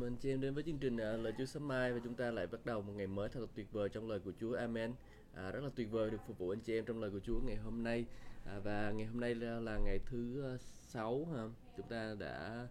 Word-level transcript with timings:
cảm 0.00 0.06
anh 0.06 0.16
chị 0.16 0.30
em 0.30 0.40
đến 0.40 0.54
với 0.54 0.62
chương 0.62 0.78
trình 0.78 0.96
à, 0.96 1.12
lời 1.12 1.32
Chúa 1.38 1.44
sớm 1.44 1.68
mai 1.68 1.92
và 1.92 2.00
chúng 2.04 2.14
ta 2.14 2.30
lại 2.30 2.46
bắt 2.46 2.66
đầu 2.66 2.82
một 2.82 2.92
ngày 2.96 3.06
mới 3.06 3.28
thật 3.28 3.40
là 3.40 3.46
tuyệt 3.54 3.72
vời 3.72 3.88
trong 3.88 4.08
lời 4.08 4.18
của 4.24 4.32
Chúa. 4.40 4.56
Amen. 4.56 4.92
À, 5.34 5.50
rất 5.50 5.60
là 5.64 5.70
tuyệt 5.76 5.90
vời 5.90 6.10
được 6.10 6.18
phục 6.26 6.38
vụ 6.38 6.50
anh 6.50 6.60
chị 6.60 6.78
em 6.78 6.84
trong 6.84 7.00
lời 7.00 7.10
của 7.10 7.20
Chúa 7.20 7.40
ngày 7.46 7.56
hôm 7.56 7.82
nay 7.82 8.04
à, 8.46 8.58
và 8.64 8.92
ngày 8.96 9.06
hôm 9.06 9.20
nay 9.20 9.34
là, 9.34 9.60
là 9.60 9.78
ngày 9.78 9.98
thứ 10.06 10.44
à, 10.44 10.56
sáu 10.88 11.26
ha. 11.34 11.42
Chúng 11.76 11.86
ta 11.88 12.14
đã 12.18 12.68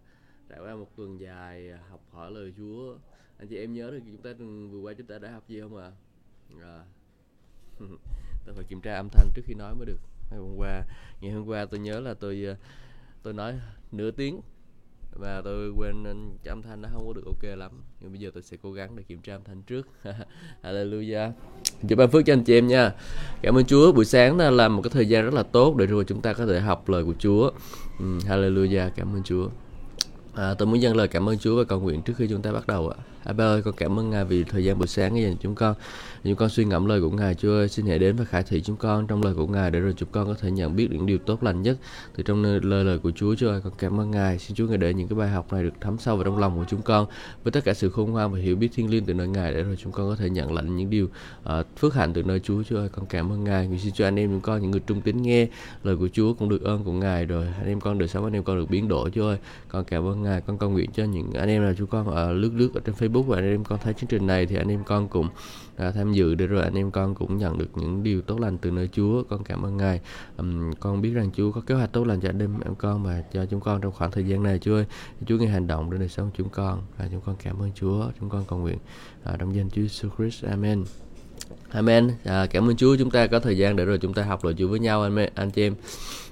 trải 0.48 0.58
qua 0.60 0.74
một 0.74 0.96
tuần 0.96 1.20
dài 1.20 1.70
à, 1.70 1.80
học 1.90 2.00
hỏi 2.10 2.30
lời 2.30 2.52
Chúa. 2.56 2.96
Anh 3.38 3.48
chị 3.48 3.56
em 3.56 3.74
nhớ 3.74 3.90
được 3.90 4.00
chúng 4.06 4.22
ta 4.22 4.30
vừa 4.70 4.78
qua 4.78 4.94
chúng 4.98 5.06
ta 5.06 5.18
đã 5.18 5.30
học 5.30 5.48
gì 5.48 5.60
không 5.60 5.76
ạ? 5.76 5.92
À? 6.62 6.84
tôi 8.46 8.54
phải 8.54 8.64
kiểm 8.68 8.80
tra 8.80 8.94
âm 8.94 9.08
thanh 9.08 9.30
trước 9.34 9.42
khi 9.44 9.54
nói 9.54 9.74
mới 9.74 9.86
được. 9.86 9.98
Ngày 10.30 10.40
hôm 10.40 10.56
qua, 10.56 10.82
ngày 11.20 11.32
hôm 11.32 11.46
qua 11.46 11.64
tôi 11.64 11.80
nhớ 11.80 12.00
là 12.00 12.14
tôi 12.14 12.46
à, 12.46 12.56
tôi 13.22 13.32
nói 13.32 13.60
nửa 13.92 14.10
tiếng 14.10 14.40
và 15.18 15.40
tôi 15.44 15.70
quên 15.70 16.04
cái 16.44 16.52
âm 16.52 16.62
thanh 16.62 16.82
nó 16.82 16.88
không 16.92 17.06
có 17.06 17.12
được 17.12 17.26
ok 17.26 17.58
lắm. 17.58 17.70
Nhưng 18.00 18.12
bây 18.12 18.20
giờ 18.20 18.30
tôi 18.34 18.42
sẽ 18.42 18.56
cố 18.62 18.72
gắng 18.72 18.96
để 18.96 19.02
kiểm 19.02 19.18
tra 19.22 19.34
âm 19.34 19.44
thanh 19.44 19.62
trước. 19.62 19.88
Hallelujah. 20.62 21.30
Chúc 21.88 21.98
ban 21.98 22.10
phước 22.10 22.26
cho 22.26 22.32
anh 22.32 22.44
chị 22.44 22.58
em 22.58 22.66
nha. 22.66 22.92
Cảm 23.42 23.58
ơn 23.58 23.64
Chúa. 23.64 23.92
Buổi 23.92 24.04
sáng 24.04 24.38
là 24.38 24.68
một 24.68 24.82
cái 24.82 24.90
thời 24.90 25.08
gian 25.08 25.24
rất 25.24 25.34
là 25.34 25.42
tốt 25.42 25.76
để 25.76 25.86
rồi 25.86 26.04
chúng 26.04 26.20
ta 26.20 26.32
có 26.32 26.46
thể 26.46 26.60
học 26.60 26.88
lời 26.88 27.04
của 27.04 27.14
Chúa. 27.18 27.50
Um, 27.98 28.18
Hallelujah. 28.18 28.90
Cảm 28.96 29.16
ơn 29.16 29.22
Chúa. 29.22 29.48
À, 30.34 30.54
tôi 30.54 30.66
muốn 30.66 30.82
dâng 30.82 30.96
lời 30.96 31.08
cảm 31.08 31.28
ơn 31.28 31.38
Chúa 31.38 31.56
và 31.56 31.64
cầu 31.64 31.80
nguyện 31.80 32.02
trước 32.02 32.14
khi 32.16 32.26
chúng 32.28 32.42
ta 32.42 32.52
bắt 32.52 32.66
đầu 32.66 32.88
ạ 32.88 32.96
à, 33.26 33.32
ba 33.32 33.44
ơi 33.44 33.62
con 33.62 33.74
cảm 33.76 33.98
ơn 33.98 34.10
Ngài 34.10 34.24
vì 34.24 34.44
thời 34.44 34.64
gian 34.64 34.78
buổi 34.78 34.86
sáng 34.86 35.22
dành 35.22 35.32
cho 35.32 35.38
chúng 35.42 35.54
con. 35.54 35.74
Chúng 36.24 36.36
con 36.36 36.48
suy 36.48 36.64
ngẫm 36.64 36.86
lời 36.86 37.00
của 37.00 37.10
Ngài 37.10 37.34
Chúa 37.34 37.52
ơi 37.52 37.68
xin 37.68 37.86
hãy 37.86 37.98
đến 37.98 38.16
và 38.16 38.24
khải 38.24 38.42
thị 38.42 38.62
chúng 38.62 38.76
con 38.76 39.06
trong 39.06 39.22
lời 39.22 39.34
của 39.34 39.46
Ngài 39.46 39.70
để 39.70 39.80
rồi 39.80 39.94
chúng 39.96 40.08
con 40.12 40.26
có 40.26 40.34
thể 40.34 40.50
nhận 40.50 40.76
biết 40.76 40.88
những 40.90 41.06
điều 41.06 41.18
tốt 41.18 41.42
lành 41.42 41.62
nhất 41.62 41.78
từ 42.16 42.22
trong 42.22 42.42
lời 42.42 42.84
lời 42.84 42.98
của 42.98 43.10
Chúa. 43.10 43.34
Chúa 43.34 43.48
ơi 43.48 43.60
con 43.64 43.72
cảm 43.78 44.00
ơn 44.00 44.10
Ngài. 44.10 44.38
Xin 44.38 44.56
Chúa 44.56 44.66
Ngài 44.66 44.78
để 44.78 44.94
những 44.94 45.08
cái 45.08 45.18
bài 45.18 45.28
học 45.28 45.52
này 45.52 45.62
được 45.62 45.74
thấm 45.80 45.98
sâu 45.98 46.16
vào 46.16 46.24
trong 46.24 46.38
lòng 46.38 46.56
của 46.56 46.64
chúng 46.68 46.82
con 46.82 47.06
với 47.44 47.52
tất 47.52 47.64
cả 47.64 47.74
sự 47.74 47.90
khôn 47.90 48.10
ngoan 48.10 48.32
và 48.32 48.38
hiểu 48.38 48.56
biết 48.56 48.68
thiên 48.74 48.90
liêng 48.90 49.04
từ 49.04 49.14
nơi 49.14 49.28
Ngài 49.28 49.52
để 49.52 49.62
rồi 49.62 49.76
chúng 49.76 49.92
con 49.92 50.08
có 50.08 50.16
thể 50.16 50.30
nhận 50.30 50.54
lãnh 50.54 50.76
những 50.76 50.90
điều 50.90 51.04
uh, 51.04 51.66
phước 51.76 51.94
hạnh 51.94 52.12
từ 52.12 52.22
nơi 52.22 52.40
Chúa. 52.40 52.62
Chúa 52.62 52.76
ơi 52.76 52.88
con 52.92 53.06
cảm 53.06 53.32
ơn 53.32 53.44
Ngài. 53.44 53.66
Nguyện 53.66 53.80
xin 53.80 53.92
cho 53.92 54.04
anh 54.04 54.18
em 54.18 54.30
chúng 54.30 54.40
con 54.40 54.62
những 54.62 54.70
người 54.70 54.82
trung 54.86 55.00
tín 55.00 55.22
nghe 55.22 55.48
lời 55.84 55.96
của 55.96 56.08
Chúa 56.12 56.34
cũng 56.34 56.48
được 56.48 56.62
ơn 56.62 56.84
của 56.84 56.92
Ngài 56.92 57.24
rồi 57.24 57.46
anh 57.58 57.68
em 57.68 57.80
con 57.80 57.98
đời 57.98 58.08
sống 58.08 58.24
anh 58.24 58.32
em 58.32 58.44
con 58.44 58.58
được 58.58 58.70
biến 58.70 58.88
đổi. 58.88 59.10
Chúa 59.10 59.26
ơi 59.26 59.38
con 59.68 59.84
cảm 59.84 60.06
ơn 60.06 60.22
Ngài. 60.22 60.40
Con 60.40 60.58
cầu 60.58 60.70
nguyện 60.70 60.90
cho 60.94 61.04
những 61.04 61.32
anh 61.32 61.48
em 61.48 61.62
là 61.62 61.74
chúng 61.78 61.86
con 61.86 62.06
ở 62.06 62.32
lướt 62.32 62.50
lướt 62.54 62.74
ở 62.74 62.80
trên 62.84 62.94
Facebook 62.94 63.15
và 63.22 63.38
anh 63.38 63.44
em 63.44 63.64
con 63.64 63.78
thấy 63.82 63.94
chương 63.94 64.08
trình 64.08 64.26
này 64.26 64.46
thì 64.46 64.56
anh 64.56 64.68
em 64.68 64.84
con 64.84 65.08
cũng 65.08 65.28
đã 65.78 65.90
tham 65.90 66.12
dự 66.12 66.34
để 66.34 66.46
rồi 66.46 66.62
anh 66.62 66.74
em 66.74 66.90
con 66.90 67.14
cũng 67.14 67.38
nhận 67.38 67.58
được 67.58 67.68
những 67.74 68.02
điều 68.02 68.22
tốt 68.22 68.40
lành 68.40 68.58
từ 68.58 68.70
nơi 68.70 68.88
Chúa. 68.92 69.22
Con 69.22 69.44
cảm 69.44 69.66
ơn 69.66 69.76
Ngài. 69.76 70.00
Um, 70.36 70.72
con 70.72 71.02
biết 71.02 71.10
rằng 71.10 71.30
Chúa 71.36 71.52
có 71.52 71.60
kế 71.60 71.74
hoạch 71.74 71.92
tốt 71.92 72.06
lành 72.06 72.20
cho 72.20 72.28
anh 72.28 72.38
em 72.38 72.74
con 72.78 73.02
và 73.02 73.22
cho 73.32 73.46
chúng 73.46 73.60
con 73.60 73.80
trong 73.80 73.92
khoảng 73.92 74.10
thời 74.10 74.24
gian 74.24 74.42
này 74.42 74.58
Chúa 74.58 74.74
ơi. 74.74 74.84
Chúa 75.26 75.36
nghe 75.36 75.46
hành 75.46 75.66
động 75.66 75.90
để 75.90 75.98
đời 75.98 76.08
sống 76.08 76.30
chúng 76.36 76.48
con 76.48 76.82
và 76.98 77.08
chúng 77.10 77.20
con 77.20 77.36
cảm 77.42 77.62
ơn 77.62 77.70
Chúa. 77.74 78.04
Chúng 78.20 78.28
con 78.28 78.44
cầu 78.48 78.58
nguyện 78.58 78.78
à, 79.24 79.36
trong 79.38 79.54
danh 79.56 79.70
Chúa 79.70 79.82
Jesus 79.82 80.08
Christ. 80.18 80.44
Amen. 80.44 80.84
Amen. 81.70 82.10
À, 82.24 82.46
cảm 82.46 82.68
ơn 82.68 82.76
Chúa. 82.76 82.96
Chúng 82.96 83.10
ta 83.10 83.26
có 83.26 83.40
thời 83.40 83.58
gian 83.58 83.76
để 83.76 83.84
rồi 83.84 83.98
chúng 83.98 84.14
ta 84.14 84.22
học 84.22 84.44
lời 84.44 84.54
Chúa 84.58 84.68
với 84.68 84.80
nhau 84.80 85.02
anh 85.02 85.16
anh 85.34 85.50
chị 85.50 85.62
em. 85.62 85.74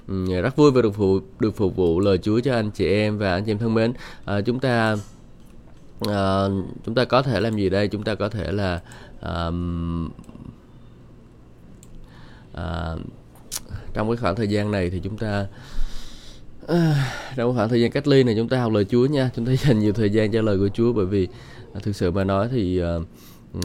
Ừ, 0.07 0.41
rất 0.41 0.55
vui 0.55 0.71
và 0.71 0.81
được 0.81 0.95
phục 0.95 1.23
được 1.39 1.55
phục 1.55 1.75
vụ 1.75 1.99
lời 1.99 2.17
Chúa 2.17 2.39
cho 2.39 2.53
anh 2.53 2.71
chị 2.71 2.87
em 2.87 3.17
và 3.17 3.33
anh 3.33 3.45
chị 3.45 3.51
em 3.51 3.57
thân 3.57 3.73
mến. 3.73 3.93
À, 4.25 4.41
chúng 4.41 4.59
ta 4.59 4.95
Ờ, 5.99 6.51
chúng 6.85 6.95
ta 6.95 7.05
có 7.05 7.21
thể 7.21 7.39
làm 7.39 7.55
gì 7.55 7.69
đây? 7.69 7.87
Chúng 7.87 8.03
ta 8.03 8.15
có 8.15 8.29
thể 8.29 8.51
là 8.51 8.81
um, 9.21 10.09
uh, 12.53 12.99
trong 13.93 14.09
cái 14.09 14.17
khoảng 14.17 14.35
thời 14.35 14.47
gian 14.47 14.71
này 14.71 14.89
thì 14.89 14.99
chúng 14.99 15.17
ta 15.17 15.47
ờ, 16.67 16.93
trong 17.35 17.55
khoảng 17.55 17.69
thời 17.69 17.81
gian 17.81 17.91
cách 17.91 18.07
ly 18.07 18.23
này 18.23 18.35
chúng 18.37 18.49
ta 18.49 18.59
học 18.59 18.71
lời 18.71 18.85
Chúa 18.85 19.05
nha 19.05 19.29
chúng 19.35 19.45
ta 19.45 19.51
dành 19.65 19.79
nhiều 19.79 19.93
thời 19.93 20.09
gian 20.09 20.31
cho 20.31 20.41
lời 20.41 20.57
của 20.57 20.69
Chúa 20.73 20.93
bởi 20.93 21.05
vì 21.05 21.27
à, 21.73 21.79
thực 21.83 21.95
sự 21.95 22.11
mà 22.11 22.23
nói 22.23 22.47
thì 22.51 22.81
uh, 22.81 23.07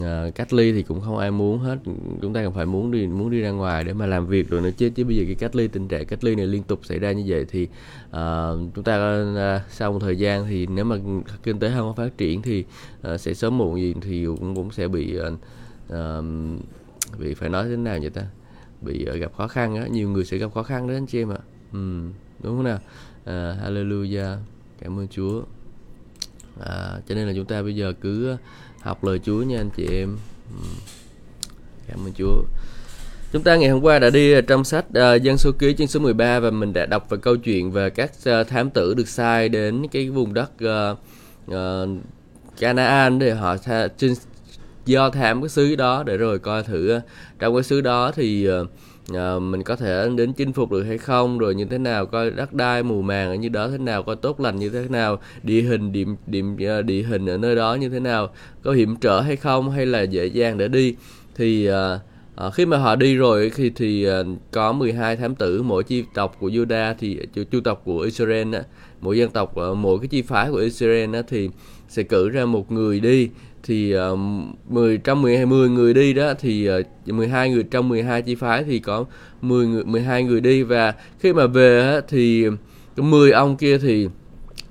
à, 0.03 0.29
cách 0.35 0.53
ly 0.53 0.71
thì 0.71 0.83
cũng 0.83 1.01
không 1.01 1.17
ai 1.17 1.31
muốn 1.31 1.59
hết. 1.59 1.77
Chúng 2.21 2.33
ta 2.33 2.43
còn 2.43 2.53
phải 2.53 2.65
muốn 2.65 2.91
đi 2.91 3.07
muốn 3.07 3.29
đi 3.29 3.41
ra 3.41 3.49
ngoài 3.51 3.83
để 3.83 3.93
mà 3.93 4.05
làm 4.05 4.27
việc 4.27 4.49
rồi 4.49 4.61
nữa 4.61 4.71
chứ. 4.77 4.89
Chứ 4.89 5.03
bây 5.03 5.15
giờ 5.15 5.23
cái 5.25 5.35
cách 5.35 5.55
ly 5.55 5.67
tình 5.67 5.87
trạng 5.87 6.05
cách 6.05 6.23
ly 6.23 6.35
này 6.35 6.47
liên 6.47 6.63
tục 6.63 6.85
xảy 6.85 6.99
ra 6.99 7.11
như 7.11 7.23
vậy 7.27 7.45
thì 7.49 7.67
à, 8.11 8.49
chúng 8.75 8.83
ta 8.83 8.97
à, 9.35 9.63
sau 9.69 9.93
một 9.93 9.99
thời 9.99 10.17
gian 10.17 10.45
thì 10.49 10.65
nếu 10.65 10.85
mà 10.85 10.95
kinh 11.43 11.59
tế 11.59 11.71
không 11.75 11.93
có 11.95 12.03
phát 12.03 12.17
triển 12.17 12.41
thì 12.41 12.65
à, 13.01 13.17
sẽ 13.17 13.33
sớm 13.33 13.57
muộn 13.57 13.81
gì 13.81 13.93
thì 14.01 14.25
cũng 14.25 14.55
cũng 14.55 14.71
sẽ 14.71 14.87
bị 14.87 15.17
à, 15.89 16.21
bị 17.19 17.33
phải 17.33 17.49
nói 17.49 17.65
thế 17.69 17.75
nào 17.75 17.97
vậy 18.01 18.09
ta? 18.09 18.25
Bị 18.81 19.07
uh, 19.13 19.19
gặp 19.19 19.33
khó 19.37 19.47
khăn 19.47 19.75
á. 19.75 19.87
Nhiều 19.87 20.09
người 20.09 20.25
sẽ 20.25 20.37
gặp 20.37 20.53
khó 20.53 20.63
khăn 20.63 20.87
đó 20.87 20.93
anh 20.93 21.05
chị 21.05 21.21
em 21.21 21.29
ạ. 21.29 21.37
Ừ, 21.73 22.01
đúng 22.43 22.55
không 22.55 22.63
nào? 22.63 22.79
À, 23.25 23.55
hallelujah. 23.63 24.37
Cảm 24.81 24.99
ơn 24.99 25.07
chúa. 25.07 25.41
À, 26.59 26.99
cho 27.07 27.15
nên 27.15 27.27
là 27.27 27.33
chúng 27.35 27.45
ta 27.45 27.61
bây 27.61 27.75
giờ 27.75 27.93
cứ 28.01 28.37
học 28.81 29.03
lời 29.03 29.19
chúa 29.23 29.43
nha 29.43 29.57
anh 29.57 29.69
chị 29.69 29.87
em. 29.91 30.17
Ừ. 30.49 30.67
Cảm 31.87 32.05
ơn 32.05 32.13
chúa. 32.13 32.43
Chúng 33.33 33.43
ta 33.43 33.55
ngày 33.55 33.69
hôm 33.69 33.81
qua 33.81 33.99
đã 33.99 34.09
đi 34.09 34.33
à, 34.33 34.41
trong 34.41 34.63
sách 34.63 34.85
uh, 34.89 35.21
Dân 35.21 35.37
số 35.37 35.51
ký 35.59 35.75
chương 35.77 35.87
số 35.87 35.99
13 35.99 36.39
và 36.39 36.51
mình 36.51 36.73
đã 36.73 36.85
đọc 36.85 37.09
về 37.09 37.17
câu 37.21 37.37
chuyện 37.37 37.71
về 37.71 37.89
các 37.89 38.11
uh, 38.29 38.47
thám 38.47 38.69
tử 38.69 38.93
được 38.93 39.07
sai 39.07 39.49
đến 39.49 39.87
cái 39.91 40.09
vùng 40.09 40.33
đất 40.33 40.51
uh, 40.65 40.97
uh, 41.51 41.89
Canaan 42.59 43.19
để 43.19 43.33
họ 43.33 43.57
tha, 43.57 43.87
trên, 43.97 44.13
do 44.85 45.09
thám 45.09 45.41
cái 45.41 45.49
xứ 45.49 45.75
đó 45.75 46.03
để 46.03 46.17
rồi 46.17 46.39
coi 46.39 46.63
thử 46.63 46.97
uh, 46.97 47.03
trong 47.39 47.55
cái 47.55 47.63
xứ 47.63 47.81
đó 47.81 48.11
thì 48.15 48.49
uh, 48.49 48.67
à, 49.15 49.39
mình 49.39 49.63
có 49.63 49.75
thể 49.75 50.09
đến 50.15 50.33
chinh 50.33 50.53
phục 50.53 50.71
được 50.71 50.83
hay 50.83 50.97
không 50.97 51.37
rồi 51.37 51.55
như 51.55 51.65
thế 51.65 51.77
nào 51.77 52.05
coi 52.05 52.31
đất 52.31 52.53
đai 52.53 52.83
mù 52.83 53.01
màng 53.01 53.27
ở 53.27 53.35
như 53.35 53.49
đó 53.49 53.67
thế 53.67 53.77
nào 53.77 54.03
coi 54.03 54.15
tốt 54.15 54.39
lành 54.39 54.55
như 54.55 54.69
thế 54.69 54.85
nào 54.89 55.19
địa 55.43 55.61
hình 55.61 55.91
điểm 55.91 56.15
điểm 56.27 56.57
ờ, 56.67 56.81
địa 56.81 57.03
hình 57.03 57.29
ở 57.29 57.37
nơi 57.37 57.55
đó 57.55 57.75
như 57.75 57.89
thế 57.89 57.99
nào 57.99 58.29
có 58.63 58.71
hiểm 58.71 58.95
trở 58.95 59.21
hay 59.21 59.35
không 59.35 59.71
hay 59.71 59.85
là 59.85 60.01
dễ 60.01 60.25
dàng 60.25 60.57
để 60.57 60.67
đi. 60.67 60.95
Thì 61.35 61.65
à, 61.65 61.99
À, 62.41 62.49
khi 62.49 62.65
mà 62.65 62.77
họ 62.77 62.95
đi 62.95 63.15
rồi 63.15 63.51
thì 63.55 63.69
thì 63.69 64.07
uh, 64.09 64.27
có 64.51 64.73
12 64.73 65.15
thám 65.15 65.35
tử 65.35 65.61
mỗi 65.61 65.83
chi 65.83 66.03
tộc 66.13 66.37
của 66.39 66.49
Juda 66.49 66.93
thì 66.99 67.19
chu, 67.33 67.43
chu 67.43 67.59
tộc 67.61 67.81
của 67.85 67.99
Israel 67.99 68.55
á, 68.55 68.61
mỗi 69.01 69.17
dân 69.17 69.29
tộc 69.29 69.55
mỗi 69.77 69.99
cái 69.99 70.07
chi 70.07 70.21
phái 70.21 70.51
của 70.51 70.57
Israel 70.57 71.15
á, 71.15 71.21
thì 71.27 71.49
sẽ 71.89 72.03
cử 72.03 72.29
ra 72.29 72.45
một 72.45 72.71
người 72.71 72.99
đi 72.99 73.29
thì 73.63 73.91
ờ, 73.91 74.11
uh, 74.11 74.19
10 74.69 74.97
trong 74.97 75.21
10 75.21 75.45
10 75.45 75.69
người 75.69 75.93
đi 75.93 76.13
đó 76.13 76.33
thì 76.39 76.65
ờ, 76.65 76.81
uh, 77.09 77.15
12 77.15 77.49
người 77.49 77.63
trong 77.63 77.89
12 77.89 78.21
chi 78.21 78.35
phái 78.35 78.63
thì 78.63 78.79
có 78.79 79.05
10 79.41 79.67
người 79.67 79.83
12 79.83 80.23
người 80.23 80.41
đi. 80.41 80.63
Và 80.63 80.93
khi 81.19 81.33
mà 81.33 81.47
về 81.47 81.81
á, 81.81 82.01
thì 82.07 82.45
cái 82.95 83.05
10 83.05 83.31
ông 83.31 83.57
kia 83.57 83.77
thì 83.77 84.07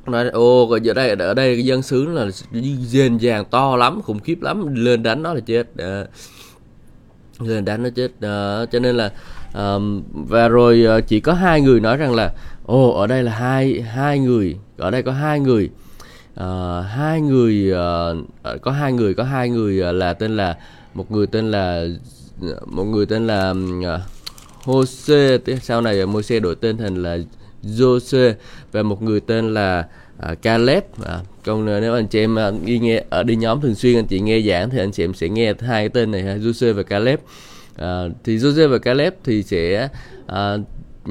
nói 0.06 0.28
ô 0.28 0.70
ở 0.70 0.94
đây 0.94 1.10
ở 1.10 1.34
đây 1.34 1.54
cái 1.54 1.64
dân 1.64 1.82
xứ 1.82 2.06
là 2.06 2.26
dền 2.86 3.16
dàng 3.16 3.44
to 3.44 3.76
lắm 3.76 4.02
khủng 4.02 4.18
khiếp 4.18 4.42
lắm 4.42 4.74
lên 4.74 5.02
đánh 5.02 5.22
nó 5.22 5.34
là 5.34 5.40
chết. 5.40 5.76
À, 5.76 6.04
lên 7.38 7.64
đánh 7.64 7.82
nó 7.82 7.88
chết. 7.96 8.10
À, 8.20 8.66
cho 8.72 8.78
nên 8.78 8.96
là 8.96 9.10
um, 9.54 10.02
và 10.12 10.48
rồi 10.48 10.84
ờ, 10.84 11.00
chỉ 11.00 11.20
có 11.20 11.32
hai 11.32 11.60
người 11.60 11.80
nói 11.80 11.96
rằng 11.96 12.14
là 12.14 12.32
ồ 12.66 12.90
ở 12.90 13.06
đây 13.06 13.22
là 13.22 13.32
hai 13.32 13.80
hai 13.80 14.18
người 14.18 14.56
ở 14.76 14.90
đây 14.90 15.02
có 15.02 15.12
hai 15.12 15.40
người 15.40 15.70
uh, 16.40 16.86
hai 16.86 17.20
người 17.20 17.72
uh, 17.72 18.62
có 18.62 18.70
hai 18.70 18.92
người 18.92 19.14
có 19.14 19.24
hai 19.24 19.48
người 19.48 19.88
uh, 19.88 19.94
là 19.94 20.12
tên 20.12 20.36
là 20.36 20.56
một 20.94 21.10
người 21.10 21.26
tên 21.26 21.50
là 21.50 21.86
một 22.66 22.84
người 22.84 23.06
tên 23.06 23.26
là 23.26 23.50
uh, 23.50 24.00
Jose 24.64 25.38
sau 25.62 25.80
này 25.80 26.06
Môi-se 26.06 26.40
đổi 26.40 26.54
tên 26.54 26.76
thành 26.76 27.02
là 27.02 27.18
Jose 27.62 28.34
và 28.72 28.82
một 28.82 29.02
người 29.02 29.20
tên 29.20 29.54
là 29.54 29.88
uh, 30.32 30.42
Caleb. 30.42 30.84
À, 31.04 31.20
còn 31.44 31.64
nếu 31.64 31.94
anh 31.94 32.06
chị 32.06 32.18
em 32.18 32.38
uh, 32.48 32.64
đi 32.64 32.78
nghe 32.78 33.04
ở 33.10 33.22
đi 33.22 33.36
nhóm 33.36 33.60
thường 33.60 33.74
xuyên 33.74 33.96
anh 33.96 34.06
chị 34.06 34.20
nghe 34.20 34.40
giảng 34.40 34.70
thì 34.70 34.78
anh 34.78 34.92
chị 34.92 35.04
em 35.04 35.14
sẽ 35.14 35.28
nghe 35.28 35.54
hai 35.60 35.82
cái 35.82 35.88
tên 35.88 36.10
này 36.10 36.22
ha, 36.22 36.36
Jose 36.36 36.72
và 36.72 36.82
Caleb. 36.82 37.18
À, 37.76 38.04
thì 38.24 38.36
Jose 38.36 38.68
và 38.68 38.78
Caleb 38.78 39.12
thì 39.24 39.42
sẽ 39.42 39.88
à, 40.26 40.56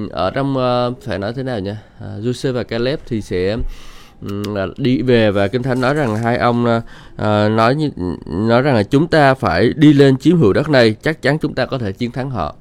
ở 0.09 0.31
trong 0.31 0.57
uh, 0.57 1.03
phải 1.03 1.19
nói 1.19 1.33
thế 1.33 1.43
nào 1.43 1.59
nhỉ? 1.59 1.73
À, 1.99 2.07
Jose 2.21 2.53
và 2.53 2.63
Caleb 2.63 2.99
thì 3.05 3.21
sẽ 3.21 3.57
đi 4.77 5.01
về 5.01 5.31
và 5.31 5.47
kinh 5.47 5.63
thánh 5.63 5.81
nói 5.81 5.93
rằng 5.93 6.15
hai 6.15 6.37
ông 6.37 6.65
ờ, 6.65 6.81
ờ, 7.15 7.49
nói 7.49 7.91
nói 8.27 8.61
rằng 8.61 8.75
là 8.75 8.83
chúng 8.83 9.07
ta 9.07 9.33
phải 9.33 9.73
đi 9.75 9.93
lên 9.93 10.17
chiếm 10.17 10.37
hữu 10.37 10.53
đất 10.53 10.69
này, 10.69 10.95
chắc 11.01 11.21
chắn 11.21 11.37
chúng 11.39 11.53
ta 11.53 11.65
có 11.65 11.77
thể 11.77 11.91
chiến 11.91 12.11
thắng 12.11 12.29
họ 12.29 12.55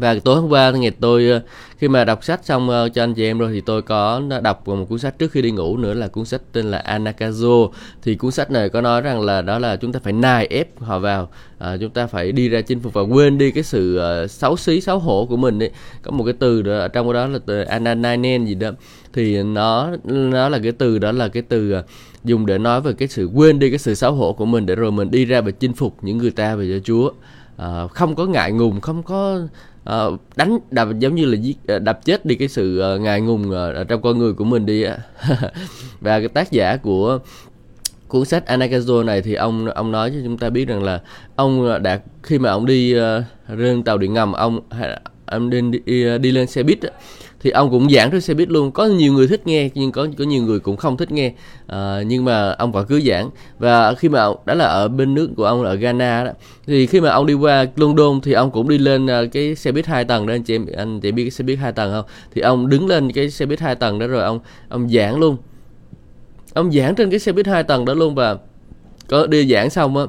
và 0.00 0.14
tối 0.24 0.40
hôm 0.40 0.50
qua 0.50 0.70
ngày 0.70 0.90
tôi 1.00 1.30
ờ, 1.30 1.40
khi 1.78 1.88
mà 1.88 2.04
đọc 2.04 2.24
sách 2.24 2.44
xong 2.44 2.70
ờ, 2.70 2.88
cho 2.88 3.02
anh 3.02 3.14
chị 3.14 3.24
em 3.24 3.38
rồi 3.38 3.50
thì 3.52 3.60
tôi 3.60 3.82
có 3.82 4.22
đọc 4.42 4.68
một 4.68 4.84
cuốn 4.88 4.98
sách 4.98 5.18
trước 5.18 5.32
khi 5.32 5.42
đi 5.42 5.50
ngủ 5.50 5.76
nữa 5.76 5.94
là 5.94 6.08
cuốn 6.08 6.24
sách 6.24 6.40
tên 6.52 6.70
là 6.70 6.82
Anakazo. 6.86 7.70
Thì 8.02 8.14
cuốn 8.14 8.30
sách 8.30 8.50
này 8.50 8.68
có 8.68 8.80
nói 8.80 9.00
rằng 9.00 9.20
là 9.20 9.42
đó 9.42 9.58
là 9.58 9.76
chúng 9.76 9.92
ta 9.92 10.00
phải 10.02 10.12
nài 10.12 10.46
ép 10.46 10.80
họ 10.80 10.98
vào 10.98 11.28
à, 11.58 11.76
chúng 11.80 11.90
ta 11.90 12.06
phải 12.06 12.32
đi 12.32 12.48
ra 12.48 12.60
chinh 12.60 12.80
phục 12.80 12.92
và 12.92 13.02
quên 13.02 13.38
đi 13.38 13.50
cái 13.50 13.62
sự 13.62 14.00
uh, 14.24 14.30
xấu 14.30 14.56
xí 14.56 14.80
xấu 14.80 14.98
hổ 14.98 15.26
của 15.26 15.36
mình 15.36 15.62
ấy. 15.62 15.70
Có 16.02 16.10
một 16.10 16.24
cái 16.24 16.34
từ 16.38 16.62
đó 16.62 16.78
ở 16.78 16.88
trong 16.88 17.12
đó 17.12 17.26
là 17.26 17.38
từ 17.46 17.62
ananainen 17.62 18.44
gì 18.44 18.54
đó. 18.54 18.70
Thì 19.12 19.42
nó 19.42 19.90
nó 20.04 20.48
là 20.48 20.58
cái 20.62 20.72
từ 20.72 20.98
đó 20.98 21.12
là 21.12 21.28
cái 21.28 21.42
từ 21.42 21.78
uh, 21.78 21.84
dùng 22.24 22.46
để 22.46 22.58
nói 22.58 22.80
về 22.80 22.92
cái 22.92 23.08
sự 23.08 23.26
quên 23.34 23.58
đi 23.58 23.70
cái 23.70 23.78
sự 23.78 23.94
xấu 23.94 24.12
hổ 24.12 24.32
của 24.32 24.46
mình 24.46 24.66
để 24.66 24.74
rồi 24.74 24.92
mình 24.92 25.10
đi 25.10 25.24
ra 25.24 25.40
và 25.40 25.50
chinh 25.50 25.72
phục 25.72 25.96
những 26.02 26.18
người 26.18 26.30
ta 26.30 26.54
về 26.54 26.78
cho 26.78 26.82
Chúa. 26.84 27.10
À, 27.56 27.86
không 27.86 28.14
có 28.14 28.26
ngại 28.26 28.52
ngùng 28.52 28.80
không 28.80 29.02
có 29.02 29.40
uh, 29.90 30.20
đánh 30.36 30.58
đập 30.70 30.88
giống 30.98 31.14
như 31.14 31.24
là 31.24 31.36
giết 31.36 31.56
ờ, 31.66 31.78
đập 31.78 32.04
chết 32.04 32.26
đi 32.26 32.34
cái 32.34 32.48
sự 32.48 32.82
uh, 32.94 33.00
ngại 33.00 33.20
ngùng 33.20 33.50
uh, 33.50 33.88
trong 33.88 34.02
con 34.02 34.18
người 34.18 34.32
của 34.32 34.44
mình 34.44 34.66
đi 34.66 34.84
và 36.00 36.18
cái 36.18 36.28
tác 36.28 36.52
giả 36.52 36.76
của 36.76 37.18
cuốn 38.08 38.24
sách 38.24 38.44
Anakazo 38.46 39.04
này 39.04 39.22
thì 39.22 39.34
ông 39.34 39.66
ông 39.66 39.92
nói 39.92 40.10
cho 40.10 40.16
chúng 40.24 40.38
ta 40.38 40.50
biết 40.50 40.68
rằng 40.68 40.82
là 40.82 41.00
ông 41.36 41.82
đã 41.82 42.00
khi 42.22 42.38
mà 42.38 42.50
ông 42.50 42.66
đi 42.66 42.96
uh, 42.98 43.02
lên 43.58 43.82
tàu 43.82 43.98
điện 43.98 44.14
ngầm 44.14 44.32
ông 44.32 44.60
ông 45.26 45.50
đi, 45.50 45.60
đi, 45.60 46.18
đi 46.18 46.32
lên 46.32 46.46
xe 46.46 46.62
buýt 46.62 46.78
thì 47.40 47.50
ông 47.50 47.70
cũng 47.70 47.90
giảng 47.90 48.10
trên 48.10 48.20
xe 48.20 48.34
buýt 48.34 48.48
luôn. 48.48 48.72
Có 48.72 48.86
nhiều 48.86 49.12
người 49.12 49.26
thích 49.26 49.46
nghe 49.46 49.70
nhưng 49.74 49.92
có 49.92 50.06
có 50.18 50.24
nhiều 50.24 50.42
người 50.42 50.60
cũng 50.60 50.76
không 50.76 50.96
thích 50.96 51.12
nghe. 51.12 51.32
À, 51.66 52.02
nhưng 52.06 52.24
mà 52.24 52.50
ông 52.52 52.72
vẫn 52.72 52.86
cứ 52.88 53.00
giảng. 53.00 53.30
Và 53.58 53.94
khi 53.94 54.08
mà 54.08 54.26
đó 54.46 54.54
là 54.54 54.64
ở 54.64 54.88
bên 54.88 55.14
nước 55.14 55.30
của 55.36 55.44
ông 55.44 55.62
ở 55.62 55.74
Ghana 55.74 56.24
đó. 56.24 56.32
Thì 56.66 56.86
khi 56.86 57.00
mà 57.00 57.10
ông 57.10 57.26
đi 57.26 57.34
qua 57.34 57.66
London 57.76 58.20
thì 58.20 58.32
ông 58.32 58.50
cũng 58.50 58.68
đi 58.68 58.78
lên 58.78 59.06
ờ, 59.06 59.26
cái 59.32 59.54
xe 59.54 59.72
buýt 59.72 59.86
hai 59.86 60.04
tầng 60.04 60.26
đó. 60.26 60.34
Anh 60.34 60.42
chị 60.42 60.54
em 60.54 60.66
anh 60.76 61.00
chị 61.00 61.12
biết 61.12 61.24
cái 61.24 61.30
xe 61.30 61.44
buýt 61.44 61.58
hai 61.58 61.72
tầng 61.72 61.92
không? 61.92 62.04
Thì 62.34 62.40
ông 62.40 62.68
đứng 62.68 62.86
lên 62.86 63.12
cái 63.12 63.30
xe 63.30 63.46
buýt 63.46 63.60
hai 63.60 63.74
tầng 63.74 63.98
đó 63.98 64.06
rồi 64.06 64.24
ông 64.24 64.40
ông 64.68 64.88
giảng 64.88 65.18
luôn. 65.18 65.36
Ông 66.54 66.72
giảng 66.72 66.94
trên 66.94 67.10
cái 67.10 67.18
xe 67.18 67.32
buýt 67.32 67.46
hai 67.46 67.62
tầng 67.62 67.84
đó 67.84 67.94
luôn 67.94 68.14
và 68.14 68.36
có 69.08 69.26
đi 69.26 69.52
giảng 69.52 69.70
xong 69.70 69.96
á 69.96 70.04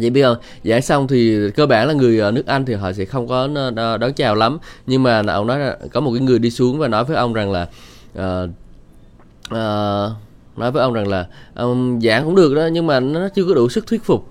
vậy 0.00 0.10
bây 0.10 0.22
giờ 0.22 0.36
giải 0.62 0.82
xong 0.82 1.08
thì 1.08 1.50
cơ 1.50 1.66
bản 1.66 1.88
là 1.88 1.94
người 1.94 2.18
ở 2.18 2.30
nước 2.30 2.46
Anh 2.46 2.64
thì 2.64 2.74
họ 2.74 2.92
sẽ 2.92 3.04
không 3.04 3.28
có 3.28 3.48
ờ, 3.76 3.98
đón 3.98 4.12
chào 4.12 4.34
lắm. 4.34 4.58
Nhưng 4.86 5.02
mà 5.02 5.22
ông 5.26 5.46
nói 5.46 5.58
là 5.58 5.78
có 5.92 6.00
một 6.00 6.12
cái 6.12 6.20
người 6.20 6.38
đi 6.38 6.50
xuống 6.50 6.78
và 6.78 6.88
nói 6.88 7.04
với 7.04 7.16
ông 7.16 7.32
rằng 7.32 7.52
là 7.52 7.68
uh, 8.18 8.50
uh, 9.46 10.12
nói 10.56 10.70
với 10.72 10.82
ông 10.82 10.92
rằng 10.92 11.08
là 11.08 11.26
ông 11.54 12.00
giảng 12.02 12.24
cũng 12.24 12.34
được 12.34 12.54
đó 12.54 12.66
nhưng 12.66 12.86
mà 12.86 13.00
nó 13.00 13.28
chưa 13.28 13.44
có 13.44 13.54
đủ 13.54 13.68
sức 13.68 13.86
thuyết 13.86 14.04
phục. 14.04 14.30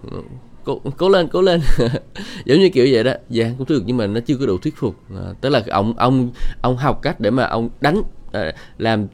Cố, 0.63 0.81
cố 0.97 1.09
lên 1.09 1.27
cố 1.27 1.41
lên. 1.41 1.61
Giống 2.45 2.59
như 2.59 2.69
kiểu 2.69 2.87
vậy 2.91 3.03
đó 3.03 3.13
giảng 3.29 3.55
cũng 3.57 3.67
được 3.69 3.83
nhưng 3.85 3.97
mà 3.97 4.07
nó 4.07 4.19
chưa 4.19 4.37
có 4.37 4.45
đủ 4.45 4.57
thuyết 4.57 4.75
phục. 4.77 4.95
Uh, 5.13 5.41
tức 5.41 5.49
là 5.49 5.63
ông 5.69 5.93
ông 5.97 6.31
ông 6.61 6.77
học 6.77 7.01
cách 7.01 7.19
để 7.19 7.29
mà 7.29 7.43
ông 7.43 7.69
đánh 7.81 8.01
làm 8.77 9.07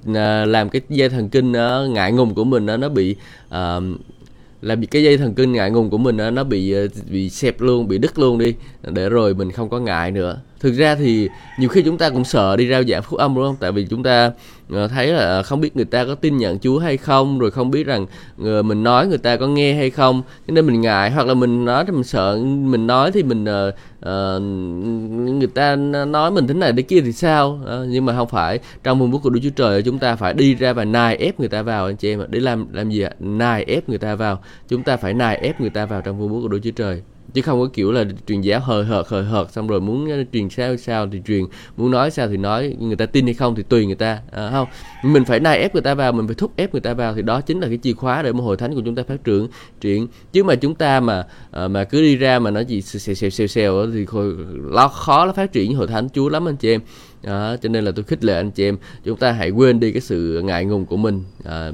làm 0.51 0.69
cái 0.69 0.81
dây 0.89 1.09
thần 1.09 1.29
kinh 1.29 1.51
ngại 1.93 2.11
ngùng 2.11 2.33
của 2.33 2.43
mình 2.43 2.65
nó 2.65 2.89
bị 2.89 3.15
uh, 3.47 3.83
là 4.61 4.75
bị 4.75 4.87
cái 4.87 5.03
dây 5.03 5.17
thần 5.17 5.33
kinh 5.33 5.51
ngại 5.53 5.71
ngùng 5.71 5.89
của 5.89 5.97
mình 5.97 6.17
nó 6.17 6.43
bị 6.43 6.71
ờ, 6.71 6.87
bị 7.09 7.29
xẹp 7.29 7.61
luôn, 7.61 7.87
bị 7.87 7.97
đứt 7.97 8.19
luôn 8.19 8.37
đi. 8.37 8.55
Để 8.83 9.09
rồi 9.09 9.33
mình 9.33 9.51
không 9.51 9.69
có 9.69 9.79
ngại 9.79 10.11
nữa 10.11 10.41
thực 10.59 10.73
ra 10.73 10.95
thì 10.95 11.29
nhiều 11.59 11.69
khi 11.69 11.81
chúng 11.81 11.97
ta 11.97 12.09
cũng 12.09 12.23
sợ 12.23 12.57
đi 12.57 12.69
rao 12.69 12.83
giảng 12.83 13.03
phúc 13.03 13.19
âm 13.19 13.35
đúng 13.35 13.43
không? 13.45 13.55
Tại 13.59 13.71
vì 13.71 13.85
chúng 13.89 14.03
ta 14.03 14.31
ờ, 14.69 14.87
thấy 14.87 15.07
là 15.07 15.19
ờ, 15.19 15.43
không 15.43 15.61
biết 15.61 15.75
người 15.75 15.85
ta 15.85 16.05
có 16.05 16.15
tin 16.15 16.37
nhận 16.37 16.59
Chúa 16.59 16.79
hay 16.79 16.97
không 16.97 17.39
rồi 17.39 17.51
không 17.51 17.71
biết 17.71 17.87
rằng 17.87 18.05
người 18.37 18.63
mình 18.63 18.83
nói 18.83 19.07
người 19.07 19.17
ta 19.17 19.37
có 19.37 19.47
nghe 19.47 19.73
hay 19.73 19.89
không. 19.89 20.21
Cho 20.47 20.53
nên 20.53 20.67
mình 20.67 20.81
ngại 20.81 21.11
hoặc 21.11 21.27
là 21.27 21.33
mình 21.33 21.65
nói 21.65 21.85
thì 21.85 21.91
mình 21.91 22.03
sợ 22.03 22.37
mình 22.43 22.87
nói 22.87 23.11
thì 23.11 23.23
mình 23.23 23.43
uh, 23.43 23.73
uh, 23.99 24.41
người 25.39 25.47
ta 25.47 25.75
nói 26.05 26.31
mình 26.31 26.47
thế 26.47 26.53
này 26.53 26.73
thế 26.77 26.81
kia 26.81 27.01
thì 27.01 27.11
sao? 27.11 27.61
Uh, 27.63 27.89
nhưng 27.89 28.05
mà 28.05 28.15
không 28.15 28.27
phải. 28.27 28.59
Trong 28.83 28.99
vương 28.99 29.11
quốc 29.11 29.19
của 29.23 29.29
Đức 29.29 29.39
Chúa 29.43 29.49
Trời 29.55 29.81
chúng 29.81 29.99
ta 29.99 30.15
phải 30.15 30.33
đi 30.33 30.55
ra 30.55 30.73
và 30.73 30.85
nài 30.85 31.15
ép 31.17 31.39
người 31.39 31.49
ta 31.49 31.61
vào 31.61 31.85
anh 31.85 31.95
chị 31.95 32.09
em 32.13 32.21
để 32.29 32.39
làm 32.39 32.73
làm 32.73 32.89
gì 32.89 33.01
ạ? 33.01 33.11
Nài 33.19 33.63
ép 33.63 33.89
người 33.89 33.97
ta 33.97 34.15
vào. 34.15 34.43
Chúng 34.67 34.83
ta 34.83 34.97
phải 34.97 35.13
nài 35.13 35.37
ép 35.37 35.61
người 35.61 35.69
ta 35.69 35.85
vào 35.85 36.01
trong 36.01 36.19
vương 36.19 36.33
quốc 36.33 36.41
của 36.41 36.47
Đức 36.47 36.59
Chúa 36.63 36.71
Trời 36.71 37.01
chứ 37.33 37.41
không 37.41 37.59
có 37.59 37.69
kiểu 37.73 37.91
là 37.91 38.05
truyền 38.27 38.41
giáo 38.41 38.59
hời 38.59 38.85
hợt 38.85 39.07
hời 39.07 39.23
hợt 39.23 39.51
xong 39.51 39.67
rồi 39.67 39.81
muốn 39.81 40.09
ờ, 40.09 40.23
truyền 40.33 40.49
sao 40.49 40.77
sao 40.77 41.07
thì 41.11 41.21
truyền 41.27 41.45
muốn 41.77 41.91
nói 41.91 42.11
sao 42.11 42.27
thì 42.27 42.37
nói 42.37 42.75
người 42.79 42.95
ta 42.95 43.05
tin 43.05 43.25
hay 43.25 43.33
không 43.33 43.55
thì 43.55 43.63
tùy 43.63 43.85
người 43.85 43.95
ta. 43.95 44.19
À, 44.31 44.49
không 44.51 44.67
mình 45.03 45.25
phải 45.25 45.39
nai 45.39 45.59
ép 45.59 45.73
người 45.73 45.81
ta 45.81 45.93
vào 45.93 46.11
mình 46.11 46.27
phải 46.27 46.35
thúc 46.35 46.51
ép 46.55 46.73
người 46.73 46.81
ta 46.81 46.93
vào 46.93 47.15
thì 47.15 47.21
đó 47.21 47.41
chính 47.41 47.59
là 47.59 47.67
cái 47.67 47.79
chìa 47.83 47.93
khóa 47.93 48.21
để 48.21 48.33
mà 48.33 48.43
hội 48.43 48.57
thánh 48.57 48.75
của 48.75 48.81
chúng 48.85 48.95
ta 48.95 49.03
phát 49.03 49.23
triển 49.23 49.47
triển. 49.81 50.07
Chứ 50.31 50.43
mà 50.43 50.55
chúng 50.55 50.75
ta 50.75 50.99
mà 50.99 51.25
ờ, 51.51 51.67
mà 51.67 51.83
cứ 51.83 52.01
đi 52.01 52.15
ra 52.15 52.39
mà 52.39 52.51
nói 52.51 52.65
gì 52.65 52.81
xèo 52.81 53.15
xèo 53.15 53.29
xèo 53.29 53.47
xèo 53.47 53.87
thì 53.93 54.05
khó 54.05 54.87
khó 54.87 55.25
là 55.25 55.33
phát 55.33 55.51
triển 55.51 55.75
hội 55.75 55.87
thánh 55.87 56.09
chúa 56.09 56.29
lắm 56.29 56.47
anh 56.47 56.55
chị 56.55 56.71
em 56.71 56.81
đó, 57.23 57.55
cho 57.61 57.69
nên 57.69 57.85
là 57.85 57.91
tôi 57.91 58.03
khích 58.03 58.23
lệ 58.23 58.35
anh 58.35 58.51
chị 58.51 58.63
em 58.63 58.77
chúng 59.05 59.17
ta 59.17 59.31
hãy 59.31 59.49
quên 59.49 59.79
đi 59.79 59.91
cái 59.91 60.01
sự 60.01 60.41
ngại 60.45 60.65
ngùng 60.65 60.85
của 60.85 60.97
mình. 60.97 61.23
À, 61.45 61.71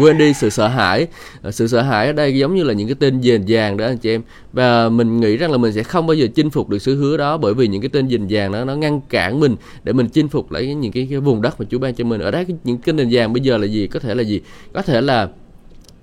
quên 0.00 0.18
đi 0.18 0.32
sự 0.34 0.50
sợ 0.50 0.68
hãi. 0.68 1.06
À, 1.42 1.50
sự 1.50 1.66
sợ 1.66 1.82
hãi 1.82 2.06
ở 2.06 2.12
đây 2.12 2.38
giống 2.38 2.54
như 2.54 2.62
là 2.62 2.72
những 2.72 2.88
cái 2.88 2.96
tên 2.98 3.22
dền 3.22 3.44
vàng 3.48 3.76
đó 3.76 3.86
anh 3.86 3.98
chị 3.98 4.10
em. 4.10 4.22
Và 4.52 4.88
mình 4.88 5.20
nghĩ 5.20 5.36
rằng 5.36 5.50
là 5.50 5.58
mình 5.58 5.72
sẽ 5.72 5.82
không 5.82 6.06
bao 6.06 6.14
giờ 6.14 6.26
chinh 6.34 6.50
phục 6.50 6.68
được 6.68 6.78
sự 6.78 6.96
hứa 6.96 7.16
đó 7.16 7.36
bởi 7.36 7.54
vì 7.54 7.68
những 7.68 7.82
cái 7.82 7.88
tên 7.88 8.08
dền 8.08 8.26
vàng 8.28 8.52
đó 8.52 8.64
nó 8.64 8.74
ngăn 8.74 9.00
cản 9.08 9.40
mình 9.40 9.56
để 9.84 9.92
mình 9.92 10.08
chinh 10.08 10.28
phục 10.28 10.52
lấy 10.52 10.74
những 10.74 10.92
cái, 10.92 11.06
cái 11.10 11.20
vùng 11.20 11.42
đất 11.42 11.60
mà 11.60 11.66
Chúa 11.70 11.78
ban 11.78 11.94
cho 11.94 12.04
mình. 12.04 12.20
Ở 12.20 12.30
đây 12.30 12.46
những 12.64 12.78
cái 12.78 12.92
nền 12.92 13.08
vàng 13.12 13.32
bây 13.32 13.40
giờ 13.40 13.56
là 13.58 13.66
gì? 13.66 13.86
Có 13.86 14.00
thể 14.00 14.14
là 14.14 14.22
gì? 14.22 14.40
Có 14.72 14.82
thể 14.82 15.00
là 15.00 15.28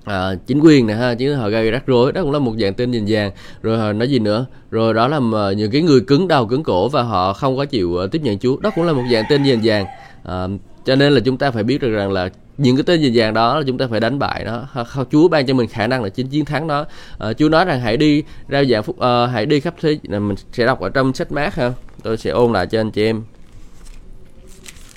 à, 0.06 0.36
chính 0.48 0.60
quyền 0.60 0.88
này 0.88 0.96
ha 0.96 1.16
chứ 1.16 1.34
họ 1.34 1.50
gây 1.50 1.72
rắc 1.72 1.88
rối 1.88 2.12
đó 2.12 2.22
cũng 2.22 2.32
là 2.32 2.40
một 2.40 2.54
dạng 2.60 2.74
tên 2.74 2.92
nhìn 2.92 3.06
vàng. 3.08 3.32
Rồi 3.62 3.78
họ 3.78 3.94
nói 3.94 4.10
gì 4.10 4.20
nữa? 4.20 4.46
Rồi 4.72 4.94
đó 4.94 5.08
là 5.08 5.20
ờ, 5.34 5.52
những 5.52 5.72
cái 5.72 5.82
người 5.82 6.02
cứng 6.02 6.28
đầu 6.28 6.46
cứng 6.46 6.64
cổ 6.64 6.90
và 6.90 7.02
họ 7.02 7.34
không 7.34 7.58
có 7.58 7.66
chịu 7.66 7.96
ờ, 7.96 8.08
tiếp 8.08 8.22
nhận 8.24 8.40
Chúa. 8.40 8.58
Đó 8.58 8.72
cũng 8.76 8.86
là 8.86 8.94
một 8.94 9.04
dạng 9.12 9.24
tên 9.30 9.44
nhìn 9.44 9.60
vàng. 9.64 9.86
À, 10.24 10.48
cho 10.86 10.96
nên 10.96 11.14
là 11.14 11.20
chúng 11.20 11.38
ta 11.38 11.52
phải 11.52 11.64
biết 11.64 11.82
được 11.82 11.92
rằng 11.92 12.12
là 12.12 12.30
những 12.58 12.76
cái 12.76 12.84
tên 12.84 13.02
nhìn 13.02 13.12
vàng 13.16 13.34
đó 13.34 13.60
là 13.60 13.64
chúng 13.68 13.78
ta 13.78 13.88
phải 13.88 14.00
đánh 14.00 14.20
bại 14.20 14.46
nó. 14.46 14.68
Chúa 15.12 15.28
ban 15.28 15.46
cho 15.46 15.54
mình 15.54 15.68
khả 15.68 15.88
năng 15.88 16.04
là 16.04 16.10
chiến 16.10 16.28
chiến 16.28 16.46
thắng 16.46 16.68
nó. 16.68 16.86
À, 17.18 17.34
Chúa 17.34 17.50
nói 17.50 17.66
rằng 17.66 17.82
hãy 17.82 17.98
đi 17.98 18.24
ra 18.48 18.64
dạng 18.64 18.84
phúc 18.84 19.00
à, 19.00 19.28
hãy 19.28 19.46
đi 19.46 19.60
khắp 19.60 19.74
thế 19.82 19.98
là 20.04 20.20
mình 20.20 20.36
sẽ 20.52 20.66
đọc 20.66 20.80
ở 20.80 20.90
trong 20.90 21.14
sách 21.14 21.32
mát 21.32 21.56
ha. 21.56 21.74
Tôi 22.04 22.18
sẽ 22.18 22.30
ôn 22.30 22.54
lại 22.54 22.68
cho 22.68 22.80
anh 22.80 22.92
chị 22.92 23.06
em. 23.06 23.24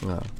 À. 0.08 0.37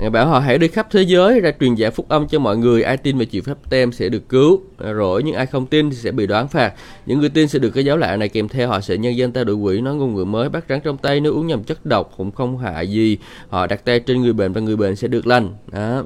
Ngài 0.00 0.10
bảo 0.10 0.26
họ, 0.26 0.38
hãy 0.38 0.58
đi 0.58 0.68
khắp 0.68 0.86
thế 0.90 1.02
giới 1.02 1.40
ra 1.40 1.50
truyền 1.60 1.76
giảng 1.76 1.92
phúc 1.92 2.06
âm 2.08 2.28
cho 2.28 2.38
mọi 2.38 2.56
người. 2.56 2.82
Ai 2.82 2.96
tin 2.96 3.18
và 3.18 3.24
chịu 3.24 3.42
phép 3.42 3.54
tem 3.70 3.92
sẽ 3.92 4.08
được 4.08 4.28
cứu. 4.28 4.60
Rồi 4.78 5.22
những 5.22 5.34
ai 5.34 5.46
không 5.46 5.66
tin 5.66 5.90
thì 5.90 5.96
sẽ 5.96 6.12
bị 6.12 6.26
đoán 6.26 6.48
phạt. 6.48 6.72
Những 7.06 7.20
người 7.20 7.28
tin 7.28 7.48
sẽ 7.48 7.58
được 7.58 7.70
cái 7.70 7.84
giáo 7.84 7.96
lạ 7.96 8.16
này 8.16 8.28
kèm 8.28 8.48
theo 8.48 8.68
họ 8.68 8.80
sẽ 8.80 8.96
nhân 8.96 9.16
dân 9.16 9.32
ta 9.32 9.44
đuổi 9.44 9.56
quỷ, 9.56 9.80
nói 9.80 9.94
ngôn 9.94 10.14
ngữ 10.14 10.24
mới, 10.24 10.48
bắt 10.48 10.64
rắn 10.68 10.80
trong 10.80 10.96
tay, 10.96 11.20
nếu 11.20 11.32
uống 11.34 11.46
nhầm 11.46 11.64
chất 11.64 11.86
độc 11.86 12.14
cũng 12.16 12.30
không 12.30 12.58
hại 12.58 12.90
gì. 12.90 13.18
Họ 13.48 13.66
đặt 13.66 13.84
tay 13.84 14.00
trên 14.00 14.22
người 14.22 14.32
bệnh 14.32 14.52
và 14.52 14.60
người 14.60 14.76
bệnh 14.76 14.96
sẽ 14.96 15.08
được 15.08 15.26
lành. 15.26 15.54
Đó. 15.72 16.02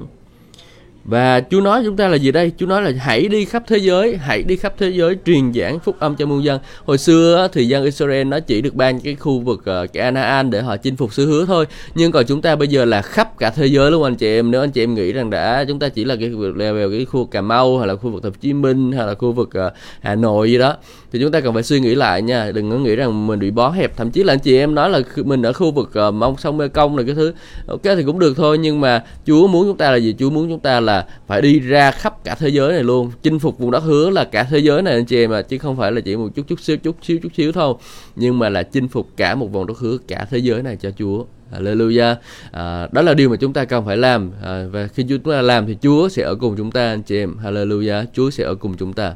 Và 1.05 1.41
Chúa 1.51 1.61
nói 1.61 1.81
chúng 1.85 1.97
ta 1.97 2.07
là 2.07 2.15
gì 2.15 2.31
đây? 2.31 2.51
Chúa 2.57 2.65
nói 2.65 2.81
là 2.81 2.91
hãy 2.99 3.27
đi 3.27 3.45
khắp 3.45 3.63
thế 3.67 3.77
giới, 3.77 4.17
hãy 4.17 4.43
đi 4.43 4.55
khắp 4.55 4.73
thế 4.77 4.89
giới 4.89 5.17
truyền 5.25 5.53
giảng 5.53 5.79
phúc 5.79 5.95
âm 5.99 6.15
cho 6.15 6.25
muôn 6.25 6.43
dân. 6.43 6.59
Hồi 6.85 6.97
xưa 6.97 7.47
thì 7.53 7.67
dân 7.67 7.83
Israel 7.83 8.27
nó 8.27 8.39
chỉ 8.39 8.61
được 8.61 8.75
ban 8.75 8.99
cái 8.99 9.15
khu 9.15 9.39
vực 9.39 9.65
ờ, 9.65 9.87
Canaan 9.87 10.51
để 10.51 10.61
họ 10.61 10.77
chinh 10.77 10.95
phục 10.95 11.13
xứ 11.13 11.25
hứa 11.25 11.45
thôi. 11.45 11.65
Nhưng 11.95 12.11
còn 12.11 12.25
chúng 12.25 12.41
ta 12.41 12.55
bây 12.55 12.67
giờ 12.67 12.85
là 12.85 13.01
khắp 13.01 13.37
cả 13.37 13.49
thế 13.49 13.65
giới 13.65 13.91
luôn 13.91 14.03
anh 14.03 14.15
chị 14.15 14.27
em. 14.27 14.51
Nếu 14.51 14.61
anh 14.61 14.71
chị 14.71 14.83
em 14.83 14.93
nghĩ 14.93 15.11
rằng 15.11 15.29
đã 15.29 15.65
chúng 15.67 15.79
ta 15.79 15.89
chỉ 15.89 16.05
là 16.05 16.15
cái 16.15 16.31
level 16.55 16.91
cái 16.91 17.05
khu 17.05 17.25
Cà 17.25 17.41
Mau 17.41 17.77
hay 17.77 17.87
là 17.87 17.95
khu 17.95 18.09
vực 18.09 18.23
Thành 18.23 18.31
Hồ 18.31 18.37
Chí 18.41 18.53
Minh 18.53 18.91
hay 18.91 19.07
là 19.07 19.13
khu 19.15 19.31
vực 19.31 19.53
ờ, 19.53 19.71
Hà 20.01 20.15
Nội 20.15 20.51
gì 20.51 20.57
đó 20.57 20.77
thì 21.15 21.21
chúng 21.21 21.31
ta 21.31 21.39
cần 21.39 21.53
phải 21.53 21.63
suy 21.63 21.79
nghĩ 21.79 21.95
lại 21.95 22.21
nha. 22.21 22.51
Đừng 22.51 22.71
có 22.71 22.77
nghĩ 22.77 22.95
rằng 22.95 23.27
mình 23.27 23.39
bị 23.39 23.51
bó 23.51 23.69
hẹp. 23.69 23.97
Thậm 23.97 24.11
chí 24.11 24.23
là 24.23 24.33
anh 24.33 24.39
chị 24.39 24.57
em 24.57 24.75
nói 24.75 24.89
là 24.89 25.01
mình 25.23 25.41
ở 25.41 25.53
khu 25.53 25.71
vực 25.71 25.91
uh, 26.07 26.13
Mông 26.13 26.37
Sông 26.37 26.57
Mê 26.57 26.67
Công 26.67 26.95
này 26.95 27.05
cái 27.05 27.15
thứ. 27.15 27.33
Ok 27.67 27.81
thì 27.83 28.03
cũng 28.03 28.19
được 28.19 28.37
thôi 28.37 28.57
nhưng 28.57 28.81
mà 28.81 29.03
Chúa 29.25 29.47
muốn 29.47 29.67
chúng 29.67 29.77
ta 29.77 29.91
là 29.91 29.97
gì? 29.97 30.15
Chúa 30.19 30.29
muốn 30.29 30.49
chúng 30.49 30.59
ta 30.59 30.79
là 30.79 31.05
phải 31.27 31.41
đi 31.41 31.59
ra 31.59 31.91
khắp 31.91 32.23
cả 32.23 32.35
thế 32.39 32.49
giới 32.49 32.73
này 32.73 32.83
luôn 32.83 33.11
chinh 33.23 33.39
phục 33.39 33.59
vùng 33.59 33.71
đất 33.71 33.83
hứa 33.83 34.09
là 34.09 34.23
cả 34.23 34.43
thế 34.43 34.59
giới 34.59 34.81
này 34.81 34.93
anh 34.93 35.05
chị 35.05 35.23
em 35.23 35.29
mà 35.29 35.41
chứ 35.41 35.57
không 35.57 35.77
phải 35.77 35.91
là 35.91 36.01
chỉ 36.01 36.15
một 36.15 36.29
chút 36.35 36.47
chút 36.47 36.59
xíu 36.59 36.77
chút 36.77 36.95
xíu 37.01 37.17
chút 37.23 37.29
xíu 37.37 37.51
thôi 37.51 37.73
nhưng 38.15 38.39
mà 38.39 38.49
là 38.49 38.63
chinh 38.63 38.87
phục 38.87 39.07
cả 39.17 39.35
một 39.35 39.51
vùng 39.51 39.67
đất 39.67 39.77
hứa 39.77 39.97
cả 40.07 40.27
thế 40.31 40.37
giới 40.37 40.63
này 40.63 40.77
cho 40.81 40.91
Chúa 40.91 41.25
Hallelujah 41.51 42.15
à, 42.51 42.87
đó 42.91 43.01
là 43.01 43.13
điều 43.13 43.29
mà 43.29 43.35
chúng 43.35 43.53
ta 43.53 43.65
cần 43.65 43.85
phải 43.85 43.97
làm 43.97 44.31
à, 44.43 44.65
và 44.71 44.87
khi 44.87 45.05
chúng 45.09 45.19
ta 45.19 45.41
làm 45.41 45.67
thì 45.67 45.77
Chúa 45.81 46.09
sẽ 46.09 46.23
ở 46.23 46.35
cùng 46.35 46.55
chúng 46.57 46.71
ta 46.71 46.85
anh 46.85 47.03
chị 47.03 47.17
em 47.17 47.35
Hallelujah 47.43 48.05
Chúa 48.13 48.29
sẽ 48.29 48.43
ở 48.43 48.55
cùng 48.55 48.77
chúng 48.77 48.93
ta 48.93 49.13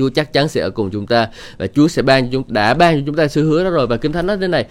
Chúa 0.00 0.10
chắc 0.14 0.32
chắn 0.32 0.48
sẽ 0.48 0.60
ở 0.60 0.70
cùng 0.70 0.90
chúng 0.90 1.06
ta 1.06 1.28
và 1.58 1.66
Chúa 1.74 1.88
sẽ 1.88 2.02
ban 2.02 2.24
cho 2.24 2.28
chúng 2.32 2.44
đã 2.48 2.74
ban 2.74 2.96
cho 2.96 3.02
chúng 3.06 3.16
ta 3.16 3.28
sự 3.28 3.44
hứa 3.44 3.64
đó 3.64 3.70
rồi. 3.70 3.86
Và 3.86 3.96
kinh 3.96 4.12
thánh 4.12 4.26
nói 4.26 4.36
thế 4.40 4.48
này 4.48 4.64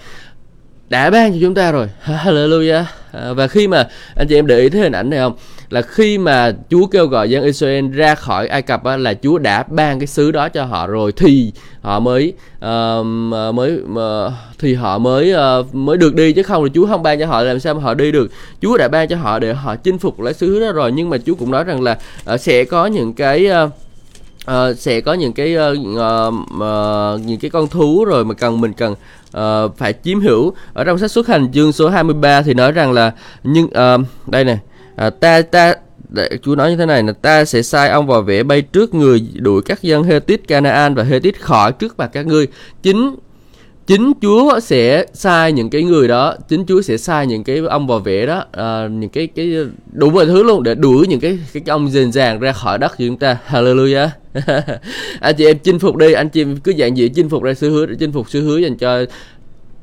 đã 0.89 1.09
ban 1.09 1.31
cho 1.31 1.37
chúng 1.41 1.53
ta 1.53 1.71
rồi. 1.71 1.87
Hallelujah. 2.05 2.83
À, 3.11 3.33
và 3.33 3.47
khi 3.47 3.67
mà 3.67 3.87
anh 4.15 4.27
chị 4.27 4.35
em 4.35 4.47
để 4.47 4.59
ý 4.59 4.69
thấy 4.69 4.81
hình 4.81 4.91
ảnh 4.91 5.09
này 5.09 5.19
không? 5.19 5.33
Là 5.69 5.81
khi 5.81 6.17
mà 6.17 6.51
Chúa 6.69 6.85
kêu 6.85 7.07
gọi 7.07 7.29
dân 7.29 7.43
Israel 7.43 7.91
ra 7.91 8.15
khỏi 8.15 8.47
Ai 8.47 8.61
Cập 8.61 8.83
á, 8.83 8.97
là 8.97 9.13
Chúa 9.13 9.37
đã 9.37 9.63
ban 9.63 9.99
cái 9.99 10.07
xứ 10.07 10.31
đó 10.31 10.49
cho 10.49 10.65
họ 10.65 10.87
rồi 10.87 11.11
thì 11.11 11.51
họ 11.81 11.99
mới 11.99 12.33
uh, 12.55 13.05
mới 13.55 13.79
uh, 13.93 14.33
thì 14.59 14.73
họ 14.73 14.97
mới 14.97 15.33
uh, 15.59 15.75
mới 15.75 15.97
được 15.97 16.15
đi 16.15 16.33
chứ 16.33 16.43
không 16.43 16.63
là 16.63 16.69
Chúa 16.73 16.87
không 16.87 17.03
ban 17.03 17.19
cho 17.19 17.25
họ 17.25 17.41
làm 17.41 17.59
sao 17.59 17.73
mà 17.73 17.81
họ 17.81 17.93
đi 17.93 18.11
được? 18.11 18.31
Chúa 18.61 18.77
đã 18.77 18.87
ban 18.87 19.07
cho 19.07 19.15
họ 19.15 19.39
để 19.39 19.53
họ 19.53 19.75
chinh 19.75 19.97
phục 19.97 20.21
lấy 20.21 20.33
xứ 20.33 20.59
đó 20.59 20.71
rồi. 20.71 20.91
Nhưng 20.91 21.09
mà 21.09 21.17
Chúa 21.25 21.35
cũng 21.35 21.51
nói 21.51 21.63
rằng 21.63 21.81
là 21.81 21.97
uh, 22.33 22.39
sẽ 22.39 22.63
có 22.63 22.85
những 22.85 23.13
cái 23.13 23.47
uh, 23.65 23.71
uh, 24.47 24.77
sẽ 24.77 25.01
có 25.01 25.13
những 25.13 25.33
cái 25.33 25.55
uh, 25.55 25.77
uh, 25.79 26.33
uh, 26.33 27.25
những 27.25 27.39
cái 27.39 27.51
con 27.51 27.67
thú 27.67 28.05
rồi 28.05 28.25
mà 28.25 28.33
cần 28.33 28.61
mình 28.61 28.73
cần 28.73 28.95
uh, 29.37 29.77
phải 29.77 29.93
chiếm 30.03 30.19
hữu 30.19 30.53
ở 30.73 30.83
trong 30.83 30.97
sách 30.97 31.11
xuất 31.11 31.27
hành 31.27 31.51
chương 31.51 31.71
số 31.71 31.89
23 31.89 32.41
thì 32.41 32.53
nói 32.53 32.71
rằng 32.71 32.91
là 32.91 33.11
nhưng 33.43 33.65
uh, 33.65 34.05
đây 34.27 34.43
này 34.43 34.59
uh, 35.07 35.19
ta 35.19 35.41
ta 35.41 35.75
để 36.09 36.29
Chúa 36.41 36.55
nói 36.55 36.71
như 36.71 36.77
thế 36.77 36.85
này 36.85 37.03
là 37.03 37.13
ta 37.13 37.45
sẽ 37.45 37.61
sai 37.61 37.89
ông 37.89 38.07
vào 38.07 38.21
vẽ 38.21 38.43
bay 38.43 38.61
trước 38.61 38.93
người 38.93 39.27
đuổi 39.33 39.61
các 39.61 39.81
dân 39.81 40.03
Hethit, 40.03 40.47
Canaan 40.47 40.95
và 40.95 41.03
Hethit 41.03 41.41
khỏi 41.41 41.71
trước 41.71 41.97
mặt 41.97 42.09
các 42.13 42.25
ngươi. 42.25 42.47
Chính 42.83 43.15
chính 43.89 44.11
Chúa 44.21 44.59
sẽ 44.59 45.05
sai 45.13 45.51
những 45.51 45.69
cái 45.69 45.83
người 45.83 46.07
đó, 46.07 46.35
chính 46.47 46.65
Chúa 46.67 46.81
sẽ 46.81 46.97
sai 46.97 47.27
những 47.27 47.43
cái 47.43 47.57
ông 47.57 47.87
vào 47.87 47.99
vẽ 47.99 48.25
đó, 48.25 48.43
à, 48.51 48.87
những 48.87 49.09
cái 49.09 49.27
cái 49.27 49.53
đủ 49.91 50.09
mọi 50.09 50.25
thứ 50.25 50.43
luôn 50.43 50.63
để 50.63 50.75
đuổi 50.75 51.07
những 51.07 51.19
cái 51.19 51.39
cái 51.53 51.63
ông 51.67 51.89
dền 51.89 52.11
dàng 52.11 52.39
ra 52.39 52.51
khỏi 52.51 52.77
đất 52.77 52.91
của 52.97 53.03
chúng 53.07 53.17
ta. 53.17 53.37
Hallelujah. 53.47 54.07
anh 55.19 55.35
chị 55.35 55.45
em 55.45 55.59
chinh 55.59 55.79
phục 55.79 55.95
đi, 55.95 56.13
anh 56.13 56.29
chị 56.29 56.41
em 56.41 56.57
cứ 56.57 56.73
dạng 56.79 56.95
dị 56.95 57.09
chinh 57.09 57.29
phục 57.29 57.43
ra 57.43 57.53
sứ 57.53 57.69
hứa, 57.69 57.85
chinh 57.99 58.11
phục 58.11 58.29
sứ 58.29 58.41
hứa 58.41 58.57
dành 58.57 58.77
cho 58.77 59.05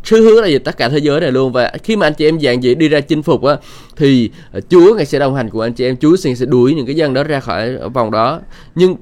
sứ 0.04 0.20
hứa 0.20 0.40
là 0.40 0.48
gì 0.48 0.58
tất 0.58 0.76
cả 0.76 0.88
thế 0.88 0.98
giới 0.98 1.20
này 1.20 1.32
luôn 1.32 1.52
và 1.52 1.72
khi 1.82 1.96
mà 1.96 2.06
anh 2.06 2.14
chị 2.14 2.28
em 2.28 2.40
dạng 2.40 2.62
dĩ 2.62 2.74
đi 2.74 2.88
ra 2.88 3.00
chinh 3.00 3.22
phục 3.22 3.44
á 3.44 3.56
thì 3.96 4.30
Chúa 4.68 4.94
ngài 4.94 5.06
sẽ 5.06 5.18
đồng 5.18 5.34
hành 5.34 5.50
cùng 5.50 5.60
anh 5.60 5.72
chị 5.72 5.84
em 5.84 5.96
Chúa 5.96 6.16
sẽ 6.16 6.34
đuổi 6.46 6.74
những 6.74 6.86
cái 6.86 6.94
dân 6.94 7.14
đó 7.14 7.24
ra 7.24 7.40
khỏi 7.40 7.76
vòng 7.94 8.10
đó 8.10 8.40
nhưng 8.74 8.96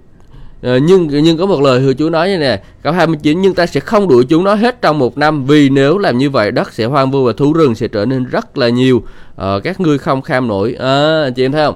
Ờ, 0.65 0.77
nhưng 0.77 1.09
nhưng 1.09 1.39
có 1.39 1.47
một 1.47 1.63
lời 1.63 1.81
hứa 1.81 1.93
Chúa 1.93 2.11
nói 2.11 2.29
như 2.29 2.39
nè 2.39 2.61
câu 2.83 2.93
29 2.93 3.41
nhưng 3.41 3.55
ta 3.55 3.67
sẽ 3.67 3.81
không 3.81 4.09
đuổi 4.09 4.25
chúng 4.29 4.45
nó 4.45 4.55
hết 4.55 4.83
trong 4.83 4.99
một 4.99 5.19
năm 5.19 5.45
vì 5.45 5.69
nếu 5.69 5.99
làm 5.99 6.19
như 6.19 6.31
vậy 6.31 6.51
đất 6.51 6.73
sẽ 6.73 6.85
hoang 6.85 7.11
vu 7.11 7.25
và 7.25 7.33
thú 7.33 7.53
rừng 7.53 7.75
sẽ 7.75 7.89
trở 7.89 8.05
nên 8.05 8.25
rất 8.25 8.59
là 8.59 8.69
nhiều. 8.69 8.97
Uh, 8.97 9.63
các 9.65 9.81
ngươi 9.81 9.99
không 9.99 10.23
kham 10.23 10.49
nổi. 10.49 10.77
À, 10.79 11.31
chị 11.37 11.45
em 11.45 11.53
thấy 11.53 11.67
không? 11.67 11.75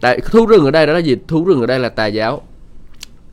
Tại 0.00 0.20
thú 0.20 0.46
rừng 0.46 0.64
ở 0.64 0.70
đây 0.70 0.86
đó 0.86 0.92
là 0.92 0.98
gì? 0.98 1.16
Thú 1.28 1.44
rừng 1.44 1.60
ở 1.60 1.66
đây 1.66 1.78
là 1.78 1.88
tà 1.88 2.06
giáo 2.06 2.42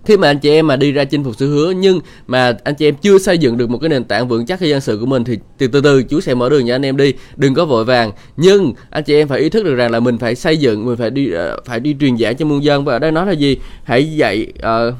khi 0.07 0.17
mà 0.17 0.27
anh 0.27 0.39
chị 0.39 0.49
em 0.49 0.67
mà 0.67 0.75
đi 0.75 0.91
ra 0.91 1.03
chinh 1.03 1.23
phục 1.23 1.35
sự 1.35 1.47
hứa 1.47 1.71
nhưng 1.71 1.99
mà 2.27 2.57
anh 2.63 2.75
chị 2.75 2.87
em 2.87 2.95
chưa 2.95 3.17
xây 3.17 3.37
dựng 3.37 3.57
được 3.57 3.69
một 3.69 3.77
cái 3.77 3.89
nền 3.89 4.03
tảng 4.03 4.27
vững 4.27 4.45
chắc 4.45 4.59
khi 4.59 4.69
dân 4.69 4.81
sự 4.81 4.97
của 4.99 5.05
mình 5.05 5.23
thì 5.23 5.37
từ 5.57 5.67
từ 5.67 5.81
từ 5.81 6.03
chú 6.03 6.21
sẽ 6.21 6.33
mở 6.33 6.49
đường 6.49 6.67
cho 6.67 6.75
anh 6.75 6.85
em 6.85 6.97
đi 6.97 7.13
đừng 7.35 7.53
có 7.53 7.65
vội 7.65 7.85
vàng. 7.85 8.11
Nhưng 8.37 8.73
anh 8.89 9.03
chị 9.03 9.15
em 9.15 9.27
phải 9.27 9.39
ý 9.39 9.49
thức 9.49 9.63
được 9.63 9.75
rằng 9.75 9.91
là 9.91 9.99
mình 9.99 10.17
phải 10.17 10.35
xây 10.35 10.57
dựng 10.57 10.85
mình 10.85 10.95
phải 10.97 11.09
đi 11.09 11.31
ờ, 11.31 11.59
phải 11.65 11.79
đi 11.79 11.95
truyền 11.99 12.17
giảng 12.17 12.37
cho 12.37 12.45
muôn 12.45 12.63
dân. 12.63 12.85
Và 12.85 12.93
ở 12.93 12.99
đây 12.99 13.11
nói 13.11 13.25
là 13.25 13.31
gì? 13.31 13.57
Hãy 13.83 14.15
dạy 14.15 14.47
uh, 14.59 14.93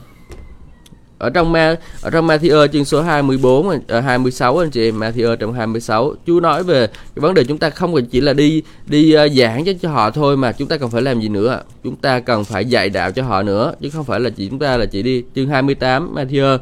ở 1.18 1.30
trong 1.30 1.52
ma 1.52 1.76
ở 2.02 2.10
trong 2.10 2.28
Matthew 2.28 2.68
chương 2.68 2.86
số 2.86 3.02
24 3.02 3.68
uh, 3.68 3.74
26 4.04 4.58
anh 4.58 4.70
chị 4.70 4.88
em 4.88 5.00
Matthew 5.00 5.36
trong 5.36 5.54
26 5.54 6.16
Chúa 6.28 6.40
nói 6.40 6.64
về 6.64 6.88
cái 6.88 7.22
vấn 7.22 7.34
đề 7.34 7.44
chúng 7.44 7.58
ta 7.58 7.70
không 7.70 8.06
chỉ 8.06 8.22
là 8.22 8.34
đi 8.34 8.64
đi 8.86 9.16
uh, 9.26 9.32
giảng 9.32 9.66
cho, 9.66 9.72
cho 9.82 9.90
họ 9.90 10.12
thôi 10.12 10.38
mà 10.38 10.52
chúng 10.52 10.68
ta 10.68 10.78
cần 10.78 10.90
phải 10.90 11.02
làm 11.02 11.20
gì 11.20 11.30
nữa. 11.30 11.62
Chúng 11.84 11.96
ta 11.96 12.20
cần 12.20 12.44
phải 12.44 12.66
dạy 12.66 12.90
đạo 12.90 13.12
cho 13.12 13.24
họ 13.24 13.44
nữa 13.44 13.74
chứ 13.82 13.90
không 13.90 14.04
phải 14.04 14.20
là 14.20 14.30
chỉ 14.30 14.50
chúng 14.50 14.60
ta 14.60 14.78
là 14.78 14.86
chỉ 14.86 15.04
đi 15.04 15.24
chương 15.36 15.48
28 15.48 16.16
Matthew. 16.16 16.58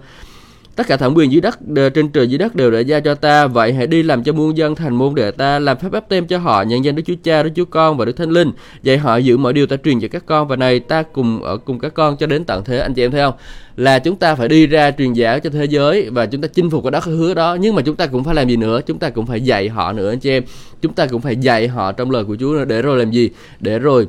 Tất 0.76 0.88
cả 0.88 0.98
thẩm 0.98 1.14
quyền 1.16 1.32
dưới 1.32 1.42
đất 1.42 1.60
trên 1.94 2.10
trời 2.10 2.28
dưới 2.28 2.38
đất 2.38 2.56
đều 2.56 2.72
đã 2.72 2.80
giao 2.80 3.02
cho 3.02 3.16
ta, 3.16 3.48
vậy 3.48 3.74
hãy 3.74 3.88
đi 3.88 4.04
làm 4.04 4.24
cho 4.24 4.34
muôn 4.34 4.58
dân 4.58 4.76
thành 4.76 4.96
môn 4.96 5.16
đệ 5.16 5.32
ta, 5.32 5.60
làm 5.60 5.78
phép 5.78 5.90
báp 5.92 6.10
tem 6.10 6.28
cho 6.28 6.38
họ, 6.38 6.62
nhận 6.62 6.86
danh 6.86 6.96
Đức 6.96 7.04
Chúa 7.06 7.14
Cha, 7.24 7.44
Đức 7.44 7.50
Chúa 7.56 7.66
Con 7.66 7.98
và 7.98 8.06
Đức 8.06 8.18
Thánh 8.18 8.30
Linh, 8.30 8.52
dạy 8.84 8.98
họ 8.98 9.18
giữ 9.18 9.38
mọi 9.38 9.54
điều 9.54 9.68
ta 9.68 9.76
truyền 9.84 10.00
cho 10.00 10.08
các 10.08 10.26
con 10.26 10.48
và 10.48 10.56
này 10.56 10.80
ta 10.80 11.04
cùng 11.04 11.44
ở 11.44 11.58
cùng 11.58 11.80
các 11.80 11.94
con 11.94 12.18
cho 12.18 12.28
đến 12.28 12.44
tận 12.44 12.64
thế 12.64 12.80
anh 12.80 12.94
chị 12.94 13.04
em 13.04 13.12
thấy 13.12 13.22
không? 13.22 13.34
Là 13.78 14.00
chúng 14.00 14.16
ta 14.16 14.36
phải 14.36 14.48
đi 14.48 14.68
ra 14.68 14.92
truyền 14.92 15.14
giáo 15.14 15.40
cho 15.40 15.50
thế 15.50 15.66
giới 15.66 16.10
và 16.10 16.26
chúng 16.26 16.42
ta 16.42 16.48
chinh 16.48 16.70
phục 16.70 16.84
cái 16.84 16.92
đất 16.92 17.04
hứa 17.04 17.34
đó, 17.34 17.58
nhưng 17.60 17.76
mà 17.76 17.82
chúng 17.82 17.96
ta 17.96 18.08
cũng 18.08 18.24
phải 18.24 18.36
làm 18.36 18.48
gì 18.48 18.56
nữa? 18.56 18.82
Chúng 18.82 19.00
ta 19.00 19.10
cũng 19.10 19.26
phải 19.26 19.42
dạy 19.42 19.70
họ 19.70 19.94
nữa 19.94 20.10
anh 20.10 20.20
chị 20.20 20.30
em. 20.30 20.44
Chúng 20.82 20.94
ta 20.94 21.06
cũng 21.06 21.22
phải 21.22 21.36
dạy 21.36 21.68
họ 21.68 21.92
trong 21.92 22.12
lời 22.12 22.24
của 22.24 22.36
Chúa 22.40 22.54
nữa 22.54 22.66
để 22.66 22.82
rồi 22.82 22.98
làm 22.98 23.12
gì? 23.12 23.30
Để 23.60 23.80
rồi 23.80 24.08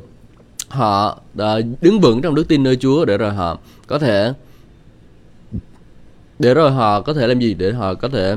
họ 0.67 1.19
ờ, 1.37 1.61
đứng 1.81 1.99
vững 1.99 2.21
trong 2.21 2.35
đức 2.35 2.47
tin 2.47 2.63
nơi 2.63 2.75
Chúa 2.75 3.05
để 3.05 3.17
rồi 3.17 3.33
họ 3.33 3.57
có 3.87 3.99
thể 3.99 4.33
để 6.39 6.53
rồi 6.53 6.71
họ 6.71 7.01
có 7.01 7.13
thể 7.13 7.27
làm 7.27 7.39
gì? 7.39 7.53
Để 7.53 7.71
họ 7.71 7.93
có 7.93 8.09
thể 8.09 8.35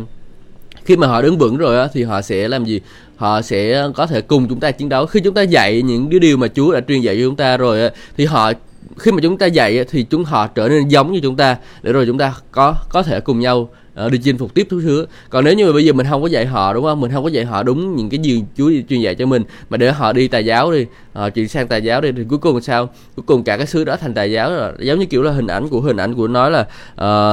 khi 0.85 0.97
mà 0.97 1.07
họ 1.07 1.23
đứng 1.23 1.39
vững 1.39 1.57
rồi 1.57 1.79
á 1.79 1.89
thì 1.93 2.03
họ 2.03 2.23
sẽ 2.23 2.49
làm 2.49 2.65
gì? 2.65 2.81
Họ 3.17 3.43
sẽ 3.43 3.89
có 3.95 4.07
thể 4.07 4.21
cùng 4.21 4.49
chúng 4.49 4.61
ta 4.61 4.71
chiến 4.71 4.89
đấu. 4.89 5.07
Khi 5.07 5.21
chúng 5.21 5.35
ta 5.35 5.43
dạy 5.43 5.83
những 5.83 6.11
cái 6.11 6.21
điều 6.21 6.37
mà 6.37 6.49
Chúa 6.49 6.73
đã 6.73 6.81
truyền 6.89 7.01
dạy 7.01 7.17
cho 7.17 7.23
chúng 7.25 7.37
ta 7.37 7.57
rồi 7.57 7.83
á 7.83 7.91
thì 8.17 8.25
họ 8.25 8.53
khi 8.99 9.13
mà 9.13 9.19
chúng 9.23 9.39
ta 9.39 9.47
dạy 9.47 9.85
thì 9.91 10.03
chúng 10.11 10.25
họ 10.25 10.47
trở 10.47 10.69
nên 10.69 10.89
giống 10.89 11.13
như 11.13 11.21
chúng 11.23 11.37
ta. 11.37 11.57
Để 11.83 11.93
rồi 11.93 12.07
chúng 12.07 12.19
ta 12.19 12.35
có 12.51 12.75
có 12.89 13.03
thể 13.03 13.21
cùng 13.21 13.41
nhau 13.41 13.71
ờ, 13.95 14.09
đi 14.09 14.19
chinh 14.19 14.39
phục 14.39 14.55
tiếp 14.55 14.67
thứ 14.71 14.81
hứa 14.81 15.07
còn 15.31 15.45
nếu 15.45 15.55
như 15.55 15.67
mà 15.67 15.73
bây 15.73 15.85
giờ 15.85 15.93
mình 15.93 16.07
không 16.11 16.23
có 16.23 16.29
dạy 16.29 16.47
họ 16.47 16.75
đúng 16.75 16.85
không? 16.85 17.01
Mình 17.01 17.11
không 17.13 17.25
có 17.25 17.31
dạy 17.31 17.45
họ 17.45 17.63
đúng 17.63 17.97
những 17.97 18.11
cái 18.11 18.21
gì 18.21 18.45
Chúa 18.57 18.71
truyền 18.89 19.01
dạy 19.01 19.15
cho 19.15 19.27
mình 19.27 19.43
mà 19.71 19.77
để 19.77 19.93
họ 19.93 20.13
đi 20.13 20.29
tà 20.29 20.39
giáo 20.39 20.73
đi 20.73 20.87
họ 21.13 21.31
chuyển 21.31 21.49
sang 21.49 21.69
tà 21.69 21.77
giáo 21.77 22.01
đi 22.01 22.13
thì 22.13 22.23
cuối 22.29 22.39
cùng 22.39 22.61
sao? 22.61 22.89
Cuối 23.17 23.25
cùng 23.27 23.45
cả 23.45 23.57
cái 23.57 23.67
xứ 23.67 23.85
đó 23.85 23.97
thành 23.97 24.15
tà 24.15 24.25
giáo 24.25 24.51
rồi. 24.51 24.73
Giống 24.79 24.99
như 24.99 25.07
kiểu 25.07 25.23
là 25.23 25.33
hình 25.33 25.47
ảnh 25.47 25.69
của 25.69 25.81
hình 25.81 25.97
ảnh 25.97 26.15
của 26.15 26.29
nói 26.29 26.51
là 26.51 26.61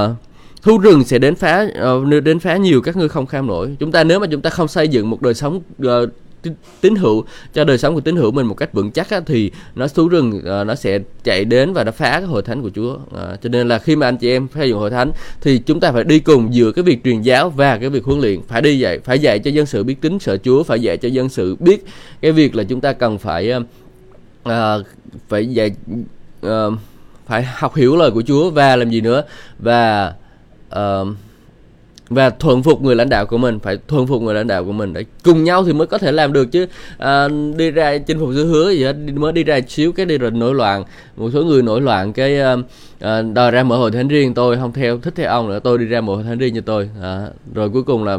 uh, 0.07 0.26
thu 0.61 0.77
rừng 0.77 1.03
sẽ 1.03 1.19
đến 1.19 1.35
phá 1.35 1.67
uh, 1.97 2.23
đến 2.23 2.39
phá 2.39 2.57
nhiều 2.57 2.81
các 2.81 2.97
ngươi 2.97 3.09
không 3.09 3.25
kham 3.25 3.47
nổi. 3.47 3.75
Chúng 3.79 3.91
ta 3.91 4.03
nếu 4.03 4.19
mà 4.19 4.27
chúng 4.31 4.41
ta 4.41 4.49
không 4.49 4.67
xây 4.67 4.87
dựng 4.87 5.09
một 5.09 5.21
đời 5.21 5.33
sống 5.33 5.61
uh, 5.85 6.09
tín 6.81 6.95
hữu 6.95 7.25
cho 7.53 7.63
đời 7.63 7.77
sống 7.77 7.95
của 7.95 8.01
tín 8.01 8.15
hữu 8.15 8.31
mình 8.31 8.45
một 8.45 8.53
cách 8.53 8.73
vững 8.73 8.91
chắc 8.91 9.09
á, 9.09 9.21
thì 9.25 9.51
nó 9.75 9.87
thú 9.87 10.07
rừng 10.07 10.37
uh, 10.37 10.67
nó 10.67 10.75
sẽ 10.75 10.99
chạy 11.23 11.45
đến 11.45 11.73
và 11.73 11.83
nó 11.83 11.91
phá 11.91 12.11
cái 12.11 12.23
hội 12.23 12.41
thánh 12.41 12.61
của 12.61 12.69
Chúa. 12.75 12.93
Uh, 12.93 13.41
cho 13.41 13.49
nên 13.49 13.67
là 13.67 13.79
khi 13.79 13.95
mà 13.95 14.07
anh 14.07 14.17
chị 14.17 14.29
em 14.29 14.47
xây 14.55 14.69
dựng 14.69 14.79
hội 14.79 14.89
thánh 14.89 15.11
thì 15.41 15.57
chúng 15.57 15.79
ta 15.79 15.91
phải 15.91 16.03
đi 16.03 16.19
cùng 16.19 16.53
giữa 16.53 16.71
cái 16.71 16.83
việc 16.83 17.03
truyền 17.03 17.21
giáo 17.21 17.49
và 17.49 17.77
cái 17.77 17.89
việc 17.89 18.03
huấn 18.03 18.19
luyện. 18.19 18.41
Phải 18.47 18.61
đi 18.61 18.79
dạy 18.79 18.99
phải 18.99 19.19
dạy 19.19 19.39
cho 19.39 19.51
dân 19.51 19.65
sự 19.65 19.83
biết 19.83 20.01
tính 20.01 20.19
sợ 20.19 20.37
Chúa 20.37 20.63
phải 20.63 20.79
dạy 20.79 20.97
cho 20.97 21.09
dân 21.09 21.29
sự 21.29 21.55
biết 21.59 21.85
cái 22.21 22.31
việc 22.31 22.55
là 22.55 22.63
chúng 22.63 22.81
ta 22.81 22.93
cần 22.93 23.17
phải 23.17 23.53
uh, 24.49 24.53
phải 25.29 25.47
dạy 25.47 25.71
uh, 26.45 26.51
phải 27.25 27.43
học 27.43 27.75
hiểu 27.75 27.95
lời 27.95 28.11
của 28.11 28.21
Chúa 28.21 28.49
và 28.49 28.75
làm 28.75 28.89
gì 28.89 29.01
nữa. 29.01 29.23
Và 29.59 30.13
uh, 30.77 31.07
và 32.09 32.29
thuận 32.29 32.63
phục 32.63 32.81
người 32.81 32.95
lãnh 32.95 33.09
đạo 33.09 33.25
của 33.25 33.37
mình 33.37 33.59
phải 33.59 33.77
thuận 33.87 34.07
phục 34.07 34.21
người 34.21 34.35
lãnh 34.35 34.47
đạo 34.47 34.65
của 34.65 34.71
mình 34.71 34.93
để 34.93 35.05
cùng 35.23 35.43
nhau 35.43 35.65
thì 35.65 35.73
mới 35.73 35.87
có 35.87 35.97
thể 35.97 36.11
làm 36.11 36.33
được 36.33 36.51
chứ. 36.51 36.65
À, 36.97 37.27
đi 37.57 37.71
ra 37.71 37.97
chinh 37.97 38.19
phục 38.19 38.33
giữ 38.33 38.45
hứa 38.45 38.71
gì 38.71 38.83
hết 38.83 38.95
mới 39.15 39.33
đi 39.33 39.43
ra 39.43 39.59
xíu 39.67 39.91
cái 39.91 40.05
đi 40.05 40.17
rồi 40.17 40.31
nổi 40.31 40.55
loạn 40.55 40.83
một 41.17 41.29
số 41.33 41.43
người 41.43 41.61
nổi 41.61 41.81
loạn 41.81 42.13
cái 42.13 42.39
à, 42.99 43.21
đòi 43.21 43.51
ra 43.51 43.63
mở 43.63 43.77
hội 43.77 43.91
thánh 43.91 44.07
riêng 44.07 44.33
tôi 44.33 44.55
không 44.55 44.73
theo 44.73 44.97
thích 44.97 45.13
theo 45.15 45.29
ông 45.29 45.49
nữa 45.49 45.59
tôi 45.59 45.77
đi 45.77 45.85
ra 45.85 46.01
mở 46.01 46.15
hội 46.15 46.23
thánh 46.23 46.37
riêng 46.37 46.55
cho 46.55 46.61
tôi. 46.61 46.89
À, 47.01 47.27
rồi 47.53 47.69
cuối 47.69 47.83
cùng 47.83 48.03
là 48.03 48.17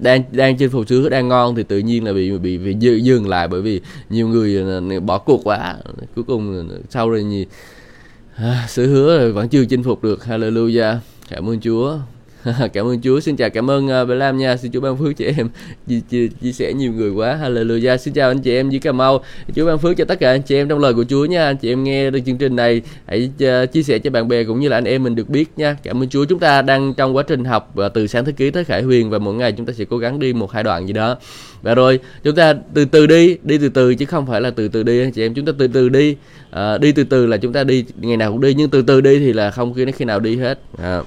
đang 0.00 0.22
đang 0.30 0.56
chinh 0.56 0.70
phục 0.70 0.88
giữ 0.88 1.02
hứa 1.02 1.08
đang 1.08 1.28
ngon 1.28 1.54
thì 1.54 1.62
tự 1.62 1.78
nhiên 1.78 2.04
là 2.04 2.12
bị 2.12 2.38
bị 2.38 2.58
bị 2.58 3.00
dừng 3.00 3.28
lại 3.28 3.48
bởi 3.48 3.60
vì 3.60 3.80
nhiều 4.10 4.28
người 4.28 4.64
à, 4.90 5.00
bỏ 5.00 5.18
cuộc 5.18 5.40
quá. 5.44 5.76
Cuối 6.14 6.24
cùng 6.24 6.68
sau 6.90 7.10
rồi 7.10 7.24
gì 7.30 7.46
à, 8.36 8.64
sự 8.68 8.86
hứa 8.86 9.32
vẫn 9.32 9.48
chưa 9.48 9.64
chinh 9.64 9.82
phục 9.82 10.02
được. 10.02 10.20
Hallelujah 10.28 10.96
cảm 11.34 11.48
ơn 11.48 11.60
Chúa. 11.60 11.98
Cảm 12.72 12.86
ơn 12.86 13.00
Chúa. 13.00 13.20
Xin 13.20 13.36
chào 13.36 13.50
cảm 13.50 13.70
ơn 13.70 13.88
ờ, 13.88 14.02
uh, 14.02 14.08
Bà 14.08 14.14
Lam 14.14 14.38
nha. 14.38 14.56
Xin 14.56 14.72
Chúa 14.72 14.80
ban 14.80 14.96
phước 14.96 15.16
cho 15.16 15.24
em. 15.36 15.48
Chia, 15.88 16.00
chia, 16.10 16.28
chia 16.42 16.52
sẻ 16.52 16.72
nhiều 16.72 16.92
người 16.92 17.10
quá. 17.10 17.38
Hallelujah. 17.42 17.96
Xin 17.96 18.14
chào 18.14 18.30
anh 18.30 18.40
chị 18.40 18.54
em 18.54 18.70
dưới 18.70 18.80
Cà 18.80 18.92
Mau. 18.92 19.24
Chúa 19.54 19.66
ban 19.66 19.78
phước 19.78 19.96
cho 19.96 20.04
tất 20.04 20.20
cả 20.20 20.30
anh 20.30 20.42
chị 20.42 20.56
em 20.56 20.68
trong 20.68 20.78
lời 20.78 20.94
của 20.94 21.04
Chúa 21.04 21.24
nha. 21.24 21.44
Anh 21.44 21.56
chị 21.56 21.72
em 21.72 21.84
nghe 21.84 22.10
được 22.10 22.18
chương 22.26 22.38
trình 22.38 22.56
này 22.56 22.82
hãy 23.06 23.30
uh, 23.34 23.72
chia 23.72 23.82
sẻ 23.82 23.98
cho 23.98 24.10
bạn 24.10 24.28
bè 24.28 24.44
cũng 24.44 24.60
như 24.60 24.68
là 24.68 24.76
anh 24.76 24.84
em 24.84 25.02
mình 25.02 25.14
được 25.14 25.28
biết 25.28 25.48
nha. 25.56 25.76
Cảm 25.82 26.02
ơn 26.02 26.08
Chúa. 26.08 26.24
Chúng 26.24 26.38
ta 26.38 26.62
đang 26.62 26.94
trong 26.94 27.16
quá 27.16 27.22
trình 27.22 27.44
học 27.44 27.74
uh, 27.86 27.94
từ 27.94 28.06
sáng 28.06 28.24
thế 28.24 28.32
ký 28.32 28.50
tới 28.50 28.64
khải 28.64 28.82
huyền 28.82 29.10
và 29.10 29.18
mỗi 29.18 29.34
ngày 29.34 29.52
chúng 29.52 29.66
ta 29.66 29.72
sẽ 29.72 29.84
cố 29.84 29.98
gắng 29.98 30.18
đi 30.18 30.32
một 30.32 30.52
hai 30.52 30.62
đoạn 30.62 30.86
gì 30.86 30.92
đó. 30.92 31.16
Và 31.62 31.74
rồi 31.74 31.98
chúng 32.24 32.34
ta 32.34 32.54
từ 32.74 32.84
từ 32.84 33.06
đi 33.06 33.36
đi 33.42 33.58
từ 33.58 33.68
từ 33.68 33.94
chứ 33.94 34.04
không 34.04 34.26
phải 34.26 34.40
là 34.40 34.50
từ 34.50 34.68
từ 34.68 34.82
đi 34.82 35.00
anh 35.00 35.12
chị 35.12 35.26
em. 35.26 35.34
Chúng 35.34 35.46
ta 35.46 35.52
từ 35.58 35.68
từ 35.68 35.88
đi. 35.88 36.16
Uh, 36.50 36.80
đi 36.80 36.92
từ 36.92 37.04
từ 37.04 37.26
là 37.26 37.36
chúng 37.36 37.52
ta 37.52 37.64
đi 37.64 37.84
ngày 37.96 38.16
nào 38.16 38.32
cũng 38.32 38.40
đi 38.40 38.54
nhưng 38.54 38.70
từ 38.70 38.82
từ 38.82 39.00
đi 39.00 39.18
thì 39.18 39.32
là 39.32 39.50
không 39.50 39.74
khi 39.74 39.92
khi 39.92 40.04
nào 40.04 40.20
đi 40.20 40.36
hết. 40.36 40.58
Uh 40.74 41.06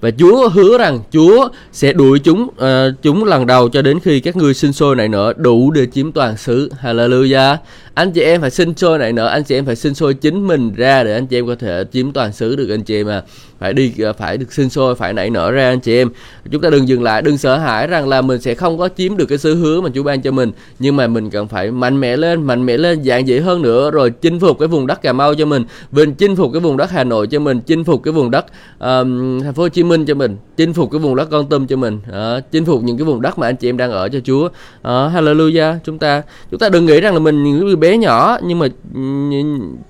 và 0.00 0.10
Chúa 0.10 0.48
hứa 0.48 0.78
rằng 0.78 1.00
Chúa 1.12 1.48
sẽ 1.72 1.92
đuổi 1.92 2.18
chúng 2.18 2.42
uh, 2.42 3.02
chúng 3.02 3.24
lần 3.24 3.46
đầu 3.46 3.68
cho 3.68 3.82
đến 3.82 4.00
khi 4.00 4.20
các 4.20 4.36
ngươi 4.36 4.54
sinh 4.54 4.72
sôi 4.72 4.96
này 4.96 5.08
nữa 5.08 5.32
đủ 5.36 5.70
để 5.70 5.86
chiếm 5.86 6.12
toàn 6.12 6.36
xứ. 6.36 6.70
Hallelujah. 6.82 7.56
Anh 7.94 8.12
chị 8.12 8.20
em 8.20 8.40
phải 8.40 8.50
sinh 8.50 8.72
sôi 8.76 8.98
nảy 8.98 9.12
nở, 9.12 9.26
anh 9.26 9.44
chị 9.44 9.54
em 9.54 9.66
phải 9.66 9.76
sinh 9.76 9.94
sôi 9.94 10.14
chính 10.14 10.46
mình 10.46 10.72
ra 10.76 11.04
để 11.04 11.14
anh 11.14 11.26
chị 11.26 11.38
em 11.38 11.46
có 11.46 11.54
thể 11.54 11.84
chiếm 11.92 12.12
toàn 12.12 12.32
xứ 12.32 12.56
được 12.56 12.70
anh 12.70 12.82
chị 12.82 13.00
em 13.00 13.08
à. 13.08 13.22
Phải 13.58 13.72
đi 13.72 13.92
à, 14.04 14.12
phải 14.12 14.36
được 14.36 14.52
sinh 14.52 14.70
sôi 14.70 14.94
phải 14.94 15.12
nảy 15.12 15.30
nở 15.30 15.50
ra 15.50 15.68
anh 15.68 15.80
chị 15.80 15.96
em. 15.96 16.10
Chúng 16.50 16.62
ta 16.62 16.70
đừng 16.70 16.88
dừng 16.88 17.02
lại 17.02 17.22
đừng 17.22 17.38
sợ 17.38 17.56
hãi 17.56 17.86
rằng 17.86 18.08
là 18.08 18.22
mình 18.22 18.40
sẽ 18.40 18.54
không 18.54 18.78
có 18.78 18.88
chiếm 18.96 19.16
được 19.16 19.26
cái 19.26 19.38
sứ 19.38 19.54
hứa 19.54 19.80
mà 19.80 19.88
Chúa 19.94 20.02
ban 20.02 20.22
cho 20.22 20.30
mình. 20.30 20.52
Nhưng 20.78 20.96
mà 20.96 21.06
mình 21.06 21.30
cần 21.30 21.48
phải 21.48 21.70
mạnh 21.70 22.00
mẽ 22.00 22.16
lên 22.16 22.42
mạnh 22.42 22.66
mẽ 22.66 22.76
lên 22.76 23.04
dạng 23.04 23.28
dĩ 23.28 23.38
hơn 23.38 23.62
nữa 23.62 23.90
rồi 23.90 24.10
chinh 24.10 24.40
phục 24.40 24.58
cái 24.58 24.68
vùng 24.68 24.86
đất 24.86 25.02
Cà 25.02 25.12
Mau 25.12 25.34
cho 25.34 25.46
mình 25.46 25.64
mình 25.92 26.14
chinh 26.14 26.36
phục 26.36 26.52
cái 26.52 26.60
vùng 26.60 26.76
đất 26.76 26.90
Hà 26.90 27.04
Nội 27.04 27.26
cho 27.26 27.38
mình 27.38 27.60
chinh 27.60 27.84
phục 27.84 28.02
cái 28.02 28.12
vùng 28.12 28.30
đất 28.30 28.46
um, 28.78 29.40
Thành 29.42 29.54
phố 29.54 29.62
Hồ 29.62 29.68
Chí 29.68 29.82
Minh 29.82 30.04
cho 30.04 30.14
mình 30.14 30.36
chinh 30.56 30.72
phục 30.72 30.90
cái 30.90 30.98
vùng 30.98 31.16
đất 31.16 31.28
Con 31.30 31.48
Tum 31.48 31.66
cho 31.66 31.76
mình 31.76 31.98
uh, 32.08 32.44
chinh 32.50 32.64
phục 32.64 32.82
những 32.82 32.98
cái 32.98 33.04
vùng 33.04 33.22
đất 33.22 33.38
mà 33.38 33.48
anh 33.48 33.56
chị 33.56 33.68
em 33.68 33.76
đang 33.76 33.90
ở 33.90 34.08
cho 34.08 34.18
Chúa. 34.24 34.44
Uh, 34.46 34.52
Hallelujah 34.82 35.76
chúng 35.84 35.98
ta 35.98 36.22
chúng 36.50 36.60
ta 36.60 36.68
đừng 36.68 36.86
nghĩ 36.86 37.00
rằng 37.00 37.14
là 37.14 37.20
mình 37.20 37.44
những 37.44 37.66
người 37.66 37.76
bé 37.84 37.96
nhỏ 37.96 38.38
nhưng 38.42 38.58
mà 38.58 38.66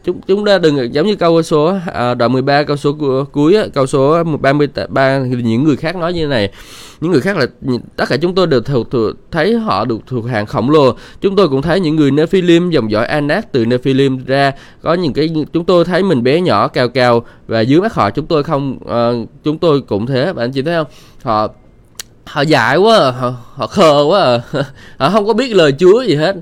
chúng 0.05 0.21
chúng 0.27 0.45
ta 0.45 0.59
đừng 0.59 0.95
giống 0.95 1.07
như 1.07 1.17
câu 1.17 1.43
số 1.43 1.75
uh, 1.75 2.19
đoạn 2.19 2.33
13 2.33 2.63
câu 2.63 2.77
số 2.77 2.97
cuối 3.33 3.57
câu 3.75 3.87
số 3.87 4.25
33 4.41 5.19
những 5.19 5.65
người 5.65 5.77
khác 5.77 5.97
nói 5.97 6.13
như 6.13 6.21
thế 6.21 6.27
này. 6.27 6.51
Những 7.01 7.13
người 7.13 7.21
khác 7.21 7.37
là 7.37 7.47
tất 7.97 8.05
cả 8.09 8.17
chúng 8.17 8.35
tôi 8.35 8.47
đều 8.47 8.61
thuộc, 8.61 8.91
thuộc, 8.91 9.17
thấy 9.31 9.55
họ 9.55 9.85
được 9.85 10.01
thuộc 10.07 10.27
hàng 10.27 10.47
khổng 10.47 10.71
lồ. 10.71 10.95
Chúng 11.21 11.37
tôi 11.37 11.49
cũng 11.49 11.63
thấy 11.63 11.81
những 11.81 11.97
người 11.97 12.11
Nephilim 12.11 12.71
dòng 12.71 12.91
dõi 12.91 13.07
Anak 13.07 13.53
từ 13.53 13.67
Nephilim 13.67 14.25
ra. 14.25 14.53
Có 14.83 14.95
những 14.95 15.13
cái 15.13 15.31
chúng 15.53 15.65
tôi 15.65 15.85
thấy 15.85 16.03
mình 16.03 16.23
bé 16.23 16.41
nhỏ 16.41 16.69
cao 16.69 16.89
cao 16.89 17.25
và 17.47 17.61
dưới 17.61 17.81
mắt 17.81 17.95
họ 17.95 18.11
chúng 18.11 18.27
tôi 18.27 18.43
không 18.43 18.79
uh, 18.85 19.29
chúng 19.45 19.59
tôi 19.59 19.81
cũng 19.81 20.07
thế. 20.07 20.33
Bạn 20.33 20.53
chị 20.53 20.63
thấy 20.63 20.75
không? 20.75 20.87
Họ 21.23 21.49
họ 22.27 22.43
dại 22.43 22.77
quá 22.77 22.99
à, 22.99 23.11
họ, 23.11 23.35
họ 23.55 23.67
khờ 23.67 24.05
quá 24.09 24.21
à. 24.21 24.63
họ 24.99 25.11
không 25.11 25.27
có 25.27 25.35
biết 25.35 25.55
lời 25.57 25.73
Chúa 25.79 26.03
gì 26.03 26.15
hết 26.15 26.37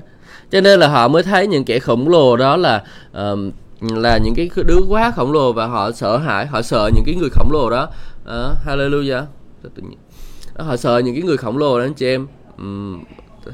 cho 0.53 0.61
nên 0.61 0.79
là 0.79 0.87
họ 0.87 1.07
mới 1.07 1.23
thấy 1.23 1.47
những 1.47 1.63
kẻ 1.63 1.79
khổng 1.79 2.09
lồ 2.09 2.37
đó 2.37 2.57
là 2.57 2.83
uh, 3.11 3.39
là 3.81 4.17
những 4.23 4.33
cái 4.35 4.49
đứa 4.65 4.79
quá 4.89 5.11
khổng 5.15 5.31
lồ 5.31 5.53
và 5.53 5.65
họ 5.65 5.91
sợ 5.91 6.17
hãi 6.17 6.45
họ 6.45 6.61
sợ 6.61 6.89
những 6.95 7.03
cái 7.05 7.15
người 7.15 7.29
khổng 7.29 7.51
lồ 7.51 7.69
đó. 7.69 7.89
Uh, 8.23 8.67
hallelujah. 8.67 9.23
Họ 10.55 10.77
sợ 10.77 10.97
những 10.97 11.15
cái 11.15 11.23
người 11.23 11.37
khổng 11.37 11.57
lồ 11.57 11.79
đó 11.79 11.85
anh 11.85 11.93
chị 11.93 12.05
em. 12.05 12.27
Um, 12.57 13.03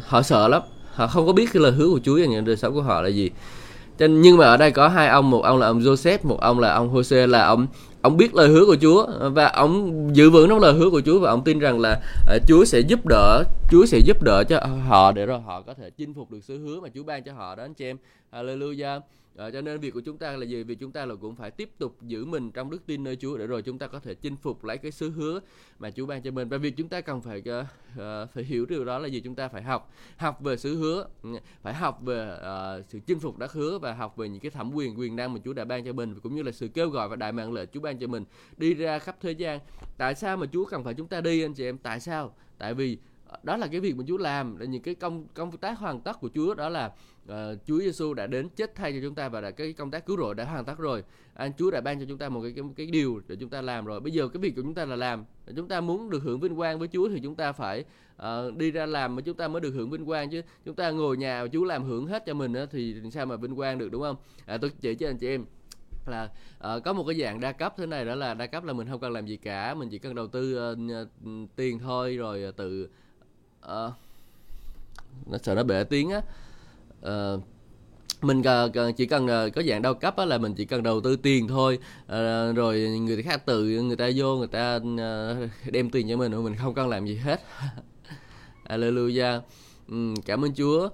họ 0.08 0.22
sợ 0.22 0.48
lắm. 0.48 0.62
Họ 0.94 1.08
không 1.08 1.28
có 1.28 1.34
biết 1.34 1.50
cái 1.54 1.64
lời 1.64 1.72
hứa 1.72 1.88
của 1.90 2.00
Chúa 2.04 2.20
và 2.20 2.26
những 2.26 2.46
đời 2.46 2.58
sống 2.58 2.74
của 2.74 2.82
họ 2.82 3.02
là 3.02 3.10
gì. 3.10 3.30
Nhưng 4.00 4.38
mà 4.38 4.46
ở 4.46 4.58
đây 4.58 4.72
có 4.72 4.88
hai 4.88 5.08
ông 5.08 5.30
một 5.30 5.42
ông 5.42 5.60
là 5.60 5.68
ông 5.68 5.80
Joseph 5.80 6.18
một 6.24 6.42
ông 6.42 6.60
là 6.60 6.74
ông 6.74 6.96
Jose 6.96 7.28
là 7.28 7.46
ông 7.46 7.68
ông 8.10 8.18
biết 8.18 8.36
lời 8.36 8.48
hứa 8.48 8.66
của 8.66 8.78
Chúa 8.82 9.08
và 9.30 9.48
ông 9.48 10.10
giữ 10.16 10.30
vững 10.30 10.50
trong 10.50 10.60
lời 10.60 10.74
hứa 10.74 10.90
của 10.90 11.02
Chúa 11.06 11.20
và 11.20 11.30
ông 11.30 11.44
tin 11.44 11.60
rằng 11.60 11.80
là 11.80 12.02
uh, 12.36 12.42
Chúa 12.48 12.66
sẽ 12.66 12.80
giúp 12.80 13.00
đỡ 13.06 13.44
Chúa 13.72 13.86
sẽ 13.86 14.00
giúp 14.06 14.24
đỡ 14.24 14.44
cho 14.44 14.60
họ 14.88 15.12
để 15.12 15.26
rồi 15.26 15.40
họ 15.40 15.62
có 15.62 15.74
thể 15.74 15.90
chinh 15.90 16.14
phục 16.14 16.32
được 16.32 16.44
sự 16.44 16.60
hứa 16.60 16.80
mà 16.80 16.90
Chúa 16.96 17.04
ban 17.04 17.24
cho 17.24 17.34
họ 17.34 17.56
đó 17.56 17.64
anh 17.64 17.74
chị 17.74 17.86
em. 17.86 17.98
Hallelujah. 18.32 19.00
À, 19.38 19.50
cho 19.52 19.62
nên 19.62 19.80
việc 19.80 19.94
của 19.94 20.00
chúng 20.00 20.18
ta 20.18 20.32
là 20.32 20.46
gì? 20.46 20.64
Việc 20.64 20.80
chúng 20.80 20.92
ta 20.92 21.06
là 21.06 21.16
cũng 21.16 21.36
phải 21.36 21.52
tiếp 21.52 21.70
tục 21.78 21.98
giữ 22.02 22.26
mình 22.26 22.52
trong 22.52 22.70
đức 22.70 22.86
tin 22.86 23.04
nơi 23.04 23.16
Chúa 23.16 23.38
để 23.38 23.48
rồi 23.48 23.62
chúng 23.62 23.78
ta 23.78 23.88
có 23.88 24.00
thể 24.00 24.14
chinh 24.14 24.36
phục 24.36 24.64
lấy 24.64 24.78
cái 24.78 24.92
sứ 24.92 25.10
hứa 25.10 25.40
mà 25.80 25.92
Chúa 25.92 26.06
ban 26.06 26.22
cho 26.22 26.32
mình. 26.32 26.50
Và 26.50 26.58
việc 26.58 26.74
chúng 26.78 26.88
ta 26.88 27.02
cần 27.02 27.22
phải 27.22 27.40
uh, 27.40 28.30
phải 28.34 28.44
hiểu 28.44 28.66
điều 28.66 28.86
đó 28.86 29.00
là 29.00 29.08
gì? 29.08 29.20
Chúng 29.20 29.36
ta 29.36 29.48
phải 29.48 29.62
học, 29.62 29.94
học 30.18 30.42
về 30.42 30.58
sứ 30.58 30.76
hứa, 30.76 31.08
ừ, 31.24 31.30
phải 31.62 31.74
học 31.74 32.02
về 32.02 32.38
uh, 32.38 32.86
sự 32.90 33.00
chinh 33.06 33.20
phục 33.20 33.38
đã 33.38 33.48
hứa 33.52 33.80
và 33.80 33.94
học 33.94 34.18
về 34.18 34.30
những 34.30 34.40
cái 34.40 34.52
thẩm 34.52 34.72
quyền 34.74 35.00
quyền 35.00 35.16
năng 35.16 35.34
mà 35.34 35.40
Chúa 35.46 35.54
đã 35.54 35.66
ban 35.66 35.86
cho 35.86 35.94
mình 35.94 36.20
cũng 36.20 36.36
như 36.36 36.44
là 36.44 36.52
sự 36.52 36.68
kêu 36.68 36.90
gọi 36.90 37.10
và 37.10 37.16
đại 37.16 37.32
mạng 37.32 37.54
lệnh 37.54 37.70
Chúa 37.74 37.82
ban 37.82 38.00
cho 38.00 38.08
mình 38.08 38.24
đi 38.58 38.74
ra 38.74 39.00
khắp 39.00 39.16
thế 39.22 39.32
gian. 39.32 39.60
Tại 39.98 40.16
sao 40.16 40.38
mà 40.38 40.46
Chúa 40.54 40.66
cần 40.66 40.84
phải 40.84 40.94
chúng 40.94 41.08
ta 41.08 41.22
đi 41.22 41.44
anh 41.44 41.54
chị 41.54 41.64
em? 41.64 41.78
Tại 41.78 42.00
sao? 42.00 42.36
Tại 42.58 42.74
vì 42.74 42.98
đó 43.44 43.58
là 43.58 43.68
cái 43.68 43.80
việc 43.80 43.96
mà 43.96 44.04
Chúa 44.08 44.18
làm 44.18 44.58
là 44.58 44.66
những 44.66 44.82
cái 44.82 44.96
công 44.96 45.26
công 45.34 45.58
tác 45.58 45.80
hoàn 45.80 46.02
tất 46.02 46.20
của 46.20 46.30
Chúa 46.36 46.54
đó 46.54 46.70
là 46.70 46.92
uh, 47.26 47.36
Chúa 47.66 47.80
Giêsu 47.80 48.14
đã 48.14 48.28
đến 48.28 48.50
chết 48.50 48.76
thay 48.76 48.94
cho 48.94 49.00
chúng 49.02 49.16
ta 49.16 49.30
và 49.30 49.42
đã 49.42 49.52
cái 49.52 49.74
công 49.74 49.92
tác 49.92 50.06
cứu 50.06 50.18
rỗi 50.18 50.36
đã 50.36 50.46
hoàn 50.46 50.66
tất 50.66 50.78
rồi. 50.78 51.04
Anh 51.34 51.52
Chúa 51.58 51.72
đã 51.72 51.82
ban 51.82 52.00
cho 52.00 52.06
chúng 52.10 52.18
ta 52.18 52.30
một 52.30 52.42
cái, 52.42 52.54
cái 52.56 52.64
cái 52.76 52.86
điều 52.86 53.22
để 53.28 53.36
chúng 53.36 53.50
ta 53.50 53.62
làm 53.62 53.86
rồi. 53.86 54.00
Bây 54.00 54.12
giờ 54.12 54.28
cái 54.28 54.42
việc 54.42 54.56
của 54.56 54.62
chúng 54.62 54.74
ta 54.74 54.86
là 54.86 54.96
làm. 54.96 55.26
Chúng 55.56 55.68
ta 55.68 55.82
muốn 55.82 56.10
được 56.10 56.24
hưởng 56.24 56.40
vinh 56.40 56.56
quang 56.56 56.80
với 56.80 56.88
Chúa 56.88 57.10
thì 57.10 57.20
chúng 57.24 57.36
ta 57.36 57.52
phải 57.52 57.84
uh, 58.22 58.58
đi 58.58 58.72
ra 58.72 58.86
làm 58.86 59.16
mà 59.16 59.22
chúng 59.22 59.38
ta 59.38 59.48
mới 59.48 59.62
được 59.62 59.72
hưởng 59.72 59.90
vinh 59.90 60.06
quang. 60.06 60.30
Chứ 60.30 60.42
chúng 60.66 60.76
ta 60.76 60.92
ngồi 60.92 61.18
nhà 61.18 61.46
Chúa 61.54 61.64
làm 61.64 61.84
hưởng 61.84 62.08
hết 62.08 62.26
cho 62.26 62.34
mình 62.34 62.54
đó, 62.54 62.66
thì 62.72 62.96
sao 63.12 63.26
mà 63.26 63.36
vinh 63.36 63.56
quang 63.56 63.78
được 63.78 63.90
đúng 63.90 64.02
không? 64.02 64.16
À, 64.46 64.58
tôi 64.58 64.72
chỉ 64.82 64.96
cho 64.96 65.08
anh 65.08 65.18
chị 65.18 65.28
em 65.28 65.46
là 66.06 66.30
uh, 66.76 66.84
có 66.84 66.94
một 66.94 67.04
cái 67.08 67.20
dạng 67.20 67.40
đa 67.40 67.52
cấp 67.52 67.74
thế 67.78 67.86
này 67.86 68.06
đó 68.06 68.16
là 68.16 68.34
đa 68.34 68.48
cấp 68.48 68.64
là 68.64 68.74
mình 68.74 68.88
không 68.88 69.00
cần 69.00 69.12
làm 69.12 69.26
gì 69.26 69.38
cả 69.38 69.74
mình 69.74 69.90
chỉ 69.90 70.00
cần 70.00 70.16
đầu 70.16 70.28
tư 70.28 70.74
uh, 70.74 70.78
tiền 71.56 71.80
thôi 71.80 72.18
rồi 72.18 72.46
uh, 72.50 72.56
tự 72.56 72.90
uh, 73.66 73.94
nó 75.26 75.38
sợ 75.44 75.56
nó 75.56 75.64
bể 75.64 75.84
tiếng 75.84 76.10
á. 76.10 76.22
Uh, 77.06 77.44
mình 78.22 78.42
chỉ 78.98 79.06
cần 79.06 79.28
ờ, 79.28 79.50
có 79.50 79.62
dạng 79.64 79.82
đau 79.82 79.94
cấp 79.94 80.18
á, 80.18 80.26
là 80.26 80.38
mình 80.38 80.54
chỉ 80.54 80.66
cần 80.66 80.84
đầu 80.84 81.02
tư 81.02 81.16
tiền 81.16 81.48
thôi. 81.48 81.80
À, 82.08 82.52
rồi 82.52 82.80
người 82.80 83.24
khác 83.24 83.46
tự 83.46 83.64
người 83.64 83.96
ta 83.96 84.10
vô 84.16 84.36
người 84.36 84.48
ta 84.48 84.80
đem 85.72 85.90
tiền 85.90 86.10
cho 86.10 86.18
mình 86.18 86.44
mình 86.44 86.56
không 86.56 86.74
cần 86.74 86.88
làm 86.88 87.06
gì 87.06 87.16
hết. 87.16 87.42
Alleluia 88.64 89.40
cảm 90.26 90.46
ơn 90.46 90.54
Chúa 90.56 90.90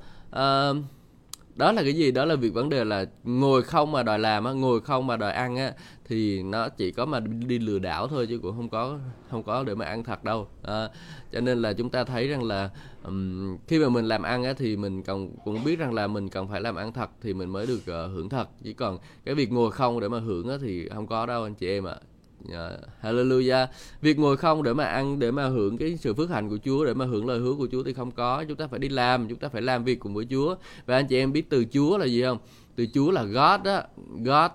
đó 1.55 1.71
là 1.71 1.83
cái 1.83 1.93
gì? 1.93 2.11
Đó 2.11 2.25
là 2.25 2.35
việc 2.35 2.53
vấn 2.53 2.69
đề 2.69 2.83
là 2.83 3.05
ngồi 3.23 3.63
không 3.63 3.91
mà 3.91 4.03
đòi 4.03 4.19
làm 4.19 4.45
á 4.45 4.51
ngồi 4.51 4.81
không 4.81 5.07
mà 5.07 5.17
đòi 5.17 5.31
ăn 5.31 5.55
á 5.55 5.73
thì 6.05 6.43
nó 6.43 6.69
chỉ 6.69 6.91
có 6.91 7.05
mà 7.05 7.19
đi 7.19 7.59
lừa 7.59 7.79
đảo 7.79 8.07
thôi 8.07 8.27
chứ 8.29 8.39
cũng 8.39 8.55
không 8.55 8.69
có 8.69 8.99
không 9.29 9.43
có 9.43 9.63
để 9.63 9.75
mà 9.75 9.85
ăn 9.85 10.03
thật 10.03 10.23
đâu. 10.23 10.47
À, 10.63 10.89
cho 11.31 11.41
nên 11.41 11.61
là 11.61 11.73
chúng 11.73 11.89
ta 11.89 12.03
thấy 12.03 12.27
rằng 12.27 12.43
là 12.43 12.69
um, 13.03 13.57
khi 13.67 13.79
mà 13.79 13.89
mình 13.89 14.05
làm 14.05 14.23
ăn 14.23 14.43
á 14.43 14.53
thì 14.57 14.77
mình 14.77 15.03
cần 15.03 15.29
cũng 15.45 15.63
biết 15.63 15.79
rằng 15.79 15.93
là 15.93 16.07
mình 16.07 16.29
cần 16.29 16.47
phải 16.47 16.61
làm 16.61 16.75
ăn 16.75 16.93
thật 16.93 17.09
thì 17.21 17.33
mình 17.33 17.49
mới 17.49 17.65
được 17.67 17.79
uh, 17.79 18.11
hưởng 18.13 18.29
thật. 18.29 18.49
Chỉ 18.63 18.73
còn 18.73 18.97
cái 19.25 19.35
việc 19.35 19.51
ngồi 19.51 19.71
không 19.71 19.99
để 19.99 20.09
mà 20.09 20.19
hưởng 20.19 20.49
á 20.49 20.55
thì 20.61 20.89
không 20.89 21.07
có 21.07 21.25
đâu 21.25 21.43
anh 21.43 21.55
chị 21.55 21.67
em 21.67 21.87
ạ. 21.87 21.91
à. 22.01 22.14
Yeah. 22.49 22.79
Hallelujah. 23.01 23.67
Việc 24.01 24.19
ngồi 24.19 24.37
không 24.37 24.63
để 24.63 24.73
mà 24.73 24.85
ăn 24.85 25.19
để 25.19 25.31
mà 25.31 25.47
hưởng 25.47 25.77
cái 25.77 25.97
sự 25.97 26.13
phước 26.13 26.29
hạnh 26.29 26.49
của 26.49 26.57
Chúa, 26.65 26.85
để 26.85 26.93
mà 26.93 27.05
hưởng 27.05 27.27
lời 27.27 27.39
hứa 27.39 27.53
của 27.53 27.67
Chúa 27.71 27.83
thì 27.83 27.93
không 27.93 28.11
có. 28.11 28.43
Chúng 28.47 28.57
ta 28.57 28.67
phải 28.67 28.79
đi 28.79 28.89
làm, 28.89 29.27
chúng 29.27 29.39
ta 29.39 29.49
phải 29.49 29.61
làm 29.61 29.83
việc 29.83 29.99
cùng 29.99 30.13
với 30.13 30.27
Chúa. 30.29 30.55
Và 30.85 30.95
anh 30.95 31.07
chị 31.07 31.17
em 31.17 31.33
biết 31.33 31.49
từ 31.49 31.65
Chúa 31.73 31.97
là 31.97 32.05
gì 32.05 32.23
không? 32.23 32.37
Từ 32.75 32.85
Chúa 32.93 33.11
là 33.11 33.23
God 33.23 33.65
đó. 33.65 33.81
God 34.23 34.51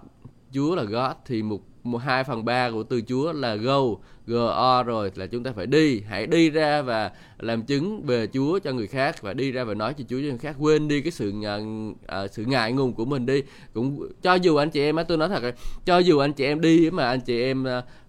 Chúa 0.55 0.75
là 0.75 0.83
God 0.83 1.17
thì 1.27 1.43
mục 1.43 1.70
một 1.83 1.99
2 1.99 2.25
phần 2.25 2.45
3 2.45 2.71
của 2.71 2.83
từ 2.83 3.03
Chúa 3.09 3.33
là 3.33 3.55
go, 3.55 3.81
go 4.27 4.83
rồi 4.83 5.11
là 5.15 5.27
chúng 5.27 5.45
ta 5.45 5.53
phải 5.57 5.67
đi, 5.67 6.01
hãy 6.01 6.27
đi 6.27 6.51
ra 6.51 6.83
và 6.83 7.11
làm 7.39 7.63
chứng 7.63 8.03
về 8.03 8.27
Chúa 8.27 8.59
cho 8.59 8.73
người 8.73 8.87
khác 8.87 9.23
và 9.23 9.35
đi 9.35 9.53
ra 9.53 9.65
và 9.65 9.75
nói 9.75 9.95
cho 9.95 10.05
Chúa 10.09 10.17
cho 10.17 10.29
người 10.29 10.39
khác, 10.39 10.57
quên 10.59 10.89
đi 10.89 11.01
cái 11.01 11.11
sự 11.11 11.33
uh, 11.39 12.31
sự 12.31 12.45
ngại 12.45 12.73
ngùng 12.73 12.93
của 12.93 13.05
mình 13.05 13.27
đi. 13.27 13.43
Cũng 13.73 14.09
cho 14.23 14.35
dù 14.35 14.57
anh 14.57 14.71
chị 14.71 14.81
em 14.81 14.97
á 14.97 15.03
tôi 15.03 15.19
nói 15.19 15.29
thật 15.29 15.55
cho 15.85 15.99
dù 15.99 16.19
anh 16.19 16.33
chị 16.33 16.45
em 16.45 16.61
đi 16.61 16.91
mà 16.91 17.09
anh 17.09 17.21
chị 17.21 17.43
em 17.43 17.67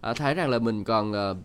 uh, 0.10 0.18
thấy 0.18 0.36
rằng 0.36 0.50
là 0.50 0.60
mình 0.60 0.84
còn 0.84 1.12
uh, 1.12 1.38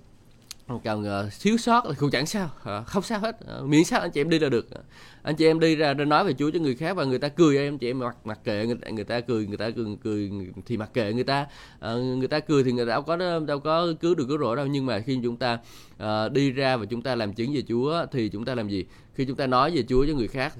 cần 0.85 1.01
uh, 1.01 1.33
thiếu 1.41 1.57
sót 1.57 1.85
thì 1.89 1.95
cũng 1.99 2.11
chẳng 2.11 2.27
sao? 2.27 2.51
Uh, 2.61 2.87
không 2.87 3.03
sao 3.03 3.21
hết. 3.21 3.37
Uh, 3.61 3.69
miễn 3.69 3.85
sao 3.85 4.01
anh 4.01 4.11
chị 4.11 4.21
em 4.21 4.31
đi 4.31 4.39
là 4.39 4.49
được. 4.49 4.67
Uh, 4.67 4.85
anh 5.23 5.37
chị 5.37 5.47
em 5.47 5.61
đi 5.61 5.77
ra 5.77 5.95
nói 5.95 6.25
về 6.25 6.33
Chúa 6.39 6.51
cho 6.51 6.59
người 6.59 6.75
khác 6.75 6.97
và 6.97 7.05
người 7.05 7.19
ta 7.19 7.29
cười 7.29 7.59
em 7.59 7.79
chị 7.79 7.91
em 7.91 7.99
mặc 7.99 8.17
mặc 8.25 8.41
kệ 8.45 8.67
người, 8.67 8.77
người 8.93 9.05
ta 9.05 9.21
cười 9.21 9.47
người 9.47 9.57
ta 9.57 9.71
cười, 9.71 9.87
cười 10.05 10.31
thì 10.67 10.77
mặc 10.77 10.91
kệ 10.95 11.13
người 11.13 11.25
ta. 11.25 11.47
Uh, 11.77 12.19
người 12.19 12.29
ta 12.29 12.41
cười 12.41 12.65
thì 12.65 12.73
người 12.73 12.87
ta 12.87 12.91
đâu 12.91 13.03
có 13.03 13.17
đâu 13.47 13.61
có 13.61 13.87
cứu 14.01 14.15
được 14.15 14.25
cứu 14.29 14.39
rỗi 14.39 14.57
đâu. 14.57 14.67
Nhưng 14.67 14.87
mà 14.87 15.01
khi 15.01 15.21
chúng 15.23 15.37
ta 15.37 15.59
uh, 16.03 16.33
đi 16.33 16.51
ra 16.51 16.77
và 16.77 16.85
chúng 16.85 17.03
ta 17.03 17.15
làm 17.15 17.33
chứng 17.33 17.55
về 17.55 17.63
Chúa 17.69 18.07
thì 18.13 18.29
chúng 18.29 18.45
ta 18.45 18.55
làm 18.55 18.69
gì? 18.69 18.85
Khi 19.15 19.25
chúng 19.25 19.37
ta 19.37 19.47
nói 19.47 19.71
về 19.77 19.85
Chúa 19.89 20.07
cho 20.07 20.13
người 20.13 20.29
khác 20.29 20.53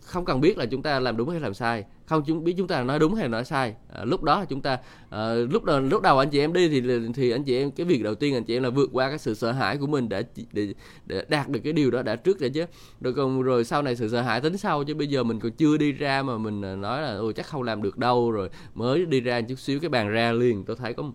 không 0.00 0.24
cần 0.24 0.40
biết 0.40 0.58
là 0.58 0.66
chúng 0.66 0.82
ta 0.82 1.00
làm 1.00 1.16
đúng 1.16 1.28
hay 1.28 1.40
làm 1.40 1.54
sai. 1.54 1.84
Không 2.06 2.22
chúng 2.26 2.44
biết 2.44 2.54
chúng 2.58 2.68
ta 2.68 2.82
nói 2.82 2.98
đúng 2.98 3.14
hay 3.14 3.28
nói 3.28 3.44
sai. 3.44 3.74
À, 3.92 4.04
lúc 4.04 4.22
đó 4.22 4.44
chúng 4.48 4.60
ta 4.60 4.78
à, 5.10 5.34
lúc 5.34 5.64
đầu 5.64 5.80
lúc 5.80 6.02
đầu 6.02 6.18
anh 6.18 6.30
chị 6.30 6.40
em 6.40 6.52
đi 6.52 6.68
thì 6.68 6.82
thì 7.14 7.30
anh 7.30 7.44
chị 7.44 7.56
em 7.56 7.70
cái 7.70 7.86
việc 7.86 8.02
đầu 8.02 8.14
tiên 8.14 8.34
anh 8.34 8.44
chị 8.44 8.56
em 8.56 8.62
là 8.62 8.70
vượt 8.70 8.90
qua 8.92 9.08
cái 9.08 9.18
sự 9.18 9.34
sợ 9.34 9.52
hãi 9.52 9.76
của 9.76 9.86
mình 9.86 10.08
để 10.08 10.24
để, 10.52 10.74
để 11.06 11.24
đạt 11.28 11.48
được 11.48 11.60
cái 11.64 11.72
điều 11.72 11.90
đó 11.90 12.02
đã 12.02 12.16
trước 12.16 12.40
rồi 12.40 12.50
chứ. 12.50 12.64
Rồi 13.00 13.14
còn 13.14 13.42
rồi 13.42 13.64
sau 13.64 13.82
này 13.82 13.96
sự 13.96 14.08
sợ 14.08 14.22
hãi 14.22 14.40
tính 14.40 14.56
sau 14.56 14.84
chứ 14.84 14.94
bây 14.94 15.06
giờ 15.06 15.22
mình 15.22 15.40
còn 15.40 15.52
chưa 15.52 15.76
đi 15.76 15.92
ra 15.92 16.22
mà 16.22 16.38
mình 16.38 16.62
à, 16.62 16.76
nói 16.76 17.02
là 17.02 17.14
ôi 17.14 17.32
chắc 17.32 17.46
không 17.46 17.62
làm 17.62 17.82
được 17.82 17.98
đâu. 17.98 18.30
Rồi 18.30 18.50
mới 18.74 19.06
đi 19.06 19.20
ra 19.20 19.40
chút 19.40 19.58
xíu 19.58 19.80
cái 19.80 19.88
bàn 19.88 20.08
ra 20.08 20.32
liền. 20.32 20.64
Tôi 20.64 20.76
thấy 20.76 20.92
có 20.94 21.12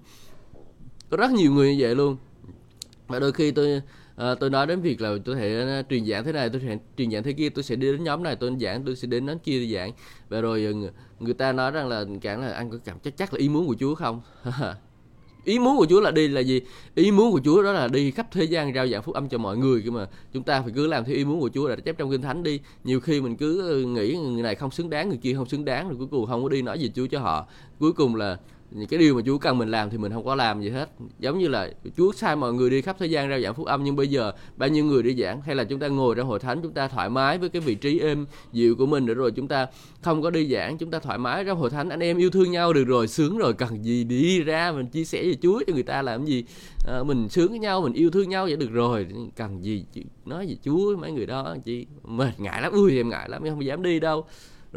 có 1.10 1.18
rất 1.18 1.32
nhiều 1.32 1.52
người 1.52 1.76
như 1.76 1.78
vậy 1.80 1.96
luôn. 1.96 2.18
Và 3.08 3.20
đôi 3.20 3.32
khi 3.32 3.52
tôi 3.52 3.82
à, 4.18 4.36
tôi 4.36 4.50
nói 4.50 4.68
đến 4.68 4.82
việc 4.82 5.02
là 5.02 5.16
tôi 5.26 5.36
thể 5.36 5.60
ờ, 5.60 5.84
truyền 5.90 6.06
giảng 6.06 6.24
thế 6.24 6.32
này 6.32 6.50
tôi 6.50 6.62
sẽ 6.62 6.78
truyền 6.98 7.12
giảng 7.12 7.24
thế 7.24 7.34
kia 7.34 7.50
tôi 7.50 7.64
sẽ 7.64 7.76
đi 7.76 7.92
đến 7.92 8.04
nhóm 8.04 8.24
này 8.24 8.36
tôi 8.36 8.56
giảng 8.60 8.84
tôi 8.86 8.96
sẽ 8.96 9.08
đến 9.08 9.26
nhóm 9.26 9.40
kia 9.40 9.68
giảng. 9.74 9.92
Và 10.30 10.42
rồi 10.42 10.66
ờ, 10.66 10.74
người, 10.74 10.90
người 11.20 11.34
ta 11.34 11.52
nói 11.52 11.72
rằng 11.72 11.88
là 11.88 12.06
cảm 12.22 12.42
là 12.42 12.54
anh 12.54 12.70
có 12.70 12.78
cảm 12.86 13.00
chắc 13.00 13.18
chắc 13.18 13.34
là 13.34 13.40
ý 13.40 13.50
muốn 13.50 13.68
của 13.68 13.76
Chúa 13.80 13.96
không? 13.96 14.22
Ý 15.46 15.60
muốn 15.60 15.78
của 15.78 15.86
Chúa 15.90 16.02
là 16.02 16.12
đi 16.12 16.28
là 16.28 16.42
gì? 16.42 16.62
Ý 16.96 17.12
muốn 17.12 17.32
của 17.32 17.42
Chúa 17.44 17.64
đó 17.64 17.72
là 17.74 17.88
đi 17.88 18.12
khắp 18.12 18.28
thế 18.32 18.44
gian 18.44 18.74
rao 18.74 18.88
giảng 18.88 19.04
phúc 19.04 19.16
âm 19.16 19.30
cho 19.30 19.38
mọi 19.38 19.58
người. 19.58 19.82
Nhưng 19.86 19.94
mà 19.94 20.08
chúng 20.34 20.44
ta 20.44 20.62
phải 20.62 20.72
cứ 20.76 20.88
làm 20.88 21.06
theo 21.06 21.16
ý 21.16 21.26
muốn 21.26 21.40
của 21.40 21.50
Chúa 21.54 21.68
là 21.68 21.76
chép 21.76 21.98
trong 21.98 22.12
kinh 22.12 22.22
thánh 22.22 22.44
đi. 22.44 22.60
Nhiều 22.84 23.00
khi 23.00 23.22
mình 23.22 23.36
cứ 23.38 23.86
nghĩ 23.86 24.18
người 24.18 24.44
này 24.44 24.56
không 24.56 24.72
xứng 24.72 24.90
đáng 24.90 25.10
người 25.10 25.18
kia 25.18 25.34
không 25.34 25.50
xứng 25.50 25.66
đáng 25.66 25.88
rồi 25.90 25.98
cuối 25.98 26.08
cùng 26.12 26.26
không 26.26 26.44
có 26.44 26.50
đi 26.50 26.62
nói 26.62 26.80
gì 26.80 26.92
Chúa 26.96 27.08
cho 27.08 27.20
họ. 27.20 27.48
Cuối 27.80 27.92
cùng 27.92 28.16
là 28.16 28.38
những 28.72 28.88
cái 28.88 29.00
điều 29.00 29.16
mà 29.16 29.22
Chúa 29.26 29.38
cần 29.38 29.58
mình 29.58 29.72
làm 29.72 29.90
thì 29.90 29.98
mình 29.98 30.12
không 30.12 30.26
có 30.26 30.36
làm 30.36 30.62
gì 30.62 30.70
hết. 30.70 30.90
Giống 31.20 31.40
như 31.40 31.48
là 31.48 31.70
Chúa 31.98 32.12
sai 32.12 32.36
mọi 32.36 32.54
người 32.54 32.70
đi 32.70 32.82
khắp 32.82 32.96
thế 33.00 33.06
gian 33.06 33.30
rao 33.30 33.40
giảng 33.40 33.54
phúc 33.54 33.66
âm 33.66 33.84
nhưng 33.84 33.96
bây 33.96 34.08
giờ 34.08 34.32
bao 34.58 34.70
nhiêu 34.70 34.86
người 34.86 35.04
đi 35.04 35.16
giảng? 35.16 35.42
Hay 35.42 35.56
là 35.56 35.64
chúng 35.64 35.80
ta 35.80 35.88
ngồi 35.88 36.16
trong 36.16 36.28
hội 36.28 36.40
thánh 36.40 36.62
chúng 36.62 36.74
ta 36.74 36.88
thoải 36.88 37.10
mái 37.10 37.38
với 37.38 37.50
cái 37.50 37.62
vị 37.62 37.76
trí 37.76 38.00
êm 38.00 38.26
dịu 38.52 38.76
của 38.76 38.86
mình 38.86 39.06
để 39.06 39.14
rồi 39.14 39.32
chúng 39.32 39.48
ta 39.48 39.68
không 40.02 40.22
có 40.22 40.30
đi 40.30 40.48
giảng 40.48 40.78
chúng 40.78 40.92
ta 40.92 41.00
thoải 41.00 41.18
mái 41.18 41.46
trong 41.46 41.60
hội 41.60 41.70
thánh? 41.70 41.90
Anh 41.90 42.00
em 42.00 42.18
yêu 42.18 42.30
thương 42.30 42.52
nhau 42.52 42.74
được 42.74 42.84
rồi 42.84 43.08
sướng 43.08 43.38
rồi 43.38 43.54
cần 43.54 43.86
gì 43.86 44.04
đi 44.04 44.44
ra 44.44 44.72
mình 44.72 44.88
chia 44.88 45.06
sẻ 45.06 45.24
về 45.24 45.36
Chúa 45.42 45.64
cho 45.68 45.74
người 45.74 45.84
ta 45.84 46.02
làm 46.02 46.26
gì? 46.26 46.44
À, 46.88 47.04
mình 47.04 47.30
sướng 47.30 47.50
với 47.50 47.60
nhau 47.60 47.82
mình 47.82 47.94
yêu 47.94 48.10
thương 48.10 48.30
nhau 48.30 48.46
vậy 48.46 48.56
được 48.56 48.72
rồi. 48.72 49.08
Cần 49.36 49.64
gì 49.64 49.86
nói 50.26 50.48
gì 50.48 50.58
Chúa 50.66 50.96
mấy 50.98 51.12
người 51.12 51.26
đó 51.26 51.56
chị? 51.66 51.86
Mệt 52.04 52.40
ngại 52.40 52.62
lắm 52.62 52.74
ui 52.74 52.98
em 52.98 53.10
ngại 53.10 53.30
lắm 53.30 53.44
em 53.44 53.54
không 53.54 53.66
dám 53.66 53.84
đi 53.84 54.00
đâu 54.00 54.26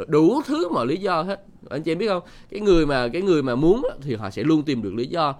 rồi 0.01 0.07
đủ 0.11 0.43
thứ 0.47 0.69
mọi 0.69 0.87
lý 0.87 0.97
do 0.97 1.23
hết. 1.23 1.45
Anh 1.71 1.83
chị 1.83 1.93
em 1.93 1.99
biết 1.99 2.09
không? 2.09 2.23
Cái 2.51 2.61
người 2.61 2.87
mà, 2.87 3.09
cái 3.09 3.23
người 3.23 3.43
mà 3.43 3.55
muốn 3.55 3.87
thì 4.03 4.15
họ 4.15 4.31
sẽ 4.31 4.43
luôn 4.43 4.63
tìm 4.63 4.83
được 4.83 4.95
lý 4.95 5.07
do. 5.07 5.35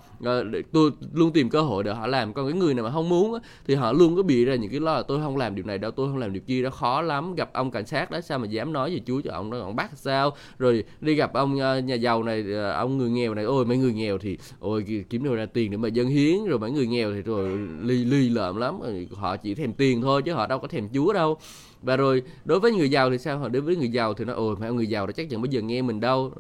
Tôi 0.73 0.91
luôn 1.13 1.33
tìm 1.33 1.51
cơ 1.51 1.61
hội 1.61 1.85
để 1.85 1.95
họ 1.95 2.07
làm. 2.07 2.33
Còn 2.33 2.47
cái 2.47 2.59
người 2.59 2.75
nào 2.75 2.85
mà 2.85 2.91
không 2.91 3.09
muốn 3.09 3.39
thì 3.67 3.75
họ 3.75 3.93
luôn 3.93 4.17
có 4.17 4.23
bị 4.23 4.45
ra 4.45 4.55
những 4.55 4.71
cái 4.71 4.81
lo 4.81 4.95
là 4.95 5.03
tôi 5.03 5.19
không 5.19 5.37
làm 5.37 5.55
điều 5.55 5.65
này 5.65 5.79
đâu, 5.79 5.91
tôi 5.91 6.09
không 6.09 6.17
làm 6.17 6.33
điều 6.33 6.43
kia 6.47 6.63
đó, 6.63 6.71
khó 6.71 7.03
lắm. 7.03 7.35
Gặp 7.35 7.51
ông 7.53 7.71
cảnh 7.71 7.87
sát 7.87 8.11
đó, 8.11 8.21
sao 8.21 8.39
mà 8.39 8.47
dám 8.47 8.73
nói 8.73 8.91
về 8.91 9.01
chúa 9.07 9.21
cho 9.21 9.31
ông 9.33 9.51
đó? 9.51 9.59
Ông 9.59 9.77
bắt 9.77 9.91
sao? 9.95 10.37
Rồi 10.59 10.85
đi 11.01 11.15
gặp 11.15 11.33
ông 11.35 11.59
ờ, 11.59 11.79
nhà 11.79 11.95
giàu 11.95 12.23
này 12.23 12.45
ờ, 12.53 12.73
ông 12.73 12.99
người 12.99 13.11
nghèo 13.11 13.35
này. 13.35 13.45
Ôi, 13.45 13.65
mấy 13.65 13.77
người 13.77 13.93
nghèo 13.93 14.19
thì, 14.19 14.39
ôi, 14.61 15.05
kiếm 15.11 15.25
đâu 15.25 15.35
ra 15.35 15.47
tiền 15.47 15.71
để 15.71 15.77
mà 15.77 15.89
dân 15.89 16.09
hiến. 16.09 16.45
Rồi 16.45 16.59
mấy 16.59 16.71
người 16.71 16.87
nghèo 16.87 17.13
thì 17.15 17.23
rồi 17.23 17.59
ly 17.83 18.05
ly 18.05 18.29
lợm 18.29 18.57
lắm. 18.57 18.79
Họ 19.13 19.37
chỉ 19.37 19.55
thèm 19.55 19.73
tiền 19.73 20.03
thôi 20.03 20.23
chứ 20.23 20.33
họ 20.33 20.47
đâu 20.47 20.59
có 20.59 20.69
thèm 20.69 20.89
chúa 20.95 21.13
đâu 21.13 21.39
và 21.83 21.97
rồi 21.97 22.23
đối 22.45 22.61
với 22.61 22.73
người 22.73 22.91
giàu 22.91 23.11
thì 23.11 23.19
sao? 23.19 23.49
Đối 23.49 23.63
với 23.63 23.77
người 23.77 23.89
giàu 23.89 24.15
thì 24.15 24.25
nó 24.25 24.33
ồ 24.33 24.55
mà 24.61 24.69
người 24.69 24.87
giàu 24.87 25.07
đã 25.07 25.13
chắc 25.13 25.31
chắn 25.31 25.43
bây 25.43 25.51
giờ 25.51 25.61
nghe 25.61 25.83
mình 25.83 26.01
đâu. 26.01 26.33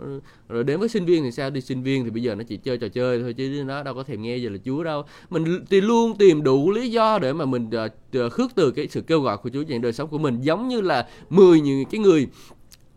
Rồi 0.48 0.64
đến 0.64 0.80
với 0.80 0.88
sinh 0.88 1.04
viên 1.04 1.22
thì 1.22 1.32
sao? 1.32 1.50
Đi 1.50 1.60
sinh 1.60 1.82
viên 1.82 2.04
thì 2.04 2.10
bây 2.10 2.22
giờ 2.22 2.34
nó 2.34 2.42
chỉ 2.42 2.56
chơi 2.56 2.78
trò 2.78 2.88
chơi 2.88 3.22
thôi 3.22 3.32
chứ 3.32 3.62
nó 3.66 3.82
đâu 3.82 3.94
có 3.94 4.02
thèm 4.02 4.22
nghe 4.22 4.36
giờ 4.36 4.50
là 4.50 4.58
chúa 4.64 4.84
đâu. 4.84 5.02
Mình 5.30 5.64
thì 5.70 5.80
luôn 5.80 6.16
tìm 6.18 6.42
đủ 6.42 6.70
lý 6.70 6.90
do 6.90 7.18
để 7.18 7.32
mà 7.32 7.44
mình 7.44 7.70
uh, 8.26 8.32
khước 8.32 8.50
từ 8.54 8.70
cái 8.70 8.88
sự 8.88 9.00
kêu 9.00 9.20
gọi 9.20 9.36
của 9.36 9.50
chúa 9.52 9.62
trong 9.62 9.80
đời 9.80 9.92
sống 9.92 10.08
của 10.08 10.18
mình 10.18 10.40
giống 10.40 10.68
như 10.68 10.80
là 10.80 11.08
10 11.30 11.60
những 11.60 11.84
cái 11.84 12.00
người 12.00 12.26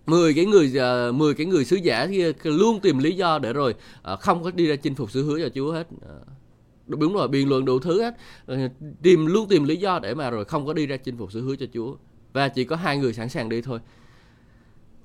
10 0.05 0.33
cái 0.33 0.45
người 0.45 0.71
ờ, 0.77 1.09
uh, 1.09 1.15
10 1.15 1.33
cái 1.33 1.45
người 1.45 1.65
sứ 1.65 1.75
giả 1.75 2.07
kia 2.07 2.31
luôn 2.43 2.79
tìm 2.79 2.97
lý 2.97 3.15
do 3.15 3.39
để 3.39 3.53
rồi 3.53 3.75
uh, 4.13 4.19
không 4.19 4.43
có 4.43 4.51
đi 4.51 4.67
ra 4.67 4.75
chinh 4.75 4.95
phục 4.95 5.11
sự 5.11 5.23
hứa 5.23 5.39
cho 5.39 5.49
Chúa 5.55 5.71
hết. 5.71 5.87
Uh, 5.95 6.99
đúng 6.99 7.13
rồi, 7.13 7.27
biện 7.27 7.49
luận 7.49 7.65
đủ 7.65 7.79
thứ 7.79 8.01
hết. 8.01 8.15
Uh, 8.53 8.71
tìm 9.01 9.25
luôn 9.25 9.47
tìm 9.47 9.63
lý 9.63 9.75
do 9.75 9.99
để 9.99 10.13
mà 10.13 10.29
rồi 10.29 10.45
không 10.45 10.65
có 10.65 10.73
đi 10.73 10.85
ra 10.85 10.97
chinh 10.97 11.17
phục 11.17 11.31
sự 11.31 11.41
hứa 11.41 11.55
cho 11.55 11.65
Chúa 11.73 11.95
và 12.33 12.49
chỉ 12.49 12.63
có 12.63 12.75
hai 12.75 12.97
người 12.97 13.13
sẵn 13.13 13.29
sàng 13.29 13.49
đi 13.49 13.61
thôi. 13.61 13.79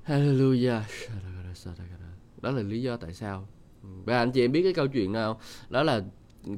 Hallelujah. 0.07 0.81
Đó 2.41 2.51
là 2.51 2.61
lý 2.61 2.81
do 2.81 2.97
tại 2.97 3.13
sao. 3.13 3.47
Và 4.05 4.17
anh 4.17 4.31
chị 4.31 4.45
em 4.45 4.51
biết 4.51 4.63
cái 4.63 4.73
câu 4.73 4.87
chuyện 4.87 5.11
nào? 5.11 5.39
Đó 5.69 5.83
là 5.83 6.01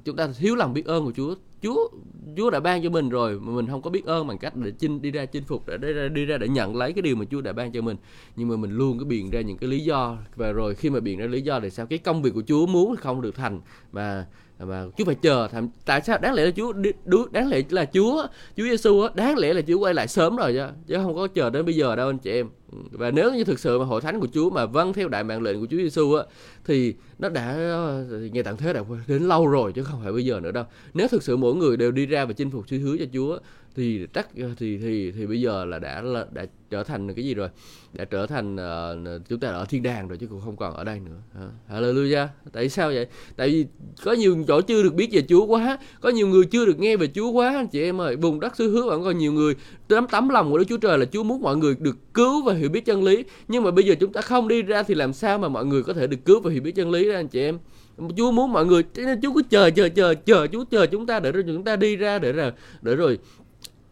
chúng 0.05 0.15
ta 0.15 0.27
thiếu 0.39 0.55
lòng 0.55 0.73
biết 0.73 0.85
ơn 0.85 1.05
của 1.05 1.11
Chúa. 1.15 1.35
Chúa 1.61 1.89
Chúa 2.37 2.49
đã 2.49 2.59
ban 2.59 2.83
cho 2.83 2.89
mình 2.89 3.09
rồi 3.09 3.39
mà 3.39 3.51
mình 3.51 3.67
không 3.67 3.81
có 3.81 3.89
biết 3.89 4.05
ơn 4.05 4.27
bằng 4.27 4.37
cách 4.37 4.55
để 4.55 4.71
chinh 4.71 5.01
đi 5.01 5.11
ra 5.11 5.25
chinh 5.25 5.43
phục 5.43 5.67
để 5.67 5.77
đi 5.77 5.93
ra, 5.93 6.07
đi 6.07 6.25
ra 6.25 6.37
để 6.37 6.47
nhận 6.47 6.75
lấy 6.75 6.93
cái 6.93 7.01
điều 7.01 7.15
mà 7.15 7.25
Chúa 7.31 7.41
đã 7.41 7.53
ban 7.53 7.71
cho 7.71 7.81
mình. 7.81 7.97
Nhưng 8.35 8.47
mà 8.47 8.55
mình 8.55 8.71
luôn 8.71 8.99
cứ 8.99 9.05
biện 9.05 9.29
ra 9.29 9.41
những 9.41 9.57
cái 9.57 9.69
lý 9.69 9.79
do. 9.79 10.17
Và 10.35 10.51
rồi 10.51 10.75
khi 10.75 10.89
mà 10.89 10.99
biện 10.99 11.19
ra 11.19 11.25
lý 11.25 11.41
do 11.41 11.59
thì 11.59 11.69
sao? 11.69 11.85
Cái 11.85 11.99
công 11.99 12.21
việc 12.21 12.33
của 12.33 12.43
Chúa 12.47 12.65
muốn 12.65 12.95
không 12.95 13.21
được 13.21 13.35
thành 13.35 13.61
mà 13.91 14.25
mà 14.65 14.85
Chúa 14.97 15.05
phải 15.05 15.15
chờ 15.15 15.47
tại 15.85 16.01
sao 16.01 16.17
đáng 16.21 16.33
lẽ 16.33 16.45
là 16.45 16.51
Chúa 16.51 16.73
đáng 17.31 17.49
lẽ 17.49 17.61
là 17.69 17.85
Chúa 17.85 18.27
Chúa 18.57 18.63
Giêsu 18.63 19.07
đáng 19.15 19.37
lẽ 19.37 19.53
là 19.53 19.61
Chúa 19.61 19.79
quay 19.79 19.93
lại 19.93 20.07
sớm 20.07 20.35
rồi 20.35 20.53
chứ 20.53 20.67
chứ 20.87 20.95
không 20.95 21.15
có 21.15 21.27
chờ 21.27 21.49
đến 21.49 21.65
bây 21.65 21.75
giờ 21.75 21.95
đâu 21.95 22.09
anh 22.09 22.17
chị 22.17 22.31
em. 22.31 22.49
Ừ, 22.71 22.77
và 22.91 23.11
nếu 23.11 23.33
như 23.33 23.43
thực 23.43 23.59
sự 23.59 23.79
mà 23.79 23.85
hội 23.85 24.01
thánh 24.01 24.19
của 24.19 24.27
Chúa 24.33 24.49
mà 24.49 24.65
vâng 24.65 24.93
theo 24.93 25.07
đại 25.07 25.23
mạng 25.23 25.41
lệnh 25.41 25.59
của 25.59 25.67
Chúa 25.69 25.77
Giêsu 25.77 26.13
á, 26.13 26.23
thì 26.65 26.95
nó 27.19 27.29
đã 27.29 27.55
ngày 28.31 28.43
tận 28.43 28.57
thế 28.57 28.73
đã 28.73 28.81
đến 29.07 29.23
lâu 29.23 29.47
rồi 29.47 29.73
chứ 29.73 29.83
không 29.83 29.99
phải 30.03 30.11
bây 30.11 30.25
giờ 30.25 30.39
nữa 30.39 30.51
đâu. 30.51 30.63
Nếu 30.93 31.07
thực 31.07 31.23
sự 31.23 31.37
mỗi 31.37 31.55
người 31.55 31.77
đều 31.77 31.91
đi 31.91 32.05
ra 32.05 32.25
và 32.25 32.33
chinh 32.33 32.51
phục 32.51 32.69
sứ 32.69 32.77
hứa 32.77 32.97
cho 32.97 33.05
Chúa 33.13 33.37
thì 33.75 34.07
chắc 34.13 34.27
ờ, 34.37 34.49
thì 34.57 34.77
thì 34.77 35.11
thì 35.11 35.25
bây 35.25 35.41
giờ 35.41 35.65
là 35.65 35.79
đã 35.79 36.01
là, 36.01 36.25
đã 36.31 36.45
trở 36.69 36.83
thành 36.83 37.13
cái 37.13 37.25
gì 37.25 37.33
rồi? 37.33 37.49
Đã 37.93 38.05
trở 38.05 38.27
thành 38.27 38.55
uh, 38.55 39.21
chúng 39.29 39.39
ta 39.39 39.47
ở 39.47 39.65
thiên 39.65 39.83
đàng 39.83 40.07
rồi 40.07 40.17
chứ 40.17 40.27
cũng 40.27 40.41
không 40.45 40.55
còn 40.55 40.73
ở 40.73 40.83
đây 40.83 40.99
nữa. 40.99 41.17
Ờ, 41.35 41.49
hallelujah. 41.69 42.27
Tại 42.53 42.69
sao 42.69 42.89
vậy? 42.89 43.07
Tại 43.35 43.49
vì 43.49 43.65
có 44.03 44.11
nhiều 44.11 44.43
chỗ 44.47 44.61
chưa 44.61 44.83
được 44.83 44.93
biết 44.93 45.09
về 45.11 45.21
Chúa 45.29 45.45
quá. 45.45 45.77
Có 46.01 46.09
nhiều 46.09 46.27
người 46.27 46.45
chưa 46.45 46.65
được 46.65 46.79
nghe 46.79 46.97
về 46.97 47.07
Chúa 47.15 47.31
quá. 47.31 47.55
Anh 47.55 47.67
chị 47.67 47.83
em 47.83 48.01
ơi 48.01 48.15
vùng 48.15 48.39
đất 48.39 48.55
xứ 48.55 48.71
hứa 48.71 48.85
vẫn 48.85 49.03
còn 49.03 49.17
nhiều 49.17 49.33
người 49.33 49.55
tấm 49.87 50.07
tấm 50.07 50.29
lòng 50.29 50.51
của 50.51 50.57
Đức 50.57 50.65
Chúa 50.69 50.77
Trời 50.77 50.97
là 50.97 51.05
Chúa 51.05 51.23
muốn 51.23 51.41
mọi 51.41 51.57
người 51.57 51.75
được 51.79 51.97
cứu 52.13 52.43
và 52.43 52.53
hiểu 52.53 52.69
biết 52.69 52.85
chân 52.85 53.03
lý. 53.03 53.23
Nhưng 53.47 53.63
mà 53.63 53.71
bây 53.71 53.85
giờ 53.85 53.95
chúng 53.99 54.13
ta 54.13 54.21
không 54.21 54.47
đi 54.47 54.61
ra 54.61 54.83
thì 54.83 54.95
làm 54.95 55.13
sao 55.13 55.37
mà 55.37 55.47
mọi 55.47 55.65
người 55.65 55.83
có 55.83 55.93
thể 55.93 56.07
được 56.07 56.25
cứu 56.25 56.39
và 56.39 56.51
hiểu 56.51 56.61
biết 56.61 56.75
chân 56.75 56.91
lý 56.91 57.07
đó 57.07 57.15
anh 57.15 57.27
chị 57.27 57.41
em? 57.41 57.57
Chúa 58.17 58.31
muốn 58.31 58.53
mọi 58.53 58.65
người 58.65 58.83
Chúa 58.95 59.33
cứ 59.35 59.41
chờ 59.49 59.69
chờ 59.69 59.89
chờ 59.89 60.13
chờ 60.25 60.47
Chúa 60.51 60.63
chờ 60.63 60.85
chúng 60.85 61.05
ta 61.05 61.19
để 61.19 61.31
rồi 61.31 61.43
chúng 61.47 61.63
ta 61.63 61.75
đi 61.75 61.95
ra 61.95 62.19
để 62.19 62.31
rồi 62.31 62.51
để 62.81 62.95
rồi 62.95 63.19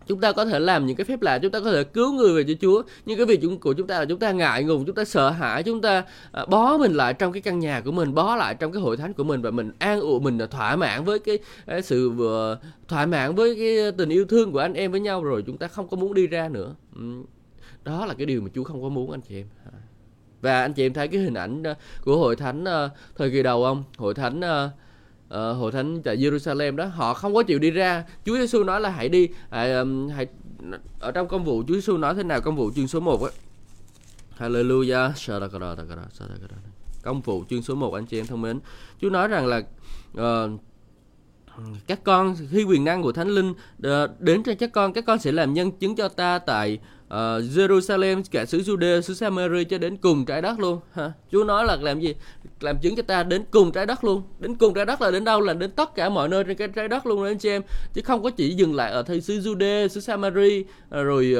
chúng 0.09 0.21
ta 0.21 0.31
có 0.31 0.45
thể 0.45 0.59
làm 0.59 0.85
những 0.85 0.95
cái 0.95 1.05
phép 1.05 1.21
lạ 1.21 1.39
chúng 1.39 1.51
ta 1.51 1.59
có 1.59 1.71
thể 1.71 1.83
cứu 1.83 2.13
người 2.13 2.33
về 2.33 2.43
cho 2.47 2.53
Chúa. 2.61 2.83
Nhưng 3.05 3.17
cái 3.17 3.25
việc 3.25 3.41
của 3.61 3.73
chúng 3.73 3.87
ta 3.87 3.99
là 3.99 4.05
chúng 4.05 4.19
ta 4.19 4.31
ngại 4.31 4.63
ngùng 4.63 4.85
chúng 4.85 4.95
ta 4.95 5.05
sợ 5.05 5.29
hãi 5.29 5.63
chúng 5.63 5.81
ta 5.81 6.03
à, 6.31 6.45
bó 6.45 6.77
mình 6.77 6.93
lại 6.93 7.13
trong 7.13 7.33
cái 7.33 7.41
căn 7.41 7.59
nhà 7.59 7.81
của 7.81 7.91
mình 7.91 8.13
bó 8.13 8.35
lại 8.35 8.55
trong 8.55 8.71
cái 8.71 8.81
hội 8.81 8.97
thánh 8.97 9.13
của 9.13 9.23
mình 9.23 9.41
và 9.41 9.51
mình 9.51 9.71
an 9.79 9.99
ủi 9.99 10.19
mình 10.19 10.37
là 10.37 10.45
thỏa 10.45 10.75
mãn 10.75 11.03
với 11.03 11.19
cái, 11.19 11.39
cái 11.67 11.81
sự 11.81 12.09
vừa 12.09 12.59
thỏa 12.87 13.05
mãn 13.05 13.35
với 13.35 13.55
cái 13.55 13.91
tình 13.91 14.09
yêu 14.09 14.25
thương 14.25 14.51
của 14.51 14.59
anh 14.59 14.73
em 14.73 14.91
với 14.91 14.99
nhau 14.99 15.23
rồi 15.23 15.43
chúng 15.47 15.57
ta 15.57 15.67
không 15.67 15.87
có 15.87 15.97
muốn 15.97 16.13
đi 16.13 16.27
ra 16.27 16.49
nữa. 16.49 16.75
Đó 17.83 18.05
là 18.05 18.13
cái 18.13 18.25
điều 18.25 18.41
mà 18.41 18.49
Chúa 18.55 18.63
không 18.63 18.81
có 18.81 18.89
muốn 18.89 19.11
anh 19.11 19.21
chị 19.21 19.35
em. 19.35 19.47
À. 19.65 19.79
Và 20.41 20.61
anh 20.61 20.73
chị 20.73 20.85
em 20.85 20.93
thấy 20.93 21.07
cái 21.07 21.21
hình 21.21 21.33
ảnh 21.33 21.63
của 22.03 22.17
hội 22.17 22.35
thánh 22.35 22.65
thời 23.15 23.31
kỳ 23.31 23.43
đầu 23.43 23.63
không? 23.63 23.83
Hội 23.97 24.13
thánh 24.13 24.41
uh, 25.33 25.57
hội 25.57 25.71
thánh 25.71 26.01
tại 26.03 26.17
Jerusalem 26.17 26.75
đó 26.75 26.85
họ 26.85 27.13
không 27.13 27.33
có 27.33 27.43
chịu 27.43 27.59
đi 27.59 27.71
ra. 27.71 28.03
Chúa 28.25 28.37
Giêsu 28.37 28.63
nói 28.63 28.81
là 28.81 28.89
hãy 28.89 29.09
đi 29.09 29.27
à, 29.49 29.59
hãy, 29.59 29.73
um, 29.73 30.09
hãy 30.09 30.27
ở 30.99 31.11
trong 31.11 31.27
công 31.27 31.43
vụ 31.43 31.63
Chúa 31.67 31.73
Giêsu 31.73 31.97
nói 31.97 32.15
thế 32.15 32.23
nào? 32.23 32.41
Công 32.41 32.55
vụ 32.55 32.71
chương 32.75 32.87
số 32.87 32.99
1 32.99 33.23
á. 33.23 33.31
Hallelujah. 34.39 35.11
Công 37.03 37.21
vụ 37.21 37.43
chương 37.49 37.61
số 37.61 37.75
1 37.75 37.93
anh 37.93 38.05
chị 38.05 38.19
em 38.19 38.27
thân 38.27 38.41
mến. 38.41 38.59
Chúa 39.01 39.09
nói 39.09 39.27
rằng 39.27 39.47
là 39.47 39.61
uh, 40.17 40.59
các 41.87 42.03
con 42.03 42.35
khi 42.51 42.63
quyền 42.63 42.83
năng 42.83 43.03
của 43.03 43.11
thánh 43.11 43.27
linh 43.27 43.53
ờ, 43.83 44.09
đến 44.19 44.43
trên 44.43 44.57
các 44.57 44.71
con 44.73 44.93
các 44.93 45.05
con 45.05 45.19
sẽ 45.19 45.31
làm 45.31 45.53
nhân 45.53 45.71
chứng 45.71 45.95
cho 45.95 46.07
ta 46.07 46.39
tại 46.39 46.79
uh, 47.13 47.43
Jerusalem 47.55 48.23
cả 48.31 48.45
xứ 48.45 48.59
Jude 48.59 49.01
xứ 49.01 49.13
Samaria 49.13 49.63
cho 49.63 49.77
đến 49.77 49.97
cùng 49.97 50.25
trái 50.25 50.41
đất 50.41 50.59
luôn 50.59 50.79
ha. 50.93 51.11
Chúa 51.31 51.43
nói 51.43 51.65
là 51.65 51.77
làm 51.81 51.99
gì? 51.99 52.15
Làm 52.59 52.79
chứng 52.79 52.95
cho 52.95 53.01
ta 53.01 53.23
đến 53.23 53.43
cùng 53.51 53.71
trái 53.71 53.85
đất 53.85 54.03
luôn. 54.03 54.21
Đến 54.39 54.55
cùng 54.55 54.73
trái 54.73 54.85
đất 54.85 55.01
là 55.01 55.11
đến 55.11 55.23
đâu? 55.23 55.41
Là 55.41 55.53
đến 55.53 55.71
tất 55.71 55.95
cả 55.95 56.09
mọi 56.09 56.29
nơi 56.29 56.43
trên 56.43 56.57
cái 56.57 56.67
trái 56.67 56.87
đất 56.87 57.05
luôn 57.05 57.23
đó 57.23 57.29
anh 57.29 57.37
chị 57.37 57.49
em. 57.49 57.61
Chứ 57.93 58.01
không 58.05 58.23
có 58.23 58.29
chỉ 58.29 58.49
dừng 58.55 58.75
lại 58.75 58.91
ở 58.91 59.03
thời 59.03 59.21
xứ 59.21 59.39
Jude 59.39 59.87
xứ 59.87 59.99
Samaria 60.01 60.63
ờ, 60.89 61.03
rồi 61.03 61.35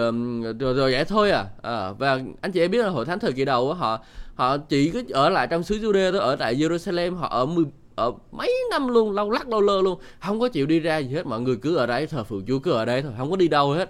rồi, 0.60 0.74
rồi 0.74 0.92
vậy 0.92 1.06
thôi 1.06 1.32
à. 1.32 1.46
à 1.62 1.92
và 1.92 2.20
anh 2.42 2.52
chị 2.52 2.60
em 2.60 2.72
biết 2.72 2.84
là 2.84 2.90
hội 2.90 3.06
thánh 3.06 3.20
thời 3.20 3.32
kỳ 3.32 3.46
đầu 3.46 3.74
họ 3.74 4.00
họ 4.36 4.58
chỉ 4.58 4.90
cứ 4.90 5.04
ở 5.10 5.30
lại 5.30 5.48
trong 5.48 5.64
xứ 5.64 5.78
Jude 5.78 6.12
thôi 6.12 6.22
ở 6.22 6.36
tại 6.36 6.56
Jerusalem 6.56 7.16
họ 7.16 7.28
ở 7.28 7.46
10, 7.46 7.66
ở 7.96 8.12
mấy 8.32 8.56
năm 8.72 8.88
luôn 8.88 9.12
lâu 9.12 9.30
lắc 9.30 9.50
lâu 9.50 9.62
lơ 9.62 9.82
luôn. 9.82 10.00
Không 10.22 10.40
có 10.40 10.48
chịu 10.48 10.66
đi 10.66 10.80
ra 10.80 10.98
gì 10.98 11.16
hết 11.16 11.26
mọi 11.26 11.42
người 11.42 11.56
cứ 11.56 11.76
ở 11.76 11.86
đấy 11.86 12.08
thờ 12.08 12.24
phượng 12.24 12.46
chúa 12.48 12.60
cứ 12.60 12.72
ở 12.72 12.86
đây 12.86 13.02
thôi 13.02 13.12
không 13.18 13.32
có 13.32 13.36
đi 13.36 13.48
đâu 13.48 13.72
hết. 13.72 13.90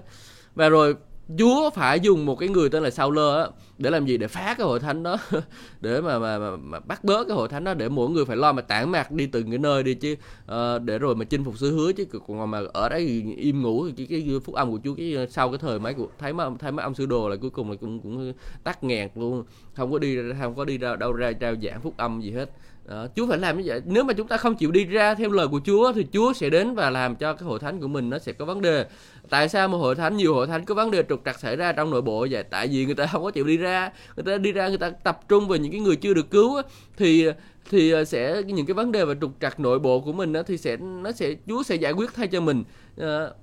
Và 0.55 0.69
rồi 0.69 0.95
Chúa 1.37 1.69
phải 1.69 1.99
dùng 1.99 2.25
một 2.25 2.35
cái 2.35 2.49
người 2.49 2.69
tên 2.69 2.83
là 2.83 2.89
Sao 2.89 3.11
Lơ 3.11 3.41
á 3.43 3.47
để 3.77 3.89
làm 3.89 4.05
gì? 4.05 4.17
Để 4.17 4.27
phá 4.27 4.55
cái 4.57 4.67
hội 4.67 4.79
thánh 4.79 5.03
đó. 5.03 5.17
Để 5.81 6.01
mà, 6.01 6.19
mà 6.19 6.39
mà 6.39 6.55
mà 6.55 6.79
bắt 6.79 7.03
bớ 7.03 7.23
cái 7.23 7.37
hội 7.37 7.47
thánh 7.47 7.63
đó 7.63 7.73
để 7.73 7.89
mỗi 7.89 8.09
người 8.09 8.25
phải 8.25 8.37
lo 8.37 8.51
mà 8.51 8.61
tản 8.61 8.91
mạc 8.91 9.11
đi 9.11 9.25
từng 9.25 9.49
cái 9.49 9.57
nơi 9.57 9.83
đi 9.83 9.93
chứ. 9.93 10.15
Uh, 10.45 10.81
để 10.81 10.99
rồi 10.99 11.15
mà 11.15 11.25
chinh 11.25 11.43
phục 11.43 11.57
xứ 11.57 11.71
hứa 11.71 11.91
chứ. 11.91 12.05
Còn 12.27 12.51
mà 12.51 12.61
ở 12.73 12.89
đấy 12.89 13.35
im 13.37 13.61
ngủ 13.61 13.87
cái, 13.97 14.07
cái 14.09 14.39
phúc 14.45 14.55
âm 14.55 14.71
của 14.71 14.79
Chúa 14.83 14.95
cái 14.95 15.13
ờ, 15.15 15.25
sau 15.29 15.49
cái 15.49 15.57
thời 15.57 15.79
mấy 15.79 15.93
của 15.93 16.07
thấy 16.19 16.33
mấy 16.33 16.49
thấy 16.59 16.71
mấy 16.71 16.83
ông 16.83 16.95
sứ 16.95 17.05
đồ 17.05 17.29
là 17.29 17.35
cuối 17.35 17.49
cùng 17.49 17.69
là 17.71 17.75
cũng 17.81 17.99
cũng 17.99 18.33
tắt 18.63 18.83
nghẹt 18.83 19.11
luôn. 19.15 19.43
Không 19.73 19.91
có 19.91 19.99
đi 19.99 20.17
không 20.41 20.55
có 20.55 20.65
đi 20.65 20.77
đâu, 20.77 20.95
đâu 20.95 21.13
ra 21.13 21.31
trao 21.31 21.55
giảng 21.63 21.81
phúc 21.81 21.93
âm 21.97 22.21
gì 22.21 22.31
hết 22.31 22.51
đó, 22.89 23.07
Chúa 23.15 23.27
phải 23.27 23.37
làm 23.37 23.57
như 23.57 23.63
vậy. 23.65 23.81
Nếu 23.85 24.03
mà 24.03 24.13
chúng 24.13 24.27
ta 24.27 24.37
không 24.37 24.55
chịu 24.55 24.71
đi 24.71 24.85
ra 24.85 25.15
theo 25.15 25.31
lời 25.31 25.47
của 25.47 25.61
Chúa 25.65 25.93
thì 25.93 26.05
Chúa 26.13 26.33
sẽ 26.33 26.49
đến 26.49 26.75
và 26.75 26.89
làm 26.89 27.15
cho 27.15 27.33
cái 27.33 27.43
hội 27.43 27.59
thánh 27.59 27.81
của 27.81 27.87
mình 27.87 28.09
nó 28.09 28.19
sẽ 28.19 28.33
có 28.33 28.45
vấn 28.45 28.61
đề. 28.61 28.85
Tại 29.29 29.49
sao 29.49 29.67
một 29.67 29.77
hội 29.77 29.95
thánh 29.95 30.17
nhiều 30.17 30.33
hội 30.33 30.47
thánh 30.47 30.65
có 30.65 30.75
vấn 30.75 30.91
đề 30.91 31.03
trục 31.09 31.21
trặc 31.25 31.39
xảy 31.39 31.55
ra 31.55 31.71
trong 31.71 31.89
nội 31.89 32.01
bộ 32.01 32.27
vậy? 32.31 32.43
Tại 32.43 32.67
vì 32.67 32.85
người 32.85 32.95
ta 32.95 33.05
không 33.05 33.23
có 33.23 33.31
chịu 33.31 33.45
đi 33.45 33.57
ra. 33.57 33.91
Người 34.15 34.23
ta 34.23 34.37
đi 34.37 34.51
ra 34.51 34.67
người 34.67 34.77
ta 34.77 34.89
tập 34.89 35.19
trung 35.27 35.47
vào 35.47 35.57
những 35.57 35.71
cái 35.71 35.81
người 35.81 35.95
chưa 35.95 36.13
được 36.13 36.29
cứu 36.31 36.61
thì 36.97 37.27
thì 37.69 37.91
ờ, 37.91 38.05
sẽ 38.05 38.41
những 38.43 38.65
cái 38.65 38.73
vấn 38.73 38.91
đề 38.91 39.05
và 39.05 39.13
trục 39.21 39.31
trặc 39.41 39.59
nội 39.59 39.79
bộ 39.79 39.99
của 39.99 40.13
mình 40.13 40.33
thì 40.47 40.57
sẽ 40.57 40.77
nó 40.77 41.11
sẽ 41.11 41.35
Chúa 41.47 41.63
sẽ 41.63 41.75
giải 41.75 41.91
quyết 41.91 42.09
thay 42.13 42.27
cho 42.27 42.41
mình. 42.41 42.63
Ờ, 42.97 43.33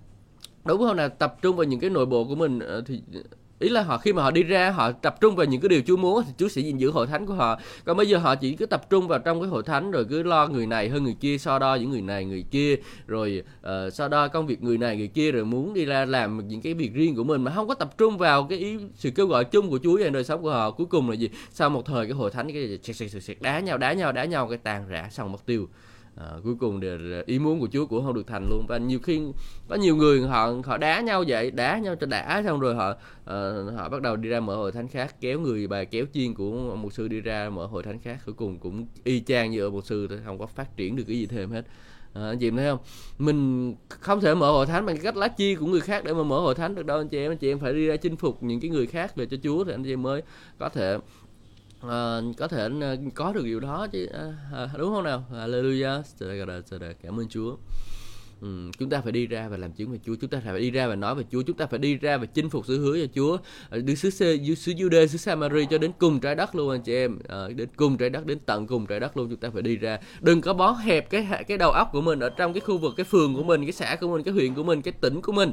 đúng 0.65 0.79
không 0.79 0.97
nào? 0.97 1.09
Tập 1.09 1.37
trung 1.43 1.57
vào 1.57 1.65
những 1.65 1.81
cái 1.81 1.91
nội 1.91 2.07
bộ 2.07 2.25
của 2.25 2.35
mình 2.35 2.61
thì 2.87 3.03
ý 3.59 3.69
là 3.69 3.83
họ 3.83 3.99
khi 3.99 4.13
mà 4.13 4.23
họ 4.23 4.31
đi 4.31 4.43
ra 4.43 4.71
họ 4.71 4.93
tập 4.93 5.21
trung 5.21 5.37
vào 5.37 5.47
những 5.47 5.61
cái 5.61 5.69
điều 5.69 5.83
Chúa 5.87 5.97
muốn 5.97 6.25
thì 6.27 6.33
Chúa 6.39 6.49
sẽ 6.49 6.61
gìn 6.61 6.79
giữ 6.79 6.91
hội 6.91 7.07
thánh 7.07 7.27
của 7.27 7.35
họ. 7.35 7.61
Còn 7.85 7.97
bây 7.97 8.09
giờ 8.09 8.19
họ 8.19 8.35
chỉ 8.35 8.57
cứ 8.57 8.67
tập 8.67 8.91
trung 8.91 9.09
vào 9.09 9.19
trong 9.19 9.41
cái 9.41 9.49
hội 9.49 9.63
thánh 9.63 9.91
rồi 9.91 10.05
cứ 10.05 10.23
lo 10.23 10.49
người 10.49 10.67
này 10.67 10.89
hơn 10.89 11.05
người 11.05 11.17
kia 11.21 11.39
so 11.39 11.59
đo 11.59 11.75
những 11.75 11.91
người 11.91 12.01
này 12.01 12.25
người 12.25 12.45
kia 12.51 12.77
rồi 13.07 13.43
uh, 13.61 13.93
so 13.93 14.09
đo 14.09 14.29
công 14.29 14.47
việc 14.47 14.63
người 14.63 14.79
này 14.79 14.97
người 14.97 15.09
kia 15.09 15.33
rồi 15.33 15.45
muốn 15.45 15.75
đi 15.75 15.85
ra 15.85 16.05
làm 16.05 16.49
những 16.49 16.61
cái 16.61 16.75
việc 16.75 16.95
riêng 16.95 17.17
của 17.17 17.25
mình 17.25 17.43
mà 17.43 17.53
không 17.55 17.69
có 17.69 17.75
tập 17.75 17.99
trung 17.99 18.19
vào 18.19 18.45
cái 18.45 18.59
ý 18.59 18.77
sự 18.95 19.11
kêu 19.11 19.27
gọi 19.27 19.45
chung 19.45 19.71
của 19.71 19.79
Chúa 19.83 19.99
về 19.99 20.11
đời 20.11 20.25
sống 20.25 20.43
của 20.43 20.51
họ. 20.51 20.71
Cuối 20.71 20.87
cùng 20.87 21.11
là 21.11 21.15
gì? 21.15 21.31
Sau 21.53 21.71
một 21.71 21.87
thời 21.87 22.07
cái 22.07 22.13
hội 22.13 22.31
thánh 22.31 22.53
cái 22.53 22.79
đá 23.41 23.61
nhau 23.61 23.79
đá 23.79 23.93
nhau 23.93 24.13
đá 24.13 24.25
nhau 24.25 24.49
cái 24.49 24.59
tàn 24.59 24.89
rã 24.89 25.09
xong 25.11 25.33
mất 25.33 25.47
tiêu 25.47 25.69
à, 26.17 26.27
cuối 26.45 26.55
cùng 26.61 26.81
thì 26.81 26.89
ờ, 26.89 27.23
ý 27.27 27.39
muốn 27.39 27.61
của 27.61 27.69
Chúa 27.73 27.87
cũng 27.87 28.05
không 28.05 28.15
được 28.15 28.27
thành 28.27 28.47
luôn. 28.51 28.67
Và 28.69 28.79
nhiều 28.79 28.99
khi 29.03 29.21
có 29.69 29.77
nhiều 29.77 29.97
người 29.97 30.21
họ 30.21 30.53
họ 30.65 30.79
đá 30.79 31.01
nhau 31.01 31.25
vậy 31.29 31.51
đá 31.51 31.79
nhau 31.79 31.95
cho 32.01 32.07
đã 32.07 32.43
xong 32.45 32.61
rồi 32.61 32.75
họ 32.75 32.91
uh, 32.91 33.75
họ 33.77 33.89
bắt 33.89 34.03
đầu 34.03 34.17
đi 34.17 34.29
ra 34.29 34.41
mở 34.41 34.57
hội 34.57 34.73
thánh 34.73 34.89
khác 34.89 35.15
kéo 35.21 35.41
người 35.41 35.67
bài 35.67 35.87
kéo 35.87 36.05
chiên 36.13 36.35
của 36.35 36.77
một 36.77 36.93
sư 36.93 37.09
đi 37.09 37.21
ra 37.21 37.51
mở 37.51 37.67
hội 37.67 37.83
thánh 37.83 37.99
khác. 37.99 38.19
Cuối 38.27 38.35
cùng 38.35 38.59
cũng 38.59 38.87
y 39.05 39.21
chang 39.21 39.51
như 39.51 39.61
ở 39.61 39.71
một 39.71 39.87
sư 39.87 40.07
thôi 40.09 40.19
không 40.25 40.39
có 40.39 40.47
phát 40.47 40.77
triển 40.77 40.97
được 40.97 41.05
cái 41.07 41.19
gì 41.19 41.27
thêm 41.27 41.51
hết. 41.51 41.63
À, 42.15 42.23
anh 42.29 42.39
chị 42.39 42.49
em 42.49 42.57
thấy 42.57 42.71
không? 42.71 42.79
Mình 43.19 43.75
không 43.89 44.21
thể 44.21 44.35
mở 44.35 44.51
hội 44.51 44.67
thánh 44.67 44.87
bằng 44.87 44.97
cách 44.99 45.17
lá 45.17 45.29
chi 45.29 45.55
của 45.55 45.67
người 45.67 45.81
khác 45.81 46.05
để 46.05 46.15
mà 46.15 46.23
mở 46.23 46.41
hội 46.41 46.55
thánh 46.55 46.75
được 46.75 46.87
đâu 46.87 46.99
anh 46.99 47.09
chị 47.09 47.19
em. 47.19 47.31
Anh 47.31 47.39
chị 47.39 47.51
em 47.51 47.59
phải 47.59 47.73
đi 47.73 47.87
ra 47.87 47.97
chinh 47.97 48.17
phục 48.17 48.43
những 48.43 48.61
cái 48.61 48.71
người 48.71 48.87
khác 48.87 49.17
về 49.17 49.27
cho 49.27 49.37
Chúa 49.43 49.65
thì 49.65 49.73
anh 49.73 49.85
chị 49.85 49.93
em 49.93 50.03
mới 50.03 50.23
có 50.59 50.69
thể 50.69 50.99
à, 51.91 52.21
có 52.37 52.49
thể 52.49 52.69
ờ, 52.81 52.97
có 53.15 53.33
được 53.33 53.45
điều 53.45 53.61
đó 53.61 53.87
chứ 53.93 54.07
à, 54.53 54.69
đúng 54.79 54.95
không 54.95 55.05
nào? 55.05 55.25
Hallelujah. 55.33 56.03
Cảm 57.03 57.21
ơn 57.21 57.29
Chúa. 57.29 57.57
Ừ, 58.41 58.71
chúng 58.79 58.91
ta 58.91 59.01
phải 59.01 59.13
đi 59.13 59.27
ra 59.27 59.49
và 59.49 59.57
làm 59.57 59.73
chứng 59.73 59.93
về 59.93 59.99
Chúa. 60.05 60.15
Chúng 60.21 60.31
ta 60.31 60.41
phải 60.45 60.61
đi 60.61 60.71
ra 60.71 60.89
và 60.89 60.95
nói 60.95 61.15
về 61.15 61.25
Chúa. 61.31 61.43
Chúng 61.43 61.57
ta 61.57 61.67
phải 61.67 61.79
đi 61.79 61.97
ra 61.97 62.17
và 62.17 62.27
chinh 62.27 62.51
phục 62.51 62.67
sự 62.67 62.79
hứa 62.79 63.07
cho 63.07 63.13
Chúa. 63.15 63.39
Đi 63.83 63.97
xứ 63.97 64.11
xứ 64.11 64.37
Jude 64.37 65.07
xứ 65.07 65.19
Samari 65.19 65.67
cho 65.71 65.79
đến 65.79 65.93
cùng 65.99 66.21
trái 66.21 66.35
đất 66.35 66.55
luôn 66.55 66.71
anh 66.71 66.83
chị 66.83 66.95
em. 66.95 67.19
À, 67.29 67.49
đến 67.57 67.69
cùng 67.77 67.97
trái 67.97 68.11
đất 68.11 68.27
đến 68.27 68.39
tận 68.47 68.67
cùng 68.67 68.87
trái 68.87 69.01
đất 69.01 69.17
luôn. 69.17 69.29
Chúng 69.31 69.41
ta 69.41 69.51
phải 69.51 69.63
đi 69.63 69.77
ra. 69.77 69.99
Đừng 70.21 70.41
có 70.41 70.55
bó 70.55 70.73
hẹp 70.73 71.11
cái 71.11 71.29
cái 71.49 71.59
đầu 71.59 71.71
óc 71.71 71.89
của 71.93 72.01
mình 72.01 72.21
ở 72.21 72.29
trong 72.29 72.53
cái 72.53 72.61
khu 72.61 72.79
vực 72.79 72.95
cái 72.97 73.05
phường 73.05 73.37
của 73.37 73.43
mình 73.43 73.63
cái 73.63 73.73
xã 73.73 73.97
của 74.01 74.09
mình 74.09 74.23
cái 74.23 74.35
huyện 74.35 74.55
của 74.55 74.63
mình 74.63 74.83
cái 74.83 74.93
tỉnh 75.01 75.21
của 75.21 75.33
mình 75.33 75.53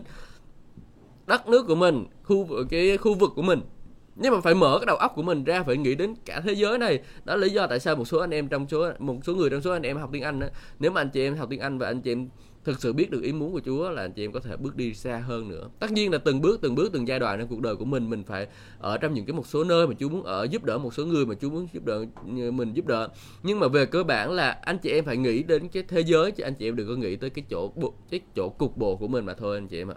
đất 1.27 1.47
nước 1.47 1.67
của 1.67 1.75
mình 1.75 2.05
khu 2.23 2.47
cái 2.69 2.97
khu 2.97 3.13
vực 3.13 3.31
của 3.35 3.41
mình 3.41 3.61
nhưng 4.15 4.33
mà 4.33 4.41
phải 4.41 4.55
mở 4.55 4.77
cái 4.79 4.85
đầu 4.85 4.95
óc 4.95 5.11
của 5.15 5.23
mình 5.23 5.43
ra 5.43 5.63
phải 5.63 5.77
nghĩ 5.77 5.95
đến 5.95 6.15
cả 6.25 6.41
thế 6.45 6.53
giới 6.53 6.77
này 6.77 6.99
đó 7.25 7.35
là 7.35 7.41
lý 7.41 7.49
do 7.49 7.67
tại 7.67 7.79
sao 7.79 7.95
một 7.95 8.05
số 8.05 8.19
anh 8.19 8.31
em 8.31 8.47
trong 8.47 8.67
số 8.67 8.91
một 8.99 9.17
số 9.23 9.35
người 9.35 9.49
trong 9.49 9.61
số 9.61 9.71
anh 9.71 9.83
em 9.83 9.97
học 9.97 10.09
tiếng 10.13 10.23
Anh 10.23 10.39
đó, 10.39 10.47
nếu 10.79 10.91
mà 10.91 11.01
anh 11.01 11.09
chị 11.09 11.21
em 11.21 11.35
học 11.35 11.47
tiếng 11.49 11.59
Anh 11.59 11.77
và 11.77 11.87
anh 11.87 12.01
chị 12.01 12.11
em 12.11 12.29
thực 12.63 12.81
sự 12.81 12.93
biết 12.93 13.11
được 13.11 13.21
ý 13.23 13.33
muốn 13.33 13.53
của 13.53 13.61
Chúa 13.65 13.89
là 13.89 14.01
anh 14.01 14.13
chị 14.13 14.25
em 14.25 14.31
có 14.31 14.39
thể 14.39 14.57
bước 14.57 14.75
đi 14.75 14.93
xa 14.93 15.17
hơn 15.17 15.49
nữa. 15.49 15.69
Tất 15.79 15.91
nhiên 15.91 16.11
là 16.11 16.17
từng 16.17 16.41
bước 16.41 16.61
từng 16.61 16.75
bước 16.75 16.91
từng 16.93 17.07
giai 17.07 17.19
đoạn 17.19 17.39
trong 17.39 17.47
cuộc 17.47 17.61
đời 17.61 17.75
của 17.75 17.85
mình 17.85 18.09
mình 18.09 18.23
phải 18.23 18.47
ở 18.79 18.97
trong 18.97 19.13
những 19.13 19.25
cái 19.25 19.33
một 19.33 19.47
số 19.47 19.63
nơi 19.63 19.87
mà 19.87 19.93
Chúa 19.99 20.09
muốn 20.09 20.23
ở 20.23 20.43
giúp 20.43 20.63
đỡ 20.63 20.77
một 20.77 20.93
số 20.93 21.05
người 21.05 21.25
mà 21.25 21.35
Chúa 21.41 21.49
muốn 21.49 21.67
giúp 21.73 21.85
đỡ 21.85 22.05
mình 22.51 22.73
giúp 22.73 22.87
đỡ. 22.87 23.09
Nhưng 23.43 23.59
mà 23.59 23.67
về 23.67 23.85
cơ 23.85 24.03
bản 24.03 24.31
là 24.31 24.51
anh 24.51 24.77
chị 24.77 24.89
em 24.89 25.05
phải 25.05 25.17
nghĩ 25.17 25.43
đến 25.43 25.69
cái 25.69 25.83
thế 25.87 26.01
giới 26.01 26.31
chứ 26.31 26.43
anh 26.43 26.53
chị 26.55 26.67
em 26.67 26.75
đừng 26.75 26.87
có 26.87 26.95
nghĩ 26.95 27.15
tới 27.15 27.29
cái 27.29 27.45
chỗ 27.49 27.71
cái 28.09 28.19
chỗ 28.35 28.49
cục 28.49 28.77
bộ 28.77 28.95
của 28.95 29.07
mình 29.07 29.25
mà 29.25 29.33
thôi 29.33 29.57
anh 29.57 29.67
chị 29.67 29.77
em 29.81 29.91
ạ. 29.91 29.95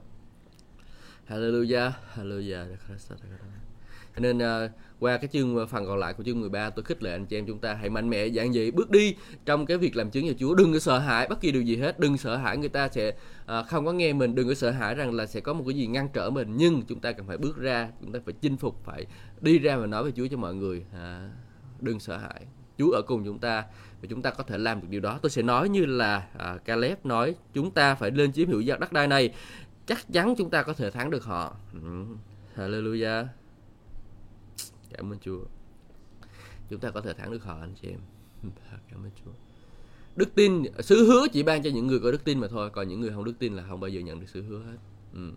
Hallelujah, 1.29 1.90
Hallelujah. 2.14 2.66
Nên 4.18 4.38
uh, 4.38 4.70
qua 4.98 5.16
cái 5.16 5.29
chương 5.33 5.59
à, 5.59 5.66
phần 5.66 5.87
còn 5.87 5.98
lại 5.98 6.14
của 6.14 6.22
chương 6.22 6.40
13 6.40 6.70
tôi 6.70 6.85
khích 6.85 7.02
lệ 7.02 7.11
anh 7.11 7.26
chị 7.26 7.38
em 7.38 7.46
chúng 7.46 7.59
ta 7.59 7.74
hãy 7.74 7.90
mạnh 7.90 8.11
mẽ 8.11 8.26
giản 8.26 8.52
dị 8.52 8.70
bước 8.70 8.90
đi 8.90 9.14
trong 9.44 9.66
cái 9.66 9.76
việc 9.76 9.96
làm 9.96 10.11
chứng 10.11 10.29
cho 10.29 10.35
Chúa. 10.38 10.55
Đừng 10.55 10.72
có 10.72 10.79
sợ 10.79 10.98
hãi 10.98 11.26
bất 11.29 11.40
kỳ 11.40 11.52
điều 11.52 11.62
gì 11.62 11.76
hết. 11.76 11.98
Đừng 11.98 12.18
sợ 12.18 12.37
hãi 12.37 12.57
người 12.57 12.68
ta 12.68 12.88
sẽ 12.88 13.09
uh, 13.42 13.66
không 13.68 13.87
có 13.87 13.92
nghe 13.92 14.12
mình. 14.12 14.35
Đừng 14.35 14.48
có 14.48 14.55
sợ 14.55 14.70
hãi 14.70 14.94
rằng 14.94 15.14
là 15.14 15.26
sẽ 15.26 15.40
có 15.40 15.52
một 15.52 15.64
cái 15.66 15.76
gì 15.76 15.87
ngăn 15.87 16.09
trở 16.12 16.31
mình. 16.31 16.52
Nhưng 16.57 16.83
chúng 16.83 17.00
ta 17.00 17.12
cần 17.12 17.26
phải 17.26 17.38
bước 17.38 17.57
ra 17.57 17.88
chúng 18.00 18.12
ta 18.12 18.20
phải 18.24 18.35
chinh 18.40 18.57
phục 18.57 18.85
phải 18.85 19.07
đi 19.40 19.59
ra 19.59 19.76
và 19.76 19.87
nói 19.87 20.02
với 20.02 20.12
Chúa 20.16 20.26
cho 20.31 20.37
mọi 20.37 20.55
người 20.55 20.85
à, 20.92 21.31
đừng 21.81 22.00
sợ 22.00 22.16
hãi. 22.16 22.46
Chúa 22.79 22.90
ở 22.90 23.02
cùng 23.02 23.24
chúng 23.24 23.38
ta 23.38 23.64
và 24.02 24.09
chúng 24.09 24.22
ta 24.22 24.31
có 24.31 24.44
thể 24.44 24.59
làm 24.59 24.81
được 24.81 24.88
điều 24.90 25.00
đó. 25.00 25.18
Tôi 25.22 25.31
sẽ 25.31 25.42
nói 25.42 25.68
như 25.68 25.87
là 25.87 26.26
à, 26.38 26.59
Caleb 26.64 26.98
nói 27.05 27.35
chúng 27.55 27.70
ta 27.70 27.94
phải 27.94 28.11
lên 28.11 28.33
chiếm 28.33 28.48
hữu 28.48 28.62
đất 28.81 28.92
đai 28.92 29.07
này. 29.07 29.35
Chắc 29.87 29.98
chắn 30.12 30.35
chúng 30.38 30.50
ta 30.50 30.62
có 30.62 30.72
thể 30.72 30.90
thắng 30.90 31.11
được 31.11 31.24
họ. 31.24 31.57
Ừ. 31.72 32.05
Hallelujah 32.57 33.26
cảm 34.96 35.12
ơn 35.12 35.18
Chúa. 35.18 35.40
Chúng 36.70 36.80
ta 36.80 36.90
có 36.90 37.00
thể 37.00 37.12
thắng 37.12 37.30
được 37.30 37.44
họ 37.44 37.59
anh 37.61 37.74
chị 37.82 37.88
em. 37.88 38.00
Cảm 38.90 39.04
ơn 39.04 39.11
Chúa. 39.24 39.30
Đức 40.16 40.35
tin, 40.35 40.62
sứ 40.80 41.06
hứa 41.06 41.26
chỉ 41.32 41.42
ban 41.42 41.62
cho 41.62 41.70
những 41.70 41.87
người 41.87 42.00
có 42.00 42.11
đức 42.11 42.24
tin 42.24 42.38
mà 42.38 42.48
thôi, 42.48 42.70
còn 42.70 42.88
những 42.88 43.00
người 43.00 43.11
không 43.11 43.24
đức 43.24 43.38
tin 43.38 43.54
là 43.54 43.64
không 43.68 43.80
bao 43.80 43.88
giờ 43.88 44.00
nhận 44.00 44.20
được 44.20 44.26
sứ 44.28 44.42
hứa 44.42 44.59
hết. 44.59 44.76
Ừ. 45.14 45.30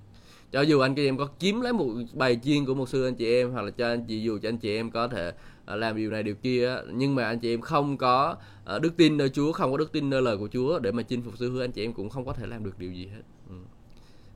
cho 0.52 0.62
dù 0.62 0.80
anh 0.80 0.96
chị 0.96 1.06
em 1.06 1.18
có 1.18 1.30
kiếm 1.40 1.62
lấy 1.62 1.74
một 1.74 1.88
bài 2.14 2.40
chiên 2.44 2.66
của 2.66 2.74
một 2.74 2.90
sư 2.90 3.06
anh 3.06 3.16
chị 3.16 3.34
em, 3.34 3.52
hoặc 3.52 3.62
là 3.62 3.72
cho 3.72 3.88
anh 3.88 4.06
chị, 4.06 4.22
dù 4.22 4.40
cho 4.42 4.50
anh 4.50 4.58
chị 4.58 4.76
em 4.76 4.92
có 4.92 5.08
thể 5.08 5.34
ờ, 5.66 5.76
làm 5.76 5.98
điều 5.98 6.12
này 6.12 6.24
điều 6.24 6.36
kia 6.36 6.76
nhưng 6.94 7.16
mà 7.16 7.26
anh 7.26 7.40
chị 7.40 7.54
em 7.54 7.62
không 7.62 7.98
có 7.98 8.36
ờ, 8.66 8.80
đức 8.80 8.98
tin 8.98 9.18
nơi 9.18 9.30
Chúa, 9.30 9.52
không 9.52 9.72
có 9.72 9.78
đức 9.78 9.92
tin 9.92 10.10
nơi 10.10 10.22
lời 10.22 10.38
của 10.38 10.48
Chúa 10.48 10.80
để 10.80 10.92
mà 10.92 11.04
chinh 11.04 11.22
phục 11.22 11.38
sứ 11.38 11.52
hứa, 11.52 11.64
anh 11.64 11.72
chị 11.72 11.86
em 11.86 11.94
cũng 11.94 12.10
không 12.10 12.26
có 12.26 12.34
thể 12.34 12.48
làm 12.48 12.64
được 12.64 12.80
điều 12.80 12.92
gì 12.92 13.08
hết. 13.08 13.22
Ừ. 13.50 13.56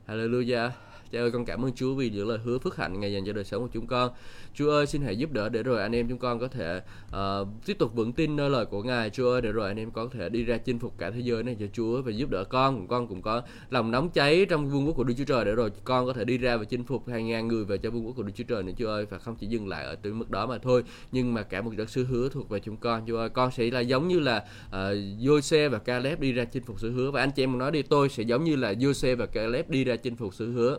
Hallelujah. 0.06 0.70
Cha 1.14 1.20
ơi 1.20 1.30
con 1.30 1.44
cảm 1.44 1.64
ơn 1.64 1.72
Chúa 1.72 1.94
vì 1.94 2.10
những 2.10 2.28
lời 2.28 2.38
hứa 2.44 2.58
phước 2.58 2.76
hạnh 2.76 3.00
ngày 3.00 3.12
dành 3.12 3.24
cho 3.26 3.32
đời 3.32 3.44
sống 3.44 3.62
của 3.62 3.68
chúng 3.72 3.86
con. 3.86 4.12
Chúa 4.54 4.70
ơi 4.70 4.86
xin 4.86 5.02
hãy 5.02 5.16
giúp 5.18 5.32
đỡ 5.32 5.48
để 5.48 5.62
rồi 5.62 5.82
anh 5.82 5.92
em 5.94 6.08
chúng 6.08 6.18
con 6.18 6.38
có 6.40 6.48
thể 6.48 6.82
uh, 7.08 7.48
tiếp 7.66 7.78
tục 7.78 7.94
vững 7.94 8.12
tin 8.12 8.36
nơi 8.36 8.50
lời 8.50 8.66
của 8.66 8.82
Ngài. 8.82 9.10
Chúa 9.10 9.30
ơi 9.30 9.40
để 9.40 9.52
rồi 9.52 9.68
anh 9.68 9.76
em 9.76 9.90
có 9.90 10.08
thể 10.12 10.28
đi 10.28 10.44
ra 10.44 10.56
chinh 10.56 10.78
phục 10.78 10.98
cả 10.98 11.10
thế 11.10 11.20
giới 11.20 11.42
này 11.42 11.56
cho 11.60 11.66
Chúa 11.72 12.02
và 12.02 12.10
giúp 12.10 12.30
đỡ 12.30 12.44
con. 12.44 12.88
Con 12.88 13.08
cũng 13.08 13.22
có 13.22 13.42
lòng 13.70 13.90
nóng 13.90 14.10
cháy 14.10 14.46
trong 14.48 14.70
vương 14.70 14.86
quốc 14.86 14.92
của 14.96 15.04
Đức 15.04 15.14
Chúa 15.18 15.24
Trời 15.24 15.44
để 15.44 15.54
rồi 15.54 15.70
con 15.84 16.06
có 16.06 16.12
thể 16.12 16.24
đi 16.24 16.38
ra 16.38 16.56
và 16.56 16.64
chinh 16.64 16.84
phục 16.84 17.08
hàng 17.08 17.26
ngàn 17.26 17.48
người 17.48 17.64
về 17.64 17.78
cho 17.78 17.90
vương 17.90 18.06
quốc 18.06 18.12
của 18.16 18.22
Đức 18.22 18.32
Chúa 18.34 18.44
Trời 18.44 18.62
nữa 18.62 18.72
Chúa 18.78 18.88
ơi 18.88 19.06
và 19.10 19.18
không 19.18 19.36
chỉ 19.36 19.46
dừng 19.46 19.68
lại 19.68 19.84
ở 19.84 19.94
tới 19.94 20.12
mức 20.12 20.30
đó 20.30 20.46
mà 20.46 20.58
thôi 20.58 20.84
nhưng 21.12 21.34
mà 21.34 21.42
cả 21.42 21.62
một 21.62 21.70
đất 21.76 21.90
sứ 21.90 22.04
hứa 22.04 22.28
thuộc 22.28 22.48
về 22.48 22.60
chúng 22.60 22.76
con. 22.76 23.02
Chúa 23.06 23.18
ơi 23.18 23.28
con 23.28 23.50
sẽ 23.50 23.70
là 23.70 23.80
giống 23.80 24.08
như 24.08 24.20
là 24.20 24.44
ờ, 24.70 24.90
uh, 24.90 25.20
Jose 25.20 25.68
và 25.68 25.78
Caleb 25.78 26.20
đi 26.20 26.32
ra 26.32 26.44
chinh 26.44 26.62
phục 26.62 26.80
sứ 26.80 26.92
hứa 26.92 27.10
và 27.10 27.20
anh 27.20 27.30
chị 27.30 27.42
em 27.42 27.58
nói 27.58 27.70
đi 27.70 27.82
tôi 27.82 28.08
sẽ 28.08 28.22
giống 28.22 28.44
như 28.44 28.56
là 28.56 28.72
Jose 28.72 29.16
và 29.16 29.26
Caleb 29.26 29.70
đi 29.70 29.84
ra 29.84 29.96
chinh 29.96 30.16
phục 30.16 30.34
sứ 30.34 30.52
hứa 30.52 30.78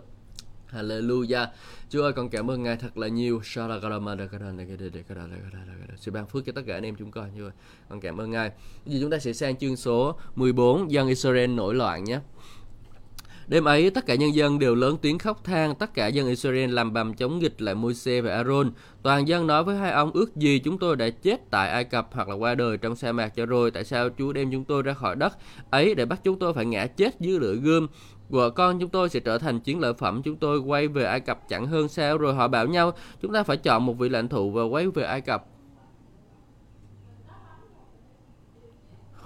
Hallelujah. 0.75 1.47
Chúa 1.89 2.03
ơi 2.03 2.13
con 2.13 2.29
cảm 2.29 2.51
ơn 2.51 2.63
Ngài 2.63 2.77
thật 2.77 2.97
là 2.97 3.07
nhiều. 3.07 3.41
Sự 5.97 6.11
ban 6.11 6.27
phước 6.27 6.45
cho 6.45 6.51
tất 6.51 6.61
cả 6.67 6.73
anh 6.73 6.85
em 6.85 6.95
chúng 6.95 7.11
con. 7.11 7.29
Chúa 7.37 7.43
ơi, 7.43 7.51
con 7.89 7.99
cảm 7.99 8.21
ơn 8.21 8.31
Ngài. 8.31 8.51
Bây 8.85 8.95
giờ 8.95 8.99
chúng 9.01 9.11
ta 9.11 9.19
sẽ 9.19 9.33
sang 9.33 9.55
chương 9.55 9.75
số 9.75 10.19
14 10.35 10.91
dân 10.91 11.07
Israel 11.07 11.49
nổi 11.49 11.75
loạn 11.75 12.03
nhé. 12.03 12.19
Đêm 13.47 13.65
ấy, 13.65 13.89
tất 13.89 14.05
cả 14.05 14.15
nhân 14.15 14.35
dân 14.35 14.59
đều 14.59 14.75
lớn 14.75 14.97
tiếng 15.01 15.17
khóc 15.17 15.43
than, 15.43 15.75
tất 15.75 15.93
cả 15.93 16.07
dân 16.07 16.27
Israel 16.27 16.71
làm 16.71 16.93
bầm 16.93 17.13
chống 17.13 17.39
nghịch 17.39 17.61
lại 17.61 17.75
Môi-se 17.75 18.21
và 18.21 18.31
Aaron. 18.31 18.71
Toàn 19.03 19.27
dân 19.27 19.47
nói 19.47 19.63
với 19.63 19.77
hai 19.77 19.91
ông 19.91 20.11
ước 20.11 20.35
gì 20.35 20.59
chúng 20.59 20.77
tôi 20.77 20.95
đã 20.95 21.09
chết 21.09 21.49
tại 21.49 21.69
Ai 21.69 21.83
Cập 21.83 22.09
hoặc 22.11 22.29
là 22.29 22.35
qua 22.35 22.55
đời 22.55 22.77
trong 22.77 22.95
sa 22.95 23.11
mạc 23.11 23.29
cho 23.29 23.45
rồi, 23.45 23.71
tại 23.71 23.83
sao 23.83 24.09
Chúa 24.17 24.33
đem 24.33 24.51
chúng 24.51 24.63
tôi 24.63 24.81
ra 24.83 24.93
khỏi 24.93 25.15
đất 25.15 25.37
ấy 25.69 25.95
để 25.95 26.05
bắt 26.05 26.19
chúng 26.23 26.39
tôi 26.39 26.53
phải 26.53 26.65
ngã 26.65 26.87
chết 26.87 27.19
dưới 27.19 27.39
lưỡi 27.39 27.55
gươm 27.55 27.87
vợ 28.29 28.49
con 28.49 28.79
chúng 28.79 28.89
tôi 28.89 29.09
sẽ 29.09 29.19
trở 29.19 29.37
thành 29.37 29.59
chiến 29.59 29.79
lợi 29.79 29.93
phẩm. 29.93 30.21
Chúng 30.23 30.35
tôi 30.35 30.59
quay 30.59 30.87
về 30.87 31.03
Ai 31.03 31.19
Cập 31.19 31.49
chẳng 31.49 31.67
hơn 31.67 31.87
sao. 31.87 32.17
Rồi 32.17 32.33
họ 32.33 32.47
bảo 32.47 32.67
nhau, 32.67 32.91
chúng 33.21 33.33
ta 33.33 33.43
phải 33.43 33.57
chọn 33.57 33.85
một 33.85 33.93
vị 33.93 34.09
lãnh 34.09 34.27
tụ 34.27 34.51
và 34.51 34.63
quay 34.63 34.87
về 34.87 35.03
Ai 35.03 35.21
Cập. 35.21 35.45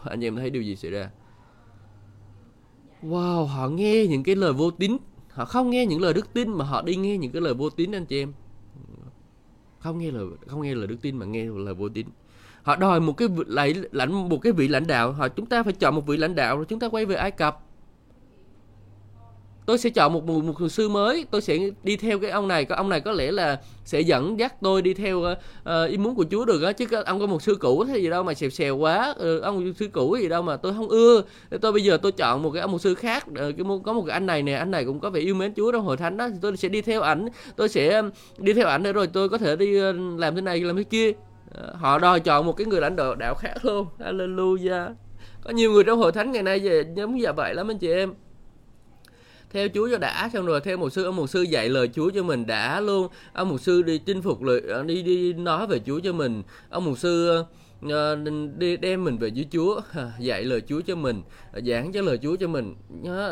Anh 0.04 0.24
em 0.24 0.36
thấy 0.36 0.50
điều 0.50 0.62
gì 0.62 0.76
xảy 0.76 0.92
ra? 0.92 1.10
Wow, 3.04 3.46
họ 3.46 3.68
nghe 3.68 4.06
những 4.06 4.24
cái 4.24 4.36
lời 4.36 4.54
vô 4.54 4.72
tín. 4.72 4.98
Họ 5.30 5.46
không 5.46 5.70
nghe 5.70 5.86
những 5.86 6.02
lời 6.02 6.14
đức 6.14 6.34
tin, 6.34 6.52
mà 6.52 6.66
họ 6.66 6.82
đi 6.82 6.96
nghe 6.96 7.18
những 7.18 7.32
cái 7.32 7.42
lời 7.42 7.54
vô 7.54 7.70
tín, 7.70 7.92
anh 7.92 8.06
chị 8.06 8.22
em. 8.22 8.34
Không 9.80 9.98
nghe 9.98 10.12
lời, 10.12 10.28
không 10.48 10.62
nghe 10.62 10.76
lời 10.76 10.88
đức 10.88 11.02
tin 11.02 11.18
mà 11.18 11.26
nghe 11.26 11.46
lời 11.46 11.74
vô 11.74 11.90
tín. 11.90 12.08
Họ 12.64 12.76
đòi 12.76 13.00
một 13.00 13.14
cái 13.18 13.28
lãnh, 13.92 14.30
một 14.30 14.38
cái 14.42 14.54
vị 14.54 14.68
lãnh 14.68 14.88
đạo. 14.88 15.12
Họ, 15.12 15.28
chúng 15.28 15.46
ta 15.46 15.64
phải 15.64 15.74
chọn 15.74 15.96
một 15.96 16.08
vị 16.08 16.18
lãnh 16.18 16.36
đạo 16.36 16.56
rồi 16.56 16.66
chúng 16.66 16.80
ta 16.80 16.90
quay 16.90 17.06
về 17.06 17.16
Ai 17.16 17.32
Cập 17.32 17.64
tôi 19.70 19.78
sẽ 19.78 19.90
chọn 19.90 20.14
một, 20.14 20.26
một 20.26 20.44
một 20.60 20.70
sư 20.70 20.90
mới. 20.90 21.26
Tôi 21.32 21.42
sẽ 21.42 21.58
đi 21.84 21.98
theo 21.98 22.20
cái 22.20 22.32
ông 22.32 22.48
này. 22.48 22.66
Cái 22.66 22.76
ông 22.78 22.90
này 22.90 23.02
có 23.02 23.12
lẽ 23.12 23.32
là 23.32 23.60
sẽ 23.86 24.02
dẫn 24.02 24.40
dắt 24.40 24.54
tôi 24.62 24.82
đi 24.82 24.94
theo 24.94 25.18
uh, 25.20 25.90
ý 25.90 25.98
muốn 25.98 26.16
của 26.16 26.26
Chúa 26.32 26.46
được 26.46 26.62
á. 26.62 26.72
Chứ 26.72 26.86
ông 27.06 27.20
có 27.20 27.26
một 27.26 27.42
sư 27.42 27.58
cũ 27.60 27.86
thế 27.86 27.98
gì 27.98 28.10
đâu 28.10 28.24
mà 28.24 28.34
xèo 28.34 28.50
xèo 28.50 28.78
quá. 28.78 29.14
Ừ, 29.18 29.40
ông 29.40 29.74
sư 29.74 29.88
cũ 29.94 30.18
gì 30.22 30.30
đâu 30.30 30.42
mà 30.42 30.58
tôi 30.58 30.74
không 30.74 30.88
ưa. 30.90 31.22
Tôi 31.62 31.72
bây 31.72 31.84
giờ 31.84 31.98
tôi 31.98 32.12
chọn 32.12 32.44
một 32.44 32.52
cái 32.52 32.62
ông 32.62 32.72
một 32.72 32.82
sư 32.82 32.96
khác. 32.96 33.26
Uh, 33.30 33.36
cái 33.38 33.66
có 33.84 33.94
một 33.94 34.04
cái 34.08 34.14
anh 34.14 34.26
này 34.26 34.44
nè. 34.44 34.54
Anh 34.54 34.72
này 34.72 34.86
cũng 34.86 35.00
có 35.00 35.10
vẻ 35.10 35.20
yêu 35.20 35.36
mến 35.36 35.54
Chúa 35.54 35.72
trong 35.72 35.86
hội 35.86 35.98
thánh 35.98 36.18
đó. 36.18 36.30
Thì 36.30 36.36
tôi 36.42 36.58
sẽ 36.58 36.70
đi 36.70 36.82
theo 36.82 37.02
ảnh. 37.02 37.28
Tôi 37.56 37.70
sẽ 37.70 38.02
đi 38.38 38.54
theo 38.54 38.68
ảnh 38.68 38.84
để 38.84 38.94
rồi 38.94 39.08
tôi 39.08 39.30
có 39.30 39.38
thể 39.38 39.56
đi 39.56 39.80
làm 40.18 40.36
thế 40.36 40.42
này 40.42 40.60
làm 40.60 40.78
thế 40.78 40.84
kia. 40.84 41.12
Họ 41.74 42.00
đòi 42.00 42.20
chọn 42.20 42.46
một 42.46 42.54
cái 42.58 42.68
người 42.68 42.82
lãnh 42.82 42.96
đạo 42.96 43.16
đạo 43.16 43.36
khác 43.36 43.66
luôn. 43.66 43.88
Hallelujah. 44.00 44.90
Có 45.44 45.52
nhiều 45.52 45.72
người 45.72 45.84
trong 45.84 46.00
hội 46.00 46.12
thánh 46.12 46.32
ngày 46.32 46.44
nay 46.44 46.60
về 46.60 46.84
giống 46.96 47.16
như 47.16 47.24
dạ 47.24 47.32
vậy 47.32 47.54
lắm 47.54 47.72
anh 47.72 47.78
chị 47.78 47.92
em 47.92 48.14
theo 49.52 49.68
Chúa 49.74 49.90
cho 49.92 49.98
đã 49.98 50.30
xong 50.34 50.46
rồi 50.46 50.62
theo 50.62 50.78
một 50.78 50.90
sư 50.90 51.04
ông 51.04 51.16
một 51.16 51.28
sư 51.28 51.42
dạy 51.42 51.70
lời 51.70 51.90
Chúa 51.94 52.10
cho 52.10 52.24
mình 52.24 52.46
đã 52.46 52.82
luôn. 52.82 53.08
Ông 53.34 53.50
một 53.50 53.62
sư 53.62 53.82
đi 53.82 53.98
chinh 53.98 54.22
phục 54.22 54.44
lời 54.44 54.62
ờ, 54.68 54.84
đi 54.84 55.04
đi 55.04 55.34
nói 55.34 55.68
về 55.68 55.80
Chúa 55.86 56.00
cho 56.00 56.14
mình. 56.14 56.44
Ông 56.70 56.86
một 56.86 56.98
sư 56.98 57.44
ờ, 57.90 58.16
đi 58.58 58.78
đem 58.78 59.04
mình 59.04 59.18
về 59.18 59.32
với 59.36 59.48
Chúa 59.52 59.82
dạy 60.20 60.44
lời 60.44 60.62
Chúa 60.62 60.82
cho 60.82 60.96
mình 60.96 61.22
giảng 61.66 61.92
cho 61.92 62.02
lời 62.02 62.20
Chúa 62.24 62.36
cho 62.36 62.48
mình. 62.48 62.76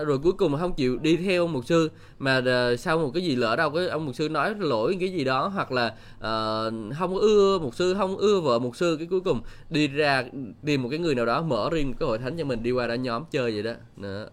Rồi 0.06 0.18
cuối 0.24 0.34
cùng 0.34 0.58
không 0.60 0.74
chịu 0.74 0.98
đi 0.98 1.18
theo 1.18 1.44
ông 1.44 1.54
mục 1.54 1.66
sư 1.66 1.90
mà 2.20 2.42
ờ, 2.46 2.76
sau 2.76 2.98
một 2.98 3.12
cái 3.14 3.24
gì 3.24 3.36
lỡ 3.36 3.56
đâu 3.56 3.70
cái 3.70 3.88
ông 3.88 4.06
mục 4.06 4.16
sư 4.16 4.30
nói 4.30 4.56
lỗi 4.60 4.98
cái 5.00 5.10
gì 5.10 5.24
đó 5.24 5.48
hoặc 5.48 5.72
là 5.72 5.88
uh, 6.18 6.96
không 7.00 7.18
ưa 7.18 7.60
mục 7.60 7.76
sư 7.76 7.96
không 7.98 8.18
ưa 8.18 8.40
vợ 8.40 8.60
mục 8.60 8.76
sư 8.76 8.96
cái 9.00 9.08
cuối 9.08 9.20
cùng 9.20 9.42
đi 9.70 9.88
ra 9.88 10.24
tìm 10.66 10.84
một 10.84 10.90
cái 10.90 11.00
người 11.00 11.16
nào 11.16 11.26
đó 11.26 11.42
mở 11.42 11.70
riêng 11.72 11.94
cái 12.00 12.08
hội 12.08 12.18
thánh 12.18 12.38
cho 12.38 12.46
mình 12.46 12.64
đi 12.64 12.72
qua 12.72 12.88
đã 12.88 12.96
nhóm 12.96 13.24
chơi 13.32 13.52
vậy 13.52 13.64
đó, 13.64 13.74
đó. 13.98 14.26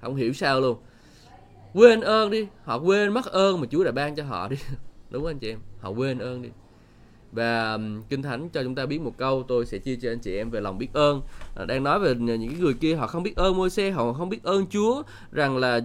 không 0.00 0.16
hiểu 0.16 0.32
sao 0.32 0.60
luôn 0.60 0.76
quên 1.74 2.00
ơn 2.00 2.30
đi. 2.30 2.46
Họ 2.64 2.76
quên 2.78 3.12
mất 3.12 3.26
ơn 3.26 3.60
mà 3.60 3.66
Chúa 3.70 3.84
đã 3.84 3.92
ban 3.92 4.14
cho 4.14 4.24
họ 4.24 4.48
đi. 4.48 4.56
Đúng 5.10 5.22
không 5.22 5.30
anh 5.30 5.38
chị 5.38 5.50
em? 5.50 5.58
Họ 5.80 5.90
quên 5.90 6.18
ơn 6.18 6.42
đi. 6.42 6.48
Và 7.32 7.78
kinh 8.08 8.22
thánh 8.22 8.48
cho 8.48 8.62
chúng 8.62 8.74
ta 8.74 8.86
biết 8.86 9.00
một 9.00 9.16
câu 9.16 9.44
tôi 9.48 9.66
sẽ 9.66 9.78
chia 9.78 9.96
cho 9.96 10.10
anh 10.10 10.18
chị 10.18 10.36
em 10.36 10.50
về 10.50 10.60
lòng 10.60 10.78
biết 10.78 10.92
ơn. 10.92 11.22
À, 11.56 11.64
đang 11.64 11.84
nói 11.84 12.00
về 12.00 12.14
những 12.14 12.60
người 12.60 12.74
kia 12.74 12.94
họ 12.94 13.06
không 13.06 13.22
biết 13.22 13.36
ơn 13.36 13.56
môi 13.56 13.70
xe 13.70 13.90
họ 13.90 14.12
không 14.12 14.28
biết 14.28 14.42
ơn 14.42 14.66
Chúa 14.66 15.02
rằng 15.32 15.56
là 15.56 15.80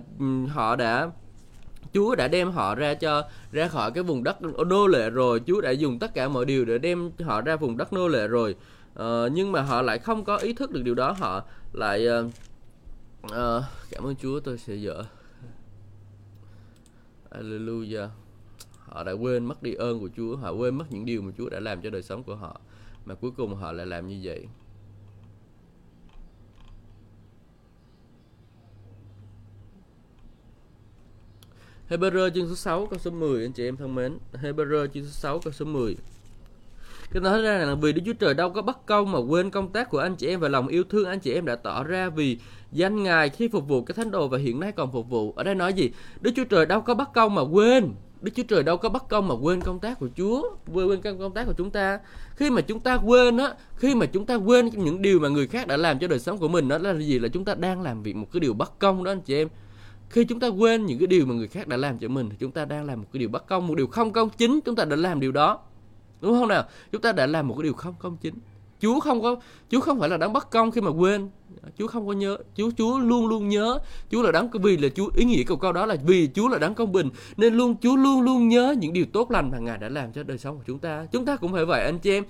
họ 0.49 0.75
đã 0.75 1.09
Chúa 1.93 2.15
đã 2.15 2.27
đem 2.27 2.51
họ 2.51 2.75
ra 2.75 2.93
cho 2.93 3.23
ra 3.51 3.67
khỏi 3.67 3.91
cái 3.91 4.03
vùng 4.03 4.23
đất 4.23 4.37
nô 4.41 4.87
lệ 4.87 5.09
rồi. 5.09 5.41
Chúa 5.47 5.61
đã 5.61 5.71
dùng 5.71 5.99
tất 5.99 6.13
cả 6.13 6.27
mọi 6.27 6.45
điều 6.45 6.65
để 6.65 6.77
đem 6.77 7.11
họ 7.23 7.41
ra 7.41 7.55
vùng 7.55 7.77
đất 7.77 7.93
nô 7.93 8.07
lệ 8.07 8.27
rồi. 8.27 8.55
Uh, 8.99 9.03
nhưng 9.31 9.51
mà 9.51 9.61
họ 9.61 9.81
lại 9.81 9.99
không 9.99 10.23
có 10.25 10.37
ý 10.37 10.53
thức 10.53 10.71
được 10.71 10.81
điều 10.83 10.95
đó. 10.95 11.11
Họ 11.11 11.43
lại 11.73 12.07
uh, 12.19 12.25
uh, 13.25 13.63
cảm 13.91 14.03
ơn 14.03 14.15
Chúa 14.15 14.39
tôi 14.39 14.57
sẽ 14.57 14.75
dở. 14.75 15.03
Hallelujah. 17.35 18.09
Họ 18.79 19.03
đã 19.03 19.11
quên 19.11 19.45
mất 19.45 19.63
đi 19.63 19.73
ơn 19.73 19.99
của 19.99 20.09
Chúa, 20.17 20.35
họ 20.35 20.51
quên 20.51 20.75
mất 20.75 20.85
những 20.89 21.05
điều 21.05 21.21
mà 21.21 21.31
Chúa 21.37 21.49
đã 21.49 21.59
làm 21.59 21.81
cho 21.81 21.89
đời 21.89 22.03
sống 22.03 22.23
của 22.23 22.35
họ, 22.35 22.61
mà 23.05 23.15
cuối 23.15 23.31
cùng 23.37 23.55
họ 23.55 23.71
lại 23.71 23.85
làm 23.85 24.07
như 24.07 24.19
vậy. 24.23 24.47
Hebrew 31.89 32.29
chương 32.29 32.47
số 32.47 32.55
6 32.55 32.87
câu 32.87 32.99
số 32.99 33.11
10 33.11 33.41
anh 33.41 33.53
chị 33.53 33.65
em 33.65 33.77
thân 33.77 33.95
mến. 33.95 34.17
Hebrew 34.33 34.87
chương 34.87 35.03
số 35.03 35.09
6 35.09 35.39
câu 35.39 35.53
số 35.53 35.65
10 35.65 35.95
cái 37.11 37.21
nói 37.21 37.41
ra 37.41 37.57
là 37.57 37.75
vì 37.75 37.93
Đức 37.93 38.01
Chúa 38.05 38.13
Trời 38.13 38.33
đâu 38.33 38.49
có 38.49 38.61
bất 38.61 38.85
công 38.85 39.11
mà 39.11 39.19
quên 39.19 39.49
công 39.49 39.71
tác 39.71 39.89
của 39.89 39.99
anh 39.99 40.15
chị 40.15 40.27
em 40.27 40.39
và 40.39 40.47
lòng 40.47 40.67
yêu 40.67 40.83
thương 40.83 41.05
anh 41.05 41.19
chị 41.19 41.33
em 41.33 41.45
đã 41.45 41.55
tỏ 41.55 41.83
ra 41.83 42.09
vì 42.09 42.37
danh 42.71 43.03
Ngài 43.03 43.29
khi 43.29 43.47
phục 43.47 43.67
vụ 43.67 43.83
cái 43.83 43.95
thánh 43.95 44.11
đồ 44.11 44.27
và 44.27 44.37
hiện 44.37 44.59
nay 44.59 44.71
còn 44.71 44.91
phục 44.91 45.09
vụ. 45.09 45.33
Ở 45.35 45.43
đây 45.43 45.55
nói 45.55 45.73
gì? 45.73 45.91
Đức 46.21 46.31
Chúa 46.35 46.43
Trời 46.43 46.65
đâu 46.65 46.81
có 46.81 46.93
bất 46.93 47.13
công 47.13 47.35
mà 47.35 47.41
quên. 47.41 47.93
Đức 48.21 48.31
Chúa 48.35 48.43
Trời 48.43 48.63
đâu 48.63 48.77
có 48.77 48.89
bất 48.89 49.09
công 49.09 49.27
mà 49.27 49.35
quên 49.41 49.61
công 49.61 49.79
tác 49.79 49.99
của 49.99 50.09
Chúa, 50.17 50.49
quên 50.73 50.87
quên 50.87 51.01
công 51.01 51.33
tác 51.33 51.45
của 51.45 51.53
chúng 51.57 51.71
ta. 51.71 51.99
Khi 52.35 52.49
mà 52.49 52.61
chúng 52.61 52.79
ta 52.79 52.95
quên 52.95 53.37
á, 53.37 53.53
khi 53.75 53.95
mà 53.95 54.05
chúng 54.05 54.25
ta 54.25 54.35
quên 54.35 54.65
những 54.65 55.01
điều 55.01 55.19
mà 55.19 55.29
người 55.29 55.47
khác 55.47 55.67
đã 55.67 55.77
làm 55.77 55.99
cho 55.99 56.07
đời 56.07 56.19
sống 56.19 56.37
của 56.37 56.47
mình 56.47 56.67
đó 56.67 56.77
là 56.77 56.93
gì? 56.93 57.19
Là 57.19 57.27
chúng 57.27 57.45
ta 57.45 57.55
đang 57.55 57.81
làm 57.81 58.03
việc 58.03 58.15
một 58.15 58.27
cái 58.31 58.39
điều 58.39 58.53
bất 58.53 58.79
công 58.79 59.03
đó 59.03 59.11
anh 59.11 59.21
chị 59.21 59.35
em 59.35 59.47
khi 60.09 60.25
chúng 60.25 60.39
ta 60.39 60.47
quên 60.47 60.85
những 60.85 60.99
cái 60.99 61.07
điều 61.07 61.25
mà 61.25 61.33
người 61.33 61.47
khác 61.47 61.67
đã 61.67 61.77
làm 61.77 61.97
cho 61.97 62.07
mình 62.07 62.29
thì 62.29 62.35
chúng 62.39 62.51
ta 62.51 62.65
đang 62.65 62.85
làm 62.85 63.01
một 63.01 63.07
cái 63.13 63.19
điều 63.19 63.29
bất 63.29 63.47
công 63.47 63.67
một 63.67 63.75
điều 63.75 63.87
không 63.87 64.11
công 64.11 64.29
chính 64.29 64.59
chúng 64.65 64.75
ta 64.75 64.85
đã 64.85 64.95
làm 64.95 65.19
điều 65.19 65.31
đó 65.31 65.59
đúng 66.21 66.39
không 66.39 66.47
nào? 66.47 66.63
Chúng 66.91 67.01
ta 67.01 67.11
đã 67.11 67.25
làm 67.25 67.47
một 67.47 67.55
cái 67.57 67.63
điều 67.63 67.73
không 67.73 67.95
công 67.99 68.17
chính. 68.17 68.33
Chúa 68.79 68.99
không 68.99 69.21
có, 69.21 69.35
Chúa 69.69 69.79
không 69.79 69.99
phải 69.99 70.09
là 70.09 70.17
đáng 70.17 70.33
bất 70.33 70.51
công 70.51 70.71
khi 70.71 70.81
mà 70.81 70.89
quên. 70.89 71.29
Chúa 71.77 71.87
không 71.87 72.07
có 72.07 72.13
nhớ, 72.13 72.37
Chúa 72.55 72.69
Chúa 72.77 72.99
luôn 72.99 73.27
luôn 73.27 73.49
nhớ. 73.49 73.79
Chúa 74.11 74.21
là 74.21 74.31
đáng 74.31 74.49
vì 74.63 74.77
là 74.77 74.89
Chúa, 74.89 75.09
ý 75.15 75.25
nghĩa 75.25 75.43
của 75.43 75.55
câu 75.55 75.71
đó 75.71 75.85
là 75.85 75.95
vì 76.05 76.29
Chúa 76.35 76.47
là 76.47 76.57
đáng 76.57 76.75
công 76.75 76.91
bình, 76.91 77.09
nên 77.37 77.53
luôn 77.53 77.75
Chúa 77.81 77.95
luôn 77.95 78.21
luôn 78.21 78.47
nhớ 78.47 78.75
những 78.79 78.93
điều 78.93 79.05
tốt 79.13 79.31
lành 79.31 79.51
mà 79.51 79.59
Ngài 79.59 79.77
đã 79.77 79.89
làm 79.89 80.13
cho 80.13 80.23
đời 80.23 80.37
sống 80.37 80.57
của 80.57 80.63
chúng 80.67 80.79
ta. 80.79 81.05
Chúng 81.11 81.25
ta 81.25 81.35
cũng 81.35 81.53
phải 81.53 81.65
vậy, 81.65 81.83
anh 81.83 81.99
chị 81.99 82.11
em 82.11 82.23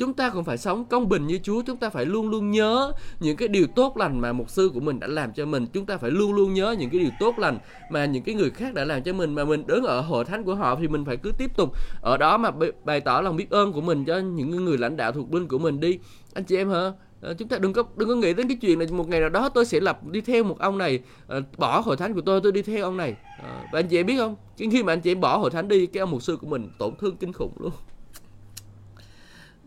chúng 0.00 0.14
ta 0.14 0.30
cũng 0.30 0.44
phải 0.44 0.58
sống 0.58 0.84
công 0.84 1.08
bình 1.08 1.26
như 1.26 1.38
Chúa, 1.42 1.62
chúng 1.62 1.76
ta 1.76 1.90
phải 1.90 2.06
luôn 2.06 2.30
luôn 2.30 2.50
nhớ 2.50 2.92
những 3.20 3.36
cái 3.36 3.48
điều 3.48 3.66
tốt 3.66 3.96
lành 3.96 4.20
mà 4.20 4.32
mục 4.32 4.50
sư 4.50 4.70
của 4.74 4.80
mình 4.80 5.00
đã 5.00 5.06
làm 5.06 5.32
cho 5.32 5.46
mình. 5.46 5.66
Chúng 5.72 5.86
ta 5.86 5.96
phải 5.96 6.10
luôn 6.10 6.32
luôn 6.32 6.54
nhớ 6.54 6.76
những 6.78 6.90
cái 6.90 7.00
điều 7.00 7.10
tốt 7.20 7.38
lành 7.38 7.58
mà 7.90 8.04
những 8.04 8.22
cái 8.22 8.34
người 8.34 8.50
khác 8.50 8.74
đã 8.74 8.84
làm 8.84 9.02
cho 9.02 9.12
mình, 9.12 9.34
mà 9.34 9.44
mình 9.44 9.66
đứng 9.66 9.84
ở 9.84 10.00
hội 10.00 10.24
thánh 10.24 10.44
của 10.44 10.54
họ 10.54 10.76
thì 10.80 10.88
mình 10.88 11.04
phải 11.04 11.16
cứ 11.16 11.32
tiếp 11.38 11.56
tục 11.56 11.72
ở 12.00 12.16
đó 12.16 12.38
mà 12.38 12.50
bày 12.84 13.00
tỏ 13.00 13.20
lòng 13.20 13.36
biết 13.36 13.50
ơn 13.50 13.72
của 13.72 13.80
mình 13.80 14.04
cho 14.04 14.18
những 14.18 14.64
người 14.64 14.78
lãnh 14.78 14.96
đạo 14.96 15.12
thuộc 15.12 15.30
binh 15.30 15.48
của 15.48 15.58
mình 15.58 15.80
đi. 15.80 15.98
Anh 16.34 16.44
chị 16.44 16.56
em 16.56 16.70
hả? 16.70 16.92
Ờ, 17.20 17.34
chúng 17.34 17.48
ta 17.48 17.58
đừng 17.58 17.72
có 17.72 17.82
đừng 17.96 18.08
có 18.08 18.14
nghĩ 18.14 18.34
đến 18.34 18.48
cái 18.48 18.56
chuyện 18.60 18.78
là 18.78 18.86
một 18.90 19.08
ngày 19.08 19.20
nào 19.20 19.28
đó 19.28 19.48
tôi 19.48 19.64
sẽ 19.64 19.80
lập 19.80 20.06
đi 20.06 20.20
theo 20.20 20.44
một 20.44 20.58
ông 20.58 20.78
này 20.78 21.00
ờ, 21.26 21.42
bỏ 21.58 21.80
hội 21.80 21.96
thánh 21.96 22.14
của 22.14 22.20
tôi 22.20 22.40
tôi 22.40 22.52
đi 22.52 22.62
theo 22.62 22.84
ông 22.84 22.96
này. 22.96 23.16
Ờ, 23.42 23.60
và 23.72 23.78
anh 23.78 23.88
chị 23.88 24.00
em 24.00 24.06
biết 24.06 24.16
không? 24.16 24.36
Khi 24.56 24.82
mà 24.82 24.92
anh 24.92 25.00
chị 25.00 25.10
em 25.10 25.20
bỏ 25.20 25.36
hội 25.36 25.50
thánh 25.50 25.68
đi, 25.68 25.86
cái 25.86 26.00
ông 26.00 26.10
mục 26.10 26.22
sư 26.22 26.36
của 26.40 26.46
mình 26.46 26.68
tổn 26.78 26.96
thương 26.96 27.16
kinh 27.16 27.32
khủng 27.32 27.52
luôn. 27.58 27.72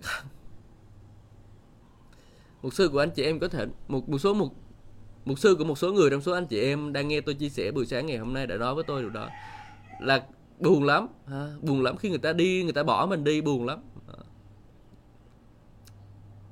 một 2.62 2.74
sư 2.74 2.90
của 2.90 3.00
anh 3.00 3.12
chị 3.12 3.24
em 3.24 3.40
có 3.40 3.48
thể 3.48 3.66
một 3.88 4.10
một 4.10 4.18
số 4.18 4.34
một 4.34 4.50
một 5.26 5.40
sư 5.40 5.56
của 5.56 5.64
một 5.64 5.78
số 5.78 5.94
người 5.94 6.10
trong 6.10 6.22
số 6.22 6.32
anh 6.32 6.48
chị 6.48 6.62
em 6.62 6.94
đang 6.94 7.08
nghe 7.08 7.22
tôi 7.22 7.36
chia 7.36 7.50
sẻ 7.50 7.72
buổi 7.72 7.86
sáng 7.86 8.06
ngày 8.06 8.18
hôm 8.18 8.34
nay 8.34 8.48
đã 8.48 8.58
nói 8.58 8.76
với 8.76 8.84
tôi 8.84 9.02
điều 9.02 9.10
đó. 9.10 9.30
Là 10.00 10.26
buồn 10.60 10.84
lắm, 10.84 11.08
ha? 11.28 11.48
buồn 11.62 11.84
lắm 11.84 11.98
khi 11.98 12.10
người 12.10 12.18
ta 12.18 12.34
đi, 12.34 12.64
người 12.64 12.74
ta 12.74 12.84
bỏ 12.84 13.06
mình 13.06 13.24
đi, 13.24 13.42
buồn 13.42 13.66
lắm. 13.66 13.80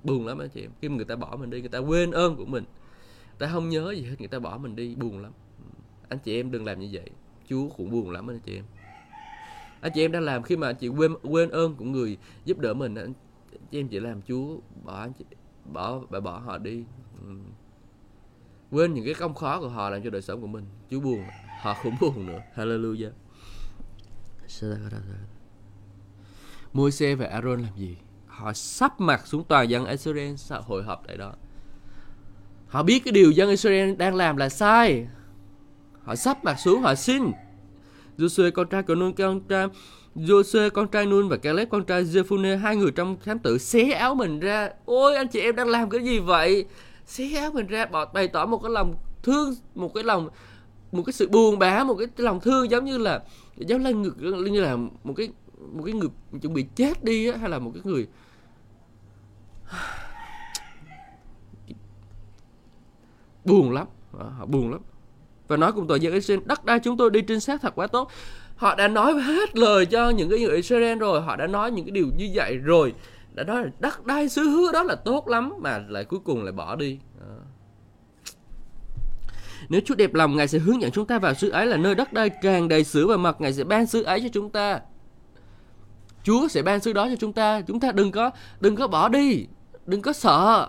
Buồn 0.04 0.28
lắm 0.28 0.38
anh 0.38 0.50
chị 0.50 0.62
em, 0.62 0.72
khi 0.82 0.90
mà 0.90 0.96
người 0.96 1.06
ta 1.06 1.16
bỏ 1.16 1.36
mình 1.40 1.50
đi, 1.50 1.60
người 1.60 1.70
ta 1.70 1.78
quên 1.78 2.12
ơn 2.12 2.36
của 2.36 2.46
mình. 2.46 2.64
Người 3.28 3.40
ta 3.40 3.50
không 3.54 3.70
nhớ 3.70 3.92
gì 3.92 4.04
hết, 4.04 4.16
người 4.20 4.28
ta 4.28 4.40
bỏ 4.40 4.58
mình 4.58 4.76
đi, 4.76 4.96
buồn 4.96 5.22
lắm. 5.22 5.32
Anh 6.10 6.20
chị 6.20 6.40
em 6.40 6.52
đừng 6.52 6.66
làm 6.66 6.80
như 6.80 6.90
vậy, 6.92 7.10
chúa 7.50 7.70
cũng 7.70 7.92
buồn 7.92 8.12
lắm 8.12 8.30
anh 8.30 8.40
chị 8.40 8.56
em. 8.56 8.64
Anh 9.82 9.92
chị 9.96 10.06
em 10.06 10.12
đang 10.12 10.22
làm 10.22 10.44
khi 10.44 10.58
mà 10.58 10.68
anh 10.68 10.76
chị 10.76 10.88
quên 10.88 11.14
quên 11.24 11.50
ơn 11.50 11.76
của 11.76 11.86
người 11.86 12.18
giúp 12.46 12.60
đỡ 12.60 12.74
mình 12.74 12.96
chứ 13.72 13.80
em 13.80 13.88
chỉ 13.88 14.00
làm 14.00 14.22
chúa 14.22 14.58
bỏ 14.84 15.08
bỏ 15.66 16.00
bỏ, 16.10 16.20
bỏ 16.20 16.40
họ 16.40 16.58
đi. 16.58 16.84
Ừ. 17.22 17.36
quên 18.72 18.94
những 18.94 19.06
cái 19.06 19.14
công 19.14 19.36
khó 19.36 19.60
của 19.60 19.70
họ 19.70 19.90
làm 19.90 20.04
cho 20.04 20.10
đời 20.10 20.22
sống 20.22 20.42
của 20.42 20.48
mình. 20.48 20.66
Chú 20.90 21.00
buồn 21.00 21.24
họ 21.62 21.76
cũng 21.84 21.96
buồn 22.02 22.26
nữa. 22.26 22.40
Hallelujah. 22.56 23.12
Môi-se 26.74 27.16
và 27.16 27.26
Aaron 27.26 27.62
làm 27.62 27.78
gì? 27.78 27.98
Họ 28.28 28.54
sắp 28.54 29.02
mặt 29.02 29.28
xuống 29.28 29.44
toàn 29.44 29.70
dân 29.70 29.86
Israel 29.86 30.36
hội 30.50 30.84
họp 30.84 31.08
tại 31.08 31.18
đó. 31.18 31.34
Họ 32.68 32.84
biết 32.84 33.02
cái 33.06 33.12
điều 33.12 33.32
dân 33.32 33.50
Israel 33.50 33.96
đang 33.96 34.16
làm 34.16 34.38
là 34.38 34.50
sai. 34.50 35.08
Họ 36.04 36.16
sắp 36.16 36.44
mặt 36.44 36.56
xuống 36.60 36.82
họ 36.82 36.96
xin. 36.96 37.32
Joshua 38.18 38.52
con 38.52 38.68
trai 38.70 38.84
của 38.84 38.96
Nun 38.96 39.14
con 39.14 39.42
trai 39.48 39.68
Jose 40.16 40.70
con 40.70 40.88
trai 40.88 41.06
Nun 41.06 41.30
và 41.30 41.38
Caleb 41.38 41.70
con 41.70 41.86
trai 41.86 42.04
Jephune 42.04 42.58
hai 42.58 42.76
người 42.76 42.92
trong 42.92 43.18
thám 43.26 43.40
tử. 43.40 43.58
Xé 43.58 43.92
áo 43.92 44.16
mình 44.16 44.40
ra. 44.40 44.70
Ôi 44.86 45.16
anh 45.16 45.28
chị 45.28 45.40
em 45.40 45.56
đang 45.56 45.70
làm 45.70 45.90
cái 45.90 46.04
gì 46.04 46.20
vậy? 46.20 46.66
Xé 47.06 47.38
áo 47.38 47.52
mình 47.52 47.68
ra 47.68 47.86
bỏ 47.86 48.06
bày 48.06 48.28
tỏ 48.28 48.46
một 48.46 48.60
cái 48.64 48.72
lòng 48.72 48.96
thương 49.24 49.56
một 49.76 49.94
cái 49.94 50.04
lòng 50.04 50.30
một 50.92 51.04
cái 51.06 51.14
sự 51.14 51.30
buồn 51.30 51.60
bã 51.60 51.84
một 51.84 51.96
cái 51.96 52.08
lòng 52.18 52.40
thương 52.40 52.72
giống 52.72 52.86
như 52.86 52.98
là 52.98 53.24
giống 53.58 53.84
là 53.84 53.92
ngực 53.92 54.18
như 54.52 54.62
là 54.62 54.76
một 54.76 55.14
cái 55.18 55.30
một 55.74 55.84
cái 55.86 55.94
người 55.94 56.10
chuẩn 56.42 56.54
bị 56.54 56.66
chết 56.76 57.04
đi 57.04 57.28
á, 57.28 57.38
hay 57.38 57.50
là 57.50 57.60
một 57.60 57.72
cái 57.74 57.82
người 57.86 58.08
buồn 63.46 63.72
lắm. 63.72 63.88
Ờ, 64.18 64.30
họ 64.30 64.46
buồn 64.46 64.72
lắm. 64.72 64.82
Và 65.48 65.58
nói 65.58 65.72
cùng 65.72 65.88
tội 65.88 66.00
dân 66.00 66.14
Israel 66.14 66.40
đất 66.46 66.66
đai 66.66 66.80
chúng 66.80 66.98
tôi 66.98 67.10
đi 67.10 67.22
trinh 67.22 67.40
sát 67.40 67.62
thật 67.62 67.76
quá 67.76 67.88
tốt 67.88 68.12
họ 68.62 68.76
đã 68.76 68.88
nói 68.88 69.14
hết 69.14 69.58
lời 69.58 69.86
cho 69.86 70.10
những 70.10 70.30
cái 70.30 70.40
người 70.40 70.56
Israel 70.56 70.98
rồi, 70.98 71.22
họ 71.22 71.36
đã 71.36 71.48
nói 71.48 71.72
những 71.72 71.86
cái 71.86 71.92
điều 71.92 72.08
như 72.18 72.30
vậy 72.34 72.58
rồi. 72.58 72.94
Đã 73.34 73.44
nói 73.44 73.64
là 73.64 73.70
đất 73.80 74.06
đai 74.06 74.30
xứ 74.30 74.42
hứa 74.42 74.72
đó 74.72 74.84
là 74.84 74.96
tốt 74.96 75.28
lắm, 75.28 75.54
mà 75.60 75.84
lại 75.88 76.06
cuối 76.06 76.20
cùng 76.24 76.44
lại 76.44 76.52
bỏ 76.52 76.76
đi. 76.76 77.00
Nếu 79.70 79.82
Chúa 79.86 79.96
đẹp 79.96 80.14
lòng, 80.14 80.36
Ngài 80.36 80.48
sẽ 80.48 80.60
hướng 80.60 80.82
dẫn 80.82 80.92
chúng 80.92 81.06
ta 81.06 81.20
vào 81.20 81.34
xứ 81.34 81.50
ấy 81.50 81.66
là 81.66 81.78
nơi 81.78 81.96
đất 81.96 82.14
đai 82.14 82.30
càng 82.30 82.68
đầy 82.68 82.84
sữa 82.84 83.06
và 83.08 83.18
mật 83.18 83.42
Ngài 83.42 83.54
sẽ 83.54 83.64
ban 83.64 83.86
xứ 83.86 84.04
ấy 84.04 84.22
cho 84.22 84.30
chúng 84.34 84.50
ta. 84.50 84.80
Chúa 86.24 86.48
sẽ 86.48 86.62
ban 86.62 86.80
xứ 86.80 86.94
đó 86.94 87.08
cho 87.10 87.16
chúng 87.16 87.34
ta. 87.34 87.62
Chúng 87.62 87.80
ta 87.80 87.92
đừng 87.92 88.12
có 88.12 88.32
đừng 88.60 88.76
có 88.76 88.88
bỏ 88.88 89.10
đi. 89.10 89.46
Đừng 89.86 90.02
có 90.02 90.14
sợ 90.14 90.68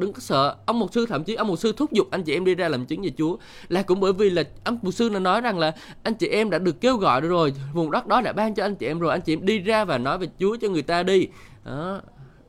đừng 0.00 0.12
có 0.12 0.20
sợ. 0.20 0.56
Ông 0.66 0.78
mục 0.78 0.92
sư 0.92 1.06
thậm 1.06 1.24
chí 1.24 1.34
ông 1.34 1.48
mục 1.48 1.58
sư 1.58 1.72
thúc 1.76 1.92
giục 1.92 2.10
anh 2.10 2.22
chị 2.22 2.32
em 2.32 2.44
đi 2.44 2.54
ra 2.54 2.68
làm 2.68 2.86
chứng 2.86 3.02
về 3.02 3.10
Chúa. 3.18 3.36
Là 3.68 3.82
cũng 3.82 4.00
bởi 4.00 4.12
vì 4.12 4.30
là 4.30 4.42
ông 4.64 4.78
mục 4.82 4.94
sư 4.94 5.08
nó 5.12 5.18
nói 5.18 5.40
rằng 5.40 5.58
là 5.58 5.72
anh 6.02 6.14
chị 6.14 6.28
em 6.28 6.50
đã 6.50 6.58
được 6.58 6.80
kêu 6.80 6.96
gọi 6.96 7.20
rồi, 7.20 7.54
vùng 7.74 7.90
đất 7.90 8.06
đó 8.06 8.20
đã 8.20 8.32
ban 8.32 8.54
cho 8.54 8.64
anh 8.64 8.76
chị 8.76 8.86
em 8.86 8.98
rồi, 8.98 9.10
anh 9.10 9.20
chị 9.20 9.32
em 9.32 9.46
đi 9.46 9.58
ra 9.58 9.84
và 9.84 9.98
nói 9.98 10.18
về 10.18 10.28
Chúa 10.38 10.56
cho 10.56 10.68
người 10.68 10.82
ta 10.82 11.02
đi. 11.02 11.26
Đó. 11.64 12.00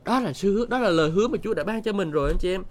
Đó 0.05 0.19
là 0.19 0.33
sự 0.33 0.53
hứa 0.53 0.65
đó 0.65 0.79
là 0.79 0.89
lời 0.89 1.09
hứa 1.09 1.27
mà 1.27 1.37
Chúa 1.43 1.53
đã 1.53 1.63
ban 1.63 1.83
cho 1.83 1.93
mình 1.93 2.11
rồi, 2.11 2.29
anh 2.29 2.37
chị 2.39 2.51
em. 2.51 2.63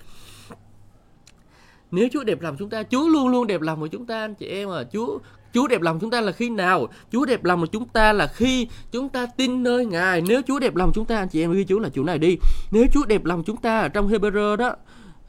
Nếu 1.91 2.09
Chúa 2.13 2.25
đẹp 2.25 2.41
lòng 2.41 2.57
chúng 2.59 2.71
ta, 2.71 2.83
Chúa 2.83 3.09
luôn 3.09 3.29
luôn 3.29 3.47
đẹp 3.47 3.61
lòng 3.61 3.81
của 3.81 3.87
chúng 3.87 4.07
ta, 4.07 4.21
anh 4.21 4.35
chị 4.35 4.47
em 4.47 4.71
à. 4.71 4.85
Chúa 4.93 5.19
Chúa 5.55 5.67
đẹp 5.67 5.81
lòng 5.81 5.99
chúng 6.01 6.11
ta 6.11 6.21
là 6.21 6.33
khi 6.33 6.51
nào? 6.51 6.89
Chúa 7.13 7.25
đẹp 7.25 7.45
lòng 7.45 7.65
chúng 7.73 7.89
ta 7.89 8.13
là 8.13 8.27
khi 8.27 8.69
chúng 8.93 9.09
ta 9.09 9.27
tin 9.27 9.63
nơi 9.63 9.87
Ngài. 9.87 10.21
Nếu 10.21 10.43
Chúa 10.47 10.59
đẹp 10.59 10.77
lòng 10.77 10.91
chúng 10.95 11.05
ta, 11.05 11.17
anh 11.17 11.29
chị 11.29 11.41
em 11.41 11.53
ghi 11.53 11.65
chú 11.65 11.79
là 11.79 11.89
chủ 11.89 12.05
này 12.05 12.19
đi. 12.19 12.37
Nếu 12.71 12.87
Chúa 12.93 13.05
đẹp 13.05 13.25
lòng 13.25 13.43
chúng 13.47 13.57
ta 13.57 13.81
ở 13.81 13.89
trong 13.89 14.09
Hebrew 14.09 14.57
đó, 14.57 14.77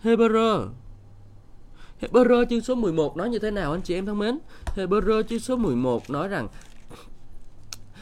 Hebrew 0.03 0.67
Hebrew 2.01 2.45
chương 2.45 2.61
số 2.61 2.75
11 2.75 3.17
nói 3.17 3.29
như 3.29 3.39
thế 3.39 3.51
nào 3.51 3.71
anh 3.71 3.81
chị 3.81 3.95
em 3.95 4.05
thân 4.05 4.19
mến? 4.19 4.39
Hebrew 4.75 5.23
chương 5.23 5.39
số 5.39 5.55
11 5.55 6.09
nói 6.09 6.27
rằng 6.27 6.47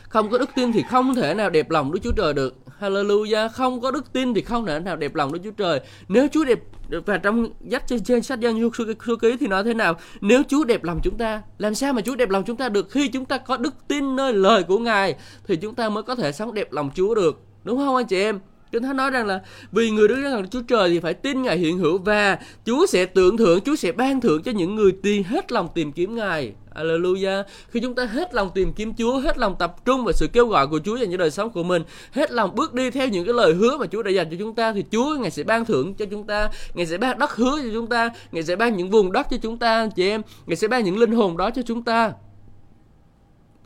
không 0.09 0.29
có 0.29 0.37
đức 0.37 0.49
tin 0.55 0.71
thì 0.71 0.83
không 0.83 1.15
thể 1.15 1.33
nào 1.33 1.49
đẹp 1.49 1.69
lòng 1.69 1.91
Đức 1.91 1.99
Chúa 2.03 2.11
Trời 2.11 2.33
được. 2.33 2.55
Hallelujah. 2.79 3.49
Không 3.49 3.81
có 3.81 3.91
đức 3.91 4.13
tin 4.13 4.33
thì 4.33 4.41
không 4.41 4.65
thể 4.65 4.79
nào 4.79 4.95
đẹp 4.95 5.15
lòng 5.15 5.33
Đức 5.33 5.39
Chúa 5.43 5.51
Trời. 5.51 5.79
Nếu 6.07 6.27
Chúa 6.31 6.45
đẹp 6.45 6.59
và 7.05 7.17
trong 7.17 7.47
dắt 7.61 7.83
trên, 7.87 8.03
trên 8.03 8.21
sách 8.21 8.39
dân 8.39 8.69
số, 8.77 9.15
ký 9.21 9.37
thì 9.39 9.47
nói 9.47 9.63
thế 9.63 9.73
nào? 9.73 9.95
Nếu 10.21 10.43
Chúa 10.47 10.63
đẹp 10.63 10.83
lòng 10.83 10.99
chúng 11.03 11.17
ta, 11.17 11.41
làm 11.57 11.75
sao 11.75 11.93
mà 11.93 12.01
Chúa 12.01 12.15
đẹp 12.15 12.29
lòng 12.29 12.43
chúng 12.43 12.57
ta 12.57 12.69
được 12.69 12.91
khi 12.91 13.07
chúng 13.07 13.25
ta 13.25 13.37
có 13.37 13.57
đức 13.57 13.73
tin 13.87 14.15
nơi 14.15 14.33
lời 14.33 14.63
của 14.63 14.79
Ngài 14.79 15.15
thì 15.47 15.55
chúng 15.55 15.75
ta 15.75 15.89
mới 15.89 16.03
có 16.03 16.15
thể 16.15 16.31
sống 16.31 16.53
đẹp 16.53 16.71
lòng 16.71 16.91
Chúa 16.95 17.15
được. 17.15 17.41
Đúng 17.63 17.77
không 17.77 17.95
anh 17.95 18.05
chị 18.05 18.21
em? 18.21 18.39
Kinh 18.71 18.83
Thánh 18.83 18.97
nói 18.97 19.11
rằng 19.11 19.27
là 19.27 19.41
vì 19.71 19.91
người 19.91 20.07
đứng 20.07 20.21
gần 20.21 20.47
Chúa 20.49 20.61
Trời 20.61 20.89
thì 20.89 20.99
phải 20.99 21.13
tin 21.13 21.41
Ngài 21.41 21.57
hiện 21.57 21.77
hữu 21.77 21.97
và 21.97 22.39
Chúa 22.65 22.85
sẽ 22.85 23.05
tưởng 23.05 23.37
thưởng, 23.37 23.59
Chúa 23.61 23.75
sẽ 23.75 23.91
ban 23.91 24.21
thưởng 24.21 24.43
cho 24.43 24.51
những 24.51 24.75
người 24.75 24.91
tìm 24.91 25.23
hết 25.23 25.51
lòng 25.51 25.67
tìm 25.75 25.91
kiếm 25.91 26.15
Ngài. 26.15 26.53
Hallelujah. 26.79 27.43
Khi 27.69 27.79
chúng 27.79 27.95
ta 27.95 28.05
hết 28.05 28.33
lòng 28.33 28.51
tìm 28.55 28.73
kiếm 28.73 28.93
Chúa, 28.93 29.19
hết 29.19 29.37
lòng 29.37 29.55
tập 29.59 29.75
trung 29.85 30.05
vào 30.05 30.13
sự 30.13 30.27
kêu 30.33 30.47
gọi 30.47 30.67
của 30.67 30.79
Chúa 30.79 30.95
dành 30.95 31.11
cho 31.11 31.17
đời 31.17 31.31
sống 31.31 31.49
của 31.49 31.63
mình, 31.63 31.83
hết 32.11 32.31
lòng 32.31 32.55
bước 32.55 32.73
đi 32.73 32.91
theo 32.91 33.07
những 33.07 33.25
cái 33.25 33.33
lời 33.33 33.53
hứa 33.53 33.77
mà 33.77 33.85
Chúa 33.87 34.03
đã 34.03 34.11
dành 34.11 34.29
cho 34.29 34.37
chúng 34.39 34.55
ta 34.55 34.73
thì 34.73 34.83
Chúa 34.91 35.15
Ngài 35.15 35.31
sẽ 35.31 35.43
ban 35.43 35.65
thưởng 35.65 35.93
cho 35.93 36.05
chúng 36.11 36.27
ta, 36.27 36.49
Ngài 36.73 36.85
sẽ 36.85 36.97
ban 36.97 37.19
đất 37.19 37.35
hứa 37.35 37.59
cho 37.63 37.69
chúng 37.73 37.87
ta, 37.87 38.09
Ngài 38.31 38.43
sẽ 38.43 38.55
ban 38.55 38.77
những 38.77 38.89
vùng 38.89 39.11
đất 39.11 39.27
cho 39.31 39.37
chúng 39.41 39.57
ta 39.57 39.87
chị 39.95 40.09
em, 40.09 40.21
Ngài 40.45 40.55
sẽ 40.55 40.67
ban 40.67 40.83
những 40.83 40.97
linh 40.97 41.11
hồn 41.11 41.37
đó 41.37 41.51
cho 41.51 41.61
chúng 41.61 41.83
ta. 41.83 42.11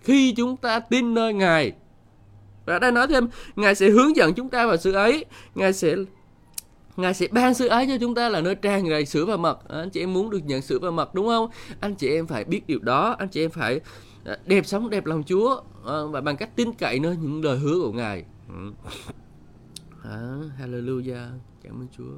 Khi 0.01 0.33
chúng 0.37 0.57
ta 0.57 0.79
tin 0.79 1.13
nơi 1.13 1.33
Ngài 1.33 1.71
và 2.65 2.79
đây 2.79 2.91
nói 2.91 3.07
thêm, 3.07 3.27
Ngài 3.55 3.75
sẽ 3.75 3.89
hướng 3.89 4.15
dẫn 4.15 4.33
chúng 4.33 4.49
ta 4.49 4.67
vào 4.67 4.77
sự 4.77 4.91
ấy, 4.91 5.25
Ngài 5.55 5.73
sẽ 5.73 5.95
Ngài 6.97 7.13
sẽ 7.13 7.27
ban 7.31 7.53
sự 7.53 7.67
ấy 7.67 7.87
cho 7.87 7.97
chúng 7.97 8.15
ta 8.15 8.29
là 8.29 8.41
nơi 8.41 8.55
tràn 8.55 8.89
đầy 8.89 9.05
sữa 9.05 9.25
và 9.25 9.37
mật. 9.37 9.67
Anh 9.67 9.89
chị 9.89 9.99
em 9.99 10.13
muốn 10.13 10.29
được 10.29 10.45
nhận 10.45 10.61
sữa 10.61 10.79
và 10.81 10.91
mật 10.91 11.15
đúng 11.15 11.27
không? 11.27 11.49
Anh 11.79 11.95
chị 11.95 12.09
em 12.09 12.27
phải 12.27 12.43
biết 12.43 12.67
điều 12.67 12.79
đó. 12.79 13.15
Anh 13.19 13.29
chị 13.29 13.43
em 13.43 13.51
phải 13.51 13.79
à, 14.25 14.37
đẹp 14.45 14.65
sống 14.65 14.89
đẹp 14.89 15.05
lòng 15.05 15.23
Chúa 15.23 15.61
à, 15.85 15.97
và 16.11 16.21
bằng 16.21 16.37
cách 16.37 16.55
tin 16.55 16.73
cậy 16.73 16.99
nơi 16.99 17.17
những 17.17 17.43
lời 17.43 17.57
hứa 17.57 17.79
của 17.81 17.91
Ngài. 17.91 18.25
Ừ. 18.49 18.73
À, 20.03 20.37
hallelujah. 20.59 21.29
Cảm 21.63 21.81
ơn 21.81 21.87
Chúa. 21.97 22.13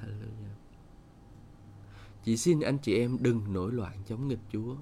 Hallelujah. 0.00 0.54
Chỉ 2.24 2.36
xin 2.36 2.60
anh 2.60 2.78
chị 2.78 2.98
em 2.98 3.16
đừng 3.20 3.52
nổi 3.52 3.72
loạn 3.72 3.92
chống 4.08 4.28
nghịch 4.28 4.38
Chúa. 4.52 4.74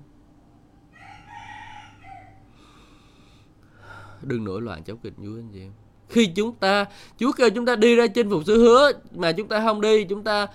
Đừng 4.22 4.44
nổi 4.44 4.62
loạn 4.62 4.84
chống 4.84 4.98
nghịch 5.02 5.14
Chúa 5.16 5.38
anh 5.38 5.48
chị 5.52 5.60
em 5.60 5.72
khi 6.10 6.26
chúng 6.26 6.52
ta, 6.52 6.84
Chúa 7.18 7.32
kêu 7.32 7.50
chúng 7.50 7.66
ta 7.66 7.76
đi 7.76 7.94
ra 7.94 8.06
chinh 8.06 8.30
phục 8.30 8.42
sự 8.46 8.58
hứa, 8.58 8.92
mà 9.14 9.32
chúng 9.32 9.48
ta 9.48 9.62
không 9.64 9.80
đi, 9.80 10.04
chúng 10.04 10.22
ta 10.22 10.46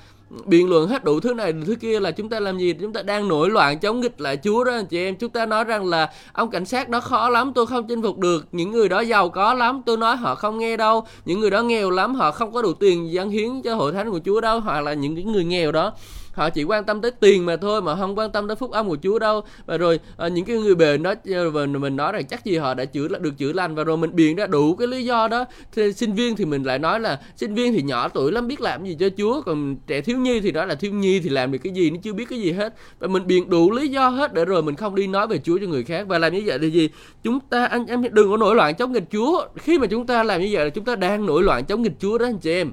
biện 0.46 0.70
luận 0.70 0.88
hết 0.88 1.04
đủ 1.04 1.20
thứ 1.20 1.34
này 1.34 1.54
thứ 1.66 1.76
kia 1.76 2.00
là 2.00 2.12
chúng 2.12 2.30
ta 2.30 2.40
làm 2.40 2.58
gì? 2.58 2.74
Chúng 2.74 2.94
ta 2.94 3.02
đang 3.02 3.28
nổi 3.28 3.50
loạn, 3.50 3.80
chống 3.80 4.00
nghịch 4.00 4.22
lại 4.22 4.38
Chúa 4.44 4.64
đó, 4.64 4.72
anh 4.72 4.86
chị 4.86 4.98
em. 4.98 5.16
Chúng 5.16 5.30
ta 5.30 5.46
nói 5.46 5.64
rằng 5.64 5.86
là, 5.86 6.10
ông 6.34 6.50
cảnh 6.50 6.66
sát 6.66 6.90
đó 6.90 7.00
khó 7.00 7.30
lắm, 7.30 7.52
tôi 7.56 7.66
không 7.66 7.88
chinh 7.88 8.02
phục 8.02 8.18
được. 8.18 8.46
Những 8.52 8.72
người 8.72 8.90
đó 8.90 9.00
giàu 9.00 9.30
có 9.30 9.54
lắm, 9.54 9.82
tôi 9.86 9.98
nói 9.98 10.16
họ 10.16 10.36
không 10.36 10.58
nghe 10.58 10.78
đâu. 10.78 11.06
Những 11.26 11.40
người 11.40 11.50
đó 11.50 11.62
nghèo 11.62 11.90
lắm, 11.90 12.16
họ 12.16 12.32
không 12.32 12.52
có 12.52 12.62
đủ 12.62 12.74
tiền 12.74 13.12
dâng 13.12 13.30
hiến 13.30 13.62
cho 13.62 13.76
hội 13.76 13.92
thánh 13.92 14.12
của 14.12 14.20
Chúa 14.26 14.42
đâu, 14.42 14.60
hoặc 14.60 14.82
là 14.82 14.94
những 14.94 15.16
cái 15.16 15.24
người 15.24 15.44
nghèo 15.44 15.72
đó 15.72 15.94
họ 16.36 16.50
chỉ 16.50 16.64
quan 16.64 16.84
tâm 16.84 17.02
tới 17.02 17.12
tiền 17.12 17.46
mà 17.46 17.58
thôi 17.58 17.82
mà 17.82 17.96
không 17.96 18.18
quan 18.18 18.32
tâm 18.32 18.48
tới 18.48 18.56
phúc 18.56 18.72
âm 18.72 18.88
của 18.88 18.98
Chúa 19.04 19.20
đâu. 19.20 19.42
Và 19.66 19.78
rồi 19.78 20.00
à, 20.18 20.28
những 20.28 20.46
cái 20.46 20.58
người 20.58 20.76
bệnh 20.76 21.04
đó 21.04 21.14
ờ, 21.34 21.50
và 21.50 21.66
mình 21.66 21.96
nói 21.96 22.12
rằng 22.12 22.26
chắc 22.26 22.46
gì 22.46 22.58
họ 22.58 22.74
đã 22.74 22.86
chữa 22.86 23.08
được 23.08 23.38
chữa 23.38 23.54
lành. 23.54 23.76
Và 23.76 23.84
rồi 23.84 23.98
mình 23.98 24.16
biện 24.16 24.36
ra 24.36 24.48
đủ 24.48 24.76
cái 24.76 24.88
lý 24.88 25.06
do 25.06 25.28
đó. 25.28 25.46
Thì 25.72 25.94
sinh 25.94 26.14
viên 26.14 26.36
thì 26.36 26.46
mình 26.46 26.64
lại 26.64 26.80
nói 26.80 27.00
là 27.00 27.20
sinh 27.36 27.56
viên 27.56 27.74
thì 27.74 27.82
nhỏ 27.82 28.08
tuổi 28.08 28.32
lắm 28.32 28.48
biết 28.48 28.62
làm 28.62 28.86
gì 28.86 28.98
cho 29.00 29.10
Chúa. 29.18 29.42
Còn 29.42 29.76
trẻ 29.88 30.02
thiếu 30.02 30.18
nhi 30.18 30.42
thì 30.42 30.52
nói 30.52 30.68
là 30.68 30.76
thiếu 30.76 30.94
nhi 30.94 31.20
thì 31.20 31.30
làm 31.30 31.52
được 31.52 31.60
cái 31.64 31.74
gì 31.74 31.90
nó 31.90 31.98
chưa 32.04 32.14
biết 32.14 32.30
cái 32.30 32.40
gì 32.40 32.52
hết. 32.52 32.74
Và 33.00 33.08
mình 33.08 33.28
biện 33.28 33.50
đủ 33.50 33.72
lý 33.72 33.88
do 33.88 34.10
hết 34.10 34.34
để 34.34 34.46
rồi 34.46 34.64
mình 34.64 34.76
không 34.76 34.96
đi 34.96 35.08
nói 35.08 35.28
về 35.28 35.38
Chúa 35.38 35.58
cho 35.62 35.68
người 35.68 35.84
khác. 35.84 36.08
Và 36.08 36.20
làm 36.20 36.34
như 36.34 36.44
vậy 36.46 36.60
thì 36.60 36.70
gì? 36.70 36.90
Chúng 37.24 37.40
ta 37.40 37.66
anh 37.66 37.86
em 37.86 38.04
đừng 38.12 38.32
có 38.32 38.38
nổi 38.38 38.56
loạn 38.56 38.76
chống 38.76 38.92
nghịch 38.92 39.12
Chúa. 39.12 39.48
Khi 39.56 39.80
mà 39.80 39.88
chúng 39.88 40.08
ta 40.08 40.24
làm 40.24 40.42
như 40.42 40.50
vậy 40.52 40.64
là 40.64 40.70
chúng 40.70 40.86
ta 40.86 40.96
đang 40.96 41.26
nổi 41.26 41.44
loạn 41.44 41.66
chống 41.66 41.82
nghịch 41.82 41.96
Chúa 42.00 42.18
đó 42.18 42.26
anh 42.26 42.38
chị 42.38 42.52
em. 42.52 42.72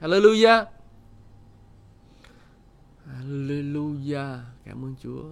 Hallelujah. 0.00 0.64
Hallelujah. 3.28 4.38
Cảm 4.64 4.84
ơn 4.84 4.94
Chúa. 5.02 5.22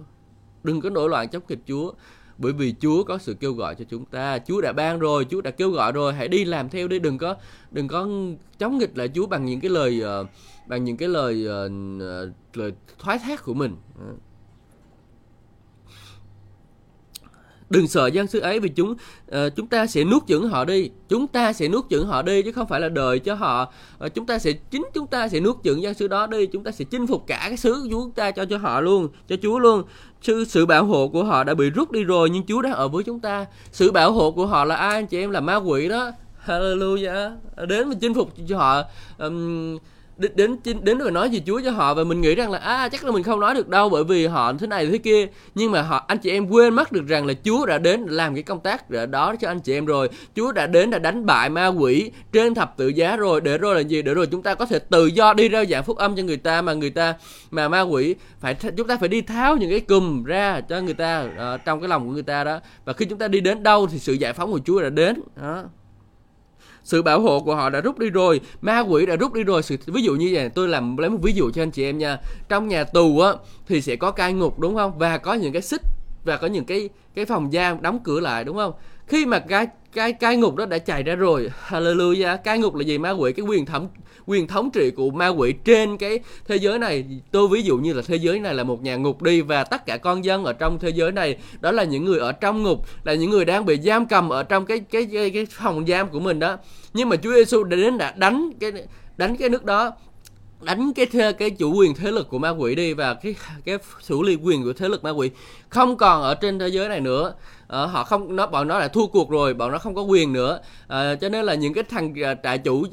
Đừng 0.63 0.81
có 0.81 0.89
nổi 0.89 1.09
loạn 1.09 1.29
chống 1.29 1.43
nghịch 1.49 1.59
Chúa 1.67 1.91
bởi 2.37 2.53
vì 2.53 2.75
Chúa 2.79 3.03
có 3.03 3.17
sự 3.17 3.33
kêu 3.33 3.53
gọi 3.53 3.75
cho 3.75 3.85
chúng 3.89 4.05
ta. 4.05 4.39
Chúa 4.39 4.61
đã 4.61 4.73
ban 4.73 4.99
rồi 4.99 5.25
Chúa 5.29 5.41
đã 5.41 5.51
kêu 5.51 5.71
gọi 5.71 5.91
rồi. 5.91 6.13
Hãy 6.13 6.27
đi 6.27 6.45
làm 6.45 6.69
theo 6.69 6.87
đi 6.87 6.99
đừng 6.99 7.17
có 7.17 7.35
đừng 7.71 7.87
có 7.87 8.07
chống 8.59 8.77
nghịch 8.77 8.97
lại 8.97 9.09
Chúa 9.15 9.27
bằng 9.27 9.45
những 9.45 9.59
cái 9.59 9.69
lời 9.69 10.03
uh, 10.21 10.27
bằng 10.67 10.83
những 10.83 10.97
cái 10.97 11.09
lời 11.09 11.47
uh, 11.67 12.31
lời 12.53 12.73
thoái 12.99 13.19
thác 13.19 13.43
của 13.43 13.53
mình. 13.53 13.75
Đừng 17.73 17.87
sợ 17.87 18.07
dân 18.07 18.27
sư 18.27 18.39
ấy 18.39 18.59
vì 18.59 18.69
chúng 18.69 18.91
uh, 18.91 19.55
chúng 19.55 19.67
ta 19.67 19.87
sẽ 19.87 20.03
nuốt 20.03 20.27
chửng 20.27 20.49
họ 20.49 20.65
đi. 20.65 20.89
Chúng 21.09 21.27
ta 21.27 21.53
sẽ 21.53 21.67
nuốt 21.67 21.89
chửng 21.89 22.07
họ 22.07 22.21
đi 22.21 22.41
chứ 22.41 22.51
không 22.51 22.67
phải 22.67 22.79
là 22.79 22.89
đời 22.89 23.19
cho 23.19 23.33
họ. 23.33 23.73
Uh, 24.05 24.13
chúng 24.13 24.25
ta 24.25 24.39
sẽ 24.39 24.51
chính 24.51 24.83
chúng 24.93 25.07
ta 25.07 25.27
sẽ 25.27 25.39
nuốt 25.39 25.55
chửng 25.63 25.81
dân 25.81 25.93
sư 25.93 26.07
đó 26.07 26.27
đi. 26.27 26.45
Chúng 26.45 26.63
ta 26.63 26.71
sẽ 26.71 26.85
chinh 26.85 27.07
phục 27.07 27.27
cả 27.27 27.45
cái 27.47 27.57
xứ 27.57 27.87
chúng 27.91 28.11
ta 28.11 28.31
cho 28.31 28.45
cho 28.45 28.57
họ 28.57 28.81
luôn 28.81 29.07
cho 29.29 29.35
chúa 29.41 29.59
luôn. 29.59 29.83
Sự 30.21 30.45
sự 30.45 30.65
bảo 30.65 30.85
hộ 30.85 31.07
của 31.07 31.23
họ 31.23 31.43
đã 31.43 31.53
bị 31.53 31.69
rút 31.69 31.91
đi 31.91 32.03
rồi 32.03 32.29
nhưng 32.29 32.43
chúa 32.45 32.61
đang 32.61 32.73
ở 32.73 32.87
với 32.87 33.03
chúng 33.03 33.19
ta. 33.19 33.45
Sự 33.71 33.91
bảo 33.91 34.11
hộ 34.11 34.31
của 34.31 34.45
họ 34.47 34.65
là 34.65 34.75
ai? 34.75 34.95
Anh 34.95 35.07
chị 35.07 35.19
em 35.19 35.31
là 35.31 35.41
ma 35.41 35.55
quỷ 35.55 35.89
đó. 35.89 36.11
Hallelujah. 36.45 37.31
Đến 37.67 37.89
và 37.89 37.95
chinh 38.01 38.13
phục 38.13 38.33
cho 38.47 38.57
họ. 38.57 38.83
Um, 39.17 39.77
đến 40.17 40.35
đến 40.35 40.57
đến 40.81 40.97
rồi 40.97 41.11
nói 41.11 41.29
gì 41.29 41.41
Chúa 41.45 41.61
cho 41.65 41.71
họ 41.71 41.93
và 41.93 42.03
mình 42.03 42.21
nghĩ 42.21 42.35
rằng 42.35 42.51
là 42.51 42.59
à 42.59 42.89
chắc 42.89 43.03
là 43.03 43.11
mình 43.11 43.23
không 43.23 43.39
nói 43.39 43.55
được 43.55 43.69
đâu 43.69 43.89
bởi 43.89 44.03
vì 44.03 44.27
họ 44.27 44.53
thế 44.53 44.67
này 44.67 44.85
thế 44.85 44.97
kia. 44.97 45.27
Nhưng 45.55 45.71
mà 45.71 45.81
họ 45.81 46.05
anh 46.07 46.17
chị 46.17 46.31
em 46.31 46.49
quên 46.49 46.73
mất 46.73 46.91
được 46.91 47.07
rằng 47.07 47.25
là 47.25 47.33
Chúa 47.45 47.65
đã 47.65 47.77
đến 47.77 48.05
làm 48.07 48.33
cái 48.33 48.43
công 48.43 48.59
tác 48.59 48.89
đó 48.89 49.35
cho 49.35 49.47
anh 49.47 49.59
chị 49.59 49.73
em 49.73 49.85
rồi. 49.85 50.09
Chúa 50.35 50.51
đã 50.51 50.67
đến 50.67 50.89
đã 50.89 50.99
đánh 50.99 51.25
bại 51.25 51.49
ma 51.49 51.67
quỷ 51.67 52.11
trên 52.31 52.53
thập 52.53 52.77
tự 52.77 52.87
giá 52.87 53.15
rồi 53.15 53.41
để 53.41 53.57
rồi 53.57 53.75
là 53.75 53.81
gì? 53.81 54.01
Để 54.01 54.13
rồi 54.13 54.27
chúng 54.27 54.41
ta 54.41 54.55
có 54.55 54.65
thể 54.65 54.79
tự 54.79 55.05
do 55.05 55.33
đi 55.33 55.49
ra 55.49 55.65
giảng 55.65 55.83
phúc 55.83 55.97
âm 55.97 56.15
cho 56.15 56.23
người 56.23 56.37
ta 56.37 56.61
mà 56.61 56.73
người 56.73 56.89
ta 56.89 57.13
mà 57.51 57.69
ma 57.69 57.81
quỷ 57.81 58.15
phải 58.39 58.55
chúng 58.77 58.87
ta 58.87 58.97
phải 58.97 59.09
đi 59.09 59.21
tháo 59.21 59.57
những 59.57 59.69
cái 59.69 59.79
cùm 59.79 60.23
ra 60.23 60.61
cho 60.61 60.81
người 60.81 60.93
ta 60.93 61.23
uh, 61.23 61.65
trong 61.65 61.79
cái 61.79 61.89
lòng 61.89 62.07
của 62.07 62.13
người 62.13 62.23
ta 62.23 62.43
đó. 62.43 62.59
Và 62.85 62.93
khi 62.93 63.05
chúng 63.05 63.19
ta 63.19 63.27
đi 63.27 63.39
đến 63.39 63.63
đâu 63.63 63.87
thì 63.87 63.99
sự 63.99 64.13
giải 64.13 64.33
phóng 64.33 64.51
của 64.51 64.59
Chúa 64.65 64.81
đã 64.81 64.89
đến 64.89 65.21
đó 65.41 65.63
sự 66.83 67.01
bảo 67.01 67.21
hộ 67.21 67.39
của 67.39 67.55
họ 67.55 67.69
đã 67.69 67.81
rút 67.81 67.99
đi 67.99 68.09
rồi, 68.09 68.41
ma 68.61 68.79
quỷ 68.79 69.05
đã 69.05 69.15
rút 69.15 69.33
đi 69.33 69.43
rồi. 69.43 69.63
Sự, 69.63 69.77
ví 69.85 70.01
dụ 70.01 70.15
như 70.15 70.29
vậy, 70.33 70.49
tôi 70.49 70.67
làm, 70.67 70.97
lấy 70.97 71.09
một 71.09 71.19
ví 71.21 71.33
dụ 71.33 71.51
cho 71.51 71.63
anh 71.63 71.71
chị 71.71 71.83
em 71.83 71.97
nha. 71.97 72.17
Trong 72.49 72.67
nhà 72.67 72.83
tù 72.83 73.19
á, 73.19 73.33
thì 73.67 73.81
sẽ 73.81 73.95
có 73.95 74.11
cai 74.11 74.33
ngục, 74.33 74.59
đúng 74.59 74.75
không? 74.75 74.97
Và 74.97 75.17
có 75.17 75.33
những 75.33 75.53
cái 75.53 75.61
xích, 75.61 75.81
và 76.23 76.37
có 76.37 76.47
những 76.47 76.65
cái 76.65 76.89
cái 77.15 77.25
phòng 77.25 77.51
giam 77.51 77.81
đóng 77.81 77.99
cửa 78.03 78.19
lại, 78.19 78.43
đúng 78.43 78.57
không? 78.57 78.73
Khi 79.07 79.25
mà 79.25 79.39
cái 79.39 79.67
cái 79.93 80.13
cái 80.13 80.37
ngục 80.37 80.55
đó 80.55 80.65
đã 80.65 80.77
chạy 80.77 81.03
ra 81.03 81.15
rồi. 81.15 81.51
Hallelujah. 81.67 82.37
Cái 82.37 82.57
ngục 82.57 82.75
là 82.75 82.83
gì? 82.83 82.97
Ma 82.97 83.11
quỷ 83.11 83.33
cái 83.33 83.45
quyền 83.45 83.65
thẩm 83.65 83.87
quyền 84.25 84.47
thống 84.47 84.69
trị 84.73 84.91
của 84.91 85.09
ma 85.09 85.27
quỷ 85.27 85.53
trên 85.65 85.97
cái 85.97 86.19
thế 86.47 86.55
giới 86.55 86.79
này. 86.79 87.05
Tôi 87.31 87.47
ví 87.47 87.61
dụ 87.61 87.77
như 87.77 87.93
là 87.93 88.01
thế 88.05 88.15
giới 88.15 88.39
này 88.39 88.53
là 88.53 88.63
một 88.63 88.83
nhà 88.83 88.95
ngục 88.95 89.21
đi 89.21 89.41
và 89.41 89.63
tất 89.63 89.85
cả 89.85 89.97
con 89.97 90.25
dân 90.25 90.45
ở 90.45 90.53
trong 90.53 90.79
thế 90.79 90.89
giới 90.89 91.11
này 91.11 91.37
đó 91.61 91.71
là 91.71 91.83
những 91.83 92.05
người 92.05 92.19
ở 92.19 92.31
trong 92.31 92.63
ngục 92.63 92.85
là 93.03 93.13
những 93.13 93.29
người 93.29 93.45
đang 93.45 93.65
bị 93.65 93.79
giam 93.81 94.05
cầm 94.05 94.29
ở 94.29 94.43
trong 94.43 94.65
cái 94.65 94.79
cái 94.79 95.07
cái, 95.13 95.29
cái 95.29 95.45
phòng 95.45 95.85
giam 95.87 96.09
của 96.09 96.19
mình 96.19 96.39
đó. 96.39 96.57
Nhưng 96.93 97.09
mà 97.09 97.15
Chúa 97.15 97.33
Giêsu 97.33 97.63
đã 97.63 97.77
đến 97.77 97.97
đã 97.97 98.13
đánh 98.17 98.51
cái 98.59 98.71
đánh 99.17 99.37
cái 99.37 99.49
nước 99.49 99.65
đó 99.65 99.91
đánh 100.61 100.93
cái 100.93 101.05
thê, 101.05 101.33
cái 101.33 101.49
chủ 101.49 101.75
quyền 101.75 101.95
thế 101.95 102.11
lực 102.11 102.29
của 102.29 102.39
ma 102.39 102.49
quỷ 102.49 102.75
đi 102.75 102.93
và 102.93 103.13
cái 103.13 103.35
cái 103.65 103.77
xử 104.01 104.21
lý 104.21 104.35
quyền 104.35 104.63
của 104.63 104.73
thế 104.73 104.89
lực 104.89 105.03
ma 105.03 105.09
quỷ 105.09 105.31
không 105.69 105.97
còn 105.97 106.21
ở 106.21 106.35
trên 106.35 106.59
thế 106.59 106.67
giới 106.67 106.89
này 106.89 107.01
nữa 107.01 107.33
uh, 107.83 107.89
họ 107.91 108.03
không 108.03 108.35
nó 108.35 108.47
bọn 108.47 108.67
nó 108.67 108.79
đã 108.79 108.87
thua 108.87 109.07
cuộc 109.07 109.29
rồi 109.29 109.53
bọn 109.53 109.71
nó 109.71 109.77
không 109.77 109.95
có 109.95 110.01
quyền 110.01 110.33
nữa. 110.33 110.59
Uh, 110.83 111.19
cho 111.21 111.29
nên 111.29 111.45
là 111.45 111.53
những 111.53 111.73
cái 111.73 111.83
thằng 111.83 112.13
uh, 112.31 112.37
trại 112.43 112.57
chủ 112.57 112.79
uh, 112.79 112.91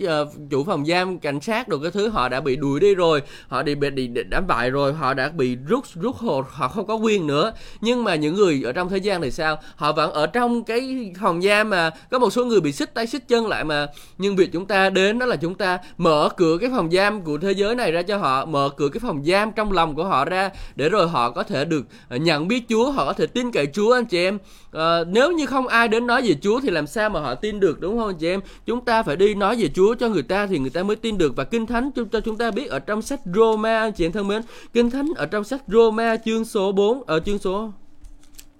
chủ 0.50 0.64
phòng 0.64 0.86
giam 0.86 1.18
cảnh 1.18 1.40
sát 1.40 1.68
được 1.68 1.78
cái 1.82 1.90
thứ 1.90 2.08
họ 2.08 2.28
đã 2.28 2.40
bị 2.40 2.56
đuổi 2.56 2.80
đi 2.80 2.94
rồi 2.94 3.22
họ 3.48 3.62
đi 3.62 3.74
bị 3.74 3.90
đi 3.90 4.08
đã 4.30 4.40
bại 4.40 4.70
rồi 4.70 4.92
họ 4.92 5.14
đã 5.14 5.28
bị 5.28 5.56
rút 5.66 5.84
rút 5.94 6.16
hồ 6.16 6.44
họ 6.48 6.68
không 6.68 6.86
có 6.86 6.94
quyền 6.94 7.26
nữa. 7.26 7.52
Nhưng 7.80 8.04
mà 8.04 8.14
những 8.14 8.34
người 8.34 8.62
ở 8.64 8.72
trong 8.72 8.88
thế 8.88 8.98
gian 8.98 9.22
thì 9.22 9.30
sao? 9.30 9.56
Họ 9.76 9.92
vẫn 9.92 10.12
ở 10.12 10.26
trong 10.26 10.64
cái 10.64 11.12
phòng 11.20 11.42
giam 11.42 11.70
mà 11.70 11.90
có 12.10 12.18
một 12.18 12.30
số 12.30 12.44
người 12.44 12.60
bị 12.60 12.72
xích 12.72 12.94
tay 12.94 13.06
xích 13.06 13.28
chân 13.28 13.46
lại 13.46 13.64
mà. 13.64 13.86
Nhưng 14.18 14.36
việc 14.36 14.52
chúng 14.52 14.66
ta 14.66 14.90
đến 14.90 15.18
đó 15.18 15.26
là 15.26 15.36
chúng 15.36 15.54
ta 15.54 15.78
mở 15.98 16.28
cửa 16.36 16.58
cái 16.60 16.70
phòng 16.76 16.90
giam 16.90 17.22
của 17.22 17.38
thế 17.38 17.52
giới 17.52 17.74
này 17.74 17.92
ra 17.92 18.02
cho 18.02 18.16
họ 18.16 18.44
mở 18.44 18.68
cửa 18.76 18.88
cái 18.88 19.00
phòng 19.00 19.24
giam 19.24 19.52
trong 19.52 19.72
lòng 19.72 19.94
của 19.94 20.04
họ 20.04 20.24
ra 20.24 20.50
để 20.76 20.88
rồi 20.88 21.08
họ 21.08 21.30
có 21.30 21.42
thể 21.42 21.64
được 21.64 21.86
nhận 22.10 22.48
biết 22.48 22.64
Chúa 22.68 22.90
họ 22.90 23.06
có 23.06 23.12
thể 23.12 23.26
tin 23.26 23.52
cậy 23.52 23.66
Chúa 23.66 23.94
anh 23.94 24.04
chị 24.04 24.24
em 24.24 24.38
à, 24.72 25.04
nếu 25.04 25.32
như 25.32 25.46
không 25.46 25.66
ai 25.66 25.88
đến 25.88 26.06
nói 26.06 26.22
về 26.22 26.34
Chúa 26.42 26.60
thì 26.60 26.70
làm 26.70 26.86
sao 26.86 27.10
mà 27.10 27.20
họ 27.20 27.34
tin 27.34 27.60
được 27.60 27.80
đúng 27.80 27.98
không 27.98 28.14
chị 28.18 28.28
em? 28.28 28.40
Chúng 28.66 28.84
ta 28.84 29.02
phải 29.02 29.16
đi 29.16 29.34
nói 29.34 29.56
về 29.56 29.68
Chúa 29.74 29.94
cho 29.94 30.08
người 30.08 30.22
ta 30.22 30.46
thì 30.46 30.58
người 30.58 30.70
ta 30.70 30.82
mới 30.82 30.96
tin 30.96 31.18
được. 31.18 31.36
Và 31.36 31.44
kinh 31.44 31.66
thánh 31.66 31.90
cho 32.12 32.20
chúng 32.20 32.38
ta 32.38 32.50
biết 32.50 32.70
ở 32.70 32.78
trong 32.78 33.02
sách 33.02 33.20
Roma 33.34 33.80
anh 33.80 33.92
chị 33.92 34.06
em 34.06 34.12
thân 34.12 34.28
mến 34.28 34.42
kinh 34.72 34.90
thánh 34.90 35.08
ở 35.16 35.26
trong 35.26 35.44
sách 35.44 35.60
Roma 35.68 36.16
chương 36.16 36.44
số 36.44 36.72
4 36.72 37.02
ở 37.06 37.16
ờ, 37.16 37.20
chương 37.20 37.38
số 37.38 37.72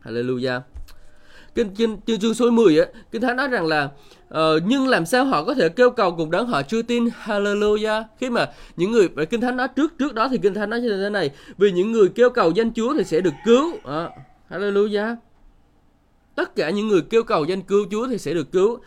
Hallelujah. 0.05 0.61
Kinh 1.55 1.75
kinh 1.75 1.97
chương, 2.07 2.21
chương 2.21 2.35
số 2.35 2.51
10 2.51 2.79
á 2.79 2.87
kinh 3.13 3.23
thánh 3.23 3.37
nói 3.37 3.49
rằng 3.49 3.67
là 3.67 3.89
uh, 4.35 4.63
nhưng 4.67 4.89
làm 4.89 5.07
sao 5.07 5.25
họ 5.25 5.45
có 5.45 5.55
thể 5.55 5.69
kêu 5.69 5.91
cầu 5.91 6.15
cùng 6.17 6.31
đấng 6.31 6.47
họ 6.47 6.63
chưa 6.63 6.83
tin? 6.83 7.09
Hallelujah. 7.25 8.03
Khi 8.19 8.31
mà 8.31 8.49
những 8.77 8.93
người 8.93 9.09
kinh 9.31 9.41
thánh 9.41 9.57
nói 9.57 9.69
trước 9.69 9.99
trước 9.99 10.15
đó 10.15 10.29
thì 10.29 10.39
kinh 10.43 10.55
thánh 10.55 10.71
nói 10.71 10.81
như 10.81 11.03
thế 11.03 11.11
này 11.11 11.31
vì 11.59 11.73
những 11.73 11.93
người 11.93 12.09
kêu 12.09 12.31
cầu 12.31 12.51
danh 12.51 12.73
Chúa 12.73 12.95
thì 12.95 13.05
sẽ 13.05 13.21
được 13.21 13.35
cứu. 13.45 13.69
Uh, 13.75 14.11
hallelujah 14.51 15.17
tất 16.41 16.57
cả 16.57 16.70
những 16.70 16.88
người 16.88 17.03
kêu 17.03 17.22
cầu 17.22 17.45
danh 17.45 17.62
cứu 17.62 17.86
Chúa 17.91 18.09
thì 18.09 18.18
sẽ 18.18 18.34
được 18.34 18.53
cứu. 18.53 18.78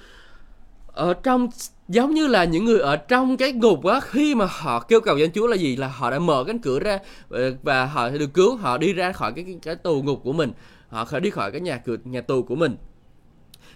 Ở 0.88 1.14
trong, 1.14 1.48
giống 1.88 2.14
như 2.14 2.28
là 2.28 2.44
những 2.44 2.66
người 2.66 2.80
ở 2.80 2.96
trong 2.96 3.38
cái 3.38 3.52
ngục 3.52 3.86
á, 3.86 4.00
khi 4.00 4.36
mà 4.36 4.46
họ 4.50 4.80
kêu 4.80 5.02
cầu 5.02 5.18
danh 5.18 5.32
Chúa 5.32 5.48
là 5.48 5.56
gì? 5.56 5.76
Là 5.76 5.88
họ 5.88 6.12
đã 6.12 6.20
mở 6.20 6.44
cánh 6.48 6.60
cửa 6.60 6.80
ra 6.80 7.00
ờ, 7.30 7.56
và 7.64 7.86
họ 7.86 8.12
sẽ 8.12 8.18
được 8.18 8.34
cứu. 8.34 8.56
Họ 8.56 8.78
đi 8.78 8.94
ra 8.94 9.12
khỏi 9.12 9.34
cái 9.36 9.46
cái 9.64 9.76
tù 9.76 10.02
ngục 10.02 10.22
của 10.24 10.34
mình. 10.34 10.52
Họ 10.90 11.06
khỏi 11.06 11.22
đi 11.22 11.30
khỏi 11.30 11.52
cái 11.52 11.62
nhà 11.62 11.78
cửa, 11.78 11.96
nhà 12.04 12.22
tù 12.22 12.44
của 12.44 12.56
mình. 12.56 12.78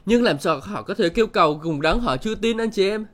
Nhưng 0.06 0.24
làm 0.24 0.40
sao 0.40 0.60
họ 0.60 0.82
có 0.82 0.94
thể 0.94 1.10
kêu 1.10 1.28
cầu 1.28 1.60
cùng 1.64 1.82
đấng 1.82 2.00
họ 2.00 2.18
chưa 2.18 2.36
tin, 2.36 2.58
anh 2.58 2.72
chị 2.72 2.90
em? 2.90 3.06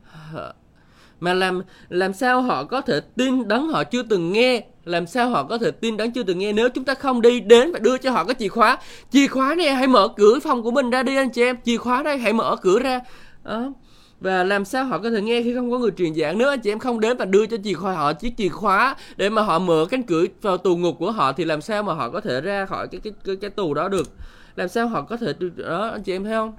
Mà 1.20 1.34
làm 1.34 1.62
làm 1.90 2.14
sao 2.14 2.42
họ 2.42 2.64
có 2.64 2.82
thể 2.82 3.00
tin 3.16 3.48
đấng 3.48 3.68
họ 3.68 3.84
chưa 3.84 4.04
từng 4.04 4.34
nghe? 4.34 4.62
Làm 4.86 5.08
sao 5.08 5.30
họ 5.30 5.44
có 5.44 5.58
thể 5.58 5.72
tin 5.72 5.98
đáng 5.98 6.12
chưa 6.12 6.24
từng 6.24 6.40
nghe 6.40 6.54
nếu 6.54 6.70
chúng 6.70 6.84
ta 6.84 6.94
không 6.94 7.22
đi 7.22 7.40
đến 7.40 7.72
và 7.72 7.80
đưa 7.80 7.98
cho 7.98 8.12
họ 8.12 8.24
cái 8.24 8.36
chìa 8.40 8.48
khóa? 8.48 8.78
Chìa 9.12 9.28
khóa 9.28 9.56
này 9.56 9.74
hãy 9.74 9.88
mở 9.88 10.08
cửa 10.18 10.40
phòng 10.40 10.64
của 10.64 10.72
mình 10.72 10.90
ra 10.90 11.04
đi 11.04 11.16
anh 11.16 11.30
chị 11.30 11.44
em. 11.44 11.58
Chìa 11.66 11.78
khóa 11.78 12.04
đây 12.04 12.18
hãy 12.18 12.34
mở 12.34 12.56
cửa 12.62 12.80
ra. 12.80 13.00
Đó. 13.44 13.74
và 14.22 14.44
làm 14.44 14.66
sao 14.66 14.86
họ 14.86 14.98
có 14.98 15.10
thể 15.10 15.22
nghe 15.22 15.42
khi 15.42 15.56
không 15.56 15.72
có 15.72 15.78
người 15.78 15.92
truyền 15.98 16.16
giảng 16.16 16.38
nếu 16.38 16.50
anh 16.50 16.60
chị 16.60 16.72
em 16.72 16.80
không 16.80 17.00
đến 17.00 17.18
và 17.18 17.26
đưa 17.26 17.46
cho 17.46 17.58
chìa 17.64 17.74
khóa 17.74 17.94
họ 17.94 18.14
chiếc 18.14 18.38
chìa 18.38 18.50
khóa 18.50 18.96
để 19.16 19.30
mà 19.30 19.42
họ 19.42 19.60
mở 19.60 19.86
cánh 19.90 20.04
cửa 20.04 20.26
vào 20.42 20.58
tù 20.58 20.78
ngục 20.78 20.96
của 21.00 21.12
họ 21.12 21.34
thì 21.34 21.46
làm 21.46 21.62
sao 21.62 21.84
mà 21.84 21.94
họ 21.94 22.10
có 22.10 22.22
thể 22.22 22.42
ra 22.42 22.66
khỏi 22.66 22.88
cái 22.88 23.02
cái 23.04 23.14
cái, 23.26 23.36
cái 23.36 23.50
tù 23.50 23.74
đó 23.74 23.88
được? 23.90 24.12
Làm 24.56 24.68
sao 24.68 24.88
họ 24.88 25.02
có 25.02 25.18
thể 25.18 25.34
đó 25.56 25.88
anh 25.88 26.04
chị 26.04 26.16
em 26.16 26.24
thấy 26.24 26.34
không? 26.34 26.54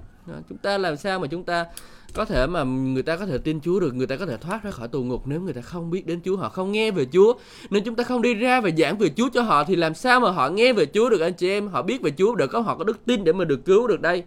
Chúng 0.49 0.57
ta 0.57 0.77
làm 0.77 0.97
sao 0.97 1.19
mà 1.19 1.27
chúng 1.27 1.43
ta 1.43 1.65
có 2.15 2.25
thể 2.25 2.47
mà 2.47 2.63
người 2.63 3.03
ta 3.03 3.17
có 3.17 3.25
thể 3.25 3.37
tin 3.37 3.61
Chúa 3.61 3.79
được, 3.79 3.95
người 3.95 4.07
ta 4.07 4.17
có 4.17 4.25
thể 4.25 4.37
thoát 4.37 4.63
ra 4.63 4.71
khỏi 4.71 4.87
tù 4.87 5.03
ngục 5.03 5.27
nếu 5.27 5.41
người 5.41 5.53
ta 5.53 5.61
không 5.61 5.89
biết 5.89 6.05
đến 6.05 6.19
Chúa, 6.25 6.37
họ 6.37 6.49
không 6.49 6.71
nghe 6.71 6.91
về 6.91 7.05
Chúa 7.13 7.33
nên 7.69 7.83
chúng 7.83 7.95
ta 7.95 8.03
không 8.03 8.21
đi 8.21 8.33
ra 8.33 8.61
và 8.61 8.69
giảng 8.77 8.97
về 8.97 9.09
Chúa 9.09 9.29
cho 9.33 9.41
họ 9.41 9.63
thì 9.63 9.75
làm 9.75 9.93
sao 9.93 10.19
mà 10.19 10.31
họ 10.31 10.49
nghe 10.49 10.73
về 10.73 10.85
Chúa 10.85 11.09
được 11.09 11.21
anh 11.21 11.33
chị 11.33 11.49
em 11.49 11.67
họ 11.67 11.81
biết 11.81 12.01
về 12.01 12.11
Chúa 12.17 12.35
được 12.35 12.47
có 12.47 12.59
họ 12.59 12.77
có 12.77 12.83
đức 12.83 13.05
tin 13.05 13.23
để 13.23 13.33
mà 13.33 13.45
được 13.45 13.65
cứu 13.65 13.87
được 13.87 14.01
đây 14.01 14.23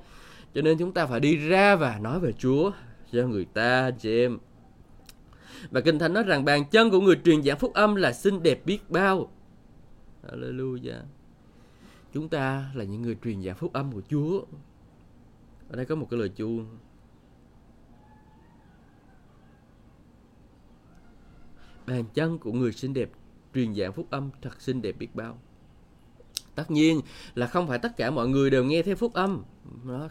cho 0.54 0.62
nên 0.62 0.78
chúng 0.78 0.92
ta 0.92 1.06
phải 1.06 1.20
đi 1.20 1.36
ra 1.36 1.76
và 1.76 1.98
nói 2.02 2.20
về 2.20 2.32
Chúa 2.32 2.70
cho 3.12 3.26
người 3.26 3.44
ta, 3.44 3.84
anh 3.84 3.98
chị 3.98 4.20
em 4.20 4.38
và 5.70 5.80
Kinh 5.80 5.98
Thánh 5.98 6.12
nói 6.12 6.22
rằng 6.22 6.44
bàn 6.44 6.64
chân 6.70 6.90
của 6.90 7.00
người 7.00 7.16
truyền 7.24 7.42
giảng 7.42 7.58
phúc 7.58 7.74
âm 7.74 7.94
là 7.94 8.12
xinh 8.12 8.42
đẹp 8.42 8.66
biết 8.66 8.90
bao. 8.90 9.32
Hallelujah. 10.28 11.02
Chúng 12.12 12.28
ta 12.28 12.64
là 12.74 12.84
những 12.84 13.02
người 13.02 13.16
truyền 13.24 13.42
giảng 13.42 13.56
phúc 13.56 13.72
âm 13.72 13.92
của 13.92 14.02
Chúa. 14.10 14.40
Ở 15.70 15.76
đây 15.76 15.86
có 15.86 15.94
một 15.94 16.06
cái 16.10 16.20
lời 16.20 16.28
chuông 16.28 16.66
bàn 21.88 22.04
chân 22.14 22.38
của 22.38 22.52
người 22.52 22.72
xinh 22.72 22.94
đẹp 22.94 23.10
truyền 23.54 23.74
giảng 23.74 23.92
phúc 23.92 24.06
âm 24.10 24.30
thật 24.42 24.62
xinh 24.62 24.82
đẹp 24.82 24.92
biết 24.98 25.14
bao. 25.14 25.38
Tất 26.54 26.70
nhiên 26.70 27.00
là 27.34 27.46
không 27.46 27.68
phải 27.68 27.78
tất 27.78 27.96
cả 27.96 28.10
mọi 28.10 28.28
người 28.28 28.50
đều 28.50 28.64
nghe 28.64 28.82
theo 28.82 28.96
phúc 28.96 29.12
âm. 29.12 29.42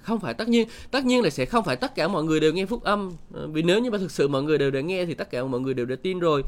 Không 0.03 0.19
phải 0.19 0.33
tất 0.33 0.49
nhiên 0.49 0.67
tất 0.91 1.05
nhiên 1.05 1.23
là 1.23 1.29
sẽ 1.29 1.45
không 1.45 1.63
phải 1.63 1.75
tất 1.75 1.95
cả 1.95 2.07
mọi 2.07 2.23
người 2.23 2.39
đều 2.39 2.53
nghe 2.53 2.65
phúc 2.65 2.83
âm. 2.83 3.11
Ờ, 3.33 3.47
vì 3.47 3.61
nếu 3.61 3.79
như 3.79 3.91
mà 3.91 3.97
thực 3.97 4.11
sự 4.11 4.27
mọi 4.27 4.43
người 4.43 4.57
đều 4.57 4.71
đã 4.71 4.81
nghe 4.81 5.05
thì 5.05 5.13
tất 5.13 5.29
cả 5.29 5.43
mọi 5.43 5.61
người 5.61 5.73
đều 5.73 5.85
đã 5.85 5.95
tin 6.03 6.19
rồi. 6.19 6.43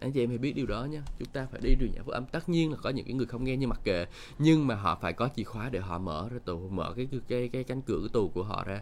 Anh 0.00 0.12
chị 0.12 0.22
em 0.22 0.28
hãy 0.28 0.38
biết 0.38 0.52
điều 0.52 0.66
đó 0.66 0.84
nha 0.84 1.02
chúng 1.18 1.28
ta 1.28 1.46
phải 1.50 1.60
đi 1.60 1.76
truyền 1.80 1.92
giảng 1.94 2.04
phúc 2.04 2.14
âm. 2.14 2.24
Tất 2.26 2.48
nhiên 2.48 2.70
là 2.70 2.76
có 2.82 2.90
những 2.90 3.04
cái 3.04 3.14
người 3.14 3.26
không 3.26 3.44
nghe 3.44 3.56
như 3.56 3.66
mặc 3.66 3.80
kệ, 3.84 4.06
nhưng 4.38 4.66
mà 4.66 4.74
họ 4.74 4.98
phải 5.02 5.12
có 5.12 5.28
chìa 5.36 5.44
khóa 5.44 5.68
để 5.68 5.80
họ 5.80 5.98
mở 5.98 6.28
ra 6.32 6.38
tù, 6.44 6.68
mở 6.68 6.92
cái 6.96 7.08
cái 7.28 7.48
cái 7.48 7.64
cánh 7.64 7.82
cửa 7.82 7.98
cái 8.00 8.08
tù 8.12 8.28
của 8.28 8.42
họ 8.42 8.64
ra 8.66 8.80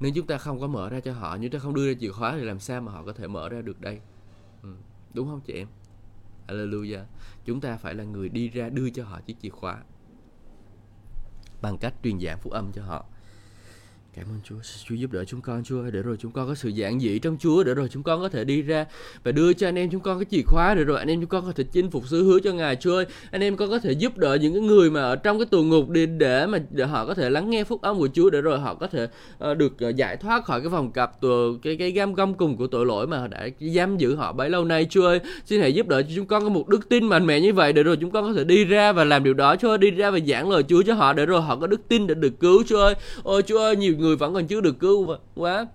nếu 0.00 0.12
chúng 0.14 0.26
ta 0.26 0.38
không 0.38 0.60
có 0.60 0.66
mở 0.66 0.88
ra 0.88 1.00
cho 1.00 1.12
họ, 1.12 1.36
nếu 1.36 1.50
ta 1.50 1.58
không 1.58 1.74
đưa 1.74 1.92
ra 1.92 1.98
chìa 2.00 2.12
khóa 2.12 2.36
thì 2.38 2.44
làm 2.44 2.60
sao 2.60 2.80
mà 2.80 2.92
họ 2.92 3.02
có 3.04 3.12
thể 3.12 3.28
mở 3.28 3.48
ra 3.48 3.62
được 3.62 3.80
đây? 3.80 4.00
Ừ. 4.62 4.74
đúng 5.14 5.28
không 5.28 5.40
chị 5.40 5.52
em? 5.52 5.68
Hallelujah. 6.48 7.04
Chúng 7.44 7.60
ta 7.60 7.76
phải 7.76 7.94
là 7.94 8.04
người 8.04 8.28
đi 8.28 8.48
ra 8.48 8.68
đưa 8.68 8.90
cho 8.90 9.04
họ 9.04 9.20
chiếc 9.20 9.36
chìa 9.40 9.50
khóa 9.50 9.82
bằng 11.62 11.78
cách 11.78 11.94
truyền 12.02 12.20
giảng 12.20 12.38
phúc 12.38 12.52
âm 12.52 12.72
cho 12.72 12.82
họ. 12.82 13.04
Cảm 14.16 14.26
ơn 14.28 14.40
Chúa, 14.44 14.56
Chúa 14.88 14.94
giúp 14.94 15.12
đỡ 15.12 15.24
chúng 15.24 15.40
con 15.40 15.64
Chúa 15.64 15.82
để 15.92 16.02
rồi 16.02 16.16
chúng 16.20 16.32
con 16.32 16.48
có 16.48 16.54
sự 16.54 16.68
giản 16.68 17.00
dị 17.00 17.18
trong 17.18 17.36
Chúa 17.40 17.64
để 17.64 17.74
rồi 17.74 17.88
chúng 17.92 18.02
con 18.02 18.20
có 18.20 18.28
thể 18.28 18.44
đi 18.44 18.62
ra 18.62 18.86
và 19.24 19.32
đưa 19.32 19.52
cho 19.52 19.68
anh 19.68 19.78
em 19.78 19.90
chúng 19.90 20.00
con 20.00 20.18
cái 20.18 20.26
chìa 20.30 20.42
khóa 20.46 20.74
để 20.74 20.84
rồi 20.84 20.98
anh 20.98 21.08
em 21.08 21.20
chúng 21.20 21.28
con 21.28 21.46
có 21.46 21.52
thể 21.52 21.64
chinh 21.64 21.90
phục 21.90 22.08
sứ 22.08 22.24
hứa 22.24 22.38
cho 22.40 22.52
Ngài 22.52 22.76
Chúa 22.76 22.96
ơi. 22.96 23.06
Anh 23.30 23.40
em 23.40 23.56
con 23.56 23.70
có 23.70 23.78
thể 23.78 23.92
giúp 23.92 24.18
đỡ 24.18 24.34
những 24.34 24.52
cái 24.54 24.62
người 24.62 24.90
mà 24.90 25.00
ở 25.00 25.16
trong 25.16 25.38
cái 25.38 25.46
tù 25.46 25.62
ngục 25.62 25.88
đi 25.90 26.06
để 26.06 26.46
mà 26.46 26.58
để 26.70 26.84
họ 26.84 27.06
có 27.06 27.14
thể 27.14 27.30
lắng 27.30 27.50
nghe 27.50 27.64
phúc 27.64 27.82
âm 27.82 27.98
của 27.98 28.08
Chúa 28.14 28.30
để 28.30 28.40
rồi 28.40 28.58
họ 28.58 28.74
có 28.74 28.86
thể 28.86 29.08
uh, 29.50 29.58
được 29.58 29.72
uh, 29.88 29.96
giải 29.96 30.16
thoát 30.16 30.44
khỏi 30.44 30.60
cái 30.60 30.68
vòng 30.68 30.92
cặp 30.92 31.20
tù 31.20 31.56
cái 31.62 31.76
cái 31.76 31.90
gam 31.90 32.14
gông 32.14 32.34
cùng 32.34 32.56
của 32.56 32.66
tội 32.66 32.86
lỗi 32.86 33.06
mà 33.06 33.26
đã 33.26 33.48
giam 33.74 33.96
giữ 33.96 34.14
họ 34.14 34.32
bấy 34.32 34.50
lâu 34.50 34.64
nay 34.64 34.86
Chúa 34.90 35.06
ơi. 35.06 35.20
Xin 35.46 35.60
hãy 35.60 35.74
giúp 35.74 35.88
đỡ 35.88 36.02
cho 36.02 36.08
chúng 36.16 36.26
con 36.26 36.42
có 36.42 36.48
một 36.48 36.68
đức 36.68 36.88
tin 36.88 37.04
mạnh 37.04 37.26
mẽ 37.26 37.40
như 37.40 37.54
vậy 37.54 37.72
để 37.72 37.82
rồi 37.82 37.96
chúng 37.96 38.10
con 38.10 38.24
có 38.24 38.32
thể 38.32 38.44
đi 38.44 38.64
ra 38.64 38.92
và 38.92 39.04
làm 39.04 39.24
điều 39.24 39.34
đó 39.34 39.56
Chúa 39.56 39.68
ơi, 39.68 39.78
đi 39.78 39.90
ra 39.90 40.10
và 40.10 40.18
giảng 40.26 40.50
lời 40.50 40.62
Chúa 40.62 40.82
cho 40.82 40.94
họ 40.94 41.12
để 41.12 41.26
rồi 41.26 41.40
họ 41.40 41.56
có 41.56 41.66
đức 41.66 41.88
tin 41.88 42.06
để 42.06 42.14
được 42.14 42.40
cứu 42.40 42.62
Chúa 42.66 42.80
ơi. 42.80 42.94
Ôi 43.22 43.42
Chúa 43.42 43.58
ơi, 43.58 43.76
nhiều 43.76 43.94
người 43.96 44.05
người 44.06 44.16
vẫn 44.16 44.34
còn 44.34 44.46
chưa 44.46 44.60
được 44.60 44.78
cứu 44.78 45.16
quá. 45.34 45.66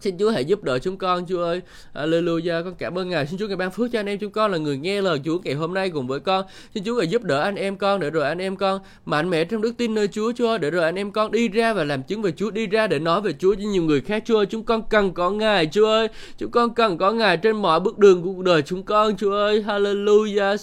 Xin 0.00 0.18
Chúa 0.18 0.30
hãy 0.30 0.44
giúp 0.44 0.64
đỡ 0.64 0.78
chúng 0.78 0.96
con, 0.96 1.26
Chúa 1.28 1.42
ơi. 1.42 1.62
Alleluia 1.92 2.62
Con 2.64 2.74
cảm 2.74 2.98
ơn 2.98 3.08
Ngài. 3.08 3.26
Xin 3.26 3.38
Chúa 3.38 3.46
Ngài 3.46 3.56
ban 3.56 3.70
phước 3.70 3.92
cho 3.92 4.00
anh 4.00 4.06
em 4.06 4.18
chúng 4.18 4.32
con 4.32 4.52
là 4.52 4.58
người 4.58 4.78
nghe 4.78 5.02
lời 5.02 5.20
Chúa 5.24 5.38
ngày 5.44 5.54
hôm 5.54 5.74
nay 5.74 5.90
cùng 5.90 6.06
với 6.06 6.20
con. 6.20 6.44
Xin 6.74 6.84
Chúa 6.84 6.94
Ngài 6.94 7.08
giúp 7.08 7.22
đỡ 7.22 7.42
anh 7.42 7.54
em 7.54 7.76
con, 7.76 8.00
để 8.00 8.10
rồi 8.10 8.24
anh 8.24 8.38
em 8.38 8.56
con 8.56 8.80
mạnh 9.04 9.30
mẽ 9.30 9.44
trong 9.44 9.60
đức 9.62 9.72
tin 9.76 9.94
nơi 9.94 10.08
Chúa 10.08 10.32
Chúa. 10.32 10.58
Để 10.58 10.70
rồi 10.70 10.84
anh 10.84 10.94
em 10.94 11.12
con 11.12 11.32
đi 11.32 11.48
ra 11.48 11.72
và 11.72 11.84
làm 11.84 12.02
chứng 12.02 12.22
về 12.22 12.32
Chúa, 12.32 12.50
đi 12.50 12.66
ra 12.66 12.86
để 12.86 12.98
nói 12.98 13.20
về 13.20 13.32
Chúa 13.38 13.54
cho 13.54 13.62
nhiều 13.62 13.82
người 13.82 14.00
khác. 14.00 14.22
Chúa 14.26 14.36
ơi, 14.36 14.46
chúng 14.46 14.62
con 14.62 14.82
cần 14.90 15.14
có 15.14 15.30
Ngài, 15.30 15.66
Chúa 15.66 15.86
ơi. 15.86 16.08
Chúng 16.38 16.50
con 16.50 16.74
cần 16.74 16.98
có 16.98 17.12
Ngài 17.12 17.36
trên 17.36 17.56
mọi 17.56 17.80
bước 17.80 17.98
đường 17.98 18.22
của 18.22 18.32
cuộc 18.32 18.42
đời 18.42 18.62
chúng 18.62 18.82
con, 18.82 19.16
Chúa 19.16 19.32
ơi. 19.32 19.64
Hallelujah. 19.66 20.56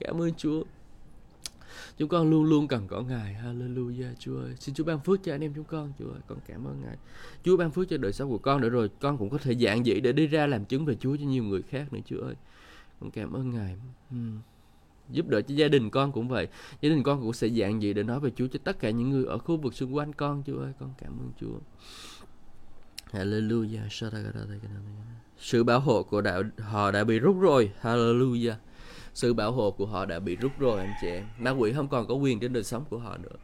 Cảm 0.00 0.22
ơn 0.22 0.30
Chúa. 0.36 0.62
Chúng 2.00 2.08
con 2.08 2.30
luôn 2.30 2.44
luôn 2.44 2.68
cần 2.68 2.86
có 2.88 3.02
Ngài. 3.02 3.36
Hallelujah 3.44 4.14
Chúa 4.18 4.40
ơi. 4.40 4.54
Xin 4.60 4.74
Chúa 4.74 4.84
ban 4.84 5.00
phước 5.00 5.22
cho 5.24 5.34
anh 5.34 5.40
em 5.40 5.52
chúng 5.54 5.64
con. 5.64 5.92
Chúa 5.98 6.10
ơi, 6.10 6.20
con 6.26 6.38
cảm 6.46 6.64
ơn 6.64 6.80
Ngài. 6.84 6.96
Chúa 7.44 7.56
ban 7.56 7.70
phước 7.70 7.88
cho 7.88 7.96
đời 7.96 8.12
sống 8.12 8.30
của 8.30 8.38
con 8.38 8.60
để 8.60 8.68
rồi 8.68 8.90
con 9.00 9.18
cũng 9.18 9.30
có 9.30 9.38
thể 9.38 9.54
dạng 9.54 9.86
dĩ 9.86 10.00
để 10.00 10.12
đi 10.12 10.26
ra 10.26 10.46
làm 10.46 10.64
chứng 10.64 10.84
về 10.84 10.94
Chúa 11.00 11.16
cho 11.16 11.24
nhiều 11.24 11.44
người 11.44 11.62
khác 11.62 11.92
nữa 11.92 12.00
Chúa 12.06 12.20
ơi. 12.20 12.34
Con 13.00 13.10
cảm 13.10 13.32
ơn 13.32 13.50
Ngài. 13.50 13.76
Hmm. 14.10 14.38
Giúp 15.10 15.28
đỡ 15.28 15.40
cho 15.40 15.54
gia 15.54 15.68
đình 15.68 15.90
con 15.90 16.12
cũng 16.12 16.28
vậy. 16.28 16.48
Gia 16.80 16.90
đình 16.90 17.02
con 17.02 17.20
cũng 17.20 17.32
sẽ 17.32 17.48
dạng 17.48 17.82
dĩ 17.82 17.92
để 17.92 18.02
nói 18.02 18.20
về 18.20 18.30
Chúa 18.36 18.46
cho 18.46 18.58
tất 18.64 18.78
cả 18.78 18.90
những 18.90 19.10
người 19.10 19.24
ở 19.24 19.38
khu 19.38 19.56
vực 19.56 19.74
xung 19.74 19.94
quanh 19.94 20.12
con 20.12 20.42
Chúa 20.46 20.58
ơi. 20.58 20.72
Con 20.80 20.90
cảm 20.98 21.12
ơn 21.18 21.30
Chúa. 21.40 21.58
Hallelujah. 23.12 23.88
Sự 25.38 25.64
bảo 25.64 25.80
hộ 25.80 26.02
của 26.02 26.20
đạo 26.20 26.42
họ 26.58 26.90
đã 26.90 27.04
bị 27.04 27.18
rút 27.18 27.36
rồi. 27.40 27.72
Hallelujah 27.82 28.54
sự 29.14 29.34
bảo 29.34 29.52
hộ 29.52 29.70
của 29.70 29.86
họ 29.86 30.06
đã 30.06 30.18
bị 30.18 30.36
rút 30.36 30.52
rồi, 30.58 30.80
anh 30.80 30.92
chị 31.00 31.08
em. 31.08 31.24
Ma 31.38 31.50
quỷ 31.50 31.72
không 31.72 31.88
còn 31.88 32.06
có 32.06 32.14
quyền 32.14 32.40
trên 32.40 32.52
đời 32.52 32.64
sống 32.64 32.84
của 32.90 32.98
họ 32.98 33.16
nữa. 33.16 33.36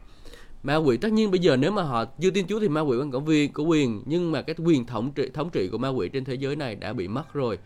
Ma 0.63 0.75
quỷ, 0.75 0.97
tất 0.97 1.11
nhiên 1.11 1.31
bây 1.31 1.39
giờ 1.39 1.57
nếu 1.57 1.71
mà 1.71 1.83
họ 1.83 2.05
chưa 2.05 2.31
tin 2.31 2.47
Chúa 2.47 2.59
thì 2.59 2.69
ma 2.69 2.81
quỷ 2.81 2.97
vẫn 2.97 3.11
có 3.11 3.19
quyền 3.19 3.53
có 3.53 3.63
quyền. 3.63 4.03
Nhưng 4.05 4.31
mà 4.31 4.41
cái 4.41 4.55
quyền 4.65 4.85
thống 4.85 5.11
trị 5.11 5.29
thống 5.33 5.49
trị 5.49 5.69
của 5.71 5.77
ma 5.77 5.89
quỷ 5.89 6.09
trên 6.09 6.25
thế 6.25 6.33
giới 6.33 6.55
này 6.55 6.75
đã 6.75 6.93
bị 6.93 7.07
mất 7.07 7.33
rồi 7.33 7.59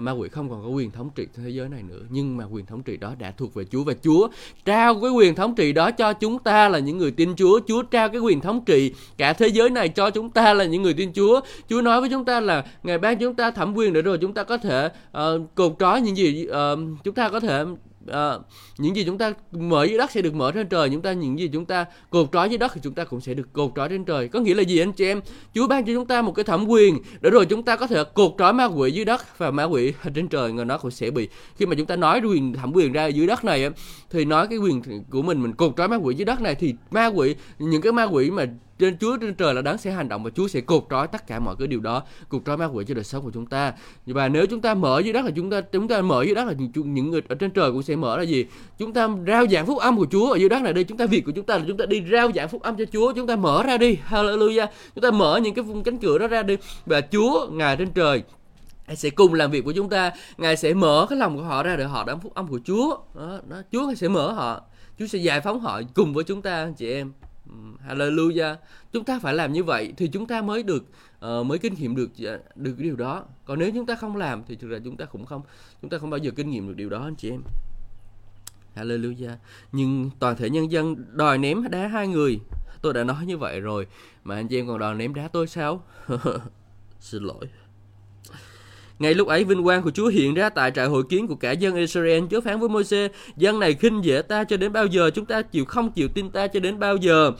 ma 0.00 0.12
quỷ 0.12 0.28
không 0.28 0.50
còn 0.50 0.62
có 0.62 0.68
quyền 0.68 0.90
thống 0.90 1.10
trị 1.14 1.26
thế 1.34 1.50
giới 1.50 1.68
này 1.68 1.82
nữa. 1.82 2.00
Nhưng 2.10 2.36
mà 2.36 2.44
quyền 2.44 2.66
thống 2.66 2.82
trị 2.82 2.96
đó 2.96 3.14
đã 3.18 3.30
thuộc 3.30 3.54
về 3.54 3.64
Chúa. 3.64 3.84
Và 3.84 3.94
Chúa 4.02 4.28
trao 4.64 5.00
cái 5.00 5.10
quyền 5.10 5.34
thống 5.34 5.54
trị 5.54 5.72
đó 5.72 5.90
cho 5.90 6.12
chúng 6.12 6.38
ta 6.38 6.68
là 6.68 6.78
những 6.78 6.98
người 6.98 7.10
tin 7.10 7.36
Chúa. 7.36 7.60
Chúa 7.68 7.82
trao 7.82 8.08
cái 8.08 8.20
quyền 8.20 8.40
thống 8.40 8.64
trị 8.64 8.92
cả 9.16 9.32
thế 9.32 9.48
giới 9.48 9.70
này 9.70 9.88
cho 9.88 10.10
chúng 10.10 10.30
ta 10.30 10.54
là 10.54 10.64
những 10.64 10.82
người 10.82 10.94
tin 10.94 11.12
Chúa. 11.12 11.40
Chúa 11.68 11.82
nói 11.82 12.00
với 12.00 12.10
chúng 12.10 12.24
ta 12.24 12.40
là 12.40 12.64
ngài 12.82 12.98
ban 12.98 13.18
chúng 13.18 13.34
ta 13.34 13.50
thẩm 13.50 13.74
quyền 13.74 13.92
để 13.92 14.02
rồi 14.02 14.18
chúng 14.18 14.34
ta 14.34 14.42
có 14.42 14.58
thể 14.58 14.90
uh, 15.18 15.54
cột 15.54 15.76
trói 15.78 16.00
những 16.00 16.16
gì 16.16 16.46
uh, 16.48 16.78
chúng 17.04 17.14
ta 17.14 17.28
có 17.28 17.40
thể 17.40 17.64
à, 18.06 18.38
những 18.78 18.96
gì 18.96 19.04
chúng 19.04 19.18
ta 19.18 19.32
mở 19.52 19.84
dưới 19.84 19.98
đất 19.98 20.10
sẽ 20.10 20.22
được 20.22 20.34
mở 20.34 20.52
trên 20.52 20.68
trời 20.68 20.90
chúng 20.90 21.02
ta 21.02 21.12
những 21.12 21.38
gì 21.38 21.50
chúng 21.52 21.64
ta 21.64 21.84
cột 22.10 22.28
trói 22.32 22.48
dưới 22.48 22.58
đất 22.58 22.72
thì 22.74 22.80
chúng 22.84 22.94
ta 22.94 23.04
cũng 23.04 23.20
sẽ 23.20 23.34
được 23.34 23.52
cột 23.52 23.72
trói 23.76 23.88
trên 23.88 24.04
trời. 24.04 24.28
Có 24.28 24.40
nghĩa 24.40 24.54
là 24.54 24.62
gì 24.62 24.78
anh 24.78 24.92
chị 24.92 25.06
em? 25.06 25.20
Chúa 25.54 25.66
ban 25.66 25.84
cho 25.84 25.94
chúng 25.94 26.06
ta 26.06 26.22
một 26.22 26.32
cái 26.32 26.44
thẩm 26.44 26.68
quyền 26.68 26.98
để 27.20 27.30
rồi 27.30 27.46
chúng 27.46 27.62
ta 27.62 27.76
có 27.76 27.86
thể 27.86 28.04
cột 28.14 28.34
trói 28.38 28.52
ma 28.52 28.64
quỷ 28.64 28.90
dưới 28.90 29.04
đất 29.04 29.38
và 29.38 29.50
ma 29.50 29.64
quỷ 29.64 29.92
trên 30.14 30.28
trời 30.28 30.52
người 30.52 30.64
nó 30.64 30.78
cũng 30.78 30.90
sẽ 30.90 31.10
bị. 31.10 31.28
Khi 31.56 31.66
mà 31.66 31.74
chúng 31.76 31.86
ta 31.86 31.96
nói 31.96 32.20
quyền 32.20 32.52
thẩm 32.52 32.72
quyền 32.72 32.92
ra 32.92 33.06
dưới 33.06 33.26
đất 33.26 33.44
này 33.44 33.70
thì 34.10 34.24
nói 34.24 34.46
cái 34.46 34.58
quyền 34.58 34.82
của 35.10 35.22
mình 35.22 35.42
mình 35.42 35.52
cột 35.52 35.76
trói 35.76 35.88
ma 35.88 35.96
quỷ 35.96 36.14
dưới 36.14 36.24
đất 36.24 36.40
này 36.40 36.54
thì 36.54 36.74
ma 36.90 37.06
quỷ 37.06 37.34
những 37.58 37.82
cái 37.82 37.92
ma 37.92 38.04
quỷ 38.04 38.30
mà 38.30 38.46
trên 38.78 38.98
Chúa 38.98 39.16
trên 39.16 39.34
trời 39.34 39.54
là 39.54 39.62
đấng 39.62 39.78
sẽ 39.78 39.90
hành 39.90 40.08
động 40.08 40.24
và 40.24 40.30
Chúa 40.30 40.48
sẽ 40.48 40.60
cột 40.60 40.86
trói 40.90 41.06
tất 41.06 41.26
cả 41.26 41.38
mọi 41.38 41.56
cái 41.58 41.68
điều 41.68 41.80
đó 41.80 42.02
cột 42.28 42.42
trói 42.46 42.56
ma 42.56 42.66
quỷ 42.66 42.84
cho 42.88 42.94
đời 42.94 43.04
sống 43.04 43.24
của 43.24 43.30
chúng 43.34 43.46
ta. 43.46 43.72
Và 44.06 44.28
nếu 44.28 44.46
chúng 44.46 44.60
ta 44.60 44.74
mở 44.74 45.00
dưới 45.04 45.12
đất 45.12 45.24
là 45.24 45.30
chúng 45.36 45.50
ta 45.50 45.60
chúng 45.60 45.88
ta 45.88 46.02
mở 46.02 46.22
dưới 46.22 46.34
đất 46.34 46.44
là 46.44 46.54
những 46.74 47.10
người 47.10 47.22
ở 47.28 47.34
trên 47.34 47.50
trời 47.50 47.72
cũng 47.72 47.82
sẽ 47.82 47.96
mở 47.96 48.16
là 48.16 48.22
gì? 48.22 48.46
Chúng 48.78 48.92
ta 48.92 49.08
rao 49.26 49.46
giảng 49.46 49.66
phúc 49.66 49.78
âm 49.78 49.96
của 49.96 50.06
Chúa 50.10 50.30
ở 50.30 50.36
dưới 50.36 50.48
đất 50.48 50.62
này 50.62 50.72
đây 50.72 50.84
chúng 50.84 50.98
ta 50.98 51.06
việc 51.06 51.24
của 51.24 51.32
chúng 51.32 51.46
ta 51.46 51.58
là 51.58 51.64
chúng 51.68 51.76
ta 51.76 51.86
đi 51.86 52.02
rao 52.12 52.32
giảng 52.34 52.48
phúc 52.48 52.62
âm 52.62 52.76
cho 52.76 52.84
Chúa. 52.92 53.12
Chúng 53.12 53.26
ta 53.26 53.36
mở 53.36 53.62
ra 53.62 53.78
đi. 53.78 53.98
Hallelujah. 54.08 54.66
Chúng 54.94 55.02
ta 55.02 55.10
mở 55.10 55.40
những 55.42 55.54
cái 55.54 55.64
cánh 55.84 55.98
cửa 55.98 56.18
đó 56.18 56.26
ra 56.26 56.42
đi. 56.42 56.56
Và 56.86 57.00
Chúa 57.00 57.48
ngài 57.50 57.76
trên 57.76 57.92
trời 57.92 58.22
Ngài 58.86 58.96
sẽ 58.96 59.10
cùng 59.10 59.34
làm 59.34 59.50
việc 59.50 59.64
của 59.64 59.72
chúng 59.72 59.88
ta. 59.88 60.12
Ngài 60.38 60.56
sẽ 60.56 60.74
mở 60.74 61.06
cái 61.10 61.18
lòng 61.18 61.36
của 61.36 61.42
họ 61.42 61.62
ra 61.62 61.76
để 61.76 61.84
họ 61.84 62.04
đón 62.04 62.20
phúc 62.20 62.34
âm 62.34 62.48
của 62.48 62.60
Chúa. 62.64 62.96
Đó, 63.14 63.40
đó. 63.48 63.56
Chúa 63.72 63.94
sẽ 63.94 64.08
mở 64.08 64.32
họ. 64.32 64.62
Chúa 64.98 65.06
sẽ 65.06 65.18
giải 65.18 65.40
phóng 65.40 65.60
họ 65.60 65.80
cùng 65.94 66.14
với 66.14 66.24
chúng 66.24 66.42
ta 66.42 66.68
chị 66.76 66.92
em. 66.92 67.12
Hallelujah. 67.88 68.56
Chúng 68.92 69.04
ta 69.04 69.18
phải 69.18 69.34
làm 69.34 69.52
như 69.52 69.64
vậy 69.64 69.92
thì 69.96 70.08
chúng 70.08 70.26
ta 70.26 70.42
mới 70.42 70.62
được 70.62 70.84
uh, 71.26 71.46
mới 71.46 71.58
kinh 71.58 71.74
nghiệm 71.74 71.96
được 71.96 72.10
dạ, 72.14 72.38
được 72.54 72.74
cái 72.78 72.84
điều 72.84 72.96
đó. 72.96 73.24
Còn 73.44 73.58
nếu 73.58 73.70
chúng 73.74 73.86
ta 73.86 73.94
không 73.94 74.16
làm 74.16 74.42
thì 74.46 74.56
thực 74.56 74.68
ra 74.70 74.78
chúng 74.84 74.96
ta 74.96 75.04
cũng 75.04 75.26
không 75.26 75.42
chúng 75.82 75.90
ta 75.90 75.98
không 75.98 76.10
bao 76.10 76.18
giờ 76.18 76.30
kinh 76.36 76.50
nghiệm 76.50 76.68
được 76.68 76.74
điều 76.76 76.90
đó 76.90 77.04
anh 77.04 77.16
chị 77.16 77.30
em. 77.30 77.42
Hallelujah. 78.76 79.36
Nhưng 79.72 80.10
toàn 80.18 80.36
thể 80.36 80.50
nhân 80.50 80.70
dân 80.70 80.96
đòi 81.12 81.38
ném 81.38 81.70
đá 81.70 81.86
hai 81.86 82.08
người. 82.08 82.40
Tôi 82.82 82.94
đã 82.94 83.04
nói 83.04 83.26
như 83.26 83.38
vậy 83.38 83.60
rồi 83.60 83.86
mà 84.24 84.34
anh 84.34 84.48
chị 84.48 84.58
em 84.58 84.66
còn 84.66 84.78
đòi 84.78 84.94
ném 84.94 85.14
đá 85.14 85.28
tôi 85.28 85.46
sao? 85.46 85.82
Xin 87.00 87.22
lỗi. 87.22 87.48
Ngay 89.04 89.14
lúc 89.14 89.28
ấy 89.28 89.44
vinh 89.44 89.64
quang 89.64 89.82
của 89.82 89.90
Chúa 89.90 90.08
hiện 90.08 90.34
ra 90.34 90.48
tại 90.48 90.70
trại 90.70 90.86
hội 90.86 91.02
kiến 91.08 91.26
của 91.26 91.34
cả 91.34 91.52
dân 91.52 91.76
Israel. 91.76 92.24
Chúa 92.30 92.40
phán 92.40 92.60
với 92.60 92.68
Môi-se, 92.68 93.08
dân 93.36 93.60
này 93.60 93.74
khinh 93.74 94.04
dễ 94.04 94.22
ta 94.22 94.44
cho 94.44 94.56
đến 94.56 94.72
bao 94.72 94.86
giờ, 94.86 95.10
chúng 95.10 95.26
ta 95.26 95.42
chịu 95.42 95.64
không 95.64 95.92
chịu 95.92 96.08
tin 96.08 96.30
ta 96.30 96.46
cho 96.46 96.60
đến 96.60 96.78
bao 96.78 96.96
giờ. 96.96 97.32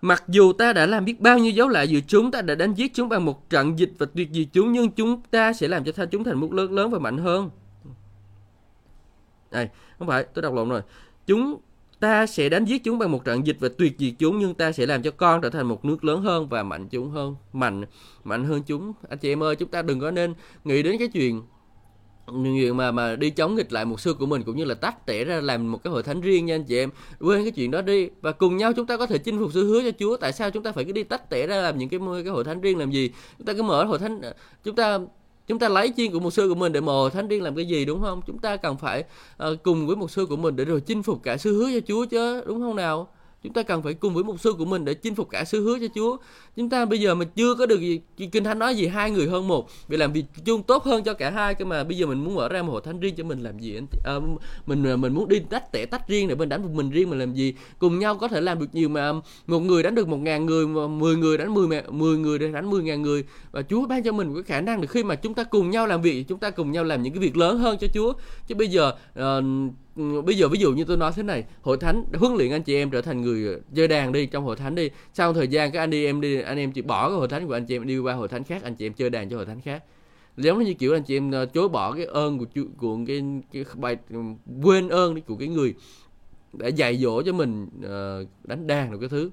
Mặc 0.00 0.24
dù 0.28 0.52
ta 0.52 0.72
đã 0.72 0.86
làm 0.86 1.04
biết 1.04 1.20
bao 1.20 1.38
nhiêu 1.38 1.52
dấu 1.52 1.68
lạ 1.68 1.82
giữa 1.82 2.00
chúng, 2.08 2.30
ta 2.30 2.42
đã 2.42 2.54
đánh 2.54 2.74
giết 2.74 2.94
chúng 2.94 3.08
bằng 3.08 3.24
một 3.24 3.50
trận 3.50 3.78
dịch 3.78 3.92
và 3.98 4.06
tuyệt 4.14 4.28
diệt 4.32 4.46
chúng, 4.52 4.72
nhưng 4.72 4.90
chúng 4.90 5.22
ta 5.30 5.52
sẽ 5.52 5.68
làm 5.68 5.84
cho 5.84 5.92
tha 5.92 6.04
chúng 6.04 6.24
thành 6.24 6.40
một 6.40 6.52
lớn 6.52 6.72
lớn 6.72 6.90
và 6.90 6.98
mạnh 6.98 7.18
hơn. 7.18 7.50
này 9.50 9.68
không 9.98 10.08
phải, 10.08 10.24
tôi 10.34 10.42
đọc 10.42 10.54
lộn 10.54 10.68
rồi. 10.68 10.82
Chúng 11.26 11.60
ta 12.00 12.26
sẽ 12.26 12.48
đánh 12.48 12.64
giết 12.64 12.84
chúng 12.84 12.98
bằng 12.98 13.12
một 13.12 13.24
trận 13.24 13.46
dịch 13.46 13.56
và 13.60 13.68
tuyệt 13.78 13.92
diệt 13.98 14.14
chúng, 14.18 14.38
nhưng 14.38 14.54
ta 14.54 14.72
sẽ 14.72 14.86
làm 14.86 15.02
cho 15.02 15.10
con 15.10 15.40
trở 15.40 15.50
thành 15.50 15.66
một 15.66 15.84
nước 15.84 16.04
lớn 16.04 16.22
hơn 16.22 16.48
và 16.48 16.62
mạnh 16.62 16.88
chúng 16.88 17.10
hơn, 17.10 17.34
mạnh 17.52 17.84
mạnh 18.24 18.44
hơn 18.44 18.62
chúng. 18.66 18.92
Anh 19.08 19.18
chị 19.18 19.32
em 19.32 19.42
ơi, 19.42 19.56
chúng 19.56 19.68
ta 19.68 19.82
đừng 19.82 20.00
có 20.00 20.10
nên 20.10 20.34
nghĩ 20.64 20.82
đến 20.82 20.98
cái 20.98 21.08
chuyện 21.08 21.42
chuyện 22.32 22.76
mà 22.76 22.90
mà 22.90 23.16
đi 23.16 23.30
chống 23.30 23.54
nghịch 23.54 23.72
lại 23.72 23.84
một 23.84 24.00
xưa 24.00 24.14
của 24.14 24.26
mình, 24.26 24.42
cũng 24.42 24.56
như 24.56 24.64
là 24.64 24.74
tách 24.74 25.06
tẻ 25.06 25.24
ra 25.24 25.40
làm 25.40 25.72
một 25.72 25.82
cái 25.84 25.90
hội 25.90 26.02
thánh 26.02 26.20
riêng 26.20 26.46
nha 26.46 26.54
anh 26.54 26.64
chị 26.64 26.78
em. 26.78 26.90
Quên 27.20 27.42
cái 27.42 27.50
chuyện 27.50 27.70
đó 27.70 27.82
đi. 27.82 28.08
Và 28.20 28.32
cùng 28.32 28.56
nhau 28.56 28.72
chúng 28.72 28.86
ta 28.86 28.96
có 28.96 29.06
thể 29.06 29.18
chinh 29.18 29.38
phục 29.38 29.52
sự 29.52 29.64
hứa 29.64 29.82
cho 29.82 29.90
Chúa. 29.98 30.16
Tại 30.16 30.32
sao 30.32 30.50
chúng 30.50 30.62
ta 30.62 30.72
phải 30.72 30.84
cứ 30.84 30.92
đi 30.92 31.02
tách 31.02 31.30
tẻ 31.30 31.46
ra 31.46 31.56
làm 31.56 31.78
những 31.78 31.88
cái 31.88 32.00
cái 32.24 32.32
hội 32.32 32.44
thánh 32.44 32.60
riêng 32.60 32.78
làm 32.78 32.90
gì? 32.90 33.10
Chúng 33.38 33.46
ta 33.46 33.52
cứ 33.52 33.62
mở 33.62 33.84
hội 33.84 33.98
thánh, 33.98 34.20
chúng 34.64 34.76
ta 34.76 34.98
chúng 35.46 35.58
ta 35.58 35.68
lấy 35.68 35.92
chiên 35.96 36.12
của 36.12 36.20
một 36.20 36.30
sư 36.30 36.48
của 36.48 36.54
mình 36.54 36.72
để 36.72 36.80
mồ 36.80 37.08
thánh 37.08 37.28
điên 37.28 37.42
làm 37.42 37.56
cái 37.56 37.64
gì 37.64 37.84
đúng 37.84 38.00
không 38.00 38.20
chúng 38.26 38.38
ta 38.38 38.56
cần 38.56 38.76
phải 38.76 39.04
uh, 39.50 39.62
cùng 39.62 39.86
với 39.86 39.96
một 39.96 40.10
sư 40.10 40.26
của 40.26 40.36
mình 40.36 40.56
để 40.56 40.64
rồi 40.64 40.80
chinh 40.80 41.02
phục 41.02 41.22
cả 41.22 41.36
sư 41.36 41.58
hứa 41.58 41.80
cho 41.80 41.86
chúa 41.86 42.04
chứ 42.06 42.42
đúng 42.46 42.60
không 42.60 42.76
nào 42.76 43.08
chúng 43.42 43.52
ta 43.52 43.62
cần 43.62 43.82
phải 43.82 43.94
cùng 43.94 44.14
với 44.14 44.24
một 44.24 44.40
sư 44.40 44.54
của 44.58 44.64
mình 44.64 44.84
để 44.84 44.94
chinh 44.94 45.14
phục 45.14 45.30
cả 45.30 45.44
sứ 45.44 45.64
hứa 45.64 45.78
cho 45.78 45.86
Chúa. 45.94 46.16
Chúng 46.60 46.70
ta 46.70 46.84
bây 46.84 47.00
giờ 47.00 47.14
mà 47.14 47.24
chưa 47.24 47.54
có 47.54 47.66
được 47.66 47.80
gì 47.80 48.00
kinh 48.32 48.44
thánh 48.44 48.58
nói 48.58 48.74
gì 48.74 48.86
hai 48.86 49.10
người 49.10 49.28
hơn 49.28 49.48
một, 49.48 49.68
vì 49.88 49.96
làm 49.96 50.12
việc 50.12 50.24
chung 50.44 50.62
tốt 50.62 50.84
hơn 50.84 51.02
cho 51.04 51.14
cả 51.14 51.30
hai 51.30 51.54
cái 51.54 51.66
mà 51.66 51.84
bây 51.84 51.96
giờ 51.96 52.06
mình 52.06 52.24
muốn 52.24 52.34
mở 52.34 52.48
ra 52.48 52.62
một 52.62 52.72
hội 52.72 52.80
thánh 52.84 53.00
riêng 53.00 53.14
cho 53.16 53.24
mình 53.24 53.40
làm 53.40 53.58
gì 53.58 53.74
anh 53.76 53.86
à, 54.04 54.14
mình 54.66 54.86
à, 54.86 54.96
mình 54.96 55.14
muốn 55.14 55.28
đi 55.28 55.38
tách 55.38 55.72
tẻ 55.72 55.86
tách 55.86 56.08
riêng 56.08 56.28
để 56.28 56.34
mình 56.34 56.48
đánh 56.48 56.62
một 56.62 56.68
mình 56.72 56.90
riêng 56.90 57.10
mình 57.10 57.18
làm 57.18 57.34
gì? 57.34 57.54
Cùng 57.78 57.98
nhau 57.98 58.14
có 58.14 58.28
thể 58.28 58.40
làm 58.40 58.58
được 58.58 58.66
nhiều 58.72 58.88
mà 58.88 59.12
một 59.46 59.60
người 59.60 59.82
đánh 59.82 59.94
được 59.94 60.08
một 60.08 60.16
ngàn 60.16 60.46
người, 60.46 60.66
mà 60.66 60.86
mười 60.86 61.16
người 61.16 61.38
đánh 61.38 61.54
mười 61.54 61.82
mười 61.90 62.18
người 62.18 62.38
để 62.38 62.52
đánh 62.52 62.70
mười 62.70 62.82
ngàn 62.82 63.02
người 63.02 63.24
và 63.52 63.62
Chúa 63.62 63.86
ban 63.86 64.02
cho 64.02 64.12
mình 64.12 64.34
cái 64.34 64.42
khả 64.42 64.60
năng 64.60 64.80
được 64.80 64.90
khi 64.90 65.04
mà 65.04 65.14
chúng 65.14 65.34
ta 65.34 65.44
cùng 65.44 65.70
nhau 65.70 65.86
làm 65.86 66.02
việc, 66.02 66.24
chúng 66.28 66.38
ta 66.38 66.50
cùng 66.50 66.72
nhau 66.72 66.84
làm 66.84 67.02
những 67.02 67.12
cái 67.12 67.20
việc 67.20 67.36
lớn 67.36 67.58
hơn 67.58 67.78
cho 67.80 67.86
Chúa. 67.94 68.12
Chứ 68.46 68.54
bây 68.54 68.68
giờ 68.68 68.92
uh, 69.18 69.44
bây 70.24 70.36
giờ 70.36 70.48
ví 70.48 70.58
dụ 70.58 70.72
như 70.72 70.84
tôi 70.84 70.96
nói 70.96 71.12
thế 71.16 71.22
này 71.22 71.44
hội 71.62 71.76
thánh 71.76 72.04
huấn 72.14 72.34
luyện 72.34 72.50
anh 72.50 72.62
chị 72.62 72.74
em 72.74 72.90
trở 72.90 73.02
thành 73.02 73.22
người 73.22 73.60
chơi 73.74 73.88
đàn 73.88 74.12
đi 74.12 74.26
trong 74.26 74.44
hội 74.44 74.56
thánh 74.56 74.74
đi 74.74 74.90
sau 75.14 75.32
thời 75.32 75.48
gian 75.48 75.70
các 75.72 75.80
anh 75.80 75.90
đi 75.90 76.04
em 76.04 76.20
đi 76.20 76.40
anh 76.50 76.58
em 76.58 76.72
chỉ 76.72 76.82
bỏ 76.82 77.08
cái 77.08 77.16
hội 77.16 77.28
thánh 77.28 77.46
của 77.46 77.54
anh 77.54 77.66
chị 77.66 77.76
em 77.76 77.86
đi 77.86 77.98
qua 77.98 78.14
hội 78.14 78.28
thánh 78.28 78.44
khác 78.44 78.62
anh 78.62 78.74
chị 78.74 78.86
em 78.86 78.92
chơi 78.92 79.10
đàn 79.10 79.30
cho 79.30 79.36
hội 79.36 79.46
thánh 79.46 79.60
khác. 79.60 79.84
Giống 80.36 80.64
như 80.64 80.74
kiểu 80.74 80.92
anh 80.92 81.02
chị 81.02 81.16
em 81.16 81.30
ờ, 81.30 81.46
chối 81.46 81.68
bỏ 81.68 81.92
cái 81.92 82.04
ơn 82.04 82.38
của 82.38 82.44
của 82.78 82.98
cái, 83.06 83.22
cái 83.52 83.64
bài 83.74 83.96
quên 84.62 84.88
ơn 84.88 85.20
của 85.20 85.36
cái 85.36 85.48
người 85.48 85.74
đã 86.52 86.68
dạy 86.68 86.96
dỗ 86.96 87.22
cho 87.22 87.32
mình 87.32 87.68
uh, 87.78 88.28
đánh 88.44 88.66
đàn 88.66 88.92
được 88.92 88.98
cái 89.00 89.08
thứ. 89.08 89.30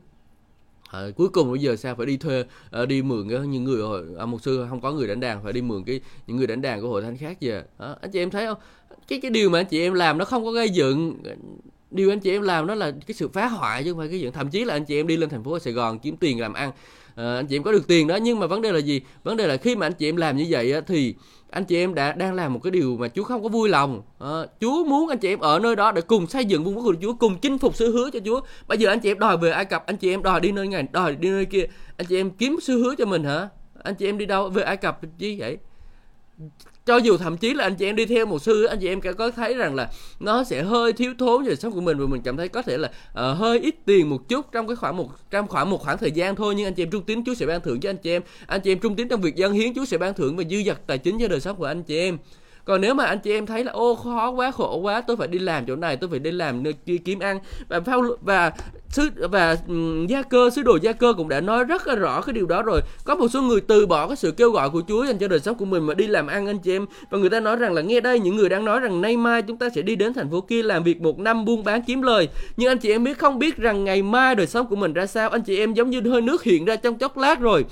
À, 0.92 1.02
cuối 1.16 1.30
cùng 1.30 1.52
bây 1.52 1.62
giờ 1.62 1.76
sao? 1.76 1.96
Phải 1.96 2.06
đi 2.06 2.18
thuê 2.18 2.44
à, 2.72 2.86
đi 2.86 3.02
mượn 3.02 3.30
cái, 3.30 3.40
những 3.40 3.64
người 3.64 3.82
hội 3.82 4.06
à, 4.18 4.26
một 4.26 4.42
sư 4.42 4.66
không 4.70 4.82
có 4.82 4.92
người 4.92 5.08
đánh 5.08 5.20
đàn 5.20 5.44
phải 5.44 5.54
đi 5.54 5.62
mượn 5.62 5.84
cái 5.84 6.02
những 6.28 6.38
người 6.38 6.48
đánh 6.48 6.62
đàn 6.62 6.82
của 6.82 6.88
hội 6.88 7.02
thánh 7.02 7.18
khác 7.18 7.38
về. 7.42 7.64
À, 7.78 7.96
anh 8.02 8.12
chị 8.12 8.20
em 8.20 8.30
thấy 8.30 8.46
không? 8.46 8.58
Cái 9.08 9.20
cái 9.22 9.32
điều 9.32 9.50
mà 9.50 9.60
anh 9.60 9.66
chị 9.66 9.82
em 9.82 9.94
làm 9.94 10.18
nó 10.18 10.26
không 10.26 10.46
có 10.46 10.52
gây 10.52 10.70
dựng 10.70 11.22
điều 11.92 12.12
anh 12.12 12.20
chị 12.20 12.32
em 12.32 12.42
làm 12.42 12.68
nó 12.68 12.76
là 12.76 12.92
cái 12.92 13.16
sự 13.16 13.28
phá 13.28 13.48
hoại 13.48 13.84
chứ 13.84 13.92
không 13.92 14.00
phải 14.00 14.08
cái 14.08 14.20
dựng. 14.20 14.34
Thậm 14.34 14.50
chí 14.50 14.66
là 14.66 14.74
anh 14.74 14.86
chị 14.86 15.00
em 15.00 15.08
đi 15.08 15.18
lên 15.18 15.30
thành 15.30 15.44
phố 15.44 15.60
Sài 15.60 15.74
Gòn 15.74 16.00
kiếm 16.00 16.18
tiền 16.18 16.40
làm 16.40 16.54
ăn 16.54 16.72
à, 17.18 17.36
anh 17.36 17.48
chị 17.48 17.56
em 17.56 17.64
có 17.64 17.72
được 17.72 17.88
tiền 17.88 18.08
đó 18.08 18.16
nhưng 18.16 18.40
mà 18.40 18.48
vấn 18.48 18.62
đề 18.62 18.72
là 18.72 18.80
gì 18.80 19.02
vấn 19.24 19.38
đề 19.38 19.48
là 19.48 19.58
khi 19.58 19.76
mà 19.76 19.86
anh 19.86 19.94
chị 19.94 20.10
em 20.10 20.16
làm 20.16 20.38
như 20.38 20.46
vậy 20.50 20.74
á, 20.74 20.82
thì 20.88 21.16
anh 21.50 21.66
chị 21.66 21.78
em 21.78 21.96
đã 21.96 22.12
đang 22.12 22.34
làm 22.34 22.54
một 22.54 22.60
cái 22.64 22.72
điều 22.72 22.98
mà 22.98 23.08
Chúa 23.08 23.24
không 23.24 23.44
có 23.44 23.50
vui 23.50 23.70
lòng. 23.70 24.02
À, 24.20 24.28
Chúa 24.62 24.84
muốn 24.84 25.10
anh 25.10 25.18
chị 25.18 25.30
em 25.30 25.40
ở 25.40 25.60
nơi 25.60 25.76
đó 25.76 25.92
để 25.92 26.02
cùng 26.02 26.28
xây 26.28 26.46
dựng 26.46 26.64
vương 26.64 26.76
quốc 26.76 26.84
của 26.84 26.96
Chúa, 27.02 27.14
cùng 27.14 27.38
chinh 27.40 27.58
phục 27.58 27.76
sứ 27.76 27.92
hứa 27.92 28.10
cho 28.14 28.20
Chúa. 28.26 28.42
Bây 28.68 28.78
giờ 28.78 28.90
anh 28.90 29.00
chị 29.00 29.12
em 29.12 29.20
đòi 29.20 29.38
về 29.38 29.52
Ai 29.52 29.66
Cập, 29.66 29.86
anh 29.86 29.98
chị 29.98 30.10
em 30.10 30.24
đòi 30.24 30.40
đi 30.40 30.52
nơi 30.52 30.68
này, 30.68 30.88
đòi 30.92 31.16
đi 31.16 31.30
nơi 31.30 31.46
kia, 31.46 31.66
anh 31.98 32.08
chị 32.08 32.18
em 32.18 32.30
kiếm 32.30 32.58
sứ 32.62 32.84
hứa 32.84 32.96
cho 32.98 33.06
mình 33.06 33.24
hả? 33.24 33.50
Anh 33.84 33.96
chị 33.96 34.06
em 34.06 34.18
đi 34.18 34.26
đâu 34.26 34.50
về 34.50 34.64
Ai 34.64 34.78
Cập 34.78 35.00
chi 35.18 35.40
vậy? 35.40 35.58
Cho 36.88 36.98
dù 36.98 37.18
thậm 37.18 37.38
chí 37.38 37.54
là 37.54 37.64
anh 37.64 37.76
chị 37.76 37.86
em 37.86 37.96
đi 37.96 38.06
theo 38.06 38.26
một 38.26 38.40
sư 38.40 38.64
anh 38.64 38.80
chị 38.80 38.88
em 38.88 39.02
có 39.18 39.32
thấy 39.32 39.54
rằng 39.54 39.76
là 39.76 39.90
nó 40.20 40.44
sẽ 40.44 40.64
hơi 40.64 40.94
thiếu 40.94 41.14
thốn 41.20 41.44
về 41.44 41.56
sống 41.56 41.74
của 41.74 41.82
mình 41.82 41.98
và 41.98 42.06
mình 42.08 42.22
cảm 42.22 42.38
thấy 42.38 42.50
có 42.50 42.62
thể 42.62 42.78
là 42.78 42.88
uh, 42.88 43.38
hơi 43.38 43.60
ít 43.60 43.76
tiền 43.86 44.10
một 44.10 44.30
chút 44.30 44.52
trong 44.52 44.68
cái 44.68 44.76
khoảng 44.76 44.98
một 44.98 45.10
trong 45.32 45.48
khoảng 45.48 45.70
một 45.70 45.82
khoảng 45.82 45.98
thời 45.98 46.12
gian 46.12 46.36
thôi. 46.36 46.54
Nhưng 46.58 46.68
anh 46.68 46.74
chị 46.74 46.84
em 46.84 46.90
trung 46.90 47.04
tín 47.04 47.24
Chúa 47.26 47.34
sẽ 47.34 47.46
ban 47.46 47.62
thưởng 47.62 47.80
cho 47.80 47.90
anh 47.90 47.98
chị 47.98 48.12
em. 48.12 48.22
Anh 48.48 48.62
chị 48.62 48.72
em 48.72 48.80
trung 48.80 48.96
tín 48.96 49.08
trong 49.08 49.22
việc 49.22 49.36
dân 49.36 49.54
hiến 49.54 49.74
Chúa 49.74 49.86
sẽ 49.86 49.98
ban 49.98 50.14
thưởng 50.14 50.38
và 50.38 50.44
dư 50.50 50.64
dật 50.64 50.88
tài 50.88 50.98
chính 50.98 51.20
cho 51.20 51.28
đời 51.28 51.40
sống 51.40 51.56
của 51.56 51.66
anh 51.66 51.84
chị 51.84 51.98
em 51.98 52.18
còn 52.68 52.82
nếu 52.82 52.94
mà 52.94 53.06
anh 53.06 53.20
chị 53.20 53.32
em 53.32 53.46
thấy 53.46 53.64
là 53.64 53.72
ô 53.72 53.96
khó 53.96 54.30
quá 54.30 54.52
khổ 54.52 54.78
quá 54.78 55.02
tôi 55.02 55.18
phải 55.18 55.28
đi 55.28 55.40
làm 55.40 55.66
chỗ 55.66 55.76
này 55.76 55.98
tôi 55.98 56.10
phải 56.10 56.20
đi 56.20 56.32
làm 56.32 56.64
nơi 56.64 56.74
kia 56.74 56.98
kiếm 57.06 57.20
ăn. 57.20 57.40
Và 57.70 57.80
phao 57.80 58.04
và 58.22 58.52
sứ 58.90 59.10
và 59.30 59.58
um, 59.68 60.08
gia 60.08 60.22
cơ 60.22 60.50
sứ 60.50 60.64
đồ 60.64 60.78
gia 60.82 60.92
cơ 60.92 61.14
cũng 61.18 61.30
đã 61.30 61.42
nói 61.42 61.64
rất 61.64 61.88
là 61.88 61.96
rõ 61.96 62.22
cái 62.22 62.34
điều 62.34 62.46
đó 62.46 62.62
rồi. 62.64 62.82
Có 63.04 63.16
một 63.16 63.28
số 63.28 63.42
người 63.42 63.62
từ 63.62 63.86
bỏ 63.86 64.08
cái 64.08 64.16
sự 64.16 64.32
kêu 64.32 64.52
gọi 64.52 64.70
của 64.70 64.82
Chúa 64.88 65.06
dành 65.06 65.18
cho 65.18 65.28
đời 65.28 65.40
sống 65.40 65.56
của 65.56 65.66
mình 65.66 65.84
mà 65.84 65.94
đi 65.94 66.08
làm 66.08 66.28
ăn 66.28 66.48
anh 66.48 66.58
chị 66.60 66.76
em. 66.76 66.86
Và 67.10 67.18
người 67.18 67.30
ta 67.30 67.40
nói 67.40 67.56
rằng 67.56 67.74
là 67.74 67.82
nghe 67.82 68.00
đây 68.00 68.20
những 68.20 68.36
người 68.36 68.50
đang 68.50 68.66
nói 68.66 68.80
rằng 68.80 69.02
nay 69.02 69.18
mai 69.18 69.42
chúng 69.42 69.58
ta 69.58 69.70
sẽ 69.76 69.82
đi 69.82 69.96
đến 69.96 70.14
thành 70.14 70.32
phố 70.32 70.42
kia 70.42 70.64
làm 70.64 70.84
việc 70.84 71.02
một 71.02 71.20
năm 71.20 71.46
buôn 71.46 71.64
bán 71.64 71.82
kiếm 71.82 72.02
lời. 72.02 72.30
Nhưng 72.58 72.72
anh 72.72 72.78
chị 72.78 72.92
em 72.92 73.04
biết 73.04 73.20
không 73.20 73.40
biết 73.40 73.58
rằng 73.58 73.84
ngày 73.84 74.02
mai 74.02 74.36
đời 74.36 74.48
sống 74.48 74.68
của 74.68 74.76
mình 74.76 74.94
ra 74.94 75.06
sao. 75.06 75.30
Anh 75.30 75.42
chị 75.42 75.60
em 75.60 75.74
giống 75.74 75.90
như 75.90 76.02
hơi 76.02 76.22
nước 76.22 76.44
hiện 76.44 76.66
ra 76.66 76.76
trong 76.76 76.98
chốc 76.98 77.18
lát 77.18 77.40
rồi 77.40 77.66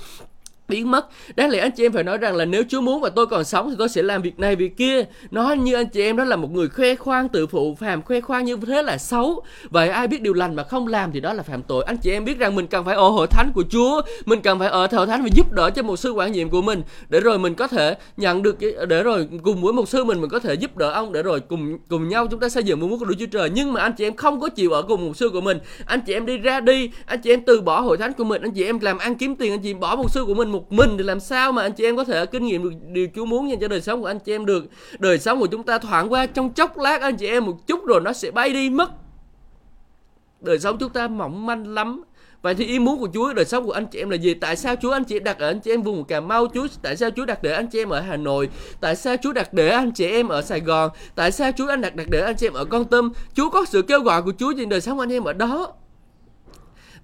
biến 0.68 0.90
mất. 0.90 1.06
Đáng 1.36 1.50
lẽ 1.50 1.58
anh 1.58 1.70
chị 1.70 1.86
em 1.86 1.92
phải 1.92 2.04
nói 2.04 2.18
rằng 2.18 2.36
là 2.36 2.44
nếu 2.44 2.62
Chúa 2.68 2.80
muốn 2.80 3.00
và 3.00 3.10
tôi 3.10 3.26
còn 3.26 3.44
sống 3.44 3.70
thì 3.70 3.76
tôi 3.78 3.88
sẽ 3.88 4.02
làm 4.02 4.22
việc 4.22 4.38
này 4.38 4.56
việc 4.56 4.76
kia. 4.76 5.04
Nói 5.30 5.56
như 5.56 5.74
anh 5.74 5.86
chị 5.86 6.02
em 6.02 6.16
đó 6.16 6.24
là 6.24 6.36
một 6.36 6.50
người 6.52 6.68
khoe 6.68 6.94
khoang, 6.94 7.28
tự 7.28 7.46
phụ 7.46 7.74
phàm 7.80 8.02
khoe 8.02 8.20
khoang 8.20 8.44
như 8.44 8.56
thế 8.66 8.82
là 8.82 8.98
xấu. 8.98 9.42
Vậy 9.70 9.88
ai 9.88 10.06
biết 10.06 10.22
điều 10.22 10.34
lành 10.34 10.56
mà 10.56 10.62
không 10.62 10.86
làm 10.86 11.12
thì 11.12 11.20
đó 11.20 11.32
là 11.32 11.42
phạm 11.42 11.62
tội. 11.62 11.84
Anh 11.84 11.96
chị 11.96 12.10
em 12.10 12.24
biết 12.24 12.38
rằng 12.38 12.54
mình 12.54 12.66
cần 12.66 12.84
phải 12.84 12.94
ở 12.94 13.08
hội 13.08 13.26
thánh 13.26 13.50
của 13.54 13.64
Chúa, 13.70 14.02
mình 14.24 14.40
cần 14.40 14.58
phải 14.58 14.68
ở 14.68 14.86
thờ 14.86 15.06
thánh 15.06 15.22
và 15.22 15.28
giúp 15.34 15.52
đỡ 15.52 15.70
cho 15.70 15.82
một 15.82 15.96
sư 15.96 16.12
quản 16.12 16.32
nhiệm 16.32 16.48
của 16.48 16.62
mình 16.62 16.82
để 17.08 17.20
rồi 17.20 17.38
mình 17.38 17.54
có 17.54 17.66
thể 17.66 17.96
nhận 18.16 18.42
được 18.42 18.56
để 18.88 19.02
rồi 19.02 19.28
cùng 19.42 19.62
với 19.62 19.72
một 19.72 19.88
sư 19.88 20.04
mình 20.04 20.20
mình 20.20 20.30
có 20.30 20.38
thể 20.38 20.54
giúp 20.54 20.76
đỡ 20.76 20.90
ông 20.90 21.12
để 21.12 21.22
rồi 21.22 21.40
cùng 21.40 21.78
cùng 21.88 22.08
nhau 22.08 22.26
chúng 22.30 22.40
ta 22.40 22.48
xây 22.48 22.62
dựng 22.62 22.80
một 22.80 22.86
mối 22.86 22.98
của 22.98 23.04
Đức 23.04 23.14
Chúa 23.18 23.26
Trời. 23.26 23.50
Nhưng 23.54 23.72
mà 23.72 23.80
anh 23.80 23.92
chị 23.92 24.06
em 24.06 24.16
không 24.16 24.40
có 24.40 24.48
chịu 24.48 24.70
ở 24.70 24.82
cùng 24.82 25.06
một 25.06 25.16
sư 25.16 25.30
của 25.32 25.40
mình. 25.40 25.58
Anh 25.86 26.00
chị 26.06 26.12
em 26.12 26.26
đi 26.26 26.38
ra 26.38 26.60
đi, 26.60 26.90
anh 27.06 27.20
chị 27.20 27.30
em 27.30 27.40
từ 27.40 27.60
bỏ 27.60 27.80
hội 27.80 27.96
thánh 27.96 28.12
của 28.12 28.24
mình, 28.24 28.42
anh 28.42 28.50
chị 28.50 28.64
em 28.64 28.78
làm 28.80 28.98
ăn 28.98 29.14
kiếm 29.14 29.36
tiền, 29.36 29.52
anh 29.52 29.60
chị 29.62 29.70
em 29.70 29.80
bỏ 29.80 29.96
một 29.96 30.10
sư 30.10 30.24
của 30.24 30.34
mình 30.34 30.52
một 30.56 30.72
mình 30.72 30.96
thì 30.98 31.04
làm 31.04 31.20
sao 31.20 31.52
mà 31.52 31.62
anh 31.62 31.72
chị 31.72 31.84
em 31.84 31.96
có 31.96 32.04
thể 32.04 32.26
kinh 32.26 32.44
nghiệm 32.46 32.62
được 32.62 32.76
điều 32.92 33.06
Chúa 33.14 33.24
muốn 33.24 33.50
dành 33.50 33.60
cho 33.60 33.68
đời 33.68 33.80
sống 33.80 34.00
của 34.00 34.06
anh 34.06 34.18
chị 34.18 34.32
em 34.32 34.46
được 34.46 34.64
đời 34.98 35.18
sống 35.18 35.40
của 35.40 35.46
chúng 35.46 35.62
ta 35.62 35.78
thoảng 35.78 36.12
qua 36.12 36.26
trong 36.26 36.52
chốc 36.52 36.78
lát 36.78 37.00
anh 37.00 37.16
chị 37.16 37.26
em 37.26 37.44
một 37.44 37.66
chút 37.66 37.86
rồi 37.86 38.00
nó 38.00 38.12
sẽ 38.12 38.30
bay 38.30 38.52
đi 38.52 38.70
mất 38.70 38.90
đời 40.40 40.58
sống 40.58 40.76
chúng 40.78 40.92
ta 40.92 41.08
mỏng 41.08 41.46
manh 41.46 41.74
lắm 41.74 42.02
Vậy 42.42 42.54
thì 42.54 42.64
ý 42.64 42.78
muốn 42.78 42.98
của 42.98 43.08
Chúa, 43.14 43.32
đời 43.32 43.44
sống 43.44 43.64
của 43.64 43.72
anh 43.72 43.86
chị 43.86 43.98
em 43.98 44.10
là 44.10 44.16
gì? 44.16 44.34
Tại 44.34 44.56
sao 44.56 44.74
Chúa 44.82 44.90
anh 44.90 45.04
chị 45.04 45.18
đặt 45.18 45.38
ở 45.38 45.46
anh 45.46 45.60
chị 45.60 45.70
em 45.70 45.82
vùng 45.82 46.04
Cà 46.04 46.20
Mau? 46.20 46.46
Chúa, 46.54 46.66
tại 46.82 46.96
sao 46.96 47.10
Chúa 47.16 47.24
đặt 47.24 47.42
để 47.42 47.52
anh 47.52 47.66
chị 47.66 47.78
em 47.78 47.88
ở 47.88 48.00
Hà 48.00 48.16
Nội? 48.16 48.48
Tại 48.80 48.96
sao 48.96 49.16
Chúa 49.22 49.32
đặt 49.32 49.52
để 49.52 49.68
anh 49.68 49.92
chị 49.92 50.06
em 50.06 50.28
ở 50.28 50.42
Sài 50.42 50.60
Gòn? 50.60 50.90
Tại 51.14 51.32
sao 51.32 51.50
Chúa 51.56 51.68
anh 51.68 51.80
đặt 51.80 51.96
đặt 51.96 52.06
để 52.10 52.20
anh 52.20 52.36
chị 52.36 52.46
em 52.46 52.52
ở 52.52 52.64
Con 52.64 52.84
Tâm? 52.84 53.12
Chúa 53.34 53.50
có 53.50 53.64
sự 53.64 53.82
kêu 53.82 54.00
gọi 54.00 54.22
của 54.22 54.32
Chúa 54.38 54.52
trên 54.58 54.68
đời 54.68 54.80
sống 54.80 54.96
của 54.96 55.02
anh 55.02 55.12
em 55.12 55.24
ở 55.24 55.32
đó 55.32 55.72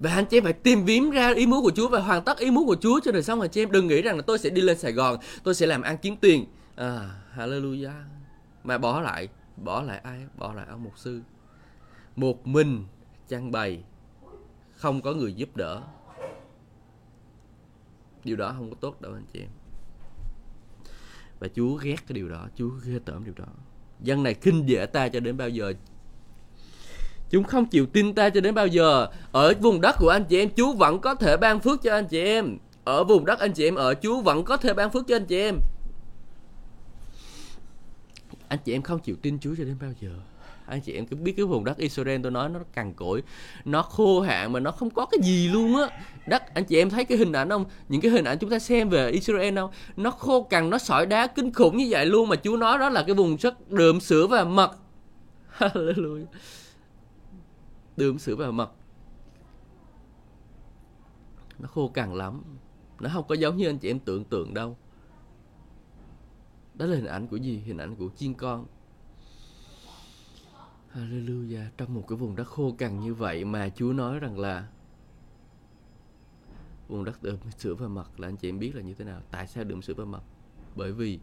và 0.03 0.11
anh 0.11 0.27
chị 0.27 0.37
em 0.37 0.45
phải 0.45 0.53
tìm 0.53 0.87
kiếm 0.87 1.11
ra 1.11 1.33
ý 1.35 1.47
muốn 1.47 1.63
của 1.63 1.71
Chúa 1.71 1.89
và 1.89 2.01
hoàn 2.01 2.25
tất 2.25 2.39
ý 2.39 2.51
muốn 2.51 2.67
của 2.67 2.77
Chúa. 2.81 3.01
Cho 3.05 3.13
đời 3.13 3.23
sống 3.23 3.41
anh 3.41 3.51
chị 3.51 3.63
em 3.63 3.73
đừng 3.73 3.87
nghĩ 3.87 4.03
rằng 4.03 4.17
là 4.17 4.23
tôi 4.27 4.39
sẽ 4.39 4.51
đi 4.51 4.63
lên 4.63 4.79
Sài 4.79 4.93
Gòn 4.93 5.17
tôi 5.45 5.55
sẽ 5.55 5.67
làm 5.67 5.83
ăn 5.83 5.97
kiếm 6.03 6.17
tiền. 6.17 6.45
À, 6.77 7.11
hallelujah. 7.37 8.03
Mà 8.65 8.79
bỏ 8.79 9.01
lại 9.01 9.29
bỏ 9.57 9.83
lại 9.83 9.99
ai? 9.99 10.27
Bỏ 10.39 10.53
lại 10.53 10.67
ông 10.69 10.85
mục 10.85 10.99
sư. 10.99 11.21
Một 12.17 12.47
mình 12.47 12.85
trang 13.29 13.53
bày 13.53 13.83
không 14.73 15.03
có 15.03 15.13
người 15.13 15.35
giúp 15.35 15.57
đỡ. 15.57 15.83
Điều 18.25 18.37
đó 18.37 18.55
không 18.57 18.71
có 18.71 18.77
tốt 18.81 19.01
đâu 19.01 19.13
anh 19.13 19.27
chị 19.33 19.41
em. 19.41 19.49
Và 21.41 21.49
Chúa 21.55 21.75
ghét 21.75 21.97
cái 22.07 22.15
điều 22.15 22.29
đó 22.29 22.49
Chúa 22.57 22.71
ghê 22.85 22.99
tởm 23.05 23.25
điều 23.25 23.35
đó. 23.37 23.53
Dân 24.01 24.23
này 24.23 24.35
khinh 24.35 24.69
dễ 24.69 24.87
ta 24.87 25.09
cho 25.09 25.21
đến 25.21 25.37
bao 25.37 25.49
giờ 25.49 25.73
Chúng 27.33 27.45
không 27.45 27.67
chịu 27.67 27.87
tin 27.87 28.15
ta 28.15 28.31
cho 28.31 28.41
đến 28.41 28.55
bao 28.55 28.67
giờ. 28.67 29.07
Ở 29.33 29.55
vùng 29.61 29.81
đất 29.81 29.97
của 29.99 30.09
anh 30.09 30.25
chị 30.25 30.39
em, 30.39 30.49
Chúa 30.57 30.73
vẫn 30.73 30.99
có 30.99 31.15
thể 31.15 31.37
ban 31.37 31.61
phước 31.61 31.83
cho 31.83 31.93
anh 31.95 32.07
chị 32.07 32.25
em. 32.25 32.59
Ở 32.85 33.05
vùng 33.05 33.25
đất 33.25 33.39
anh 33.39 33.53
chị 33.53 33.65
em 33.65 33.75
ở, 33.75 33.95
Chúa 34.03 34.21
vẫn 34.21 34.45
có 34.45 34.57
thể 34.57 34.75
ban 34.75 34.91
phước 34.91 35.07
cho 35.07 35.17
anh 35.17 35.27
chị 35.27 35.39
em. 35.39 35.59
Anh 38.49 38.59
chị 38.65 38.73
em 38.73 38.83
không 38.83 38.99
chịu 38.99 39.17
tin 39.23 39.39
Chúa 39.39 39.55
cho 39.59 39.65
đến 39.65 39.77
bao 39.81 39.93
giờ 40.01 40.11
anh 40.67 40.81
chị 40.81 40.93
em 40.93 41.07
cứ 41.07 41.17
biết 41.17 41.35
cái 41.37 41.47
vùng 41.47 41.65
đất 41.65 41.77
Israel 41.77 42.21
tôi 42.23 42.33
nói 42.33 42.49
nó 42.49 42.61
cằn 42.75 42.93
cỗi 42.93 43.23
nó 43.65 43.83
khô 43.83 44.21
hạn 44.21 44.53
mà 44.53 44.61
nó 44.61 44.71
không 44.71 44.91
có 44.91 45.07
cái 45.07 45.21
gì 45.23 45.49
luôn 45.49 45.77
á 45.77 45.89
đất 46.27 46.55
anh 46.55 46.65
chị 46.65 46.77
em 46.77 46.91
thấy 46.91 47.05
cái 47.05 47.19
hình 47.19 47.33
ảnh 47.33 47.51
không 47.51 47.65
những 47.89 48.01
cái 48.01 48.11
hình 48.11 48.25
ảnh 48.25 48.39
chúng 48.39 48.51
ta 48.51 48.59
xem 48.59 48.89
về 48.89 49.11
Israel 49.11 49.57
không 49.57 49.71
nó 49.97 50.11
khô 50.11 50.43
cằn 50.43 50.71
nó 50.71 50.79
sỏi 50.79 51.07
đá 51.07 51.27
kinh 51.27 51.53
khủng 51.53 51.77
như 51.77 51.87
vậy 51.91 52.07
luôn 52.07 52.29
mà 52.29 52.37
Chúa 52.37 52.57
nói 52.57 52.79
đó 52.79 52.89
là 52.89 53.03
cái 53.07 53.15
vùng 53.15 53.37
rất 53.37 53.71
đượm 53.71 54.01
sữa 54.01 54.27
và 54.27 54.45
mật 54.45 54.77
Hallelujah 55.59 56.25
đường 57.97 58.19
sữa 58.19 58.37
vào 58.37 58.53
mặt 58.53 58.71
nó 61.63 61.69
khô 61.69 61.89
cằn 61.89 62.15
lắm. 62.15 62.43
Nó 63.01 63.11
không 63.13 63.27
có 63.29 63.35
giống 63.35 63.57
như 63.57 63.67
anh 63.67 63.79
chị 63.79 63.91
em 63.91 63.99
tưởng 63.99 64.25
tượng 64.25 64.55
đâu. 64.55 64.77
Đó 66.75 66.87
là 66.87 66.97
hình 66.97 67.07
ảnh 67.07 67.27
của 67.27 67.37
gì? 67.37 67.59
Hình 67.59 67.79
ảnh 67.79 67.97
của 67.97 68.09
chiên 68.17 68.35
con. 68.35 68.67
Hallelujah. 70.95 71.67
Trong 71.77 71.95
một 71.95 72.05
cái 72.09 72.19
vùng 72.19 72.37
đất 72.37 72.45
khô 72.45 72.75
cằn 72.79 73.01
như 73.01 73.15
vậy 73.15 73.45
mà 73.45 73.69
Chúa 73.69 73.93
nói 73.93 74.19
rằng 74.19 74.39
là 74.39 74.69
vùng 76.89 77.05
đất 77.05 77.23
đượm 77.23 77.37
sữa 77.59 77.75
và 77.75 77.89
mật 77.89 78.21
là 78.21 78.29
anh 78.29 78.37
chị 78.37 78.49
em 78.49 78.59
biết 78.59 78.75
là 78.75 78.83
như 78.83 78.95
thế 78.95 79.05
nào. 79.05 79.21
Tại 79.31 79.47
sao 79.47 79.65
đượm 79.65 79.83
sữa 79.83 79.95
và 79.97 80.05
mật? 80.05 80.23
Bởi 80.77 80.93
vì 80.93 81.19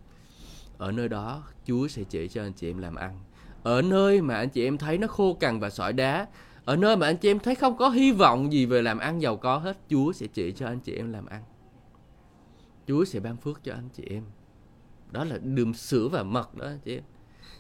ở 0.78 0.92
nơi 0.92 1.10
đó, 1.10 1.44
Chúa 1.66 1.88
sẽ 1.88 2.04
chỉ 2.04 2.28
cho 2.28 2.44
anh 2.44 2.54
chị 2.54 2.70
em 2.70 2.78
làm 2.78 2.96
ăn. 2.96 3.20
Ở 3.64 3.82
nơi 3.82 4.22
mà 4.22 4.36
anh 4.36 4.50
chị 4.50 4.64
em 4.64 4.78
thấy 4.78 4.98
nó 4.98 5.08
khô 5.08 5.34
cằn 5.34 5.60
và 5.60 5.70
sỏi 5.70 5.94
đá 5.94 6.28
ở 6.70 6.76
nơi 6.76 6.98
mà 6.98 7.08
anh 7.08 7.18
chị 7.18 7.30
em 7.30 7.40
thấy 7.40 7.56
không 7.56 7.78
có 7.78 7.90
hy 7.90 8.12
vọng 8.12 8.54
gì 8.54 8.66
về 8.66 8.82
làm 8.82 9.00
ăn 9.00 9.22
giàu 9.22 9.38
có 9.38 9.58
hết, 9.58 9.78
Chúa 9.90 10.12
sẽ 10.14 10.28
chỉ 10.28 10.52
cho 10.52 10.68
anh 10.68 10.80
chị 10.80 10.96
em 10.96 11.12
làm 11.12 11.26
ăn. 11.26 11.44
Chúa 12.88 13.06
sẽ 13.06 13.20
ban 13.20 13.38
phước 13.38 13.64
cho 13.64 13.74
anh 13.74 13.90
chị 13.94 14.04
em. 14.10 14.24
Đó 15.12 15.24
là 15.24 15.38
đường 15.38 15.74
sữa 15.74 16.08
và 16.12 16.24
mật 16.24 16.56
đó, 16.56 16.66
anh 16.66 16.80
chị 16.86 16.96
em. 16.96 17.04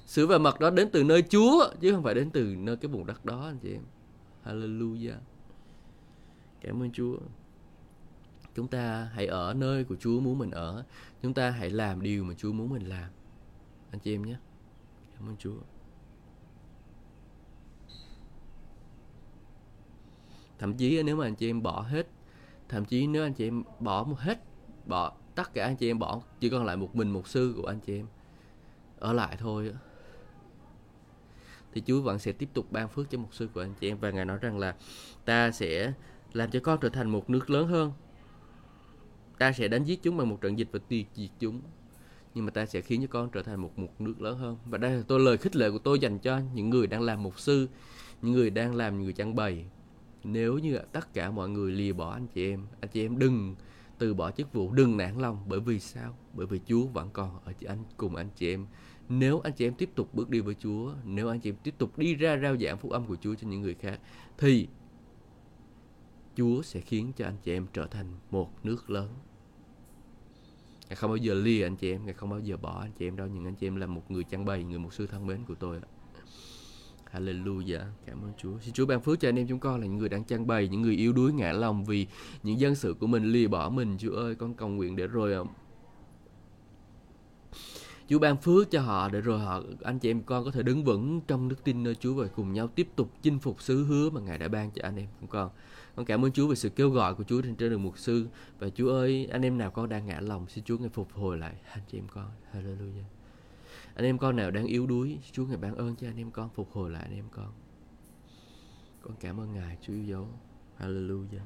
Sữa 0.05 0.26
và 0.28 0.38
mật 0.38 0.60
đó 0.60 0.70
đến 0.70 0.89
từ 0.91 1.03
nơi 1.03 1.24
Chúa, 1.30 1.70
chứ 1.82 1.93
không 1.93 2.03
phải 2.03 2.16
đến 2.16 2.30
từ 2.32 2.55
nơi 2.57 2.76
cái 2.76 2.91
vùng 2.91 3.05
đất 3.05 3.26
đó, 3.26 3.45
anh 3.45 3.57
chị 3.60 3.74
em. 3.74 3.82
Hallelujah. 4.45 5.18
Cảm 6.62 6.84
ơn 6.84 6.91
Chúa. 6.91 7.18
Chúng 8.55 8.68
ta 8.68 9.10
hãy 9.14 9.28
ở 9.28 9.53
nơi 9.53 9.84
của 9.84 9.95
Chúa 9.95 10.20
muốn 10.20 10.38
mình 10.38 10.51
ở. 10.51 10.84
Chúng 11.22 11.34
ta 11.34 11.49
hãy 11.49 11.70
làm 11.70 12.01
điều 12.01 12.24
mà 12.24 12.34
Chúa 12.38 12.51
muốn 12.51 12.70
mình 12.70 12.89
làm. 12.89 13.10
Anh 13.91 13.99
chị 13.99 14.16
em 14.16 14.26
nhé. 14.26 14.36
Cảm 15.16 15.30
ơn 15.30 15.36
Chúa. 15.38 15.57
Thậm 20.60 20.74
chí 20.74 21.03
nếu 21.03 21.16
mà 21.16 21.26
anh 21.26 21.36
chị 21.36 21.49
em 21.49 21.64
bỏ 21.64 21.82
hết, 21.82 22.07
thậm 22.70 22.86
chí 22.86 23.07
nếu 23.07 23.24
anh 23.24 23.34
chị 23.34 23.47
em 23.47 23.64
bỏ 23.80 24.03
một 24.03 24.20
hết, 24.20 24.43
bỏ 24.86 25.14
tất 25.36 25.53
cả 25.53 25.66
anh 25.66 25.76
chị 25.76 25.91
em 25.91 25.99
bỏ, 25.99 26.22
chỉ 26.39 26.49
còn 26.49 26.66
lại 26.66 26.78
một 26.78 26.95
mình 26.95 27.12
một 27.12 27.28
sư 27.28 27.53
của 27.57 27.68
anh 27.68 27.80
chị 27.80 27.99
em, 27.99 28.05
ở 28.99 29.14
lại 29.14 29.36
thôi 29.39 29.74
thì 31.74 31.82
Chúa 31.86 32.01
vẫn 32.01 32.20
sẽ 32.20 32.32
tiếp 32.32 32.49
tục 32.53 32.72
ban 32.72 32.89
phước 32.89 33.10
cho 33.10 33.18
một 33.18 33.34
sư 33.34 33.49
của 33.53 33.62
anh 33.62 33.74
chị 33.80 33.91
em, 33.91 33.97
và 33.97 34.12
ngài 34.12 34.26
nói 34.26 34.38
rằng 34.41 34.60
là 34.60 34.76
ta 35.26 35.51
sẽ 35.51 35.93
làm 36.34 36.51
cho 36.51 36.60
con 36.64 36.80
trở 36.82 36.89
thành 36.89 37.10
một 37.10 37.30
nước 37.30 37.49
lớn 37.49 37.68
hơn. 37.68 37.91
Ta 39.38 39.51
sẽ 39.51 39.68
đánh 39.68 39.84
giết 39.84 40.03
chúng 40.03 40.18
bằng 40.18 40.30
một 40.30 40.41
trận 40.41 40.57
dịch 40.57 40.68
và 40.72 40.80
tiêu 40.88 41.03
diệt 41.14 41.30
chúng. 41.39 41.62
Nhưng 42.36 42.45
mà 42.45 42.51
ta 42.51 42.66
sẽ 42.66 42.82
khiến 42.82 43.01
cho 43.01 43.07
con 43.07 43.30
trở 43.30 43.43
thành 43.43 43.62
một 43.62 43.80
một 43.80 44.01
nước 44.01 44.22
lớn 44.22 44.38
hơn. 44.38 44.57
Và 44.66 44.78
đây 44.78 44.91
là 44.91 45.03
tôi 45.07 45.20
lời 45.20 45.38
khích 45.38 45.55
lệ 45.55 45.72
của 45.72 45.78
tôi 45.78 45.99
dành 45.99 46.20
cho 46.20 46.39
những 46.53 46.70
người 46.70 46.88
đang 46.88 47.01
làm 47.01 47.24
mục 47.24 47.39
sư, 47.39 47.68
những 48.22 48.32
người 48.32 48.49
đang 48.49 48.76
làm 48.76 49.03
người 49.03 49.14
trang 49.14 49.36
bày 49.36 49.66
nếu 50.24 50.57
như 50.57 50.80
tất 50.91 51.13
cả 51.13 51.32
mọi 51.32 51.49
người 51.49 51.72
lìa 51.72 51.93
bỏ 51.93 52.11
anh 52.11 52.28
chị 52.28 52.51
em, 52.51 52.65
anh 52.82 52.91
chị 52.91 53.05
em 53.05 53.20
đừng 53.20 53.55
từ 53.97 54.13
bỏ 54.13 54.32
chức 54.32 54.53
vụ, 54.53 54.72
đừng 54.72 54.97
nản 54.97 55.20
lòng. 55.20 55.43
Bởi 55.47 55.59
vì 55.59 55.80
sao? 55.80 56.17
Bởi 56.34 56.47
vì 56.47 56.59
Chúa 56.65 56.86
vẫn 56.86 57.09
còn 57.13 57.39
ở 57.45 57.53
anh, 57.67 57.84
cùng 57.97 58.15
anh 58.15 58.30
chị 58.36 58.53
em. 58.53 58.65
Nếu 59.09 59.39
anh 59.39 59.53
chị 59.53 59.67
em 59.67 59.74
tiếp 59.74 59.89
tục 59.95 60.13
bước 60.13 60.30
đi 60.30 60.39
với 60.39 60.55
Chúa, 60.59 60.93
nếu 61.05 61.30
anh 61.30 61.39
chị 61.39 61.49
em 61.49 61.55
tiếp 61.63 61.76
tục 61.78 61.97
đi 61.97 62.15
ra 62.15 62.38
rao 62.38 62.57
giảng 62.57 62.78
phúc 62.78 62.91
âm 62.91 63.05
của 63.05 63.15
Chúa 63.22 63.36
cho 63.36 63.47
những 63.47 63.61
người 63.61 63.76
khác, 63.76 63.99
thì 64.38 64.67
Chúa 66.36 66.61
sẽ 66.61 66.80
khiến 66.80 67.11
cho 67.15 67.26
anh 67.26 67.38
chị 67.43 67.53
em 67.53 67.67
trở 67.74 67.88
thành 67.88 68.05
một 68.32 68.65
nước 68.65 68.89
lớn. 68.89 69.09
Ngài 70.89 70.95
không 70.95 71.09
bao 71.09 71.17
giờ 71.17 71.34
lìa 71.34 71.65
anh 71.65 71.76
chị 71.76 71.91
em, 71.91 72.05
Ngài 72.05 72.13
không 72.13 72.30
bao 72.30 72.39
giờ 72.39 72.57
bỏ 72.57 72.82
anh 72.82 72.91
chị 72.99 73.07
em 73.07 73.15
đâu. 73.15 73.28
Nhưng 73.34 73.45
anh 73.45 73.55
chị 73.55 73.67
em 73.67 73.76
là 73.76 73.88
một 73.88 74.11
người 74.11 74.24
chăn 74.24 74.45
bày, 74.45 74.63
Người 74.63 74.80
một 74.80 74.93
sư 74.93 75.07
thân 75.07 75.28
mến 75.28 75.45
của 75.47 75.55
tôi 75.55 75.82
Hallelujah 77.14 77.86
Cảm 78.05 78.22
ơn 78.24 78.32
Chúa 78.38 78.60
Xin 78.60 78.74
Chúa 78.74 78.86
ban 78.86 79.01
phước 79.01 79.20
cho 79.20 79.30
anh 79.30 79.39
em 79.39 79.47
chúng 79.47 79.60
con 79.60 79.80
là 79.80 79.88
những 79.88 79.97
người 79.97 80.10
đang 80.10 80.24
chăn 80.24 80.47
bày, 80.47 80.68
Những 80.68 80.82
người 80.82 80.95
yếu 80.95 81.14
đuối, 81.14 81.34
ngã 81.34 81.51
lòng 81.51 81.86
Vì 81.86 82.07
những 82.43 82.60
dân 82.60 82.76
sự 82.76 82.95
của 82.99 83.07
mình 83.07 83.24
lìa 83.24 83.47
bỏ 83.47 83.70
mình 83.70 83.97
Chúa 83.99 84.16
ơi, 84.16 84.36
con 84.36 84.53
cầu 84.53 84.70
nguyện 84.70 84.95
để 84.95 85.07
rồi 85.07 85.34
ờ, 85.34 85.43
Chúa 88.10 88.20
ban 88.20 88.38
phước 88.38 88.72
cho 88.72 88.82
họ 88.82 89.10
để 89.10 89.22
rồi 89.22 89.39
họ, 89.39 89.62
anh 89.84 89.99
chị 89.99 90.10
em 90.10 90.22
con 90.24 90.45
có 90.45 90.51
thể 90.51 90.64
đứng 90.64 90.84
vững 90.84 91.22
trong 91.28 91.49
đức 91.49 91.64
tin 91.64 91.84
nơi 91.84 91.95
Chúa 91.95 92.14
và 92.14 92.28
cùng 92.36 92.53
nhau 92.53 92.68
tiếp 92.68 92.88
tục 92.95 93.12
chinh 93.22 93.39
phục 93.39 93.62
sứ 93.62 93.84
hứa 93.86 94.10
mà 94.10 94.22
Ngài 94.22 94.38
đã 94.38 94.47
ban 94.47 94.72
cho 94.72 94.82
anh 94.84 94.95
em 94.95 95.07
chúng 95.20 95.30
con. 95.30 95.49
Con 95.95 96.05
cảm 96.05 96.26
ơn 96.26 96.32
Chúa 96.32 96.47
về 96.47 96.55
sự 96.55 96.70
kêu 96.70 96.89
gọi 96.89 97.16
của 97.16 97.24
Chúa 97.24 97.41
trên 97.41 97.55
trên 97.55 97.70
đường 97.70 97.84
mục 97.84 97.97
sư 97.97 98.28
và 98.60 98.70
Chúa 98.70 98.91
ơi, 98.91 99.28
anh 99.32 99.41
em 99.41 99.57
nào 99.57 99.72
con 99.72 99.89
đang 99.89 100.05
ngã 100.05 100.20
lòng, 100.20 100.45
xin 100.47 100.64
Chúa 100.64 100.78
ngài 100.78 100.89
phục 100.89 101.14
hồi 101.14 101.38
lại 101.38 101.53
anh 101.72 101.84
chị 101.91 101.97
em 101.97 102.07
con. 102.07 102.32
Hallelujah. 102.53 103.18
Anh 104.00 104.06
em 104.06 104.18
con 104.18 104.36
nào 104.36 104.52
đang 104.52 104.66
yếu 104.66 104.88
đuối 104.88 105.20
Chúa 105.32 105.45
ngài 105.45 105.58
ban 105.58 105.76
ơn 105.76 105.95
cho 105.95 106.08
anh 106.08 106.18
em 106.18 106.32
con 106.32 106.50
phục 106.56 106.72
hồi 106.72 106.89
lại 106.89 107.04
anh 107.04 107.16
em 107.16 107.26
con. 107.32 107.52
Con 109.02 109.14
cảm 109.20 109.39
ơn 109.39 109.54
Ngài 109.54 109.78
Chúa 109.82 109.93
yêu 109.93 110.04
dấu. 110.04 110.28
Hallelujah. 110.80 111.45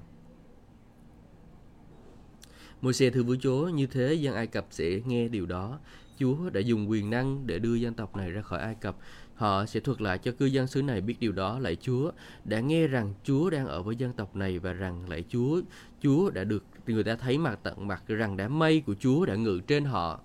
môi 2.81 2.93
xe 2.93 3.09
thưa 3.09 3.23
với 3.23 3.37
Chúa, 3.41 3.69
như 3.69 3.87
thế 3.87 4.13
dân 4.13 4.35
Ai 4.35 4.47
Cập 4.47 4.67
sẽ 4.69 4.99
nghe 5.05 5.27
điều 5.27 5.45
đó. 5.45 5.79
Chúa 6.17 6.49
đã 6.49 6.59
dùng 6.59 6.89
quyền 6.89 7.09
năng 7.09 7.47
để 7.47 7.59
đưa 7.59 7.73
dân 7.73 7.93
tộc 7.93 8.15
này 8.15 8.31
ra 8.31 8.41
khỏi 8.41 8.59
Ai 8.59 8.75
Cập. 8.75 8.97
Họ 9.35 9.65
sẽ 9.65 9.79
thuật 9.79 10.01
lại 10.01 10.17
cho 10.17 10.31
cư 10.31 10.45
dân 10.45 10.67
xứ 10.67 10.81
này 10.81 11.01
biết 11.01 11.19
điều 11.19 11.31
đó. 11.31 11.59
Lạy 11.59 11.75
Chúa 11.75 12.11
đã 12.45 12.59
nghe 12.59 12.87
rằng 12.87 13.13
Chúa 13.23 13.49
đang 13.49 13.67
ở 13.67 13.83
với 13.83 13.95
dân 13.95 14.13
tộc 14.13 14.35
này 14.35 14.59
và 14.59 14.73
rằng 14.73 15.09
lạy 15.09 15.23
Chúa, 15.29 15.61
Chúa 16.01 16.29
đã 16.29 16.43
được 16.43 16.63
người 16.87 17.03
ta 17.03 17.15
thấy 17.15 17.37
mặt 17.37 17.59
tận 17.63 17.87
mặt 17.87 18.03
rằng 18.07 18.37
đám 18.37 18.59
mây 18.59 18.81
của 18.81 18.95
Chúa 18.99 19.25
đã 19.25 19.35
ngự 19.35 19.59
trên 19.67 19.85
họ. 19.85 20.19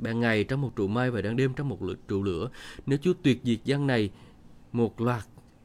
Ban 0.00 0.20
ngày 0.20 0.44
trong 0.44 0.60
một 0.60 0.76
trụ 0.76 0.88
mây 0.88 1.10
và 1.10 1.22
ban 1.22 1.36
đêm 1.36 1.54
trong 1.54 1.68
một 1.68 1.78
trụ 2.08 2.22
lửa. 2.22 2.50
Nếu 2.86 2.98
Chúa 3.02 3.12
tuyệt 3.22 3.40
diệt 3.44 3.64
dân 3.64 3.86
này 3.86 4.10
một 4.72 5.00
loạt 5.00 5.24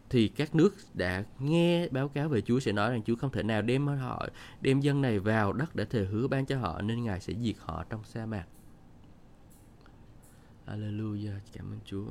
thì 0.10 0.28
các 0.28 0.56
nước 0.56 0.76
đã 0.94 1.24
nghe 1.40 1.88
báo 1.88 2.10
cáo 2.10 2.30
về 2.30 2.42
Chúa 2.42 2.60
sẽ 2.60 2.72
nói 2.72 2.92
rằng 2.92 3.04
Chúa 3.04 3.16
không 3.16 3.32
thể 3.32 3.44
nào 3.44 3.62
đem 3.62 3.88
họ 3.88 4.28
đem 4.62 4.80
dân 4.80 5.02
này 5.02 5.20
vào 5.20 5.54
đất 5.54 5.76
để 5.76 5.86
thề 5.86 6.06
hứa 6.06 6.28
ban 6.28 6.46
cho 6.46 6.58
họ 6.58 6.82
nên 6.82 7.04
Ngài 7.04 7.22
sẽ 7.22 7.34
diệt 7.34 7.56
họ 7.60 7.86
trong 7.90 8.04
sa 8.04 8.26
mạc. 8.26 8.46
Alleluia, 10.66 11.32
cảm 11.54 11.72
ơn 11.72 11.80
Chúa. 11.86 12.06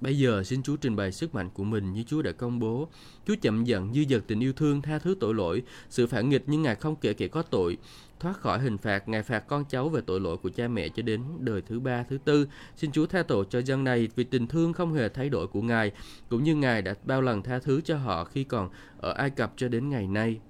Bây 0.00 0.18
giờ 0.18 0.42
xin 0.44 0.62
Chúa 0.62 0.76
trình 0.76 0.96
bày 0.96 1.12
sức 1.12 1.34
mạnh 1.34 1.50
của 1.54 1.64
mình 1.64 1.92
như 1.92 2.02
Chúa 2.02 2.22
đã 2.22 2.32
công 2.32 2.58
bố. 2.58 2.88
Chúa 3.26 3.34
chậm 3.40 3.64
giận, 3.64 3.94
dư 3.94 4.04
dật 4.04 4.22
tình 4.26 4.40
yêu 4.40 4.52
thương, 4.52 4.82
tha 4.82 4.98
thứ 4.98 5.16
tội 5.20 5.34
lỗi, 5.34 5.62
sự 5.90 6.06
phản 6.06 6.28
nghịch 6.28 6.42
nhưng 6.46 6.62
Ngài 6.62 6.74
không 6.74 6.96
kể 6.96 7.14
kẻ 7.14 7.28
có 7.28 7.42
tội. 7.42 7.78
Thoát 8.20 8.36
khỏi 8.36 8.58
hình 8.58 8.78
phạt, 8.78 9.08
Ngài 9.08 9.22
phạt 9.22 9.40
con 9.48 9.64
cháu 9.68 9.88
về 9.88 10.00
tội 10.06 10.20
lỗi 10.20 10.36
của 10.36 10.48
cha 10.48 10.68
mẹ 10.68 10.88
cho 10.88 11.02
đến 11.02 11.22
đời 11.38 11.62
thứ 11.62 11.80
ba, 11.80 12.02
thứ 12.02 12.18
tư. 12.18 12.48
Xin 12.76 12.92
Chúa 12.92 13.06
tha 13.06 13.22
tội 13.22 13.44
cho 13.50 13.58
dân 13.58 13.84
này 13.84 14.08
vì 14.16 14.24
tình 14.24 14.46
thương 14.46 14.72
không 14.72 14.94
hề 14.94 15.08
thay 15.08 15.28
đổi 15.28 15.46
của 15.46 15.62
Ngài, 15.62 15.92
cũng 16.28 16.44
như 16.44 16.54
Ngài 16.54 16.82
đã 16.82 16.94
bao 17.04 17.22
lần 17.22 17.42
tha 17.42 17.58
thứ 17.58 17.80
cho 17.80 17.96
họ 17.96 18.24
khi 18.24 18.44
còn 18.44 18.70
ở 18.98 19.12
Ai 19.12 19.30
Cập 19.30 19.52
cho 19.56 19.68
đến 19.68 19.88
ngày 19.88 20.06
nay. 20.06 20.40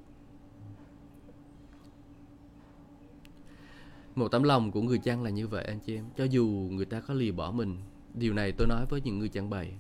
một 4.15 4.29
tấm 4.29 4.43
lòng 4.43 4.71
của 4.71 4.83
người 4.83 4.99
chăn 4.99 5.23
là 5.23 5.31
như 5.31 5.47
vậy 5.47 5.65
anh 5.65 5.79
chị 5.87 5.97
em 5.97 6.05
cho 6.17 6.25
dù 6.25 6.47
người 6.73 6.85
ta 6.85 7.01
có 7.01 7.15
lì 7.15 7.31
bỏ 7.31 7.51
mình 7.51 7.77
điều 8.17 8.35
này 8.35 8.53
tôi 8.53 8.67
nói 8.67 8.87
với 8.87 9.01
những 9.01 9.19
người 9.19 9.29
chẳng 9.29 9.51
bày 9.51 9.73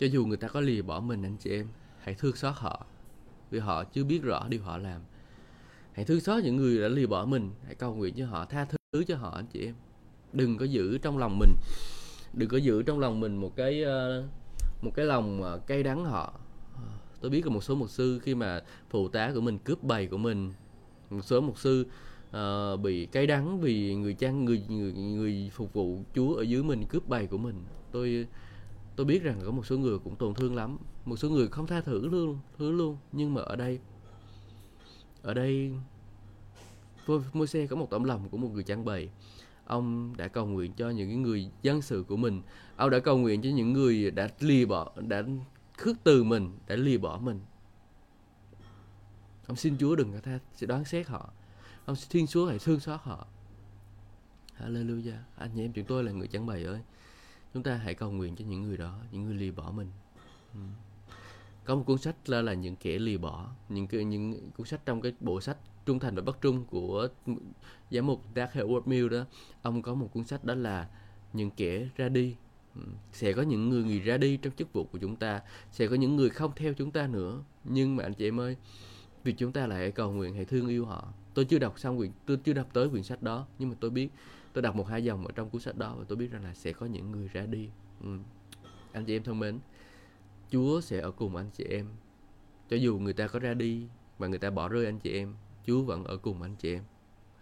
cho 0.00 0.06
dù 0.06 0.26
người 0.26 0.36
ta 0.36 0.48
có 0.48 0.60
lìa 0.60 0.82
bỏ 0.82 1.00
mình, 1.00 1.22
anh 1.22 1.36
chị 1.36 1.50
em, 1.50 1.66
hãy 2.00 2.14
thương 2.14 2.36
xót 2.36 2.54
họ, 2.56 2.86
vì 3.50 3.58
họ 3.58 3.84
chưa 3.84 4.04
biết 4.04 4.22
rõ 4.22 4.46
điều 4.48 4.62
họ 4.62 4.78
làm. 4.78 5.00
Hãy 5.92 6.04
thương 6.04 6.20
xót 6.20 6.44
những 6.44 6.56
người 6.56 6.80
đã 6.80 6.88
lìa 6.88 7.06
bỏ 7.06 7.24
mình, 7.24 7.50
hãy 7.66 7.74
cầu 7.74 7.94
nguyện 7.94 8.14
cho 8.14 8.26
họ, 8.26 8.44
tha 8.44 8.64
thứ 8.64 9.04
cho 9.04 9.16
họ, 9.16 9.30
anh 9.36 9.46
chị 9.52 9.66
em. 9.66 9.74
Đừng 10.32 10.58
có 10.58 10.64
giữ 10.64 10.98
trong 10.98 11.18
lòng 11.18 11.38
mình, 11.38 11.50
đừng 12.32 12.48
có 12.48 12.56
giữ 12.56 12.82
trong 12.82 12.98
lòng 12.98 13.20
mình 13.20 13.36
một 13.36 13.56
cái 13.56 13.82
ờ, 13.82 14.24
một 14.82 14.90
cái 14.94 15.06
lòng 15.06 15.60
cay 15.66 15.82
đắng 15.82 16.04
họ. 16.04 16.40
Tôi 17.20 17.30
biết 17.30 17.46
là 17.46 17.52
một 17.52 17.64
số 17.64 17.74
mục 17.74 17.90
sư 17.90 18.18
khi 18.22 18.34
mà 18.34 18.60
phụ 18.90 19.08
tá 19.08 19.32
của 19.34 19.40
mình, 19.40 19.58
cướp 19.58 19.82
bày 19.82 20.06
của 20.06 20.18
mình, 20.18 20.52
một 21.10 21.22
số 21.24 21.40
mục 21.40 21.58
sư 21.58 21.86
uh, 22.36 22.80
bị 22.80 23.06
cay 23.06 23.26
đắng 23.26 23.60
vì 23.60 23.94
người 23.94 24.14
cha 24.14 24.30
người 24.30 24.62
người 24.68 24.92
người 24.92 25.50
phục 25.54 25.72
vụ 25.72 25.98
Chúa 26.14 26.34
ở 26.34 26.42
dưới 26.42 26.62
mình 26.62 26.84
cướp 26.88 27.08
bày 27.08 27.26
của 27.26 27.38
mình. 27.38 27.64
Tôi 27.92 28.26
tôi 28.96 29.06
biết 29.06 29.22
rằng 29.22 29.40
có 29.44 29.50
một 29.50 29.66
số 29.66 29.78
người 29.78 29.98
cũng 29.98 30.16
tổn 30.16 30.34
thương 30.34 30.54
lắm. 30.54 30.78
Một 31.04 31.16
số 31.16 31.30
người 31.30 31.48
không 31.48 31.66
tha 31.66 31.80
thứ 31.80 32.06
luôn 32.06 32.38
thứ 32.58 32.70
luôn. 32.70 32.96
Nhưng 33.12 33.34
mà 33.34 33.42
ở 33.42 33.56
đây 33.56 33.78
ở 35.22 35.34
đây 35.34 35.72
môi 37.32 37.46
xe 37.46 37.66
có 37.66 37.76
một 37.76 37.90
tấm 37.90 38.04
lòng 38.04 38.28
của 38.28 38.36
một 38.36 38.48
người 38.52 38.62
trang 38.62 38.84
bày. 38.84 39.08
Ông 39.64 40.16
đã 40.16 40.28
cầu 40.28 40.46
nguyện 40.46 40.72
cho 40.72 40.90
những 40.90 41.22
người 41.22 41.50
dân 41.62 41.82
sự 41.82 42.04
của 42.08 42.16
mình. 42.16 42.42
Ông 42.76 42.90
đã 42.90 42.98
cầu 42.98 43.18
nguyện 43.18 43.42
cho 43.42 43.50
những 43.50 43.72
người 43.72 44.10
đã 44.10 44.28
lìa 44.40 44.64
bỏ 44.64 44.92
đã 44.96 45.22
khước 45.78 45.96
từ 46.04 46.24
mình 46.24 46.50
đã 46.66 46.76
lìa 46.76 46.98
bỏ 46.98 47.18
mình. 47.22 47.40
Ông 49.46 49.56
xin 49.56 49.78
Chúa 49.78 49.96
đừng 49.96 50.12
có 50.12 50.18
tha 50.22 50.38
sẽ 50.54 50.66
đoán 50.66 50.84
xét 50.84 51.08
họ 51.08 51.32
ông 51.90 51.96
thiên 52.10 52.26
chúa 52.26 52.46
hãy 52.46 52.58
thương 52.58 52.80
xót 52.80 53.00
họ. 53.02 53.26
Hallelujah. 54.58 55.18
Anh 55.36 55.50
chị 55.54 55.64
em 55.64 55.72
chúng 55.72 55.84
tôi 55.84 56.04
là 56.04 56.12
người 56.12 56.28
chẳng 56.28 56.46
bày 56.46 56.64
ơi. 56.64 56.80
Chúng 57.54 57.62
ta 57.62 57.74
hãy 57.74 57.94
cầu 57.94 58.10
nguyện 58.10 58.36
cho 58.36 58.44
những 58.48 58.62
người 58.62 58.76
đó, 58.76 58.98
những 59.12 59.24
người 59.24 59.34
lì 59.34 59.50
bỏ 59.50 59.70
mình. 59.70 59.90
Ừ. 60.54 60.60
có 61.64 61.74
một 61.74 61.82
cuốn 61.86 61.98
sách 61.98 62.28
là 62.28 62.42
là 62.42 62.54
những 62.54 62.76
kẻ 62.76 62.98
lì 62.98 63.16
bỏ. 63.16 63.50
Những 63.68 63.86
cái, 63.86 64.04
những 64.04 64.50
cuốn 64.56 64.66
sách 64.66 64.80
trong 64.86 65.00
cái 65.00 65.12
bộ 65.20 65.40
sách 65.40 65.56
trung 65.86 65.98
thành 65.98 66.14
và 66.14 66.22
bất 66.22 66.40
trung 66.40 66.64
của 66.64 67.08
giám 67.90 68.06
mục 68.06 68.22
Dark 68.36 68.52
Howard 68.52 68.82
Mill 68.86 69.08
đó, 69.08 69.24
ông 69.62 69.82
có 69.82 69.94
một 69.94 70.08
cuốn 70.12 70.24
sách 70.24 70.44
đó 70.44 70.54
là 70.54 70.88
những 71.32 71.50
kẻ 71.50 71.88
ra 71.96 72.08
đi. 72.08 72.36
Ừ. 72.74 72.82
sẽ 73.12 73.32
có 73.32 73.42
những 73.42 73.68
người 73.68 73.84
người 73.84 74.00
ra 74.00 74.16
đi 74.16 74.36
trong 74.36 74.52
chức 74.56 74.72
vụ 74.72 74.84
của 74.84 74.98
chúng 74.98 75.16
ta, 75.16 75.40
sẽ 75.72 75.86
có 75.86 75.94
những 75.94 76.16
người 76.16 76.30
không 76.30 76.52
theo 76.56 76.74
chúng 76.74 76.90
ta 76.90 77.06
nữa. 77.06 77.42
Nhưng 77.64 77.96
mà 77.96 78.04
anh 78.04 78.14
chị 78.14 78.28
em 78.28 78.40
ơi 78.40 78.56
việc 79.24 79.34
chúng 79.38 79.52
ta 79.52 79.66
lại 79.66 79.90
cầu 79.90 80.12
nguyện, 80.12 80.34
hãy 80.34 80.44
thương 80.44 80.68
yêu 80.68 80.86
họ 80.86 81.12
tôi 81.34 81.44
chưa 81.44 81.58
đọc 81.58 81.78
xong 81.78 81.98
quyển, 81.98 82.10
tôi 82.26 82.36
chưa 82.44 82.52
đọc 82.52 82.68
tới 82.72 82.88
quyển 82.88 83.02
sách 83.02 83.22
đó, 83.22 83.46
nhưng 83.58 83.68
mà 83.68 83.76
tôi 83.80 83.90
biết, 83.90 84.08
tôi 84.52 84.62
đọc 84.62 84.76
một 84.76 84.86
hai 84.86 85.04
dòng 85.04 85.26
ở 85.26 85.32
trong 85.34 85.50
cuốn 85.50 85.60
sách 85.60 85.76
đó 85.76 85.94
và 85.98 86.04
tôi 86.08 86.16
biết 86.16 86.30
rằng 86.30 86.44
là 86.44 86.54
sẽ 86.54 86.72
có 86.72 86.86
những 86.86 87.12
người 87.12 87.28
ra 87.28 87.46
đi. 87.46 87.68
Ừ. 88.00 88.18
anh 88.92 89.04
chị 89.04 89.16
em 89.16 89.22
thân 89.22 89.38
mến, 89.38 89.58
Chúa 90.50 90.80
sẽ 90.80 91.00
ở 91.00 91.10
cùng 91.10 91.36
anh 91.36 91.50
chị 91.52 91.64
em. 91.64 91.86
Cho 92.68 92.76
dù 92.76 92.98
người 92.98 93.12
ta 93.12 93.26
có 93.26 93.38
ra 93.38 93.54
đi 93.54 93.86
và 94.18 94.26
người 94.26 94.38
ta 94.38 94.50
bỏ 94.50 94.68
rơi 94.68 94.86
anh 94.86 94.98
chị 94.98 95.12
em, 95.12 95.34
Chúa 95.66 95.82
vẫn 95.82 96.04
ở 96.04 96.16
cùng 96.16 96.42
anh 96.42 96.56
chị 96.56 96.74
em. 96.74 96.82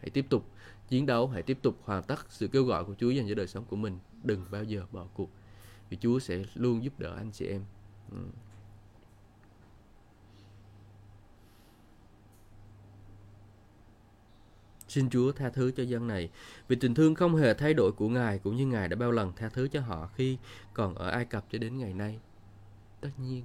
Hãy 0.00 0.10
tiếp 0.10 0.26
tục 0.28 0.44
chiến 0.88 1.06
đấu, 1.06 1.28
hãy 1.28 1.42
tiếp 1.42 1.58
tục 1.62 1.78
hoàn 1.84 2.02
tất 2.02 2.26
sự 2.28 2.48
kêu 2.48 2.64
gọi 2.64 2.84
của 2.84 2.94
Chúa 2.94 3.10
dành 3.10 3.28
cho 3.28 3.34
đời 3.34 3.46
sống 3.46 3.64
của 3.64 3.76
mình. 3.76 3.98
Đừng 4.22 4.44
bao 4.50 4.64
giờ 4.64 4.86
bỏ 4.92 5.06
cuộc, 5.14 5.30
vì 5.90 5.96
Chúa 6.00 6.18
sẽ 6.18 6.44
luôn 6.54 6.84
giúp 6.84 6.98
đỡ 6.98 7.14
anh 7.16 7.30
chị 7.32 7.46
em. 7.46 7.62
Ừ. 8.10 8.18
Xin 14.88 15.10
Chúa 15.10 15.32
tha 15.32 15.50
thứ 15.50 15.70
cho 15.70 15.82
dân 15.82 16.06
này, 16.06 16.30
vì 16.68 16.76
tình 16.76 16.94
thương 16.94 17.14
không 17.14 17.36
hề 17.36 17.54
thay 17.54 17.74
đổi 17.74 17.92
của 17.92 18.08
Ngài 18.08 18.38
cũng 18.38 18.56
như 18.56 18.66
Ngài 18.66 18.88
đã 18.88 18.96
bao 18.96 19.12
lần 19.12 19.32
tha 19.36 19.48
thứ 19.48 19.68
cho 19.68 19.80
họ 19.80 20.10
khi 20.14 20.38
còn 20.74 20.94
ở 20.94 21.08
Ai 21.08 21.24
Cập 21.24 21.44
cho 21.52 21.58
đến 21.58 21.78
ngày 21.78 21.92
nay. 21.92 22.18
Tất 23.00 23.10
nhiên, 23.18 23.44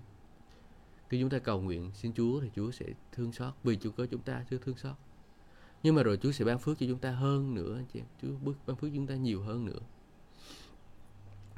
khi 1.10 1.20
chúng 1.22 1.30
ta 1.30 1.40
cầu 1.40 1.62
nguyện 1.62 1.92
xin 1.94 2.14
Chúa 2.14 2.42
thì 2.42 2.50
Chúa 2.56 2.72
sẽ 2.72 2.86
thương 3.12 3.32
xót 3.32 3.54
vì 3.64 3.78
Chúa 3.82 3.92
có 3.92 4.06
chúng 4.06 4.22
ta 4.22 4.46
chưa 4.50 4.58
thương 4.58 4.78
xót. 4.78 4.96
Nhưng 5.84 5.96
mà 5.96 6.04
rồi 6.04 6.18
Chúa 6.18 6.32
sẽ 6.32 6.46
ban 6.46 6.60
phước 6.60 6.80
cho 6.80 6.86
chúng 6.90 7.00
ta 7.00 7.12
hơn 7.12 7.56
nữa 7.56 7.76
anh 7.76 7.86
chị 7.94 8.00
em. 8.00 8.06
Chúa 8.22 8.38
bước 8.44 8.54
ban 8.68 8.76
phước 8.76 8.92
chúng 8.96 9.08
ta 9.08 9.16
nhiều 9.16 9.42
hơn 9.42 9.66
nữa. 9.66 9.80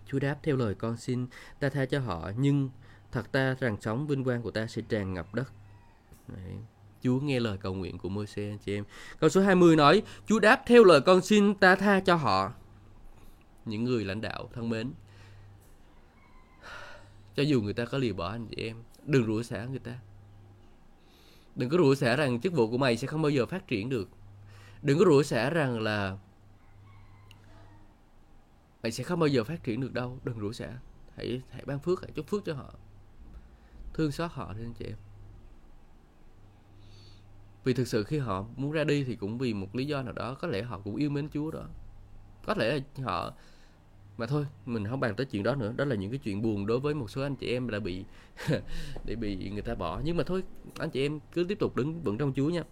Chúa 0.07 0.19
đáp 0.19 0.39
theo 0.43 0.55
lời 0.55 0.75
con 0.75 0.97
xin 0.97 1.27
ta 1.59 1.69
tha 1.69 1.85
cho 1.85 1.99
họ 1.99 2.31
nhưng 2.37 2.69
thật 3.11 3.31
ta 3.31 3.55
rằng 3.59 3.77
sống 3.81 4.07
vinh 4.07 4.23
quang 4.23 4.41
của 4.41 4.51
ta 4.51 4.67
sẽ 4.67 4.81
tràn 4.89 5.13
ngập 5.13 5.35
đất. 5.35 5.51
Đấy. 6.27 6.55
Chúa 7.05 7.19
nghe 7.19 7.39
lời 7.39 7.57
cầu 7.57 7.73
nguyện 7.73 7.97
của 7.97 8.09
Môi-se 8.09 8.49
anh 8.49 8.57
chị 8.57 8.75
em. 8.75 8.83
Câu 9.19 9.29
số 9.29 9.41
20 9.41 9.75
nói, 9.75 10.03
Chúa 10.25 10.39
đáp 10.39 10.63
theo 10.65 10.83
lời 10.83 11.01
con 11.01 11.21
xin 11.21 11.55
ta 11.55 11.75
tha 11.75 11.99
cho 11.99 12.15
họ. 12.15 12.53
Những 13.65 13.83
người 13.83 14.05
lãnh 14.05 14.21
đạo 14.21 14.49
thân 14.53 14.69
mến. 14.69 14.91
Cho 17.35 17.43
dù 17.43 17.61
người 17.61 17.73
ta 17.73 17.85
có 17.85 17.97
lìa 17.97 18.13
bỏ 18.13 18.31
anh 18.31 18.47
chị 18.47 18.55
em, 18.55 18.77
đừng 19.03 19.25
rủa 19.25 19.43
xả 19.43 19.65
người 19.65 19.79
ta. 19.79 19.99
Đừng 21.55 21.69
có 21.69 21.77
rủa 21.77 21.95
xả 21.95 22.15
rằng 22.15 22.41
chức 22.41 22.53
vụ 22.53 22.69
của 22.69 22.77
mày 22.77 22.97
sẽ 22.97 23.07
không 23.07 23.21
bao 23.21 23.29
giờ 23.29 23.45
phát 23.45 23.67
triển 23.67 23.89
được. 23.89 24.09
Đừng 24.81 24.99
có 24.99 25.05
rủa 25.05 25.23
xả 25.23 25.49
rằng 25.49 25.79
là 25.79 26.17
mày 28.83 28.91
sẽ 28.91 29.03
không 29.03 29.19
bao 29.19 29.27
giờ 29.27 29.43
phát 29.43 29.63
triển 29.63 29.81
được 29.81 29.93
đâu. 29.93 30.19
Đừng 30.23 30.39
rủa 30.39 30.51
xả. 30.51 30.77
Hãy 31.15 31.41
hãy 31.51 31.63
ban 31.65 31.79
phước, 31.79 32.01
hãy 32.01 32.11
chúc 32.15 32.27
phước 32.27 32.45
cho 32.45 32.53
họ. 32.53 32.73
Thương 33.93 34.11
xót 34.11 34.31
họ 34.31 34.53
đi 34.53 34.61
anh 34.63 34.73
chị 34.73 34.85
em 34.85 35.04
vì 37.65 37.73
thực 37.73 37.87
sự 37.87 38.03
khi 38.03 38.17
họ 38.17 38.45
muốn 38.55 38.71
ra 38.71 38.83
đi 38.83 39.03
thì 39.03 39.15
cũng 39.15 39.37
vì 39.37 39.53
một 39.53 39.75
lý 39.75 39.85
do 39.85 40.01
nào 40.01 40.13
đó, 40.13 40.37
có 40.41 40.47
lẽ 40.47 40.61
họ 40.61 40.79
cũng 40.79 40.95
yêu 40.95 41.09
mến 41.09 41.29
Chúa 41.33 41.51
đó. 41.51 41.63
Có 42.45 42.53
lẽ 42.57 42.71
là 42.73 42.79
họ, 43.03 43.33
mà 44.17 44.25
thôi, 44.25 44.45
mình 44.65 44.87
không 44.87 44.99
bàn 44.99 45.15
tới 45.15 45.25
chuyện 45.25 45.43
đó 45.43 45.55
nữa. 45.55 45.73
Đó 45.77 45.85
là 45.85 45.95
những 45.95 46.11
cái 46.11 46.19
chuyện 46.23 46.41
buồn 46.41 46.65
đối 46.65 46.79
với 46.79 46.93
một 46.93 47.09
số 47.09 47.21
anh 47.21 47.35
chị 47.35 47.47
em 47.47 47.69
đã 47.69 47.79
bị, 47.79 48.05
để 49.05 49.15
bị 49.15 49.49
người 49.49 49.61
ta 49.61 49.75
bỏ. 49.75 50.01
Nhưng 50.03 50.17
mà 50.17 50.23
thôi, 50.23 50.43
anh 50.79 50.89
chị 50.89 51.05
em 51.05 51.19
cứ 51.33 51.43
tiếp 51.43 51.59
tục 51.59 51.75
đứng 51.75 52.01
vững 52.01 52.17
trong 52.17 52.33
Chúa 52.35 52.49
nha 52.49 52.63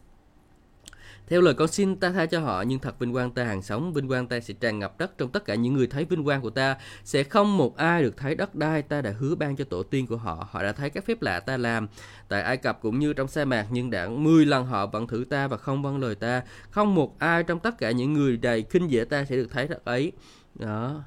theo 1.27 1.41
lời 1.41 1.53
con 1.53 1.67
xin 1.67 1.95
ta 1.95 2.11
tha 2.11 2.25
cho 2.25 2.39
họ, 2.39 2.61
nhưng 2.61 2.79
thật 2.79 2.99
vinh 2.99 3.13
quang 3.13 3.31
ta, 3.31 3.43
hàng 3.43 3.61
sống 3.61 3.93
vinh 3.93 4.07
quang 4.07 4.27
ta 4.27 4.39
sẽ 4.39 4.53
tràn 4.53 4.79
ngập 4.79 4.97
đất 4.99 5.17
trong 5.17 5.29
tất 5.29 5.45
cả 5.45 5.55
những 5.55 5.73
người 5.73 5.87
thấy 5.87 6.05
vinh 6.05 6.23
quang 6.23 6.41
của 6.41 6.49
ta. 6.49 6.75
Sẽ 7.03 7.23
không 7.23 7.57
một 7.57 7.77
ai 7.77 8.03
được 8.03 8.17
thấy 8.17 8.35
đất 8.35 8.55
đai 8.55 8.81
ta 8.81 9.01
đã 9.01 9.13
hứa 9.19 9.35
ban 9.35 9.55
cho 9.55 9.65
tổ 9.65 9.83
tiên 9.83 10.07
của 10.07 10.17
họ. 10.17 10.47
Họ 10.51 10.63
đã 10.63 10.71
thấy 10.71 10.89
các 10.89 11.05
phép 11.05 11.21
lạ 11.21 11.39
ta 11.39 11.57
làm 11.57 11.87
tại 12.27 12.41
Ai 12.41 12.57
Cập 12.57 12.81
cũng 12.81 12.99
như 12.99 13.13
trong 13.13 13.27
sa 13.27 13.45
mạc, 13.45 13.67
nhưng 13.71 13.89
đã 13.89 14.09
10 14.09 14.45
lần 14.45 14.65
họ 14.65 14.85
vẫn 14.85 15.07
thử 15.07 15.25
ta 15.29 15.47
và 15.47 15.57
không 15.57 15.83
vâng 15.83 15.99
lời 15.99 16.15
ta. 16.15 16.41
Không 16.69 16.95
một 16.95 17.19
ai 17.19 17.43
trong 17.43 17.59
tất 17.59 17.77
cả 17.77 17.91
những 17.91 18.13
người 18.13 18.37
đầy 18.37 18.63
khinh 18.69 18.91
dễ 18.91 19.05
ta 19.05 19.25
sẽ 19.25 19.35
được 19.35 19.47
thấy 19.51 19.67
đất 19.67 19.85
ấy. 19.85 20.11
Đó 20.55 21.03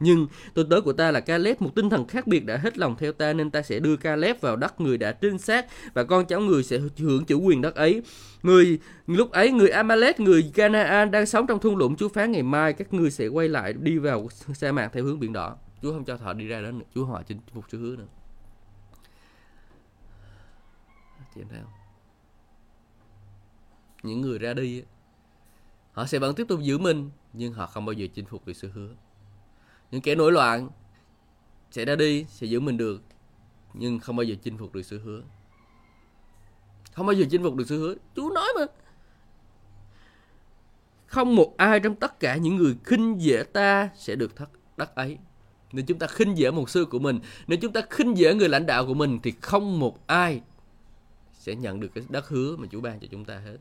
nhưng 0.00 0.26
tôi 0.54 0.66
tớ 0.70 0.80
của 0.80 0.92
ta 0.92 1.10
là 1.10 1.20
Caleb, 1.20 1.62
một 1.62 1.74
tinh 1.74 1.90
thần 1.90 2.06
khác 2.06 2.26
biệt 2.26 2.40
đã 2.40 2.56
hết 2.56 2.78
lòng 2.78 2.96
theo 2.98 3.12
ta 3.12 3.32
nên 3.32 3.50
ta 3.50 3.62
sẽ 3.62 3.80
đưa 3.80 3.96
Caleb 3.96 4.40
vào 4.40 4.56
đất 4.56 4.80
người 4.80 4.98
đã 4.98 5.12
trinh 5.12 5.38
sát 5.38 5.66
và 5.94 6.04
con 6.04 6.26
cháu 6.26 6.40
người 6.40 6.62
sẽ 6.62 6.78
hưởng 6.98 7.24
chủ 7.24 7.40
quyền 7.40 7.60
đất 7.60 7.74
ấy. 7.74 8.02
Người 8.42 8.78
lúc 9.06 9.30
ấy 9.30 9.52
người 9.52 9.68
Amalek, 9.68 10.20
người 10.20 10.50
Canaan 10.54 11.10
đang 11.10 11.26
sống 11.26 11.46
trong 11.46 11.60
thung 11.60 11.76
lũng 11.76 11.96
Chúa 11.96 12.08
phán 12.08 12.32
ngày 12.32 12.42
mai 12.42 12.72
các 12.72 12.94
ngươi 12.94 13.10
sẽ 13.10 13.26
quay 13.26 13.48
lại 13.48 13.72
đi 13.72 13.98
vào 13.98 14.28
sa 14.54 14.72
mạc 14.72 14.88
theo 14.92 15.04
hướng 15.04 15.20
biển 15.20 15.32
đỏ. 15.32 15.56
Chúa 15.82 15.92
không 15.92 16.04
cho 16.04 16.16
họ 16.16 16.32
đi 16.32 16.46
ra 16.46 16.60
đó 16.60 16.70
nữa, 16.70 16.84
Chúa 16.94 17.04
họ 17.04 17.22
chinh 17.22 17.38
phục 17.54 17.64
Chúa 17.68 17.78
hứa 17.78 17.96
nữa. 17.96 18.06
Chị 21.34 21.40
em 21.40 21.48
thấy 21.48 21.58
không? 21.62 21.72
Những 24.02 24.20
người 24.20 24.38
ra 24.38 24.54
đi 24.54 24.82
họ 25.92 26.06
sẽ 26.06 26.18
vẫn 26.18 26.34
tiếp 26.34 26.44
tục 26.48 26.60
giữ 26.62 26.78
mình 26.78 27.10
nhưng 27.32 27.52
họ 27.52 27.66
không 27.66 27.84
bao 27.84 27.92
giờ 27.92 28.06
chinh 28.14 28.26
phục 28.26 28.46
được 28.46 28.52
sự 28.52 28.70
hứa 28.74 28.94
những 29.90 30.00
kẻ 30.00 30.14
nổi 30.14 30.32
loạn 30.32 30.68
sẽ 31.70 31.84
ra 31.84 31.96
đi, 31.96 32.26
sẽ 32.28 32.46
giữ 32.46 32.60
mình 32.60 32.76
được, 32.76 33.02
nhưng 33.74 33.98
không 33.98 34.16
bao 34.16 34.24
giờ 34.24 34.34
chinh 34.42 34.58
phục 34.58 34.74
được 34.74 34.82
sự 34.82 34.98
hứa. 34.98 35.22
Không 36.92 37.06
bao 37.06 37.14
giờ 37.14 37.26
chinh 37.30 37.42
phục 37.42 37.54
được 37.54 37.64
sự 37.68 37.78
hứa. 37.78 37.94
Chú 38.14 38.30
nói 38.30 38.48
mà. 38.58 38.66
Không 41.06 41.36
một 41.36 41.54
ai 41.56 41.80
trong 41.80 41.94
tất 41.94 42.20
cả 42.20 42.36
những 42.36 42.56
người 42.56 42.76
khinh 42.84 43.20
dễ 43.20 43.42
ta 43.42 43.90
sẽ 43.96 44.16
được 44.16 44.36
thất 44.36 44.50
đất 44.76 44.94
ấy. 44.94 45.18
Nếu 45.72 45.84
chúng 45.88 45.98
ta 45.98 46.06
khinh 46.06 46.38
dễ 46.38 46.50
một 46.50 46.70
sư 46.70 46.86
của 46.90 46.98
mình, 46.98 47.20
nếu 47.46 47.58
chúng 47.62 47.72
ta 47.72 47.80
khinh 47.90 48.18
dễ 48.18 48.34
người 48.34 48.48
lãnh 48.48 48.66
đạo 48.66 48.86
của 48.86 48.94
mình, 48.94 49.18
thì 49.22 49.32
không 49.42 49.78
một 49.78 50.06
ai 50.06 50.40
sẽ 51.32 51.54
nhận 51.54 51.80
được 51.80 51.88
cái 51.94 52.04
đất 52.08 52.28
hứa 52.28 52.56
mà 52.56 52.66
Chúa 52.70 52.80
ban 52.80 53.00
cho 53.00 53.06
chúng 53.10 53.24
ta 53.24 53.38
hết. 53.38 53.56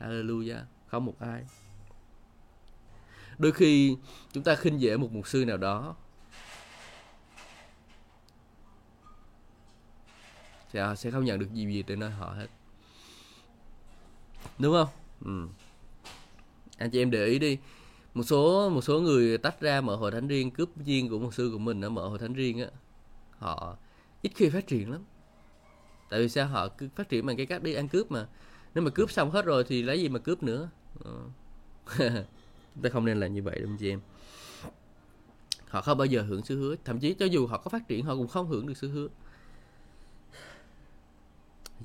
Hallelujah. 0.00 0.62
Không 0.86 1.04
một 1.04 1.20
ai 1.20 1.44
đôi 3.38 3.52
khi 3.52 3.96
chúng 4.32 4.44
ta 4.44 4.54
khinh 4.54 4.80
dễ 4.80 4.96
một 4.96 5.12
mục 5.12 5.28
sư 5.28 5.44
nào 5.44 5.56
đó. 5.56 5.94
Thì 10.72 10.80
họ 10.80 10.94
sẽ 10.94 11.10
không 11.10 11.24
nhận 11.24 11.38
được 11.38 11.52
gì 11.52 11.66
gì 11.66 11.82
từ 11.82 11.96
nơi 11.96 12.10
họ 12.10 12.34
hết. 12.36 12.46
Đúng 14.58 14.72
không? 14.72 14.88
Ừ. 15.24 15.48
anh 16.78 16.90
chị 16.90 17.02
em 17.02 17.10
để 17.10 17.26
ý 17.26 17.38
đi. 17.38 17.58
Một 18.14 18.22
số 18.22 18.70
một 18.70 18.80
số 18.80 19.00
người 19.00 19.38
tách 19.38 19.60
ra 19.60 19.80
mở 19.80 19.96
hội 19.96 20.10
thánh 20.10 20.28
riêng, 20.28 20.50
cướp 20.50 20.68
viên 20.76 21.08
của 21.08 21.18
một 21.18 21.34
sư 21.34 21.50
của 21.52 21.58
mình 21.58 21.80
ở 21.80 21.88
mở 21.88 22.08
hội 22.08 22.18
thánh 22.18 22.32
riêng 22.32 22.60
á. 22.60 22.66
Họ 23.38 23.76
ít 24.22 24.32
khi 24.34 24.48
phát 24.48 24.66
triển 24.66 24.90
lắm. 24.90 25.04
Tại 26.10 26.20
vì 26.20 26.28
sao? 26.28 26.46
Họ 26.46 26.68
cứ 26.68 26.88
phát 26.96 27.08
triển 27.08 27.26
bằng 27.26 27.36
cái 27.36 27.46
cách 27.46 27.62
đi 27.62 27.74
ăn 27.74 27.88
cướp 27.88 28.10
mà. 28.10 28.26
Nếu 28.74 28.84
mà 28.84 28.90
cướp 28.90 29.10
xong 29.10 29.30
hết 29.30 29.44
rồi 29.44 29.64
thì 29.64 29.82
lấy 29.82 30.00
gì 30.00 30.08
mà 30.08 30.18
cướp 30.18 30.42
nữa? 30.42 30.68
Ừ. 31.04 31.20
chúng 32.74 32.82
ta 32.82 32.90
không 32.90 33.04
nên 33.04 33.20
làm 33.20 33.34
như 33.34 33.42
vậy 33.42 33.60
đúng 33.62 33.76
chị 33.76 33.90
em. 33.90 34.00
Họ 35.68 35.80
không 35.80 35.98
bao 35.98 36.06
giờ 36.06 36.22
hưởng 36.22 36.44
sự 36.44 36.58
hứa 36.58 36.76
thậm 36.84 36.98
chí 36.98 37.14
cho 37.14 37.26
dù 37.26 37.46
họ 37.46 37.58
có 37.58 37.68
phát 37.68 37.88
triển 37.88 38.04
họ 38.04 38.14
cũng 38.14 38.28
không 38.28 38.48
hưởng 38.48 38.66
được 38.66 38.76
sự 38.76 38.88
hứa 38.88 39.08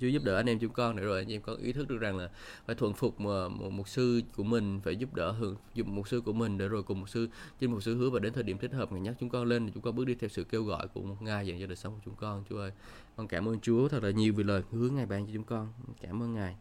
Chúa 0.01 0.07
giúp 0.07 0.23
đỡ 0.23 0.35
anh 0.35 0.49
em 0.49 0.59
chúng 0.59 0.73
con 0.73 0.95
để 0.95 1.03
rồi 1.03 1.19
anh 1.19 1.31
em 1.31 1.41
có 1.41 1.53
ý 1.53 1.73
thức 1.73 1.89
được 1.89 1.97
rằng 1.97 2.17
là 2.17 2.29
phải 2.65 2.75
thuận 2.75 2.93
phục 2.93 3.19
một, 3.19 3.49
một 3.49 3.69
mục 3.69 3.89
sư 3.89 4.21
của 4.35 4.43
mình 4.43 4.79
phải 4.83 4.95
giúp 4.95 5.13
đỡ 5.13 5.31
hưởng 5.31 5.55
giúp 5.73 5.87
mục 5.87 6.07
sư 6.07 6.21
của 6.21 6.33
mình 6.33 6.57
để 6.57 6.67
rồi 6.67 6.83
cùng 6.83 6.99
mục 6.99 7.09
sư 7.09 7.27
trên 7.59 7.71
một 7.71 7.83
sư 7.83 7.97
hứa 7.97 8.09
và 8.09 8.19
đến 8.19 8.33
thời 8.33 8.43
điểm 8.43 8.57
thích 8.57 8.71
hợp 8.73 8.91
ngày 8.91 9.01
nhắc 9.01 9.15
chúng 9.19 9.29
con 9.29 9.45
lên 9.45 9.65
thì 9.65 9.71
chúng 9.73 9.83
con 9.83 9.95
bước 9.95 10.05
đi 10.05 10.15
theo 10.15 10.29
sự 10.29 10.43
kêu 10.43 10.63
gọi 10.63 10.87
của 10.87 11.01
một 11.01 11.21
ngài 11.21 11.47
dành 11.47 11.59
cho 11.59 11.67
đời 11.67 11.75
sống 11.75 11.93
của 11.93 12.01
chúng 12.05 12.15
con. 12.15 12.43
Chúa 12.49 12.57
ơi 12.57 12.71
con 13.15 13.27
cảm 13.27 13.47
ơn 13.47 13.59
Chúa 13.59 13.87
thật 13.87 14.03
là 14.03 14.11
nhiều 14.11 14.33
vì 14.33 14.43
lời 14.43 14.61
hứa 14.71 14.89
ngài 14.89 15.05
ban 15.05 15.25
cho 15.25 15.31
chúng 15.33 15.43
con. 15.43 15.67
Cảm 16.01 16.23
ơn 16.23 16.33
ngài. 16.33 16.55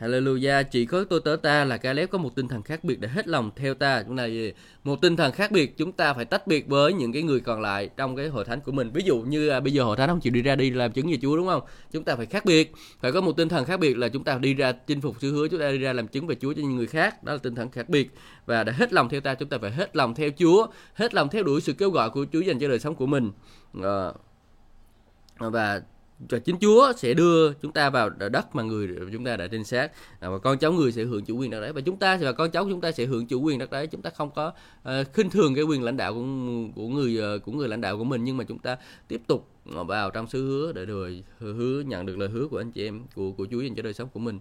Hallelujah, 0.00 0.62
chỉ 0.70 0.86
có 0.86 1.04
tôi 1.04 1.20
tớ 1.24 1.36
ta 1.36 1.64
là 1.64 1.76
Caleb 1.76 2.10
có 2.10 2.18
một 2.18 2.34
tinh 2.34 2.48
thần 2.48 2.62
khác 2.62 2.84
biệt 2.84 3.00
để 3.00 3.08
hết 3.08 3.28
lòng 3.28 3.50
theo 3.56 3.74
ta. 3.74 4.02
Chúng 4.02 4.16
này 4.16 4.52
một 4.84 5.00
tinh 5.00 5.16
thần 5.16 5.32
khác 5.32 5.52
biệt, 5.52 5.76
chúng 5.76 5.92
ta 5.92 6.14
phải 6.14 6.24
tách 6.24 6.46
biệt 6.46 6.68
với 6.68 6.92
những 6.92 7.12
cái 7.12 7.22
người 7.22 7.40
còn 7.40 7.60
lại 7.60 7.90
trong 7.96 8.16
cái 8.16 8.28
hội 8.28 8.44
thánh 8.44 8.60
của 8.60 8.72
mình. 8.72 8.90
Ví 8.94 9.02
dụ 9.04 9.20
như 9.20 9.48
à, 9.48 9.60
bây 9.60 9.72
giờ 9.72 9.82
hội 9.84 9.96
thánh 9.96 10.08
không 10.08 10.20
chịu 10.20 10.32
đi 10.32 10.42
ra 10.42 10.56
đi 10.56 10.70
làm 10.70 10.92
chứng 10.92 11.10
về 11.10 11.18
Chúa 11.22 11.36
đúng 11.36 11.46
không? 11.46 11.62
Chúng 11.92 12.04
ta 12.04 12.16
phải 12.16 12.26
khác 12.26 12.44
biệt, 12.44 12.72
phải 13.00 13.12
có 13.12 13.20
một 13.20 13.32
tinh 13.36 13.48
thần 13.48 13.64
khác 13.64 13.80
biệt 13.80 13.96
là 13.96 14.08
chúng 14.08 14.24
ta 14.24 14.38
đi 14.38 14.54
ra 14.54 14.72
chinh 14.72 15.00
phục 15.00 15.16
sứ 15.20 15.32
hứa, 15.32 15.48
chúng 15.48 15.60
ta 15.60 15.70
đi 15.70 15.78
ra 15.78 15.92
làm 15.92 16.08
chứng 16.08 16.26
về 16.26 16.34
Chúa 16.40 16.52
cho 16.52 16.62
những 16.62 16.76
người 16.76 16.86
khác. 16.86 17.24
Đó 17.24 17.32
là 17.32 17.38
tinh 17.38 17.54
thần 17.54 17.70
khác 17.70 17.88
biệt 17.88 18.10
và 18.46 18.64
để 18.64 18.72
hết 18.72 18.92
lòng 18.92 19.08
theo 19.08 19.20
ta, 19.20 19.34
chúng 19.34 19.48
ta 19.48 19.58
phải 19.58 19.70
hết 19.70 19.96
lòng 19.96 20.14
theo 20.14 20.30
Chúa, 20.38 20.66
hết 20.94 21.14
lòng 21.14 21.28
theo 21.28 21.42
đuổi 21.42 21.60
sự 21.60 21.72
kêu 21.72 21.90
gọi 21.90 22.10
của 22.10 22.26
Chúa 22.32 22.40
dành 22.40 22.58
cho 22.58 22.68
đời 22.68 22.78
sống 22.78 22.94
của 22.94 23.06
mình. 23.06 23.30
À, 23.82 24.12
và 25.36 25.80
và 26.28 26.38
chính 26.38 26.56
Chúa 26.60 26.92
sẽ 26.96 27.14
đưa 27.14 27.52
chúng 27.52 27.72
ta 27.72 27.90
vào 27.90 28.10
đất 28.10 28.54
mà 28.54 28.62
người 28.62 28.88
chúng 29.12 29.24
ta 29.24 29.36
đã 29.36 29.46
trinh 29.46 29.64
sát. 29.64 29.92
À, 30.20 30.28
và 30.28 30.38
con 30.38 30.58
cháu 30.58 30.72
người 30.72 30.92
sẽ 30.92 31.04
hưởng 31.04 31.24
chủ 31.24 31.36
quyền 31.36 31.50
đất 31.50 31.60
đấy. 31.60 31.72
Và 31.72 31.80
chúng 31.80 31.96
ta 31.96 32.18
và 32.20 32.32
con 32.32 32.50
cháu 32.50 32.66
chúng 32.70 32.80
ta 32.80 32.92
sẽ 32.92 33.06
hưởng 33.06 33.26
chủ 33.26 33.40
quyền 33.40 33.58
đất 33.58 33.70
đấy. 33.70 33.86
Chúng 33.86 34.02
ta 34.02 34.10
không 34.10 34.30
có 34.30 34.52
uh, 34.88 35.12
khinh 35.12 35.30
thường 35.30 35.54
cái 35.54 35.64
quyền 35.64 35.82
lãnh 35.82 35.96
đạo 35.96 36.14
của 36.14 36.24
của 36.74 36.88
người 36.88 37.36
uh, 37.36 37.44
của 37.44 37.52
người 37.52 37.68
lãnh 37.68 37.80
đạo 37.80 37.98
của 37.98 38.04
mình 38.04 38.24
nhưng 38.24 38.36
mà 38.36 38.44
chúng 38.44 38.58
ta 38.58 38.76
tiếp 39.08 39.20
tục 39.26 39.48
ờ, 39.74 39.84
vào 39.84 40.10
trong 40.10 40.28
sứ 40.28 40.48
hứa 40.48 40.72
để 40.72 40.84
rồi 40.84 41.24
hứa 41.38 41.82
nhận 41.86 42.06
được 42.06 42.18
lời 42.18 42.28
hứa 42.28 42.48
của 42.48 42.58
anh 42.58 42.72
chị 42.72 42.84
em 42.84 43.02
của 43.14 43.32
của 43.32 43.46
Chúa 43.50 43.60
dành 43.60 43.74
cho 43.74 43.82
đời 43.82 43.92
sống 43.92 44.08
của 44.12 44.20
mình. 44.20 44.40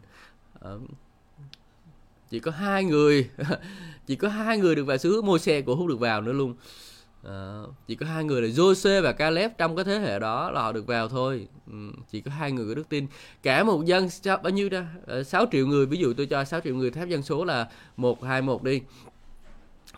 Uh, 0.58 0.82
chỉ 2.30 2.40
có 2.40 2.52
hai 2.52 2.84
người 2.84 3.30
chỉ 4.08 4.16
có 4.16 4.30
hai 4.30 4.58
người 4.58 4.76
được 4.76 4.84
vào 4.84 4.98
sứ 4.98 5.12
hứa 5.12 5.22
môi 5.22 5.40
xe 5.40 5.62
của 5.62 5.76
hút 5.76 5.88
được 5.88 6.00
vào 6.00 6.22
nữa 6.22 6.34
luôn. 6.34 6.56
À, 7.24 7.62
chỉ 7.88 7.96
có 7.96 8.06
hai 8.06 8.24
người 8.24 8.42
là 8.42 8.48
Jose 8.48 9.02
và 9.02 9.12
Caleb 9.12 9.52
trong 9.58 9.76
cái 9.76 9.86
thế 9.86 10.00
hệ 10.00 10.20
đó 10.20 10.52
là 10.52 10.62
họ 10.62 10.72
được 10.72 10.88
vào 10.88 11.08
thôi. 11.08 11.48
Ừ, 11.68 11.92
chỉ 12.12 12.22
có 12.22 12.32
hai 12.32 12.52
người 12.52 12.68
có 12.70 12.76
đức 12.76 12.90
tin. 12.90 13.08
Cả 13.44 13.64
một 13.64 13.86
dân 13.86 14.08
bao 14.26 14.50
nhiêu 14.50 14.70
ra 14.70 14.88
6 15.26 15.42
ờ, 15.42 15.48
triệu 15.52 15.68
người. 15.68 15.86
Ví 15.86 15.98
dụ 15.98 16.14
tôi 16.14 16.26
cho 16.26 16.44
6 16.44 16.60
triệu 16.62 16.76
người 16.76 16.92
tháp 16.92 17.08
dân 17.08 17.24
số 17.24 17.46
là 17.46 17.70
một 17.98 18.24
hai 18.24 18.42
một 18.42 18.64
đi 18.64 18.82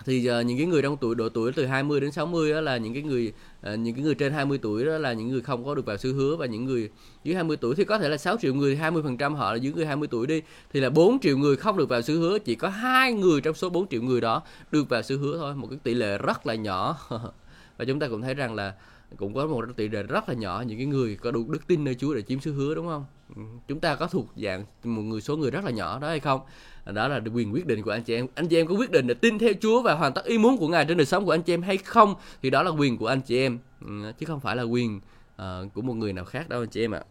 thì 0.05 0.29
uh, 0.39 0.45
những 0.45 0.57
cái 0.57 0.67
người 0.67 0.81
trong 0.81 0.97
tuổi 0.97 1.15
độ 1.15 1.29
tuổi 1.29 1.51
từ 1.51 1.65
20 1.65 2.01
đến 2.01 2.11
60 2.11 2.53
đó 2.53 2.61
là 2.61 2.77
những 2.77 2.93
cái 2.93 3.03
người 3.03 3.33
uh, 3.73 3.79
những 3.79 3.95
cái 3.95 4.03
người 4.03 4.15
trên 4.15 4.33
20 4.33 4.59
tuổi 4.61 4.85
đó 4.85 4.97
là 4.97 5.13
những 5.13 5.27
người 5.27 5.41
không 5.41 5.65
có 5.65 5.75
được 5.75 5.85
vào 5.85 5.97
sư 5.97 6.13
hứa 6.13 6.35
và 6.35 6.45
những 6.45 6.65
người 6.65 6.89
dưới 7.23 7.35
20 7.35 7.57
tuổi 7.57 7.75
thì 7.75 7.83
có 7.83 7.99
thể 7.99 8.09
là 8.09 8.17
6 8.17 8.37
triệu 8.41 8.53
người 8.53 8.75
20% 8.75 9.35
họ 9.35 9.51
là 9.51 9.57
dưới 9.57 9.73
người 9.73 9.85
20 9.85 10.07
tuổi 10.11 10.27
đi 10.27 10.41
thì 10.73 10.79
là 10.79 10.89
4 10.89 11.19
triệu 11.19 11.37
người 11.37 11.55
không 11.55 11.77
được 11.77 11.89
vào 11.89 12.01
sư 12.01 12.19
hứa 12.19 12.39
chỉ 12.39 12.55
có 12.55 12.69
hai 12.69 13.13
người 13.13 13.41
trong 13.41 13.55
số 13.55 13.69
4 13.69 13.87
triệu 13.87 14.01
người 14.01 14.21
đó 14.21 14.41
được 14.71 14.89
vào 14.89 15.01
sư 15.01 15.17
hứa 15.17 15.37
thôi 15.37 15.55
một 15.55 15.67
cái 15.69 15.79
tỷ 15.83 15.93
lệ 15.93 16.17
rất 16.17 16.47
là 16.47 16.55
nhỏ 16.55 16.97
và 17.77 17.85
chúng 17.85 17.99
ta 17.99 18.07
cũng 18.07 18.21
thấy 18.21 18.33
rằng 18.33 18.55
là 18.55 18.73
cũng 19.17 19.33
có 19.33 19.47
một 19.47 19.65
tỷ 19.75 19.87
lệ 19.87 20.03
rất 20.03 20.29
là 20.29 20.35
nhỏ 20.35 20.63
những 20.67 20.77
cái 20.77 20.85
người 20.85 21.15
có 21.15 21.31
đủ 21.31 21.45
đức 21.49 21.67
tin 21.67 21.83
nơi 21.83 21.95
Chúa 21.95 22.13
để 22.13 22.21
chiếm 22.21 22.39
sứ 22.39 22.53
hứa 22.53 22.75
đúng 22.75 22.87
không? 22.87 23.05
Ừ, 23.35 23.41
chúng 23.67 23.79
ta 23.79 23.95
có 23.95 24.07
thuộc 24.07 24.27
dạng 24.35 24.65
một 24.83 25.01
người 25.01 25.21
số 25.21 25.37
người 25.37 25.51
rất 25.51 25.65
là 25.65 25.71
nhỏ 25.71 25.99
đó 25.99 26.07
hay 26.07 26.19
không? 26.19 26.41
Đó 26.85 27.07
là 27.07 27.21
quyền 27.33 27.53
quyết 27.53 27.65
định 27.65 27.81
của 27.81 27.91
anh 27.91 28.03
chị 28.03 28.15
em. 28.15 28.27
Anh 28.35 28.47
chị 28.47 28.57
em 28.57 28.67
có 28.67 28.75
quyết 28.75 28.91
định 28.91 29.07
là 29.07 29.13
tin 29.13 29.39
theo 29.39 29.53
Chúa 29.61 29.81
và 29.81 29.93
hoàn 29.93 30.13
tất 30.13 30.25
ý 30.25 30.37
muốn 30.37 30.57
của 30.57 30.67
Ngài 30.67 30.85
trên 30.85 30.97
đời 30.97 31.05
sống 31.05 31.25
của 31.25 31.31
anh 31.31 31.41
chị 31.41 31.53
em 31.53 31.61
hay 31.61 31.77
không? 31.77 32.15
Thì 32.41 32.49
đó 32.49 32.63
là 32.63 32.71
quyền 32.71 32.97
của 32.97 33.07
anh 33.07 33.21
chị 33.21 33.37
em 33.37 33.59
ừ, 33.81 34.11
chứ 34.19 34.25
không 34.25 34.39
phải 34.39 34.55
là 34.55 34.63
quyền 34.63 34.97
uh, 35.41 35.73
của 35.73 35.81
một 35.81 35.93
người 35.93 36.13
nào 36.13 36.25
khác 36.25 36.49
đâu 36.49 36.61
anh 36.61 36.69
chị 36.69 36.85
em 36.85 36.91
ạ. 36.91 37.01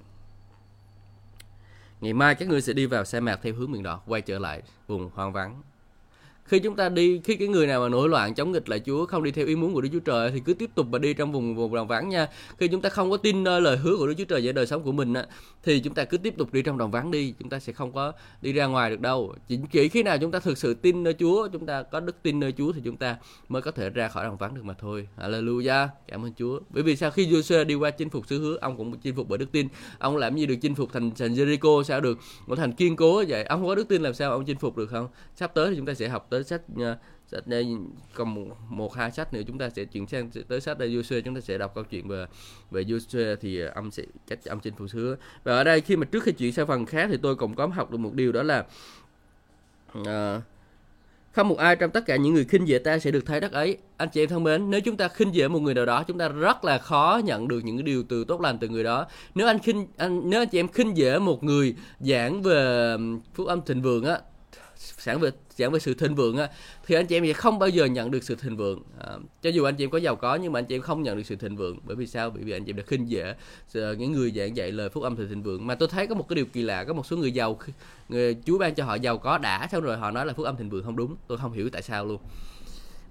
Ngày 2.01 2.13
mai 2.13 2.35
các 2.35 2.49
ngươi 2.49 2.61
sẽ 2.61 2.73
đi 2.73 2.87
vào 2.87 3.05
sa 3.05 3.21
mạc 3.21 3.41
theo 3.43 3.55
hướng 3.55 3.73
miền 3.73 3.83
đỏ, 3.83 4.01
quay 4.07 4.21
trở 4.21 4.39
lại 4.39 4.63
vùng 4.87 5.11
hoang 5.15 5.33
vắng 5.33 5.63
khi 6.51 6.59
chúng 6.59 6.77
ta 6.77 6.89
đi 6.89 7.21
khi 7.25 7.37
cái 7.37 7.49
người 7.49 7.67
nào 7.67 7.81
mà 7.81 7.89
nổi 7.89 8.09
loạn 8.09 8.35
chống 8.35 8.53
nghịch 8.53 8.69
lại 8.69 8.81
Chúa 8.87 9.07
không 9.07 9.23
đi 9.23 9.31
theo 9.31 9.47
ý 9.47 9.57
muốn 9.57 9.75
của 9.75 9.81
Đức 9.81 9.89
Chúa 9.93 10.01
Trời 10.01 10.31
thì 10.31 10.41
cứ 10.41 10.55
tiếp 10.55 10.71
tục 10.75 10.87
mà 10.91 10.99
đi 10.99 11.15
trong 11.15 11.33
vùng 11.33 11.57
vùng 11.57 11.75
đồng 11.75 11.89
vắng 11.89 12.09
nha. 12.09 12.29
Khi 12.59 12.69
chúng 12.69 12.81
ta 12.81 12.89
không 12.89 13.11
có 13.11 13.17
tin 13.17 13.45
ờ, 13.45 13.61
lời 13.61 13.77
hứa 13.77 13.97
của 13.97 14.07
Đức 14.07 14.15
Chúa 14.19 14.25
Trời 14.25 14.41
về 14.41 14.53
đời 14.53 14.67
sống 14.67 14.83
của 14.83 14.93
mình 14.93 15.15
á, 15.15 15.27
thì 15.63 15.81
chúng 15.81 15.95
ta 15.95 16.05
cứ 16.05 16.19
tiếp 16.19 16.35
tục 16.39 16.53
đi 16.53 16.63
trong 16.63 16.79
đồng 16.79 16.91
vắng 16.91 17.11
đi. 17.11 17.35
Chúng 17.39 17.49
ta 17.49 17.59
sẽ 17.59 17.73
không 17.73 17.93
có 17.93 18.13
đi 18.43 18.53
ra 18.53 18.67
ngoài 18.67 18.91
được 18.91 19.01
đâu. 19.01 19.35
Chỉ, 19.49 19.59
chỉ 19.73 19.89
khi 19.89 20.03
nào 20.03 20.19
chúng 20.19 20.31
ta 20.31 20.39
thực 20.39 20.59
sự 20.59 20.75
tin 20.75 21.03
nơi 21.03 21.15
Chúa 21.19 21.49
chúng 21.49 21.67
ta 21.67 21.83
có 21.83 22.01
đức 22.01 22.23
tin 22.23 22.41
nơi 22.41 22.53
Chúa 22.53 22.73
thì 22.73 22.81
chúng 22.85 22.97
ta 22.97 23.17
mới 23.49 23.63
có 23.63 23.71
thể 23.71 23.91
ra 23.91 24.09
khỏi 24.09 24.25
đồng 24.25 24.37
vắng 24.37 24.55
được 24.55 24.65
mà 24.65 24.75
thôi. 24.79 25.09
Hallelujah. 25.19 25.89
Cảm 26.09 26.25
ơn 26.25 26.33
Chúa. 26.35 26.61
Bởi 26.71 26.83
vì 26.83 26.97
sao 26.97 27.11
khi 27.11 27.27
Joshua 27.27 27.65
đi 27.65 27.75
qua 27.75 27.91
chinh 27.91 28.11
phục 28.11 28.27
xứ 28.27 28.41
hứa 28.41 28.59
ông 28.61 28.77
cũng 28.77 28.99
chinh 28.99 29.17
phục 29.17 29.29
bởi 29.29 29.39
đức 29.39 29.53
tin. 29.53 29.69
Ông 29.99 30.17
làm 30.17 30.37
gì 30.37 30.47
được 30.47 30.57
chinh 30.63 30.75
phục 30.75 30.93
thành 30.93 31.11
thành 31.19 31.35
Jericho 31.35 31.83
sao 31.83 32.01
được 32.01 32.19
một 32.47 32.57
thành 32.57 32.73
kiên 32.73 32.97
cố 32.97 33.25
vậy? 33.29 33.45
Ông 33.45 33.61
không 33.61 33.69
có 33.69 33.75
đức 33.75 33.89
tin 33.89 34.03
làm 34.03 34.15
sao 34.15 34.33
ông 34.33 34.45
chinh 34.45 34.59
phục 34.59 34.77
được 34.77 34.87
không? 34.87 35.09
Sắp 35.37 35.55
tới 35.55 35.71
thì 35.71 35.77
chúng 35.77 35.87
ta 35.87 35.95
sẽ 35.95 36.09
học 36.09 36.27
tới 36.31 36.40
tới 36.41 36.45
sách 36.45 36.61
ờ, 36.77 36.97
sách 37.27 37.47
đây 37.47 37.67
còn 38.15 38.35
một, 38.35 38.57
một 38.69 38.95
hai 38.95 39.11
sách 39.11 39.35
nữa 39.35 39.41
chúng 39.47 39.59
ta 39.59 39.71
sẽ 39.71 39.85
chuyển 39.85 40.07
sang 40.07 40.31
tới 40.49 40.61
sách 40.61 40.79
đây 40.79 40.91
Joshua 40.91 41.21
chúng 41.21 41.35
ta 41.35 41.41
sẽ 41.41 41.59
đọc 41.59 41.75
câu 41.75 41.85
chuyện 41.85 42.09
về 42.09 42.27
về 42.71 42.83
Joshua 42.83 43.37
thì 43.41 43.61
âm 43.61 43.91
sẽ 43.91 44.03
cách 44.29 44.45
âm 44.45 44.61
trên 44.61 44.75
phụ 44.79 44.89
sứ 44.89 45.17
và 45.45 45.57
ở 45.57 45.65
đây 45.65 45.81
khi 45.81 45.97
mà 45.97 46.05
trước 46.05 46.23
khi 46.23 46.33
chuyển 46.33 46.53
sang 46.53 46.67
phần 46.67 46.87
khác 46.87 47.09
thì 47.11 47.17
tôi 47.23 47.37
cũng 47.37 47.55
có 47.55 47.67
học 47.67 47.91
được 47.91 47.99
một 47.99 48.15
điều 48.15 48.33
đó 48.33 48.43
là 48.43 48.65
uh, 49.99 50.43
không 51.33 51.49
một 51.49 51.59
ai 51.59 51.77
trong 51.77 51.91
tất 51.91 52.07
cả 52.07 52.17
những 52.17 52.35
người 52.35 52.45
khinh 52.45 52.69
dễ 52.69 52.79
ta 52.79 52.99
sẽ 52.99 53.11
được 53.11 53.27
thấy 53.27 53.41
đất 53.41 53.53
ấy. 53.53 53.77
Anh 53.97 54.09
chị 54.13 54.23
em 54.23 54.29
thân 54.29 54.45
mến, 54.45 54.71
nếu 54.71 54.81
chúng 54.81 54.97
ta 54.97 55.09
khinh 55.09 55.35
dễ 55.35 55.49
một 55.49 55.61
người 55.61 55.75
nào 55.75 55.87
đó, 55.87 56.03
chúng 56.03 56.19
ta 56.19 56.29
rất 56.29 56.65
là 56.65 56.79
khó 56.79 57.21
nhận 57.25 57.49
được 57.49 57.65
những 57.65 57.85
điều 57.85 58.03
từ 58.03 58.25
tốt 58.25 58.41
lành 58.41 58.59
từ 58.59 58.69
người 58.69 58.85
đó. 58.85 59.07
Nếu 59.35 59.47
anh 59.47 59.59
khinh 59.59 59.87
anh 59.97 60.31
nếu 60.31 60.41
anh 60.41 60.49
chị 60.49 60.61
em 60.61 60.69
khinh 60.69 60.97
dễ 60.97 61.19
một 61.19 61.45
người 61.45 61.75
giảng 62.01 62.43
về 62.43 62.97
phúc 63.35 63.47
âm 63.47 63.63
thịnh 63.63 63.83
vượng 63.83 64.05
á, 64.05 64.21
sản 64.99 65.21
về 65.21 65.31
giảng 65.57 65.71
về 65.71 65.79
sự 65.79 65.95
thịnh 65.95 66.15
vượng 66.15 66.37
á 66.37 66.49
thì 66.87 66.95
anh 66.95 67.07
chị 67.07 67.17
em 67.17 67.27
sẽ 67.27 67.33
không 67.33 67.59
bao 67.59 67.69
giờ 67.69 67.85
nhận 67.85 68.11
được 68.11 68.25
sự 68.25 68.35
thịnh 68.35 68.57
vượng. 68.57 68.83
À, 68.99 69.13
cho 69.43 69.51
dù 69.51 69.65
anh 69.65 69.77
chị 69.77 69.85
em 69.85 69.91
có 69.91 69.99
giàu 69.99 70.17
có 70.17 70.35
nhưng 70.35 70.53
mà 70.53 70.59
anh 70.59 70.65
chị 70.65 70.75
em 70.75 70.83
không 70.83 71.03
nhận 71.03 71.17
được 71.17 71.23
sự 71.27 71.37
thịnh 71.37 71.57
vượng. 71.57 71.79
Bởi 71.85 71.97
vì 71.97 72.07
sao? 72.07 72.31
Bởi 72.31 72.45
vì 72.45 72.53
anh 72.53 72.65
chị 72.65 72.71
em 72.71 72.77
đã 72.77 72.83
khinh 72.87 73.11
dễ 73.11 73.35
ờ, 73.75 73.93
những 73.95 74.13
người 74.13 74.33
giảng 74.37 74.57
dạy 74.57 74.73
lời 74.73 74.89
phúc 74.89 75.03
âm 75.03 75.17
sự 75.17 75.29
thịnh 75.29 75.43
vượng. 75.43 75.67
Mà 75.67 75.75
tôi 75.75 75.89
thấy 75.89 76.07
có 76.07 76.15
một 76.15 76.29
cái 76.29 76.37
điều 76.37 76.47
kỳ 76.47 76.63
lạ 76.63 76.85
có 76.85 76.93
một 76.93 77.07
số 77.07 77.17
người 77.17 77.33
giàu 77.33 77.59
người 78.09 78.37
Chúa 78.47 78.59
ban 78.59 78.75
cho 78.75 78.85
họ 78.85 78.95
giàu 78.95 79.19
có 79.19 79.39
đã 79.39 79.69
xong 79.73 79.83
rồi 79.83 79.97
họ 79.97 80.11
nói 80.11 80.27
là 80.27 80.33
phúc 80.33 80.47
âm 80.47 80.57
thịnh 80.57 80.71
vượng 80.71 80.85
không 80.85 80.97
đúng. 80.97 81.17
Tôi 81.27 81.39
không 81.39 81.53
hiểu 81.53 81.71
tại 81.71 81.83
sao 81.83 82.07
luôn 82.07 82.21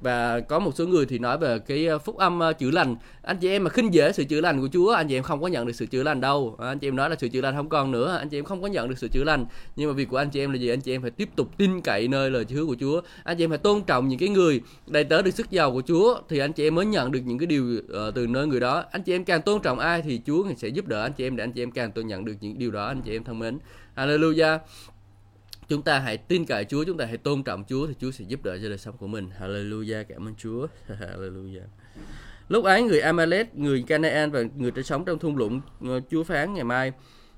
và 0.02 0.40
có 0.40 0.60
một 0.60 0.72
số 0.76 0.86
người 0.86 1.06
thì 1.06 1.20
nói 1.20 1.38
về 1.38 1.60
cái 1.60 1.88
phúc 2.06 2.18
âm 2.18 2.40
chữa 2.60 2.72
lành 2.72 2.96
anh 3.22 3.38
chị 3.38 3.50
em 3.50 3.64
mà 3.64 3.70
khinh 3.70 3.94
dễ 3.94 4.12
sự 4.12 4.24
chữa 4.24 4.42
lành 4.42 4.62
của 4.62 4.68
Chúa 4.74 4.92
anh 4.92 5.08
chị 5.08 5.18
em 5.18 5.24
không 5.24 5.42
có 5.42 5.48
nhận 5.48 5.68
được 5.68 5.74
sự 5.74 5.86
chữa 5.86 6.04
lành 6.04 6.22
đâu 6.22 6.56
anh 6.60 6.80
chị 6.80 6.88
em 6.88 6.96
nói 6.96 7.10
là 7.10 7.16
sự 7.20 7.28
chữa 7.28 7.42
lành 7.42 7.56
không 7.56 7.70
còn 7.70 7.92
nữa 7.92 8.18
anh 8.20 8.30
chị 8.30 8.38
em 8.38 8.46
không 8.46 8.62
có 8.62 8.68
nhận 8.68 8.90
được 8.90 8.98
sự 8.98 9.08
chữa 9.08 9.24
lành 9.24 9.46
nhưng 9.76 9.90
mà 9.90 9.94
việc 9.94 10.10
của 10.10 10.18
anh 10.18 10.30
chị 10.30 10.40
em 10.40 10.52
là 10.52 10.58
gì 10.58 10.70
anh 10.70 10.82
chị 10.82 10.96
em 10.96 11.02
phải 11.02 11.12
tiếp 11.12 11.30
tục 11.36 11.58
tin 11.58 11.82
cậy 11.82 12.08
nơi 12.08 12.32
lời 12.32 12.46
hứa 12.50 12.66
của 12.66 12.76
Chúa 12.80 13.02
anh 13.24 13.38
chị 13.38 13.44
em 13.44 13.50
phải 13.50 13.58
tôn 13.58 13.82
trọng 13.82 14.08
những 14.08 14.20
cái 14.20 14.30
người 14.30 14.62
đầy 14.88 15.04
tớ 15.04 15.22
được 15.22 15.32
sức 15.32 15.52
giàu 15.52 15.72
của 15.72 15.82
Chúa 15.88 16.22
thì 16.30 16.40
anh 16.40 16.54
chị 16.54 16.68
em 16.68 16.76
mới 16.76 16.86
nhận 16.86 17.12
được 17.12 17.22
những 17.26 17.38
cái 17.38 17.48
điều 17.48 17.64
uh, 17.64 18.16
từ 18.16 18.28
nơi 18.28 18.48
người 18.48 18.60
đó 18.60 18.84
anh 18.92 19.04
chị 19.04 19.16
em 19.16 19.24
càng 19.24 19.42
tôn 19.42 19.62
trọng 19.62 19.80
ai 19.80 20.02
thì 20.02 20.22
Chúa 20.26 20.44
sẽ 20.58 20.68
giúp 20.68 20.88
đỡ 20.88 21.02
anh 21.02 21.14
chị 21.14 21.28
em 21.28 21.36
để 21.36 21.44
anh 21.44 21.52
chị 21.52 21.64
em 21.64 21.72
càng 21.72 21.92
tôi 21.92 22.04
nhận 22.04 22.26
được 22.26 22.36
những 22.42 22.60
điều 22.60 22.72
đó 22.72 22.86
anh 22.86 23.02
chị 23.02 23.16
em 23.16 23.24
thân 23.24 23.40
mến 23.40 23.60
Hallelujah 23.96 24.60
chúng 25.70 25.82
ta 25.82 26.00
hãy 26.00 26.18
tin 26.18 26.46
cậy 26.46 26.66
Chúa, 26.66 26.84
chúng 26.84 26.98
ta 26.98 27.06
hãy 27.06 27.18
tôn 27.18 27.44
trọng 27.44 27.64
Chúa 27.70 27.88
thì 27.88 27.94
Chúa 28.00 28.12
sẽ 28.12 28.26
giúp 28.28 28.44
đỡ 28.44 28.58
cho 28.62 28.70
đời 28.70 28.78
sống 28.78 28.98
của 28.98 29.08
mình. 29.08 29.30
Hallelujah, 29.40 30.04
cảm 30.04 30.28
ơn 30.28 30.36
Chúa. 30.38 30.68
Hallelujah. 30.88 31.68
Lúc 32.50 32.66
ấy 32.66 32.82
người 32.82 33.00
Amalek, 33.00 33.56
người 33.56 33.84
Canaan 33.88 34.32
và 34.32 34.44
người 34.56 34.72
đang 34.72 34.84
sống 34.84 35.06
trong 35.06 35.20
thung 35.20 35.38
lũng, 35.38 35.62
ờ, 35.82 36.02
Chúa 36.12 36.24
phán 36.24 36.54
ngày 36.54 36.64
mai 36.64 36.92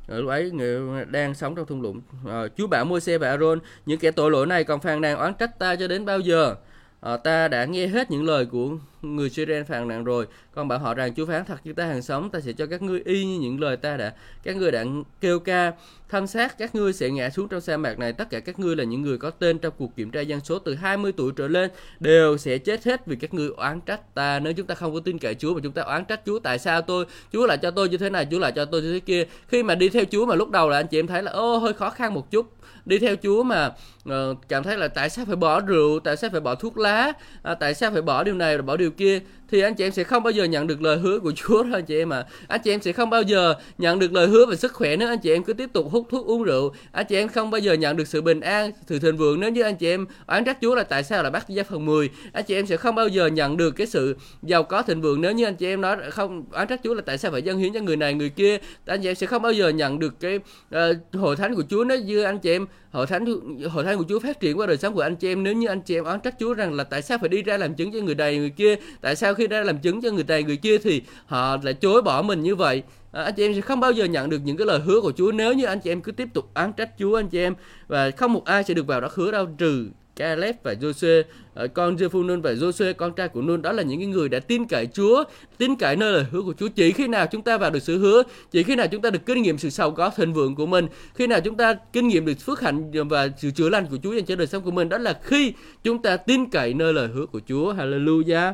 ờ, 0.07 0.21
lúc 0.21 0.29
ấy 0.29 0.51
người 0.51 1.05
đang 1.05 1.36
sống 1.36 1.55
trong 1.55 1.65
thung 1.65 1.82
lũng. 1.82 2.01
À, 2.27 2.43
Chúa 2.57 2.67
bảo 2.67 2.86
Môi-se 2.86 3.17
và 3.17 3.29
Aaron, 3.29 3.59
những 3.86 3.99
kẻ 3.99 4.11
tội 4.11 4.32
lỗi 4.32 4.47
này 4.47 4.63
còn 4.63 4.79
phàn 4.79 5.01
nàn 5.01 5.17
oán 5.17 5.34
trách 5.34 5.59
ta 5.59 5.75
cho 5.75 5.88
đến 5.88 6.05
bao 6.05 6.19
giờ? 6.19 6.55
À, 7.01 7.17
ta 7.17 7.47
đã 7.47 7.65
nghe 7.65 7.87
hết 7.87 8.11
những 8.11 8.25
lời 8.25 8.45
của 8.45 8.69
người 9.01 9.29
Syrian 9.29 9.65
phàn 9.65 9.87
nàn 9.87 10.03
rồi. 10.03 10.27
Con 10.55 10.67
bảo 10.67 10.79
họ 10.79 10.93
rằng 10.93 11.13
Chúa 11.13 11.25
phán 11.25 11.45
thật 11.45 11.57
như 11.63 11.73
ta 11.73 11.85
hàng 11.85 12.01
sống 12.01 12.29
ta 12.29 12.39
sẽ 12.39 12.53
cho 12.53 12.65
các 12.65 12.81
ngươi 12.81 13.01
y 13.05 13.25
như 13.25 13.39
những 13.39 13.59
lời 13.59 13.77
ta 13.77 13.97
đã 13.97 14.13
các 14.43 14.55
ngươi 14.55 14.71
đã 14.71 14.85
kêu 15.21 15.39
ca. 15.39 15.71
Thân 16.09 16.27
xác 16.27 16.57
các 16.57 16.75
ngươi 16.75 16.93
sẽ 16.93 17.09
ngã 17.09 17.29
xuống 17.29 17.47
trong 17.47 17.61
sa 17.61 17.77
mạc 17.77 17.99
này. 17.99 18.13
Tất 18.13 18.29
cả 18.29 18.39
các 18.39 18.59
ngươi 18.59 18.75
là 18.75 18.83
những 18.83 19.01
người 19.01 19.17
có 19.17 19.29
tên 19.29 19.59
trong 19.59 19.73
cuộc 19.77 19.95
kiểm 19.95 20.11
tra 20.11 20.21
dân 20.21 20.39
số 20.39 20.59
từ 20.59 20.75
20 20.75 21.11
tuổi 21.11 21.31
trở 21.35 21.47
lên 21.47 21.71
đều 21.99 22.37
sẽ 22.37 22.57
chết 22.57 22.85
hết 22.85 23.05
vì 23.05 23.15
các 23.15 23.33
ngươi 23.33 23.49
oán 23.57 23.81
trách 23.81 24.15
ta. 24.15 24.39
Nếu 24.39 24.53
chúng 24.53 24.67
ta 24.67 24.75
không 24.75 24.93
có 24.93 24.99
tin 24.99 25.19
cậy 25.19 25.35
Chúa 25.35 25.53
mà 25.53 25.59
chúng 25.63 25.73
ta 25.73 25.81
oán 25.81 26.05
trách 26.05 26.21
Chúa 26.25 26.39
tại 26.39 26.59
sao 26.59 26.81
tôi 26.81 27.05
Chúa 27.33 27.45
lại 27.45 27.57
cho 27.57 27.71
tôi 27.71 27.89
như 27.89 27.97
thế 27.97 28.09
này 28.09 28.27
Chúa 28.31 28.39
lại 28.39 28.51
cho 28.51 28.65
tôi 28.65 28.81
như 28.81 28.93
thế 28.93 28.99
kia? 28.99 29.25
Khi 29.47 29.63
mà 29.63 29.75
đi 29.75 29.89
theo 29.89 30.03
Chúa 30.11 30.25
mà 30.25 30.35
lúc 30.35 30.49
đầu 30.49 30.69
là 30.69 30.77
anh 30.77 30.87
chị 30.87 30.99
em 30.99 31.07
thấy 31.07 31.23
là 31.23 31.31
ô 31.31 31.57
hơi 31.57 31.73
khó 31.73 31.89
khăn 31.89 32.13
một 32.13 32.31
chút 32.31 32.53
đi 32.86 32.99
theo 32.99 33.15
Chúa 33.15 33.43
mà 33.43 33.71
uh, 34.09 34.13
cảm 34.47 34.63
thấy 34.63 34.77
là 34.77 34.88
tại 34.88 35.09
sao 35.09 35.25
phải 35.25 35.36
bỏ 35.36 35.59
rượu 35.59 35.99
tại 35.99 36.17
sao 36.17 36.29
phải 36.29 36.41
bỏ 36.41 36.55
thuốc 36.55 36.77
lá 36.77 37.13
à, 37.43 37.55
tại 37.55 37.73
sao 37.73 37.91
phải 37.91 38.01
bỏ 38.01 38.23
điều 38.23 38.36
này 38.36 38.53
rồi 38.53 38.61
bỏ 38.61 38.77
điều 38.77 38.91
kia 38.91 39.19
thì 39.51 39.61
anh 39.61 39.75
chị 39.75 39.86
em 39.86 39.91
sẽ 39.91 40.03
không 40.03 40.23
bao 40.23 40.32
giờ 40.32 40.43
nhận 40.43 40.67
được 40.67 40.82
lời 40.82 40.97
hứa 40.97 41.19
của 41.19 41.32
Chúa 41.32 41.63
thôi 41.63 41.71
anh 41.73 41.86
chị 41.86 41.97
em 41.97 42.13
à 42.13 42.25
anh 42.47 42.61
chị 42.63 42.71
em 42.71 42.82
sẽ 42.82 42.91
không 42.91 43.09
bao 43.09 43.21
giờ 43.21 43.53
nhận 43.77 43.99
được 43.99 44.13
lời 44.13 44.27
hứa 44.27 44.45
về 44.45 44.55
sức 44.55 44.73
khỏe 44.73 44.95
nếu 44.95 45.07
anh 45.07 45.19
chị 45.19 45.32
em 45.32 45.43
cứ 45.43 45.53
tiếp 45.53 45.69
tục 45.73 45.88
hút 45.91 46.07
thuốc 46.09 46.25
uống 46.25 46.43
rượu 46.43 46.73
anh 46.91 47.05
chị 47.09 47.15
em 47.15 47.27
không 47.27 47.51
bao 47.51 47.59
giờ 47.59 47.73
nhận 47.73 47.97
được 47.97 48.07
sự 48.07 48.21
bình 48.21 48.41
an 48.41 48.71
sự 48.88 48.99
thịnh 48.99 49.17
vượng 49.17 49.39
nếu 49.39 49.49
như 49.49 49.61
anh 49.61 49.75
chị 49.75 49.88
em 49.88 50.05
oán 50.27 50.45
trách 50.45 50.57
Chúa 50.61 50.75
là 50.75 50.84
tại 50.84 51.03
sao 51.03 51.23
là 51.23 51.29
bắt 51.29 51.49
gia 51.49 51.63
phần 51.63 51.86
10 51.86 52.09
anh 52.34 52.45
chị 52.45 52.55
em 52.55 52.67
sẽ 52.67 52.77
không 52.77 52.95
bao 52.95 53.07
giờ 53.07 53.27
nhận 53.27 53.57
được 53.57 53.71
cái 53.71 53.88
sự 53.88 54.15
giàu 54.43 54.63
có 54.63 54.82
thịnh 54.82 55.01
vượng 55.01 55.21
nếu 55.21 55.32
như 55.32 55.45
anh 55.45 55.55
chị 55.55 55.67
em 55.67 55.82
nói 55.82 55.97
không 56.11 56.45
oán 56.51 56.67
trách 56.67 56.79
Chúa 56.84 56.93
là 56.93 57.01
tại 57.05 57.17
sao 57.17 57.32
phải 57.32 57.41
dâng 57.41 57.57
hiến 57.57 57.73
cho 57.73 57.79
người 57.79 57.97
này 57.97 58.13
người 58.13 58.29
kia 58.29 58.57
anh 58.86 59.01
chị 59.01 59.09
em 59.09 59.15
sẽ 59.15 59.27
không 59.27 59.41
bao 59.41 59.51
giờ 59.51 59.69
nhận 59.69 59.99
được 59.99 60.19
cái 60.19 60.39
uh, 60.75 60.79
hội 61.13 61.36
thánh 61.36 61.55
của 61.55 61.63
Chúa 61.69 61.84
nếu 61.84 61.99
như 61.99 62.23
anh 62.23 62.39
chị 62.39 62.51
em 62.51 62.65
hội 62.91 63.07
thánh 63.07 63.26
hội 63.69 63.84
thánh 63.84 63.97
của 63.97 64.05
Chúa 64.09 64.19
phát 64.19 64.39
triển 64.39 64.59
qua 64.59 64.67
đời 64.67 64.78
sống 64.78 64.93
của 64.93 65.01
anh 65.01 65.15
chị 65.15 65.32
em. 65.32 65.43
Nếu 65.43 65.53
như 65.53 65.67
anh 65.67 65.82
chị 65.82 65.97
em 65.97 66.03
oán 66.03 66.19
trách 66.19 66.36
Chúa 66.39 66.53
rằng 66.53 66.74
là 66.74 66.84
tại 66.84 67.01
sao 67.01 67.17
phải 67.17 67.30
đi 67.30 67.43
ra 67.43 67.57
làm 67.57 67.74
chứng 67.74 67.91
cho 67.91 67.99
người 67.99 68.15
này 68.15 68.38
người 68.38 68.49
kia 68.49 68.76
tại 69.01 69.15
sao 69.15 69.34
khi 69.34 69.47
ra 69.47 69.63
làm 69.63 69.80
chứng 69.80 70.01
cho 70.01 70.11
người 70.11 70.24
này 70.28 70.43
người 70.43 70.57
kia 70.57 70.78
thì 70.78 71.01
họ 71.26 71.57
lại 71.63 71.74
chối 71.74 72.01
bỏ 72.01 72.22
mình 72.22 72.41
như 72.41 72.55
vậy? 72.55 72.84
À, 73.11 73.24
anh 73.24 73.34
chị 73.38 73.45
em 73.45 73.53
sẽ 73.53 73.61
không 73.61 73.80
bao 73.80 73.91
giờ 73.91 74.05
nhận 74.05 74.30
được 74.30 74.41
những 74.43 74.57
cái 74.57 74.67
lời 74.67 74.80
hứa 74.80 75.01
của 75.01 75.11
Chúa. 75.17 75.32
Nếu 75.32 75.53
như 75.53 75.65
anh 75.65 75.80
chị 75.80 75.91
em 75.91 76.01
cứ 76.01 76.11
tiếp 76.11 76.28
tục 76.34 76.49
oán 76.55 76.74
trách 76.74 76.89
Chúa 76.99 77.19
anh 77.19 77.30
chị 77.30 77.39
em 77.39 77.55
và 77.88 78.11
không 78.11 78.34
một 78.34 78.45
ai 78.45 78.63
sẽ 78.63 78.74
được 78.74 78.88
vào 78.88 79.01
đó 79.01 79.09
hứa 79.13 79.32
đâu 79.32 79.45
trừ 79.57 79.88
Caleb 80.16 80.55
và 80.64 80.74
Joshua, 80.74 81.24
ờ, 81.53 81.68
con 81.68 81.95
Jephunneh 81.95 82.41
và 82.41 82.53
Joshua, 82.53 82.93
con 82.93 83.14
trai 83.14 83.28
của 83.28 83.41
Nun 83.41 83.62
đó 83.62 83.72
là 83.72 83.84
những 83.84 84.12
người 84.12 84.30
đã 84.30 84.39
tin 84.39 84.66
cậy 84.66 84.88
Chúa, 84.93 85.24
tin 85.57 85.76
cậy 85.76 85.95
nơi 85.95 86.12
lời 86.14 86.26
hứa 86.32 86.41
của 86.41 86.53
Chúa. 86.59 86.68
Chỉ 86.68 86.91
khi 86.91 87.07
nào 87.07 87.28
chúng 87.32 87.41
ta 87.41 87.57
vào 87.57 87.70
được 87.70 87.80
sự 87.80 87.97
hứa, 87.97 88.24
chỉ 88.51 88.64
khi 88.64 88.76
nào 88.76 88.88
chúng 88.88 89.01
ta 89.01 89.09
được 89.09 89.26
kinh 89.26 89.41
nghiệm 89.41 89.57
sự 89.57 89.70
giàu 89.70 89.91
có 89.91 90.09
thịnh 90.09 90.34
vượng 90.34 90.55
của 90.55 90.66
mình, 90.66 90.88
khi 91.16 91.28
nào 91.28 91.39
chúng 91.41 91.57
ta 91.57 91.74
kinh 91.93 92.07
nghiệm 92.07 92.26
được 92.26 92.39
phước 92.39 92.62
hạnh 92.62 92.91
và 93.09 93.30
sự 93.38 93.51
chữa 93.51 93.70
lành 93.70 93.86
của 93.86 93.97
Chúa 94.03 94.14
dành 94.14 94.26
cho 94.26 94.36
đời 94.36 94.47
sống 94.47 94.64
của 94.64 94.72
mình, 94.72 94.89
đó 94.89 94.97
là 94.97 95.20
khi 95.24 95.53
chúng 95.84 96.01
ta 96.01 96.18
tin 96.18 96.49
cậy 96.49 96.74
nơi 96.74 96.93
lời 96.93 97.07
hứa 97.07 97.26
của 97.26 97.39
Chúa. 97.47 97.74
Hallelujah. 97.74 98.53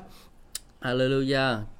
Hallelujah 0.82 1.77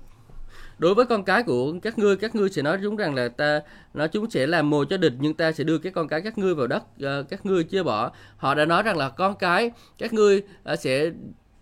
đối 0.78 0.96
với 0.96 1.06
con 1.06 1.24
cái 1.24 1.44
của 1.44 1.74
các 1.82 2.00
ngươi 2.00 2.16
các 2.16 2.36
ngươi 2.36 2.50
sẽ 2.50 2.62
nói 2.62 2.80
chúng 2.84 2.96
rằng 2.96 3.16
là 3.16 3.28
ta 3.28 3.62
nói 3.94 4.08
chúng 4.08 4.30
sẽ 4.30 4.48
làm 4.48 4.70
mồi 4.70 4.86
cho 4.90 4.98
địch, 4.98 5.14
nhưng 5.20 5.34
ta 5.34 5.52
sẽ 5.52 5.64
đưa 5.64 5.78
cái 5.78 5.92
con 5.92 6.08
cái 6.08 6.22
các 6.22 6.38
ngươi 6.38 6.56
vào 6.56 6.68
đất 6.68 6.84
ờ, 7.02 7.24
các 7.30 7.46
ngươi 7.46 7.64
chia 7.64 7.84
bỏ. 7.84 8.12
Họ 8.38 8.56
đã 8.56 8.66
nói 8.66 8.84
rằng 8.84 8.98
là 8.98 9.10
con 9.10 9.36
cái, 9.36 9.72
các 9.98 10.14
ngươi 10.14 10.42
ờ, 10.64 10.76
sẽ 10.76 11.12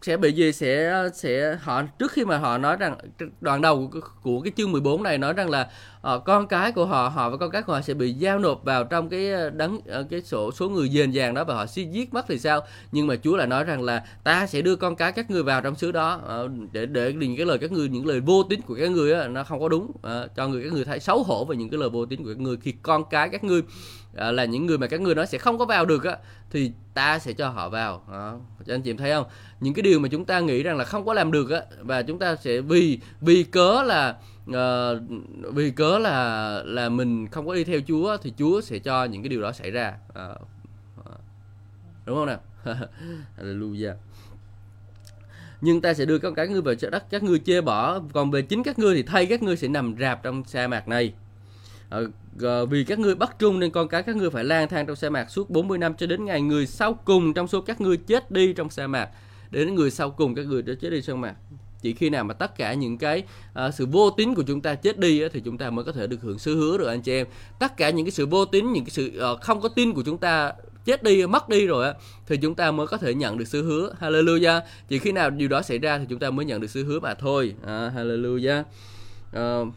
sẽ 0.06 0.18
bị 0.18 0.32
gì 0.32 0.52
sẽ 0.52 0.94
sẽ 1.14 1.58
họ 1.62 1.84
trước 2.00 2.12
khi 2.12 2.26
mà 2.26 2.38
họ 2.38 2.58
nói 2.58 2.78
rằng 2.78 2.98
đoạn 3.42 3.62
đầu 3.62 3.90
của, 3.94 4.00
của 4.22 4.42
cái 4.42 4.52
chương 4.58 4.72
14 4.72 5.04
này 5.04 5.18
nói 5.18 5.34
rằng 5.34 5.50
là 5.50 5.70
uh, 6.16 6.24
con 6.26 6.48
cái 6.48 6.72
của 6.72 6.86
họ 6.86 7.10
họ 7.10 7.30
và 7.30 7.38
con 7.38 7.52
cái 7.52 7.62
của 7.62 7.74
họ 7.74 7.82
sẽ 7.82 7.94
bị 7.94 8.14
giao 8.14 8.40
nộp 8.40 8.64
vào 8.64 8.84
trong 8.84 9.10
cái 9.10 9.32
ờ, 9.32 9.50
đấng 9.50 9.76
uh, 9.76 10.10
cái 10.10 10.22
số 10.22 10.52
số 10.52 10.70
người 10.70 10.90
dền 10.90 11.12
dàng 11.12 11.34
đó 11.34 11.44
và 11.44 11.56
họ 11.56 11.66
sẽ 11.66 11.82
giết 11.82 12.14
mất 12.14 12.26
thì 12.28 12.40
sao? 12.40 12.62
Nhưng 12.92 13.08
mà 13.08 13.16
Chúa 13.24 13.36
lại 13.36 13.48
nói 13.48 13.64
rằng 13.64 13.82
là 13.82 14.04
ta 14.24 14.48
sẽ 14.48 14.62
đưa 14.62 14.76
con 14.76 14.96
cái 14.96 15.12
các 15.12 15.32
ngươi 15.32 15.44
vào 15.44 15.62
trong 15.62 15.76
xứ 15.76 15.92
đó 15.92 16.22
uh, 16.46 16.52
để 16.72 16.86
để 16.86 17.14
những 17.14 17.38
cái 17.38 17.46
lời 17.46 17.58
các 17.58 17.72
ngươi 17.72 17.90
những 17.90 18.06
lời 18.06 18.20
vô 18.20 18.44
tín 18.44 18.62
của 18.62 18.76
các 18.76 18.92
ngươi 18.92 19.28
nó 19.28 19.44
không 19.44 19.60
có 19.60 19.70
đúng 19.70 19.84
uh, 19.84 20.02
cho 20.36 20.48
người 20.48 20.64
các 20.64 20.74
ngươi 20.74 20.86
thấy 20.86 21.00
xấu 21.00 21.24
hổ 21.24 21.46
về 21.46 21.56
những 21.56 21.70
cái 21.70 21.80
lời 21.80 21.90
vô 21.90 22.06
tín 22.06 22.24
của 22.24 22.30
các 22.30 22.40
ngươi 22.40 22.58
khi 22.58 22.74
con 22.82 23.04
cái 23.10 23.30
các 23.30 23.44
ngươi 23.44 23.62
Ờ, 24.16 24.32
là 24.32 24.46
những 24.46 24.66
người 24.66 24.78
mà 24.78 24.88
các 24.88 25.02
người 25.02 25.16
nói 25.16 25.28
sẽ 25.28 25.38
không 25.38 25.58
có 25.58 25.66
vào 25.66 25.86
được 25.86 26.04
á 26.04 26.18
thì 26.52 26.72
ta 26.94 27.20
sẽ 27.20 27.34
cho 27.34 27.50
họ 27.50 27.70
vào. 27.70 28.04
Đó. 28.12 28.40
cho 28.66 28.74
anh 28.74 28.82
chị 28.82 28.92
em 28.92 28.98
thấy 28.98 29.12
không? 29.12 29.26
Những 29.60 29.74
cái 29.74 29.84
điều 29.84 30.00
mà 30.00 30.10
chúng 30.12 30.26
ta 30.26 30.40
nghĩ 30.40 30.64
rằng 30.64 30.78
là 30.78 30.86
không 30.86 31.06
có 31.06 31.14
làm 31.14 31.32
được 31.32 31.50
á 31.50 31.62
và 31.80 32.02
chúng 32.02 32.20
ta 32.20 32.36
sẽ 32.36 32.62
vì 32.62 33.00
vì 33.22 33.44
cớ 33.44 33.84
là 33.84 34.18
uh, 34.50 34.56
vì 35.54 35.72
cớ 35.72 36.00
là 36.00 36.50
là 36.66 36.90
mình 36.90 37.28
không 37.28 37.48
có 37.48 37.56
đi 37.56 37.64
theo 37.64 37.80
Chúa 37.88 38.18
thì 38.18 38.34
Chúa 38.38 38.62
sẽ 38.62 38.80
cho 38.80 39.06
những 39.06 39.22
cái 39.22 39.30
điều 39.30 39.42
đó 39.42 39.52
xảy 39.52 39.72
ra. 39.72 39.94
Uh, 40.10 40.42
đúng 42.06 42.16
không 42.16 42.26
nào? 42.26 42.40
Hallelujah. 43.38 43.94
Nhưng 45.62 45.82
ta 45.82 45.94
sẽ 45.94 46.06
đưa 46.06 46.20
con 46.20 46.36
cái 46.36 46.48
ngươi 46.48 46.62
về 46.62 46.76
trái 46.76 46.92
đất 46.92 47.04
các 47.10 47.24
ngươi 47.24 47.40
chê 47.40 47.62
bỏ. 47.62 48.00
Còn 48.14 48.32
về 48.32 48.42
chính 48.42 48.64
các 48.64 48.80
ngươi 48.80 48.96
thì 48.96 49.04
thay 49.04 49.26
các 49.26 49.44
ngươi 49.44 49.58
sẽ 49.58 49.68
nằm 49.68 49.96
rạp 50.00 50.24
trong 50.24 50.44
sa 50.46 50.68
mạc 50.68 50.88
này. 50.88 51.14
Ờ, 52.42 52.66
vì 52.66 52.84
các 52.84 53.00
ngươi 53.00 53.16
bắt 53.16 53.36
trung 53.40 53.60
nên 53.60 53.72
con 53.72 53.88
cái 53.88 54.04
các 54.04 54.16
ngươi 54.16 54.30
phải 54.30 54.44
lang 54.44 54.70
thang 54.70 54.86
trong 54.86 54.96
sa 54.96 55.10
mạc 55.10 55.30
suốt 55.30 55.50
40 55.50 55.78
năm 55.78 55.94
cho 55.98 56.08
đến 56.08 56.26
ngày 56.26 56.42
người 56.42 56.68
sau 56.68 56.94
cùng 56.94 57.34
trong 57.34 57.48
số 57.48 57.62
các 57.62 57.82
ngươi 57.82 57.98
chết 57.98 58.32
đi 58.32 58.54
trong 58.54 58.70
sa 58.70 58.88
mạc. 58.88 59.10
Đến 59.52 59.76
người 59.76 59.92
sau 59.92 60.12
cùng 60.12 60.36
các 60.36 60.46
người 60.46 60.62
đã 60.62 60.74
chết 60.82 60.90
đi 60.90 61.02
trong 61.02 61.22
mạc. 61.22 61.36
Chỉ 61.82 61.94
khi 61.94 62.10
nào 62.10 62.24
mà 62.24 62.34
tất 62.34 62.58
cả 62.58 62.74
những 62.74 62.98
cái 62.98 63.24
uh, 63.68 63.74
sự 63.74 63.86
vô 63.86 64.10
tín 64.10 64.36
của 64.36 64.44
chúng 64.48 64.62
ta 64.62 64.76
chết 64.76 65.00
đi 65.00 65.22
á, 65.22 65.28
thì 65.34 65.42
chúng 65.46 65.58
ta 65.58 65.70
mới 65.70 65.86
có 65.86 65.92
thể 65.92 66.08
được 66.08 66.22
hưởng 66.22 66.40
sứ 66.40 66.56
hứa 66.56 66.78
được 66.78 66.88
anh 66.88 67.02
chị 67.02 67.14
em. 67.14 67.28
Tất 67.60 67.78
cả 67.78 67.90
những 67.90 68.06
cái 68.06 68.12
sự 68.12 68.26
vô 68.26 68.46
tín 68.46 68.74
những 68.74 68.84
cái 68.84 68.92
sự 68.92 69.22
uh, 69.34 69.42
không 69.42 69.62
có 69.62 69.70
tin 69.70 69.94
của 69.94 70.04
chúng 70.06 70.18
ta 70.18 70.54
chết 70.86 71.04
đi 71.04 71.28
mất 71.28 71.50
đi 71.50 71.68
rồi 71.68 71.86
á 71.86 71.94
thì 72.28 72.38
chúng 72.38 72.56
ta 72.56 72.72
mới 72.72 72.88
có 72.88 72.98
thể 72.98 73.14
nhận 73.14 73.38
được 73.38 73.46
sứ 73.46 73.64
hứa. 73.64 73.94
Hallelujah. 74.00 74.62
Chỉ 74.88 75.00
khi 75.00 75.12
nào 75.12 75.30
điều 75.30 75.48
đó 75.48 75.62
xảy 75.62 75.80
ra 75.80 75.98
thì 75.98 76.06
chúng 76.10 76.20
ta 76.20 76.30
mới 76.30 76.46
nhận 76.46 76.62
được 76.62 76.70
sứ 76.70 76.84
hứa 76.84 77.00
mà 77.00 77.14
thôi. 77.14 77.56
À, 77.66 77.92
hallelujah. 77.96 78.64
Uh, 79.38 79.74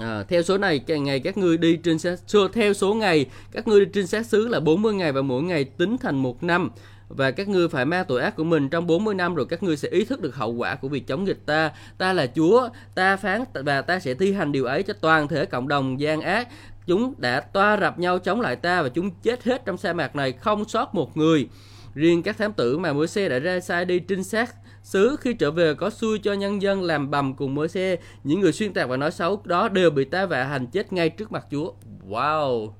À, 0.00 0.24
theo 0.28 0.42
số 0.42 0.58
này 0.58 0.80
ngày 0.88 1.20
các 1.20 1.36
ngươi 1.38 1.58
đi 1.58 1.76
trên 1.76 1.98
xe, 1.98 2.16
theo 2.52 2.72
số 2.72 2.94
ngày 2.94 3.26
các 3.52 3.68
ngươi 3.68 3.84
đi 3.84 3.90
trên 3.94 4.06
xác 4.06 4.26
xứ 4.26 4.48
là 4.48 4.60
40 4.60 4.94
ngày 4.94 5.12
và 5.12 5.22
mỗi 5.22 5.42
ngày 5.42 5.64
tính 5.64 5.98
thành 5.98 6.16
một 6.16 6.42
năm 6.42 6.70
và 7.08 7.30
các 7.30 7.48
ngươi 7.48 7.68
phải 7.68 7.84
mang 7.84 8.04
tội 8.08 8.22
ác 8.22 8.36
của 8.36 8.44
mình 8.44 8.68
trong 8.68 8.86
40 8.86 9.14
năm 9.14 9.34
rồi 9.34 9.46
các 9.46 9.62
ngươi 9.62 9.76
sẽ 9.76 9.88
ý 9.88 10.04
thức 10.04 10.20
được 10.20 10.36
hậu 10.36 10.52
quả 10.52 10.74
của 10.74 10.88
việc 10.88 11.06
chống 11.06 11.24
nghịch 11.24 11.46
ta. 11.46 11.70
Ta 11.98 12.12
là 12.12 12.26
Chúa, 12.26 12.68
ta 12.94 13.16
phán 13.16 13.44
và 13.54 13.82
ta 13.82 13.98
sẽ 13.98 14.14
thi 14.14 14.32
hành 14.32 14.52
điều 14.52 14.64
ấy 14.64 14.82
cho 14.82 14.94
toàn 15.00 15.28
thể 15.28 15.46
cộng 15.46 15.68
đồng 15.68 16.00
gian 16.00 16.20
ác. 16.20 16.48
Chúng 16.86 17.14
đã 17.18 17.40
toa 17.40 17.76
rập 17.80 17.98
nhau 17.98 18.18
chống 18.18 18.40
lại 18.40 18.56
ta 18.56 18.82
và 18.82 18.88
chúng 18.88 19.10
chết 19.22 19.44
hết 19.44 19.62
trong 19.64 19.76
sa 19.76 19.92
mạc 19.92 20.16
này 20.16 20.32
không 20.32 20.68
sót 20.68 20.94
một 20.94 21.16
người. 21.16 21.48
Riêng 21.94 22.22
các 22.22 22.38
thám 22.38 22.52
tử 22.52 22.78
mà 22.78 22.92
môi 22.92 23.08
xe 23.08 23.28
đã 23.28 23.38
ra 23.38 23.60
sai 23.60 23.84
đi 23.84 23.98
trinh 23.98 24.24
sát 24.24 24.50
xứ 24.82 25.16
khi 25.20 25.34
trở 25.34 25.50
về 25.50 25.74
có 25.74 25.90
xui 25.90 26.18
cho 26.18 26.32
nhân 26.32 26.62
dân 26.62 26.82
làm 26.82 27.10
bầm 27.10 27.34
cùng 27.34 27.54
môi 27.54 27.68
xe. 27.68 27.96
Những 28.24 28.40
người 28.40 28.52
xuyên 28.52 28.72
tạc 28.72 28.88
và 28.88 28.96
nói 28.96 29.10
xấu 29.10 29.42
đó 29.44 29.68
đều 29.68 29.90
bị 29.90 30.04
ta 30.04 30.26
vạ 30.26 30.44
hành 30.44 30.66
chết 30.66 30.92
ngay 30.92 31.10
trước 31.10 31.32
mặt 31.32 31.46
Chúa. 31.50 31.72
Wow! 32.08 32.72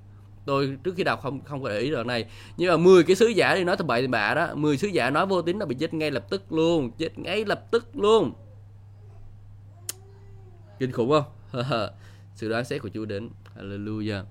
tôi 0.45 0.77
trước 0.85 0.95
khi 0.97 1.05
đọc 1.05 1.21
không 1.23 1.41
không 1.45 1.63
có 1.63 1.69
để 1.69 1.79
ý 1.79 1.91
đoạn 1.91 2.07
này 2.07 2.27
nhưng 2.57 2.71
mà 2.71 2.77
10 2.77 3.05
cái 3.05 3.17
sứ 3.17 3.27
giả 3.27 3.55
đi 3.55 3.65
nói 3.65 3.77
tầm 3.77 3.87
bậy 3.87 4.07
bạ 4.07 4.35
đó 4.35 4.55
10 4.55 4.77
sứ 4.77 4.89
giả 4.89 5.11
nói 5.11 5.27
vô 5.27 5.43
tín 5.43 5.59
là 5.59 5.67
bị 5.67 5.75
chết 5.75 5.95
ngay 5.95 6.11
lập 6.11 6.27
tức 6.31 6.53
luôn 6.53 6.91
chết 6.99 7.19
ngay 7.19 7.45
lập 7.45 7.71
tức 7.71 7.97
luôn 7.97 8.33
kinh 10.79 10.93
khủng 10.93 11.11
không 11.11 11.25
sự 12.35 12.49
đoán 12.49 12.65
xét 12.65 12.83
của 12.83 12.89
Chúa 12.95 13.05
đến 13.05 13.31
Hallelujah 13.57 14.23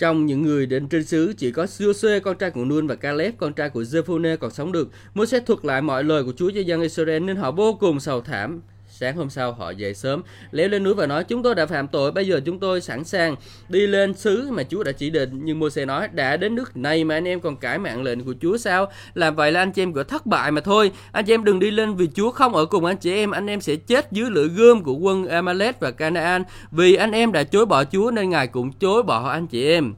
Trong 0.00 0.26
những 0.26 0.42
người 0.42 0.66
đến 0.66 0.88
trên 0.88 1.04
xứ, 1.04 1.32
chỉ 1.36 1.50
có 1.50 1.64
Joshua 1.64 2.20
con 2.20 2.38
trai 2.38 2.50
của 2.50 2.64
Nun 2.64 2.86
và 2.86 2.94
Caleb, 2.94 3.34
con 3.38 3.52
trai 3.52 3.70
của 3.70 3.82
Jephone 3.82 4.36
còn 4.36 4.50
sống 4.50 4.72
được. 4.72 4.88
Moses 5.14 5.42
thuật 5.46 5.64
lại 5.64 5.82
mọi 5.82 6.04
lời 6.04 6.24
của 6.24 6.32
Chúa 6.36 6.50
cho 6.54 6.60
dân 6.60 6.80
Israel 6.80 7.22
nên 7.22 7.36
họ 7.36 7.50
vô 7.50 7.76
cùng 7.80 8.00
sầu 8.00 8.20
thảm. 8.20 8.60
Sáng 9.00 9.16
hôm 9.16 9.30
sau 9.30 9.52
họ 9.52 9.70
dậy 9.70 9.94
sớm, 9.94 10.22
leo 10.50 10.68
lên 10.68 10.84
núi 10.84 10.94
và 10.94 11.06
nói 11.06 11.24
chúng 11.24 11.42
tôi 11.42 11.54
đã 11.54 11.66
phạm 11.66 11.88
tội, 11.88 12.12
bây 12.12 12.26
giờ 12.26 12.40
chúng 12.46 12.58
tôi 12.58 12.80
sẵn 12.80 13.04
sàng 13.04 13.36
đi 13.68 13.86
lên 13.86 14.14
xứ 14.14 14.50
mà 14.50 14.62
Chúa 14.62 14.82
đã 14.82 14.92
chỉ 14.92 15.10
định. 15.10 15.40
Nhưng 15.44 15.60
Môi-se 15.60 15.84
nói 15.84 16.08
đã 16.12 16.36
đến 16.36 16.54
nước 16.54 16.76
này 16.76 17.04
mà 17.04 17.14
anh 17.14 17.28
em 17.28 17.40
còn 17.40 17.56
cãi 17.56 17.78
mạng 17.78 18.02
lệnh 18.02 18.24
của 18.24 18.34
Chúa 18.40 18.56
sao? 18.56 18.92
Làm 19.14 19.34
vậy 19.34 19.52
là 19.52 19.60
anh 19.60 19.72
chị 19.72 19.82
em 19.82 19.92
có 19.92 20.02
thất 20.02 20.26
bại 20.26 20.50
mà 20.50 20.60
thôi. 20.60 20.92
Anh 21.12 21.24
chị 21.24 21.34
em 21.34 21.44
đừng 21.44 21.58
đi 21.58 21.70
lên 21.70 21.94
vì 21.94 22.08
Chúa 22.14 22.30
không 22.30 22.54
ở 22.54 22.66
cùng 22.66 22.84
anh 22.84 22.96
chị 22.96 23.14
em, 23.14 23.30
anh 23.30 23.46
em 23.46 23.60
sẽ 23.60 23.76
chết 23.76 24.12
dưới 24.12 24.30
lưỡi 24.30 24.48
gươm 24.48 24.82
của 24.82 24.94
quân 24.94 25.26
Amalek 25.26 25.80
và 25.80 25.90
Canaan. 25.90 26.42
Vì 26.70 26.94
anh 26.94 27.12
em 27.12 27.32
đã 27.32 27.42
chối 27.42 27.66
bỏ 27.66 27.84
Chúa 27.84 28.10
nên 28.10 28.30
Ngài 28.30 28.46
cũng 28.46 28.72
chối 28.72 29.02
bỏ 29.02 29.28
anh 29.28 29.46
chị 29.46 29.68
em. 29.68 29.94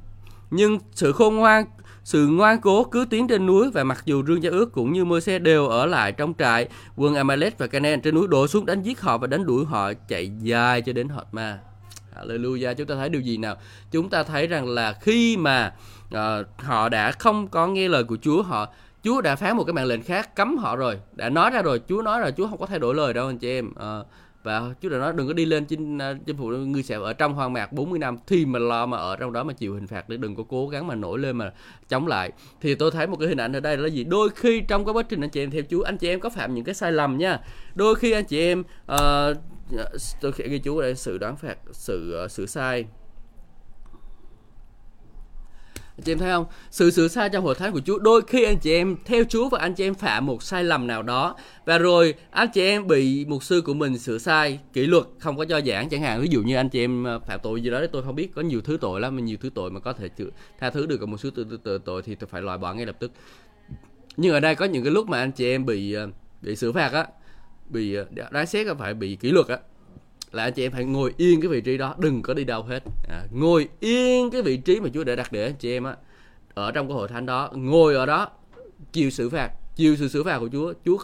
Nhưng 0.50 0.78
sự 0.94 1.12
khôn 1.12 1.36
ngoan 1.36 1.64
sự 2.04 2.26
ngoan 2.26 2.60
cố 2.60 2.84
cứ 2.84 3.04
tiến 3.10 3.28
trên 3.28 3.46
núi 3.46 3.70
và 3.70 3.84
mặc 3.84 4.02
dù 4.04 4.22
rương 4.26 4.42
gia 4.42 4.50
ước 4.50 4.72
cũng 4.72 4.92
như 4.92 5.04
môi 5.04 5.20
xe 5.20 5.38
đều 5.38 5.68
ở 5.68 5.86
lại 5.86 6.12
trong 6.12 6.34
trại, 6.38 6.68
quân 6.96 7.14
Amalek 7.14 7.58
và 7.58 7.66
Canaan 7.66 8.00
trên 8.00 8.14
núi 8.14 8.28
đổ 8.28 8.46
xuống 8.46 8.66
đánh 8.66 8.82
giết 8.82 9.00
họ 9.00 9.18
và 9.18 9.26
đánh 9.26 9.46
đuổi 9.46 9.64
họ 9.64 9.92
chạy 10.08 10.30
dài 10.40 10.82
cho 10.82 10.92
đến 10.92 11.08
Hột 11.08 11.34
Ma. 11.34 11.58
Hallelujah, 12.16 12.74
chúng 12.74 12.86
ta 12.86 12.94
thấy 12.94 13.08
điều 13.08 13.20
gì 13.20 13.36
nào? 13.36 13.56
Chúng 13.90 14.10
ta 14.10 14.22
thấy 14.22 14.46
rằng 14.46 14.68
là 14.68 14.92
khi 14.92 15.36
mà 15.36 15.74
uh, 16.14 16.20
họ 16.58 16.88
đã 16.88 17.12
không 17.12 17.48
có 17.48 17.66
nghe 17.66 17.88
lời 17.88 18.04
của 18.04 18.16
Chúa, 18.22 18.42
họ 18.42 18.66
Chúa 19.04 19.20
đã 19.20 19.36
phán 19.36 19.56
một 19.56 19.64
cái 19.64 19.72
mạng 19.72 19.86
lệnh 19.86 20.02
khác 20.02 20.36
cấm 20.36 20.56
họ 20.56 20.76
rồi, 20.76 20.98
đã 21.12 21.28
nói 21.28 21.50
ra 21.50 21.62
rồi, 21.62 21.80
Chúa 21.88 22.02
nói 22.02 22.20
rồi, 22.20 22.32
Chúa 22.36 22.48
không 22.48 22.58
có 22.58 22.66
thay 22.66 22.78
đổi 22.78 22.94
lời 22.94 23.12
đâu 23.12 23.26
anh 23.26 23.38
chị 23.38 23.50
em. 23.50 23.66
Uh, 23.68 24.06
và 24.42 24.74
chú 24.80 24.88
đã 24.88 24.98
nói 24.98 25.12
đừng 25.12 25.26
có 25.26 25.32
đi 25.32 25.44
lên 25.44 25.64
chinh 25.64 25.98
à, 25.98 26.14
chinh 26.26 26.36
phục 26.36 26.46
ngươi 26.46 26.82
sẽ 26.82 26.94
ở 26.94 27.12
trong 27.12 27.34
hoang 27.34 27.52
mạc 27.52 27.72
40 27.72 27.98
năm. 27.98 28.18
Thì 28.26 28.46
mà 28.46 28.58
lo 28.58 28.86
mà 28.86 28.98
ở 28.98 29.16
trong 29.16 29.32
đó 29.32 29.44
mà 29.44 29.52
chịu 29.52 29.74
hình 29.74 29.86
phạt 29.86 30.08
để 30.08 30.16
đừng 30.16 30.36
có 30.36 30.42
cố 30.48 30.68
gắng 30.68 30.86
mà 30.86 30.94
nổi 30.94 31.18
lên 31.18 31.36
mà 31.36 31.52
chống 31.88 32.06
lại. 32.06 32.32
Thì 32.60 32.74
tôi 32.74 32.90
thấy 32.90 33.06
một 33.06 33.16
cái 33.16 33.28
hình 33.28 33.40
ảnh 33.40 33.52
ở 33.56 33.60
đây 33.60 33.76
là 33.76 33.88
gì? 33.88 34.04
Đôi 34.04 34.28
khi 34.34 34.60
trong 34.68 34.84
cái 34.84 34.92
quá 34.92 35.02
trình 35.02 35.20
anh 35.20 35.30
chị 35.30 35.42
em 35.42 35.50
theo 35.50 35.62
chú 35.62 35.80
anh 35.80 35.98
chị 35.98 36.08
em 36.08 36.20
có 36.20 36.30
phạm 36.30 36.54
những 36.54 36.64
cái 36.64 36.74
sai 36.74 36.92
lầm 36.92 37.18
nha. 37.18 37.40
Đôi 37.74 37.94
khi 37.94 38.12
anh 38.12 38.24
chị 38.24 38.38
em 38.40 38.60
uh, 38.92 39.36
tôi 40.20 40.32
ghi 40.36 40.58
chú 40.58 40.76
ở 40.76 40.82
đây 40.82 40.94
sự 40.94 41.18
đoán 41.18 41.36
phạt 41.36 41.58
sự 41.72 42.22
uh, 42.24 42.30
sự 42.30 42.46
sai 42.46 42.84
anh 46.02 46.04
chị 46.04 46.12
em 46.12 46.18
thấy 46.18 46.30
không? 46.30 46.46
Sự 46.70 46.90
sửa 46.90 47.08
sai 47.08 47.28
trong 47.28 47.44
hội 47.44 47.54
thánh 47.54 47.72
của 47.72 47.80
Chúa 47.80 47.98
đôi 47.98 48.22
khi 48.22 48.44
anh 48.44 48.58
chị 48.58 48.72
em 48.72 48.96
theo 49.04 49.24
Chúa 49.28 49.48
và 49.48 49.58
anh 49.58 49.74
chị 49.74 49.84
em 49.84 49.94
phạm 49.94 50.26
một 50.26 50.42
sai 50.42 50.64
lầm 50.64 50.86
nào 50.86 51.02
đó. 51.02 51.36
Và 51.64 51.78
rồi 51.78 52.14
anh 52.30 52.48
chị 52.54 52.62
em 52.62 52.86
bị 52.86 53.24
mục 53.24 53.42
sư 53.42 53.60
của 53.60 53.74
mình 53.74 53.98
sửa 53.98 54.18
sai 54.18 54.58
kỷ 54.72 54.86
luật 54.86 55.04
không 55.18 55.36
có 55.36 55.44
cho 55.44 55.60
giảng 55.60 55.88
chẳng 55.88 56.02
hạn. 56.02 56.20
Ví 56.20 56.28
dụ 56.30 56.42
như 56.42 56.56
anh 56.56 56.68
chị 56.68 56.84
em 56.84 57.06
à, 57.06 57.18
phạm 57.18 57.40
tội 57.42 57.62
gì 57.62 57.70
đó 57.70 57.80
tôi 57.92 58.02
không 58.02 58.14
biết 58.14 58.34
có 58.34 58.42
nhiều 58.42 58.60
thứ 58.60 58.78
tội 58.80 59.00
lắm 59.00 59.24
nhiều 59.24 59.36
thứ 59.40 59.50
tội 59.54 59.70
mà 59.70 59.80
có 59.80 59.92
thể 59.92 60.08
tha 60.58 60.70
thứ 60.70 60.86
được 60.86 60.96
còn 60.98 61.10
một 61.10 61.16
số 61.16 61.30
tội, 61.64 61.78
tội 61.78 62.02
thì 62.02 62.14
tôi 62.14 62.28
phải 62.28 62.42
loại 62.42 62.58
bỏ 62.58 62.74
ngay 62.74 62.86
lập 62.86 62.96
tức. 62.98 63.12
Nhưng 64.16 64.32
ở 64.32 64.40
đây 64.40 64.54
có 64.54 64.64
những 64.64 64.84
cái 64.84 64.92
lúc 64.92 65.08
mà 65.08 65.18
anh 65.18 65.32
chị 65.32 65.50
em 65.50 65.66
bị 65.66 65.94
à, 65.94 66.06
bị 66.42 66.56
xử 66.56 66.72
phạt 66.72 66.92
á 66.92 67.06
bị 67.68 67.94
à, 67.94 68.04
đáng 68.30 68.46
xét 68.46 68.66
là 68.66 68.74
phải 68.74 68.94
bị 68.94 69.16
kỷ 69.16 69.30
luật 69.30 69.46
á 69.46 69.58
là 70.32 70.42
anh 70.42 70.52
chị 70.52 70.66
em 70.66 70.72
phải 70.72 70.84
ngồi 70.84 71.14
yên 71.16 71.40
cái 71.40 71.48
vị 71.48 71.60
trí 71.60 71.78
đó 71.78 71.94
đừng 71.98 72.22
có 72.22 72.34
đi 72.34 72.44
đâu 72.44 72.62
hết. 72.62 72.82
À, 73.08 73.22
ngồi 73.30 73.68
yên 73.80 74.30
cái 74.30 74.42
vị 74.42 74.56
trí 74.56 74.80
mà 74.80 74.88
Chúa 74.94 75.04
đã 75.04 75.16
đặt 75.16 75.32
để 75.32 75.44
anh 75.44 75.54
chị 75.58 75.72
em 75.72 75.84
á. 75.84 75.96
Ở 76.54 76.72
trong 76.72 76.88
cái 76.88 76.94
hội 76.94 77.08
thánh 77.08 77.26
đó 77.26 77.50
ngồi 77.54 77.94
ở 77.94 78.06
đó 78.06 78.28
chịu 78.92 79.10
xử 79.10 79.30
phạt 79.30 79.50
chịu 79.76 79.96
sự 79.96 80.08
xử 80.08 80.24
phạt 80.24 80.38
của 80.38 80.48
Chúa. 80.52 80.72
Chúa 80.84 80.98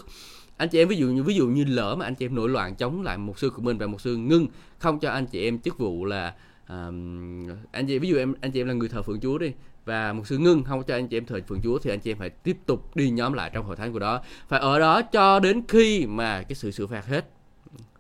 anh 0.57 0.69
chị 0.69 0.79
em 0.79 0.89
ví 0.89 0.97
dụ 0.97 1.07
như 1.07 1.23
ví 1.23 1.35
dụ 1.35 1.47
như 1.47 1.65
lỡ 1.65 1.97
mà 1.99 2.05
anh 2.05 2.15
chị 2.15 2.27
em 2.27 2.35
nổi 2.35 2.49
loạn 2.49 2.75
chống 2.75 3.03
lại 3.03 3.19
một 3.19 3.39
sư 3.39 3.51
của 3.51 3.63
mình 3.63 3.79
và 3.79 3.87
một 3.87 4.01
sư 4.01 4.17
ngưng 4.17 4.47
không 4.79 5.01
cho 5.01 5.11
anh 5.11 5.27
chị 5.27 5.49
em 5.49 5.59
chức 5.59 5.79
vụ 5.79 6.05
là 6.05 6.35
um, 6.69 7.47
anh 7.73 7.87
chị 7.87 7.99
ví 7.99 8.09
dụ 8.09 8.17
em 8.17 8.35
anh 8.41 8.53
chị 8.53 8.61
em 8.61 8.69
là 8.69 8.75
người 8.75 8.89
thờ 8.89 9.03
phượng 9.03 9.21
Chúa 9.21 9.39
đi 9.39 9.53
và 9.85 10.13
một 10.13 10.27
sư 10.27 10.39
ngưng 10.39 10.65
không 10.65 10.83
cho 10.83 10.95
anh 10.95 11.09
chị 11.09 11.17
em 11.17 11.27
thờ 11.27 11.41
phượng 11.49 11.61
Chúa 11.63 11.79
thì 11.79 11.91
anh 11.91 12.01
chị 12.01 12.11
em 12.11 12.19
phải 12.19 12.31
tiếp 12.31 12.57
tục 12.67 12.97
đi 12.97 13.11
nhóm 13.11 13.33
lại 13.33 13.51
trong 13.55 13.65
hội 13.65 13.77
thánh 13.77 13.93
của 13.93 13.99
đó. 13.99 14.23
Phải 14.49 14.61
ở 14.61 14.79
đó 14.79 15.03
cho 15.03 15.41
đến 15.41 15.63
khi 15.69 16.07
mà 16.07 16.43
cái 16.43 16.55
sự 16.55 16.71
xử 16.71 16.87
phạt 16.87 17.07
hết 17.07 17.27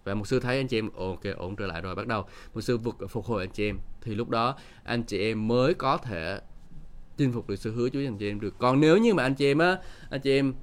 và 0.09 0.15
một 0.15 0.27
sư 0.27 0.41
thấy 0.41 0.57
anh 0.57 0.69
chị 0.69 0.79
em 0.79 0.91
ok 0.97 1.21
ổn 1.37 1.57
trở 1.57 1.67
lại 1.67 1.81
rồi 1.81 1.95
bắt 1.95 2.07
đầu 2.07 2.25
một 2.55 2.61
sư 2.61 2.79
vực 2.79 2.97
phục 3.09 3.25
hồi 3.25 3.43
anh 3.43 3.51
chị 3.51 3.69
em 3.69 3.79
thì 4.03 4.15
lúc 4.15 4.29
đó 4.29 4.55
anh 4.85 5.03
chị 5.03 5.19
em 5.19 5.49
mới 5.49 5.75
có 5.75 5.97
thể 5.97 6.41
chinh 7.17 7.33
phục 7.33 7.49
được 7.49 7.57
sự 7.57 7.73
hứa 7.73 7.89
Chúa 7.89 8.01
anh 8.01 8.19
chị 8.19 8.31
em 8.31 8.41
được 8.41 8.55
còn 8.59 8.81
nếu 8.81 8.97
như 8.97 9.15
mà 9.15 9.23
anh 9.23 9.35
chị 9.35 9.47
em 9.47 9.59
á 9.59 9.77
anh 10.11 10.21
chị 10.21 10.39
em 10.39 10.55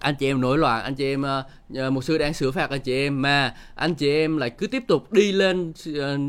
anh 0.00 0.14
chị 0.18 0.26
em 0.26 0.40
nổi 0.40 0.58
loạn 0.58 0.84
anh 0.84 0.94
chị 0.94 1.04
em 1.04 1.24
uh, 1.86 1.92
một 1.92 2.04
sư 2.04 2.18
đang 2.18 2.34
xử 2.34 2.52
phạt 2.52 2.70
anh 2.70 2.80
chị 2.80 2.92
em 2.92 3.22
mà 3.22 3.54
anh 3.74 3.94
chị 3.94 4.10
em 4.10 4.36
lại 4.36 4.50
cứ 4.50 4.66
tiếp 4.66 4.82
tục 4.88 5.12
đi 5.12 5.32
lên 5.32 5.72
uh, 5.90 6.20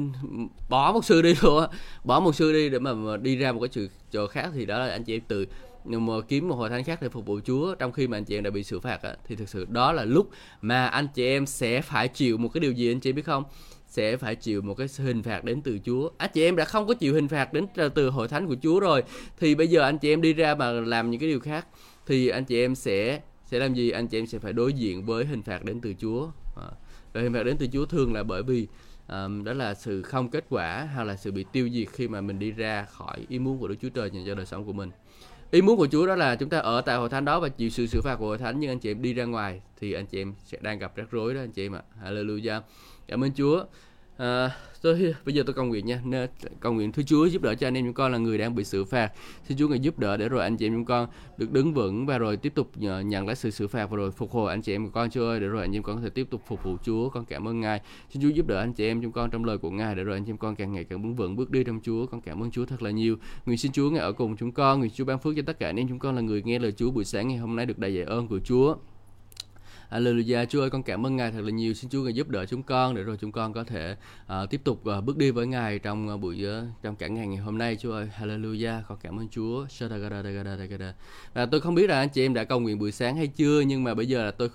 bỏ 0.69 0.91
một 0.91 1.05
sư 1.05 1.21
đi 1.21 1.33
luôn 1.41 1.63
bỏ 2.03 2.19
một 2.19 2.35
sư 2.35 2.53
đi 2.53 2.69
để 2.69 2.79
mà, 2.79 2.93
mà 2.93 3.17
đi 3.17 3.35
ra 3.35 3.51
một 3.51 3.67
cái 3.73 3.87
chỗ 4.11 4.27
khác 4.27 4.49
thì 4.53 4.65
đó 4.65 4.79
là 4.79 4.91
anh 4.91 5.03
chị 5.03 5.15
em 5.15 5.21
tự 5.27 5.45
nhưng 5.89 6.05
mà 6.05 6.13
kiếm 6.27 6.47
một 6.47 6.55
hội 6.55 6.69
thánh 6.69 6.83
khác 6.83 7.01
để 7.01 7.09
phục 7.09 7.25
vụ 7.25 7.39
Chúa 7.45 7.75
trong 7.75 7.91
khi 7.91 8.07
mà 8.07 8.17
anh 8.17 8.25
chị 8.25 8.37
em 8.37 8.43
đã 8.43 8.49
bị 8.49 8.63
xử 8.63 8.79
phạt 8.79 9.01
á, 9.01 9.15
thì 9.27 9.35
thực 9.35 9.49
sự 9.49 9.65
đó 9.69 9.91
là 9.91 10.05
lúc 10.05 10.29
mà 10.61 10.87
anh 10.87 11.07
chị 11.13 11.25
em 11.25 11.45
sẽ 11.45 11.81
phải 11.81 12.07
chịu 12.07 12.37
một 12.37 12.49
cái 12.53 12.61
điều 12.61 12.71
gì 12.71 12.91
anh 12.91 12.99
chị 12.99 13.11
biết 13.11 13.25
không 13.25 13.43
sẽ 13.87 14.17
phải 14.17 14.35
chịu 14.35 14.61
một 14.61 14.73
cái 14.73 14.87
hình 14.97 15.23
phạt 15.23 15.43
đến 15.43 15.61
từ 15.61 15.79
Chúa. 15.85 16.09
Anh 16.17 16.29
chị 16.33 16.43
em 16.43 16.55
đã 16.55 16.65
không 16.65 16.87
có 16.87 16.93
chịu 16.93 17.13
hình 17.13 17.27
phạt 17.27 17.53
đến 17.53 17.65
từ 17.95 18.09
hội 18.09 18.27
thánh 18.27 18.47
của 18.47 18.55
Chúa 18.61 18.79
rồi 18.79 19.03
thì 19.39 19.55
bây 19.55 19.67
giờ 19.67 19.81
anh 19.81 19.97
chị 19.97 20.13
em 20.13 20.21
đi 20.21 20.33
ra 20.33 20.55
mà 20.55 20.71
làm 20.71 21.11
những 21.11 21.19
cái 21.19 21.29
điều 21.29 21.39
khác 21.39 21.67
thì 22.05 22.27
anh 22.27 22.45
chị 22.45 22.61
em 22.61 22.75
sẽ 22.75 23.21
sẽ 23.45 23.59
làm 23.59 23.73
gì? 23.73 23.89
Anh 23.89 24.07
chị 24.07 24.19
em 24.19 24.27
sẽ 24.27 24.39
phải 24.39 24.53
đối 24.53 24.73
diện 24.73 25.05
với 25.05 25.25
hình 25.25 25.41
phạt 25.41 25.63
đến 25.65 25.81
từ 25.81 25.93
Chúa. 26.01 26.27
À, 26.57 26.69
và 27.13 27.21
hình 27.21 27.33
phạt 27.33 27.43
đến 27.43 27.57
từ 27.57 27.67
Chúa 27.73 27.85
thường 27.85 28.13
là 28.13 28.23
bởi 28.23 28.43
vì 28.43 28.67
um, 29.07 29.43
đó 29.43 29.53
là 29.53 29.73
sự 29.73 30.01
không 30.01 30.29
kết 30.29 30.45
quả 30.49 30.87
hay 30.95 31.05
là 31.05 31.15
sự 31.15 31.31
bị 31.31 31.45
tiêu 31.51 31.69
diệt 31.69 31.87
khi 31.91 32.07
mà 32.07 32.21
mình 32.21 32.39
đi 32.39 32.51
ra 32.51 32.85
khỏi 32.85 33.25
ý 33.29 33.39
muốn 33.39 33.59
của 33.59 33.67
Đức 33.67 33.75
Chúa 33.81 33.89
Trời 33.89 34.09
dành 34.13 34.25
cho 34.25 34.35
đời 34.35 34.45
sống 34.45 34.65
của 34.65 34.73
mình 34.73 34.89
ý 35.51 35.61
muốn 35.61 35.77
của 35.77 35.87
Chúa 35.87 36.05
đó 36.05 36.15
là 36.15 36.35
chúng 36.35 36.49
ta 36.49 36.59
ở 36.59 36.81
tại 36.81 36.97
hội 36.97 37.09
thánh 37.09 37.25
đó 37.25 37.39
và 37.39 37.49
chịu 37.49 37.69
sự 37.69 37.87
xử 37.87 38.01
phạt 38.01 38.15
của 38.15 38.27
hội 38.27 38.37
thánh 38.37 38.59
nhưng 38.59 38.71
anh 38.71 38.79
chị 38.79 38.91
em 38.91 39.01
đi 39.01 39.13
ra 39.13 39.25
ngoài 39.25 39.61
thì 39.79 39.93
anh 39.93 40.05
chị 40.05 40.21
em 40.21 40.33
sẽ 40.45 40.57
đang 40.61 40.79
gặp 40.79 40.95
rắc 40.95 41.11
rối 41.11 41.33
đó 41.33 41.39
anh 41.39 41.51
chị 41.51 41.65
em 41.65 41.75
ạ. 41.75 41.81
Hallelujah. 42.03 42.61
Cảm 43.07 43.23
ơn 43.23 43.31
Chúa. 43.33 43.63
À, 44.17 44.51
tôi 44.81 45.13
bây 45.25 45.35
giờ 45.35 45.43
tôi 45.45 45.53
cầu 45.53 45.65
nguyện 45.65 45.85
nha. 45.85 46.01
Cầu 46.59 46.73
nguyện 46.73 46.91
thưa 46.91 47.03
Chúa 47.03 47.25
giúp 47.25 47.41
đỡ 47.41 47.55
cho 47.55 47.67
anh 47.67 47.77
em 47.77 47.85
chúng 47.85 47.93
con 47.93 48.11
là 48.11 48.17
người 48.17 48.37
đang 48.37 48.55
bị 48.55 48.63
xử 48.63 48.85
phạt. 48.85 49.11
Xin 49.47 49.57
Chúa 49.57 49.67
ngài 49.67 49.79
giúp 49.79 49.99
đỡ 49.99 50.17
để 50.17 50.29
rồi 50.29 50.41
anh 50.41 50.57
chị 50.57 50.67
em 50.67 50.73
chúng 50.73 50.85
con 50.85 51.09
được 51.37 51.51
đứng 51.51 51.73
vững 51.73 52.05
và 52.05 52.17
rồi 52.17 52.37
tiếp 52.37 52.55
tục 52.55 52.71
ờ, 52.81 53.01
nhận 53.01 53.27
lấy 53.27 53.35
sự 53.35 53.49
xử 53.49 53.67
phạt 53.67 53.85
và 53.89 53.97
rồi 53.97 54.11
phục 54.11 54.31
hồi 54.31 54.49
anh 54.49 54.61
chị 54.61 54.75
em 54.75 54.85
của 54.85 54.91
con 54.91 55.09
Chúa 55.09 55.25
ơi, 55.25 55.39
để 55.39 55.47
rồi 55.47 55.61
anh 55.61 55.71
chị 55.71 55.77
em 55.77 55.83
con 55.83 55.95
có 55.95 56.01
thể 56.01 56.09
tiếp 56.09 56.27
tục 56.29 56.41
phục 56.47 56.63
vụ 56.63 56.77
Chúa. 56.83 57.09
Con 57.09 57.25
cảm 57.25 57.47
ơn 57.47 57.59
ngài. 57.59 57.81
Xin 58.09 58.21
Chúa 58.21 58.29
giúp 58.29 58.47
đỡ 58.47 58.59
anh 58.59 58.73
chị 58.73 58.87
em 58.87 59.01
chúng 59.01 59.11
con 59.11 59.29
trong 59.29 59.45
lời 59.45 59.57
của 59.57 59.71
ngài, 59.71 59.95
để 59.95 60.03
rồi 60.03 60.17
anh 60.17 60.25
chị 60.25 60.31
em 60.31 60.37
con 60.37 60.55
càng 60.55 60.73
ngày 60.73 60.83
càng 60.83 61.01
vững 61.01 61.15
vững 61.15 61.35
bước 61.35 61.49
đi 61.51 61.63
trong 61.63 61.79
Chúa. 61.83 62.05
Con 62.05 62.21
cảm 62.21 62.43
ơn 62.43 62.51
Chúa 62.51 62.65
thật 62.65 62.81
là 62.81 62.91
nhiều. 62.91 63.15
Người 63.45 63.57
xin 63.57 63.71
Chúa 63.71 63.89
ngài 63.89 64.01
ở 64.01 64.11
cùng 64.11 64.37
chúng 64.37 64.51
con. 64.51 64.79
Người 64.79 64.89
Chúa 64.89 65.05
ban 65.05 65.19
phước 65.19 65.35
cho 65.35 65.41
tất 65.45 65.59
cả 65.59 65.69
anh 65.69 65.79
em 65.79 65.87
chúng 65.87 65.99
con 65.99 66.15
là 66.15 66.21
người 66.21 66.43
nghe 66.45 66.59
lời 66.59 66.71
Chúa 66.71 66.91
buổi 66.91 67.05
sáng 67.05 67.27
ngày 67.27 67.37
hôm 67.37 67.55
nay 67.55 67.65
được 67.65 67.79
đầy 67.79 67.93
dạy 67.93 68.03
ơn 68.03 68.27
của 68.27 68.39
Chúa. 68.39 68.75
Hallelujah. 69.89 70.45
Chúa 70.45 70.61
ơi 70.61 70.69
con 70.69 70.83
cảm 70.83 71.05
ơn 71.05 71.15
Ngài 71.15 71.31
thật 71.31 71.41
là 71.41 71.49
nhiều. 71.51 71.73
Xin 71.73 71.89
Chúa 71.89 72.03
ngài 72.03 72.13
giúp 72.13 72.29
đỡ 72.29 72.45
chúng 72.45 72.63
con 72.63 72.95
để 72.95 73.03
rồi 73.03 73.17
chúng 73.21 73.31
con 73.31 73.53
có 73.53 73.63
thể 73.63 73.95
uh, 74.25 74.49
tiếp 74.49 74.61
tục 74.63 74.81
uh, 74.97 75.03
bước 75.03 75.17
đi 75.17 75.31
với 75.31 75.47
Ngài 75.47 75.79
trong 75.79 76.13
uh, 76.13 76.21
buổi 76.21 76.45
uh, 76.45 76.81
trong 76.81 76.95
cả 76.95 77.07
ngày 77.07 77.27
ngày 77.27 77.37
hôm 77.37 77.57
nay. 77.57 77.77
Chúa 77.79 77.93
ơi 77.93 78.09
Hallelujah. 78.19 78.81
Con 78.87 78.97
cảm 79.01 79.19
ơn 79.19 79.27
Chúa. 79.31 79.65
Và 81.33 81.45
tôi 81.45 81.61
không 81.61 81.75
biết 81.75 81.89
là 81.89 81.99
anh 81.99 82.09
chị 82.09 82.25
em 82.25 82.33
đã 82.33 82.43
cầu 82.43 82.59
nguyện 82.59 82.79
buổi 82.79 82.91
sáng 82.91 83.17
hay 83.17 83.27
chưa 83.27 83.61
nhưng 83.61 83.83
mà 83.83 83.93
bây 83.93 84.05
giờ 84.05 84.25
là 84.25 84.31
tôi 84.31 84.47